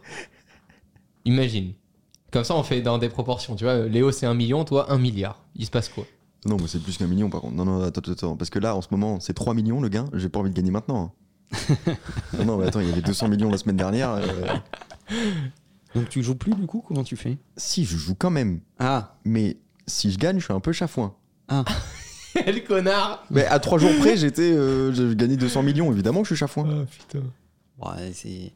Imagine. 1.27 1.75
Comme 2.31 2.45
ça, 2.45 2.57
on 2.57 2.63
fait 2.63 2.81
dans 2.81 2.97
des 2.97 3.09
proportions. 3.11 3.57
Tu 3.57 3.65
vois, 3.65 3.87
Léo, 3.87 4.11
c'est 4.11 4.27
un 4.27 4.35
million, 4.35 4.65
toi, 4.65 4.91
un 4.91 4.99
milliard. 4.99 5.45
Il 5.55 5.67
se 5.67 5.71
passe 5.71 5.89
quoi? 5.89 6.07
Non, 6.47 6.57
mais 6.61 6.67
c'est 6.69 6.83
plus 6.83 6.97
qu'un 6.99 7.07
million 7.07 7.31
par 7.31 7.41
contre. 7.41 7.55
Non, 7.55 7.65
non, 7.65 7.83
attends, 7.83 8.01
attends, 8.01 8.13
attends. 8.13 8.37
Parce 8.37 8.51
que 8.51 8.59
là, 8.59 8.77
en 8.77 8.83
ce 8.83 8.89
moment, 8.91 9.19
c'est 9.21 9.33
3 9.35 9.55
millions 9.55 9.81
le 9.81 9.89
gain. 9.89 10.05
J'ai 10.15 10.29
pas 10.29 10.41
envie 10.41 10.51
de 10.51 10.55
gagner 10.55 10.71
maintenant. 10.71 11.15
hein. 11.57 11.63
non, 12.39 12.45
non, 12.45 12.57
mais 12.59 12.67
attends, 12.67 12.81
il 12.81 12.89
y 12.89 12.93
avait 12.93 13.01
200 13.03 13.29
millions 13.29 13.51
la 13.51 13.59
semaine 13.59 13.77
dernière. 13.77 14.11
euh, 14.11 14.47
Donc 15.95 16.09
tu 16.09 16.23
joues 16.23 16.35
plus 16.35 16.55
du 16.55 16.67
coup? 16.67 16.83
Comment 16.87 17.05
tu 17.05 17.17
fais? 17.17 17.39
Si, 17.57 17.85
je 17.85 17.97
joue 17.97 18.15
quand 18.15 18.31
même. 18.31 18.61
Ah, 18.79 19.17
Mais 19.25 19.57
si 19.87 20.11
je 20.11 20.19
gagne, 20.19 20.39
je 20.39 20.45
suis 20.45 20.53
un 20.55 20.61
peu 20.61 20.73
chafouin. 20.73 21.15
ah. 21.49 21.65
Quel 22.35 22.65
connard 22.65 23.25
Mais 23.31 23.47
à 23.47 23.61
3 23.61 23.79
jours 23.79 23.93
près, 24.01 24.17
j'étais, 24.17 24.43
euh, 24.53 24.93
j'ai 24.93 25.15
gagné 25.15 25.37
200 25.37 25.63
millions. 25.63 25.93
Évidemment 25.93 26.23
que 26.23 26.29
je 26.29 26.35
suis 26.35 26.39
chafouin. 26.41 26.85
putain. 26.87 27.23
Ouais, 27.79 28.11
c'est. 28.13 28.53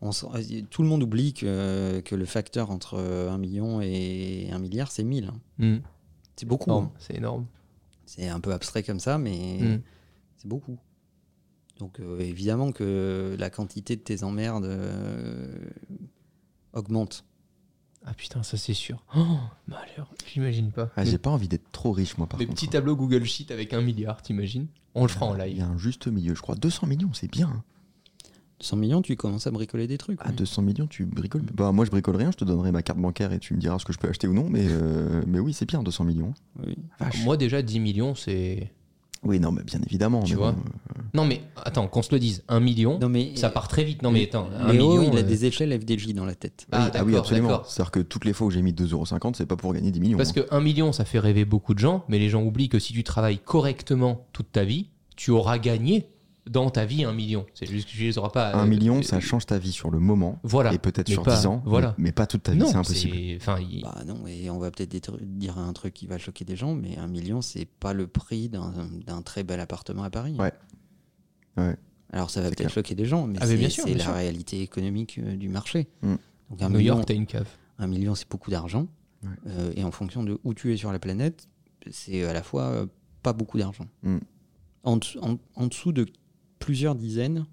on 0.00 0.10
s'en- 0.10 0.32
tout 0.68 0.82
le 0.82 0.88
monde 0.88 1.04
oublie 1.04 1.32
que, 1.32 2.00
que 2.00 2.16
le 2.16 2.24
facteur 2.24 2.72
entre 2.72 2.98
1 2.98 3.38
million 3.38 3.80
et 3.80 4.48
1 4.52 4.58
milliard, 4.58 4.90
c'est 4.90 5.04
1000. 5.04 5.30
hein. 5.60 5.78
C'est 6.36 6.46
beaucoup. 6.46 6.72
hein. 6.72 6.90
c'est 6.98 7.16
énorme. 7.16 7.46
C'est 8.06 8.28
un 8.28 8.40
peu 8.40 8.52
abstrait 8.52 8.82
comme 8.82 9.00
ça, 9.00 9.18
mais 9.18 9.58
Mm. 9.60 9.82
c'est 10.36 10.48
beaucoup. 10.48 10.78
Donc 11.78 12.00
euh, 12.00 12.20
évidemment 12.20 12.70
que 12.72 13.34
la 13.38 13.50
quantité 13.50 13.96
de 13.96 14.00
tes 14.02 14.22
emmerdes 14.24 14.64
euh, 14.64 15.52
augmente. 16.72 17.24
Ah 18.06 18.12
putain, 18.14 18.42
ça 18.42 18.56
c'est 18.58 18.74
sûr. 18.74 19.02
Oh, 19.16 19.38
malheur, 19.66 20.12
j'imagine 20.26 20.70
pas. 20.70 20.90
Ah, 20.96 21.04
j'ai 21.04 21.16
pas 21.18 21.30
envie 21.30 21.48
d'être 21.48 21.70
trop 21.72 21.90
riche, 21.92 22.18
moi, 22.18 22.26
par 22.26 22.38
les 22.38 22.46
contre. 22.46 22.56
petits 22.56 22.68
tableaux 22.68 22.96
Google 22.96 23.24
Sheet 23.24 23.50
avec 23.50 23.72
un 23.72 23.80
milliard, 23.80 24.20
t'imagines? 24.20 24.66
On 24.94 25.02
le 25.02 25.08
fera 25.08 25.26
en 25.26 25.34
Il 25.36 25.46
y 25.46 25.54
live. 25.54 25.62
a 25.62 25.66
un 25.66 25.78
juste 25.78 26.06
milieu, 26.06 26.34
je 26.34 26.42
crois. 26.42 26.54
200 26.54 26.86
millions, 26.86 27.12
c'est 27.14 27.30
bien. 27.30 27.64
Hein. 28.64 28.68
100 28.68 28.76
millions, 28.76 29.02
tu 29.02 29.16
commences 29.16 29.46
à 29.46 29.50
bricoler 29.50 29.86
des 29.86 29.98
trucs. 29.98 30.20
À 30.20 30.28
oui. 30.28 30.36
200 30.36 30.62
millions, 30.62 30.86
tu 30.86 31.04
bricoles. 31.04 31.42
Bah, 31.54 31.72
moi, 31.72 31.84
je 31.84 31.90
bricole 31.90 32.16
rien. 32.16 32.30
Je 32.30 32.36
te 32.36 32.44
donnerai 32.44 32.72
ma 32.72 32.82
carte 32.82 32.98
bancaire 32.98 33.32
et 33.32 33.38
tu 33.38 33.54
me 33.54 33.60
diras 33.60 33.78
ce 33.78 33.84
que 33.84 33.92
je 33.92 33.98
peux 33.98 34.08
acheter 34.08 34.26
ou 34.26 34.34
non. 34.34 34.48
Mais, 34.48 34.66
euh, 34.66 35.22
mais 35.26 35.38
oui, 35.38 35.52
c'est 35.52 35.66
bien, 35.66 35.82
200 35.82 36.04
millions. 36.04 36.34
Oui. 36.66 36.76
Vache. 36.98 37.24
Moi 37.24 37.36
déjà 37.36 37.62
10 37.62 37.80
millions, 37.80 38.14
c'est... 38.14 38.70
Oui, 39.22 39.40
non, 39.40 39.52
mais 39.52 39.62
bien 39.62 39.80
évidemment. 39.80 40.22
Tu 40.22 40.34
mais 40.34 40.38
vois 40.38 40.52
bon, 40.52 40.62
Non 41.14 41.24
mais 41.24 41.40
attends, 41.56 41.88
qu'on 41.88 42.02
se 42.02 42.12
le 42.12 42.18
dise, 42.18 42.44
un 42.48 42.60
million, 42.60 42.98
Non, 42.98 43.08
mais 43.08 43.34
ça 43.36 43.48
part 43.48 43.68
très 43.68 43.82
vite. 43.82 44.02
Non 44.02 44.10
mais 44.10 44.24
attends, 44.24 44.48
un 44.58 44.70
Léo, 44.70 44.98
million... 44.98 45.12
il 45.12 45.16
a 45.16 45.20
euh, 45.20 45.24
des 45.24 45.46
échelles 45.46 45.72
FDJ 45.80 46.12
dans 46.12 46.26
la 46.26 46.34
tête. 46.34 46.66
Ah, 46.72 46.84
oui, 46.84 46.90
ah 46.94 47.04
oui, 47.04 47.16
absolument. 47.16 47.62
C'est-à-dire 47.66 47.90
que 47.90 48.00
toutes 48.00 48.26
les 48.26 48.34
fois 48.34 48.48
où 48.48 48.50
j'ai 48.50 48.60
mis 48.60 48.72
2,50€, 48.72 49.34
c'est 49.34 49.46
pas 49.46 49.56
pour 49.56 49.72
gagner 49.72 49.90
10 49.90 50.00
millions. 50.00 50.18
Parce 50.18 50.30
hein. 50.30 50.42
que 50.42 50.54
1 50.54 50.60
million, 50.60 50.92
ça 50.92 51.06
fait 51.06 51.18
rêver 51.18 51.46
beaucoup 51.46 51.72
de 51.72 51.78
gens, 51.78 52.04
mais 52.08 52.18
les 52.18 52.28
gens 52.28 52.42
oublient 52.42 52.68
que 52.68 52.78
si 52.78 52.92
tu 52.92 53.02
travailles 53.02 53.38
correctement 53.38 54.26
toute 54.34 54.52
ta 54.52 54.64
vie, 54.64 54.90
tu 55.16 55.30
auras 55.30 55.58
gagné 55.58 56.10
dans 56.48 56.68
ta 56.70 56.84
vie 56.84 57.04
1 57.04 57.12
million. 57.12 57.46
C'est 57.54 57.66
juste 57.66 57.86
que 57.88 57.92
tu 57.92 58.02
les 58.02 58.18
auras 58.18 58.28
pas. 58.30 58.52
Un 58.54 58.64
euh, 58.64 58.66
million, 58.68 58.98
euh, 58.98 59.02
ça 59.02 59.18
change 59.20 59.46
ta 59.46 59.58
vie 59.58 59.72
sur 59.72 59.90
le 59.90 59.98
moment. 59.98 60.38
Voilà. 60.42 60.72
Et 60.74 60.78
peut-être 60.78 61.08
sur 61.08 61.22
pas- 61.22 61.36
10 61.36 61.46
ans. 61.46 61.62
voilà. 61.64 61.94
Mais, 61.98 62.04
mais 62.04 62.12
pas 62.12 62.26
toute 62.26 62.42
ta 62.42 62.52
vie, 62.52 62.60
c'est 62.66 62.76
impossible. 62.76 63.16
Enfin, 63.36 63.58
il- 63.60 63.82
Bah 63.82 64.02
non, 64.06 64.26
et 64.26 64.50
on 64.50 64.58
va 64.58 64.70
peut-être 64.70 65.16
dire 65.22 65.58
un 65.58 65.72
truc 65.72 65.94
qui 65.94 66.06
va 66.06 66.18
choquer 66.18 66.44
des 66.44 66.56
gens, 66.56 66.74
mais 66.74 66.98
un 66.98 67.06
million, 67.08 67.40
c'est 67.40 67.64
pas 67.64 67.92
le 67.94 68.06
prix 68.06 68.48
d'un 68.48 68.72
d'un 69.06 69.22
très 69.22 69.42
bel 69.42 69.58
appartement 69.60 70.02
à 70.04 70.10
Paris. 70.10 70.36
Ouais. 70.38 70.52
Ouais. 71.56 71.76
Alors 72.12 72.30
ça 72.30 72.40
va 72.42 72.50
peut-être 72.50 72.70
choquer 72.70 72.94
des 72.94 73.06
gens, 73.06 73.26
mais 73.26 73.38
Ah, 73.40 73.46
c'est 73.46 73.56
la 73.56 73.68
sûr. 73.70 74.12
réalité 74.12 74.60
économique 74.60 75.18
euh, 75.18 75.36
du 75.36 75.48
marché. 75.48 75.88
Mm. 76.02 76.14
Donc 76.50 76.62
un 76.62 76.68
New 76.68 76.76
million, 76.78 76.94
York, 76.96 77.06
t'as 77.08 77.14
une 77.14 77.26
cave. 77.26 77.48
un 77.78 77.86
million, 77.86 78.14
c'est 78.14 78.28
beaucoup 78.28 78.50
d'argent. 78.50 78.86
Ouais. 79.22 79.30
Euh, 79.48 79.72
et 79.76 79.82
en 79.82 79.90
fonction 79.90 80.22
de 80.22 80.38
où 80.44 80.52
tu 80.54 80.72
es 80.72 80.76
sur 80.76 80.92
la 80.92 80.98
planète, 80.98 81.48
c'est 81.90 82.22
à 82.24 82.32
la 82.32 82.42
fois 82.42 82.64
euh, 82.64 82.86
pas 83.22 83.32
beaucoup 83.32 83.58
d'argent. 83.58 83.86
Mm. 84.02 84.18
En, 84.84 84.98
en- 85.22 85.38
en 85.54 85.66
dessous 85.66 85.92
de 85.92 86.06
plusieurs 86.64 86.94
dizaines, 86.94 87.44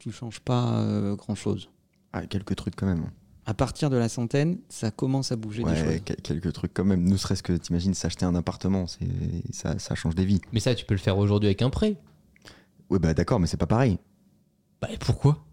tu 0.00 0.10
changes 0.10 0.40
pas 0.40 0.84
grand-chose. 1.16 1.70
Ah, 2.12 2.26
quelques 2.26 2.56
trucs 2.56 2.74
quand 2.74 2.86
même. 2.86 3.10
À 3.46 3.54
partir 3.54 3.88
de 3.88 3.96
la 3.96 4.08
centaine, 4.08 4.58
ça 4.68 4.90
commence 4.90 5.30
à 5.30 5.36
bouger 5.36 5.62
des 5.62 5.70
Ouais, 5.70 5.76
choses. 5.76 6.00
quel- 6.04 6.16
quelques 6.16 6.52
trucs 6.52 6.74
quand 6.74 6.84
même. 6.84 7.04
Ne 7.08 7.16
serait-ce 7.16 7.42
que, 7.44 7.52
t'imagines, 7.52 7.94
s'acheter 7.94 8.24
un 8.26 8.34
appartement, 8.34 8.86
c'est 8.88 9.06
ça, 9.52 9.78
ça 9.78 9.94
change 9.94 10.14
des 10.16 10.24
vies. 10.24 10.40
Mais 10.52 10.58
ça, 10.60 10.74
tu 10.74 10.84
peux 10.84 10.94
le 10.94 10.98
faire 11.00 11.18
aujourd'hui 11.18 11.46
avec 11.46 11.62
un 11.62 11.70
prêt. 11.70 11.96
Ouais, 12.90 12.98
bah 12.98 13.14
d'accord, 13.14 13.38
mais 13.38 13.46
c'est 13.46 13.56
pas 13.56 13.66
pareil. 13.66 13.98
Bah 14.82 14.88
et 14.92 14.98
pourquoi? 14.98 15.44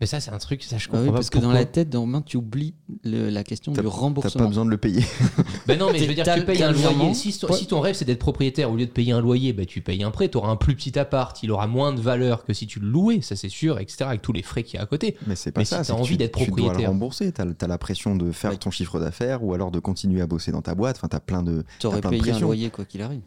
Mais 0.00 0.06
ça, 0.06 0.18
c'est 0.18 0.32
un 0.32 0.38
truc, 0.38 0.64
ça 0.64 0.76
je 0.76 0.86
Ah 0.88 0.90
comprends 0.90 1.02
oui, 1.04 1.08
pas 1.10 1.14
parce 1.14 1.30
que 1.30 1.38
dans 1.38 1.52
la 1.52 1.64
tête, 1.64 1.88
dans 1.88 2.04
main, 2.04 2.20
tu 2.20 2.36
oublies 2.36 2.74
le- 3.04 3.30
la 3.30 3.44
question 3.44 3.72
T'as 3.72 3.80
du 3.82 3.88
T'as 3.88 3.94
remboursement. 3.94 4.42
pas 4.42 4.48
besoin 4.48 4.64
de 4.64 4.70
le 4.70 4.76
payer. 4.76 5.02
Ben 5.68 5.78
non, 5.78 5.90
mais 5.92 5.98
je 6.00 6.04
veux 6.06 6.14
dire, 6.14 6.24
T'as- 6.24 6.38
tu 6.38 6.44
payes 6.44 6.58
t'as 6.58 6.68
un 6.68 6.72
loyer. 6.72 7.14
Si, 7.14 7.38
ton- 7.38 7.46
Ouais. 7.46 7.56
si 7.56 7.66
ton 7.68 7.80
rêve 7.80 7.94
c'est 7.94 8.04
d'être 8.04 8.18
propriétaire, 8.18 8.70
au 8.72 8.76
lieu 8.76 8.86
de 8.86 8.90
payer 8.90 9.12
un 9.12 9.20
loyer, 9.20 9.52
bah, 9.52 9.64
tu 9.64 9.80
payes 9.82 10.02
un 10.02 10.10
prêt, 10.10 10.28
tu 10.28 10.36
auras 10.36 10.50
un 10.50 10.56
plus 10.56 10.74
petit 10.74 10.98
appart, 10.98 11.40
il 11.44 11.52
aura 11.52 11.68
moins 11.68 11.92
de 11.92 12.00
valeur 12.00 12.44
que 12.44 12.52
si 12.52 12.66
tu 12.66 12.80
le 12.80 12.88
louais, 12.88 13.20
ça 13.20 13.36
c'est 13.36 13.48
sûr, 13.48 13.78
etc. 13.78 13.98
Avec 14.08 14.20
tous 14.20 14.32
les 14.32 14.42
frais 14.42 14.64
qu'il 14.64 14.74
y 14.76 14.78
a 14.78 14.82
à 14.82 14.86
côté. 14.86 15.16
Mais 15.28 15.36
c'est 15.36 15.52
pas 15.52 15.60
Mais 15.60 15.64
ça. 15.64 15.84
si 15.84 15.88
t'as 15.90 15.94
que 15.96 16.00
envie 16.00 16.10
tu- 16.10 16.16
d'être 16.18 16.38
Tu 16.38 16.46
dois 16.50 16.56
le 16.56 16.62
propriétaire. 16.64 16.90
rembourser. 16.90 17.30
T'as 17.32 17.44
as 17.60 17.66
la 17.68 17.78
pression 17.78 18.16
de 18.16 18.32
faire 18.32 18.50
Ouais. 18.50 18.56
ton 18.56 18.70
chiffre 18.72 18.98
d'affaires 18.98 19.44
ou 19.44 19.54
alors 19.54 19.70
de 19.70 19.78
continuer 19.78 20.20
à 20.20 20.26
bosser 20.26 20.50
dans 20.50 20.60
ta 20.62 20.74
boîte. 20.74 20.96
Enfin, 20.98 21.08
t'as 21.08 21.20
plein 21.20 21.42
de. 21.44 21.64
Tu 21.78 21.86
aurais 21.86 22.00
t'as 22.00 22.08
plein 22.08 22.18
de 22.18 22.22
payé 22.24 22.34
un 22.36 22.40
loyer 22.40 22.70
quoi 22.70 22.84
qu'il 22.84 23.00
arrive. 23.00 23.22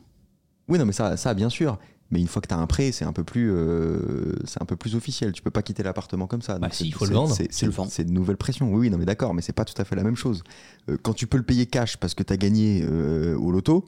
Oui, 0.67 0.77
non, 0.77 0.85
mais 0.85 0.91
ça, 0.91 1.15
ça 1.15 1.33
bien 1.33 1.49
sûr. 1.49 1.79
Mais 2.09 2.21
une 2.21 2.27
fois 2.27 2.41
que 2.41 2.47
tu 2.47 2.53
as 2.53 2.57
un 2.57 2.67
prêt, 2.67 2.91
c'est 2.93 3.03
un 3.03 3.11
peu 3.11 3.23
plus, 3.25 3.51
euh, 3.51 4.33
c'est 4.45 4.61
un 4.61 4.65
peu 4.65 4.77
plus 4.77 4.95
officiel. 4.95 5.33
Tu 5.33 5.41
peux 5.41 5.51
pas 5.51 5.61
quitter 5.61 5.83
l'appartement 5.83 6.25
comme 6.27 6.41
ça. 6.41 6.53
Bah 6.57 6.67
Donc 6.67 6.73
si, 6.73 6.83
c'est- 6.83 6.87
il 6.87 6.93
faut 6.93 7.05
le 7.05 7.13
vendre. 7.13 7.33
C'est 7.35 7.47
Tu 7.47 7.53
c'est- 7.53 7.65
le 7.65 7.71
vends. 7.73 7.87
c'est 7.89 8.05
de 8.05 8.11
nouvelles 8.11 8.37
pressions. 8.37 8.71
Oui, 8.71 8.79
oui, 8.81 8.89
non, 8.89 8.97
mais 8.97 9.05
d'accord, 9.05 9.33
mais 9.33 9.41
c'est 9.41 9.51
pas 9.53 9.65
tout 9.65 9.79
à 9.81 9.83
fait 9.83 9.95
la 9.97 10.03
même 10.03 10.15
chose. 10.15 10.41
Euh, 10.89 10.97
quand 11.01 11.13
tu 11.13 11.27
peux 11.27 11.37
le 11.37 11.43
payer 11.43 11.65
cash 11.65 11.97
parce 11.97 12.13
que 12.13 12.23
tu 12.23 12.31
as 12.31 12.37
gagné 12.37 12.81
euh, 12.89 13.35
au 13.37 13.51
loto, 13.51 13.83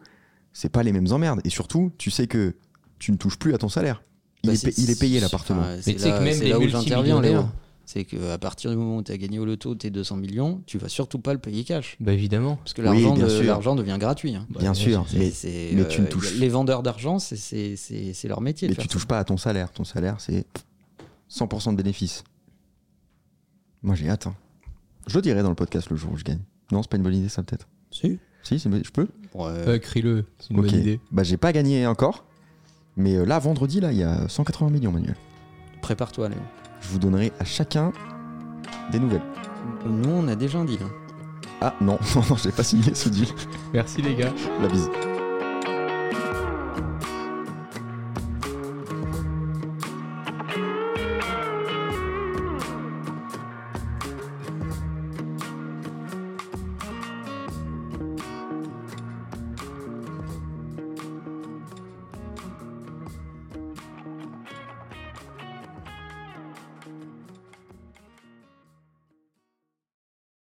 c'est 0.52 0.70
pas 0.70 0.84
les 0.84 0.92
mêmes 0.92 1.08
emmerdes. 1.12 1.40
Et 1.46 1.50
surtout, 1.50 1.92
tu 1.98 2.12
sais 2.12 2.28
que 2.28 2.56
tu 3.00 3.12
ne 3.14 3.18
touches 3.18 3.40
plus 3.40 3.54
à 3.54 3.58
ton 3.58 3.70
salaire. 3.70 4.04
Il, 4.44 4.48
Bah, 4.48 4.54
est, 4.54 4.58
c'est- 4.58 4.68
pa- 4.72 4.82
il 4.82 4.90
est 4.90 5.00
payé 5.00 5.20
l'appartement. 5.22 5.62
Mais 5.62 5.78
tu 5.94 6.00
sais 6.00 6.10
là- 6.10 6.20
que 6.20 6.24
même 6.24 6.34
c'est 6.34 6.44
les 6.44 6.50
là 6.50 6.60
où 6.60 6.68
j'interviens, 6.68 7.22
Léo. 7.22 7.34
multimillionnaires- 7.42 7.52
c'est 7.92 8.06
qu'à 8.06 8.38
partir 8.38 8.70
du 8.70 8.78
moment 8.78 8.98
où 8.98 9.02
tu 9.02 9.12
as 9.12 9.18
gagné 9.18 9.40
au 9.40 9.46
loto 9.46 9.74
tes 9.74 9.90
200 9.90 10.18
millions, 10.18 10.62
tu 10.68 10.78
vas 10.78 10.90
surtout 10.90 11.18
pas 11.18 11.34
le 11.34 11.40
payer 11.40 11.64
cash. 11.64 11.98
Bah 12.00 12.14
évidemment. 12.14 12.58
Parce 12.58 12.74
que 12.74 12.84
l'argent 12.84 13.76
devient 13.76 13.98
gratuit. 14.00 14.36
Hein. 14.36 14.46
Bah, 14.52 14.60
bien, 14.60 14.76
sûr, 14.76 15.08
mais, 15.16 15.32
mais 15.74 15.88
tu 15.88 16.02
ne 16.02 16.06
euh, 16.06 16.10
touches. 16.10 16.36
Les 16.36 16.50
vendeurs 16.50 16.84
d'argent, 16.84 17.18
c'est 17.18 17.80
leur 18.26 18.42
métier. 18.42 18.68
Mais 18.68 18.76
tu 18.76 18.88
touches 18.88 19.08
pas 19.08 19.18
à 19.18 19.24
ton 19.24 19.38
salaire. 19.38 19.72
Ton 19.72 19.86
salaire, 19.86 20.18
c'est 20.20 20.46
100% 21.32 21.72
de 21.72 21.78
bénéfice. 21.78 22.24
Moi, 23.82 23.96
j'ai 23.96 24.08
hâte. 24.08 24.28
Hein. 24.28 24.36
Je 25.08 25.16
le 25.16 25.24
dirai 25.24 25.42
dans 25.42 25.50
le 25.50 25.56
podcast 25.56 25.90
le 25.90 25.96
jour 25.96 26.12
où 26.12 26.18
je 26.18 26.24
gagne. 26.24 26.42
Non, 26.72 26.84
c'est 26.84 26.92
pas 26.92 26.98
une 26.98 27.04
bonne 27.04 27.16
idée, 27.16 27.30
ça, 27.30 27.42
peut-être. 27.42 27.68
Si. 27.90 28.20
Si, 28.44 28.60
je 28.60 28.92
peux 28.92 29.08
euh, 29.36 29.80
Crie-le, 29.80 30.26
c'est 30.38 30.52
une 30.52 30.58
bonne 30.62 30.76
idée. 30.76 31.00
Bah, 31.12 31.24
j'ai 31.24 31.38
pas 31.38 31.52
gagné 31.52 31.88
encore. 31.88 32.24
Mais 32.98 33.16
euh, 33.16 33.26
là, 33.26 33.40
vendredi, 33.40 33.80
là, 33.80 33.92
il 33.92 33.98
y 33.98 34.04
a 34.04 34.30
180 34.30 34.70
millions, 34.70 34.92
Manuel. 34.92 35.16
Prépare-toi, 35.82 36.30
Léon 36.30 36.44
je 36.82 36.88
vous 36.90 37.00
donnerai 37.00 37.32
à 37.40 37.46
chacun 37.46 37.92
des 38.92 39.00
nouvelles. 39.00 39.24
Nous, 39.86 40.10
on 40.10 40.28
a 40.28 40.36
déjà 40.36 40.60
un 40.60 40.66
deal. 40.66 40.80
Hein. 40.84 40.92
Ah 41.62 41.74
non, 41.82 42.00
non, 42.16 42.36
j'ai 42.42 42.52
pas 42.52 42.64
signé 42.64 42.94
ce 42.94 43.10
deal. 43.10 43.28
Merci 43.74 44.02
les 44.02 44.16
gars. 44.16 44.34
La 44.62 44.68
bise. 44.68 44.90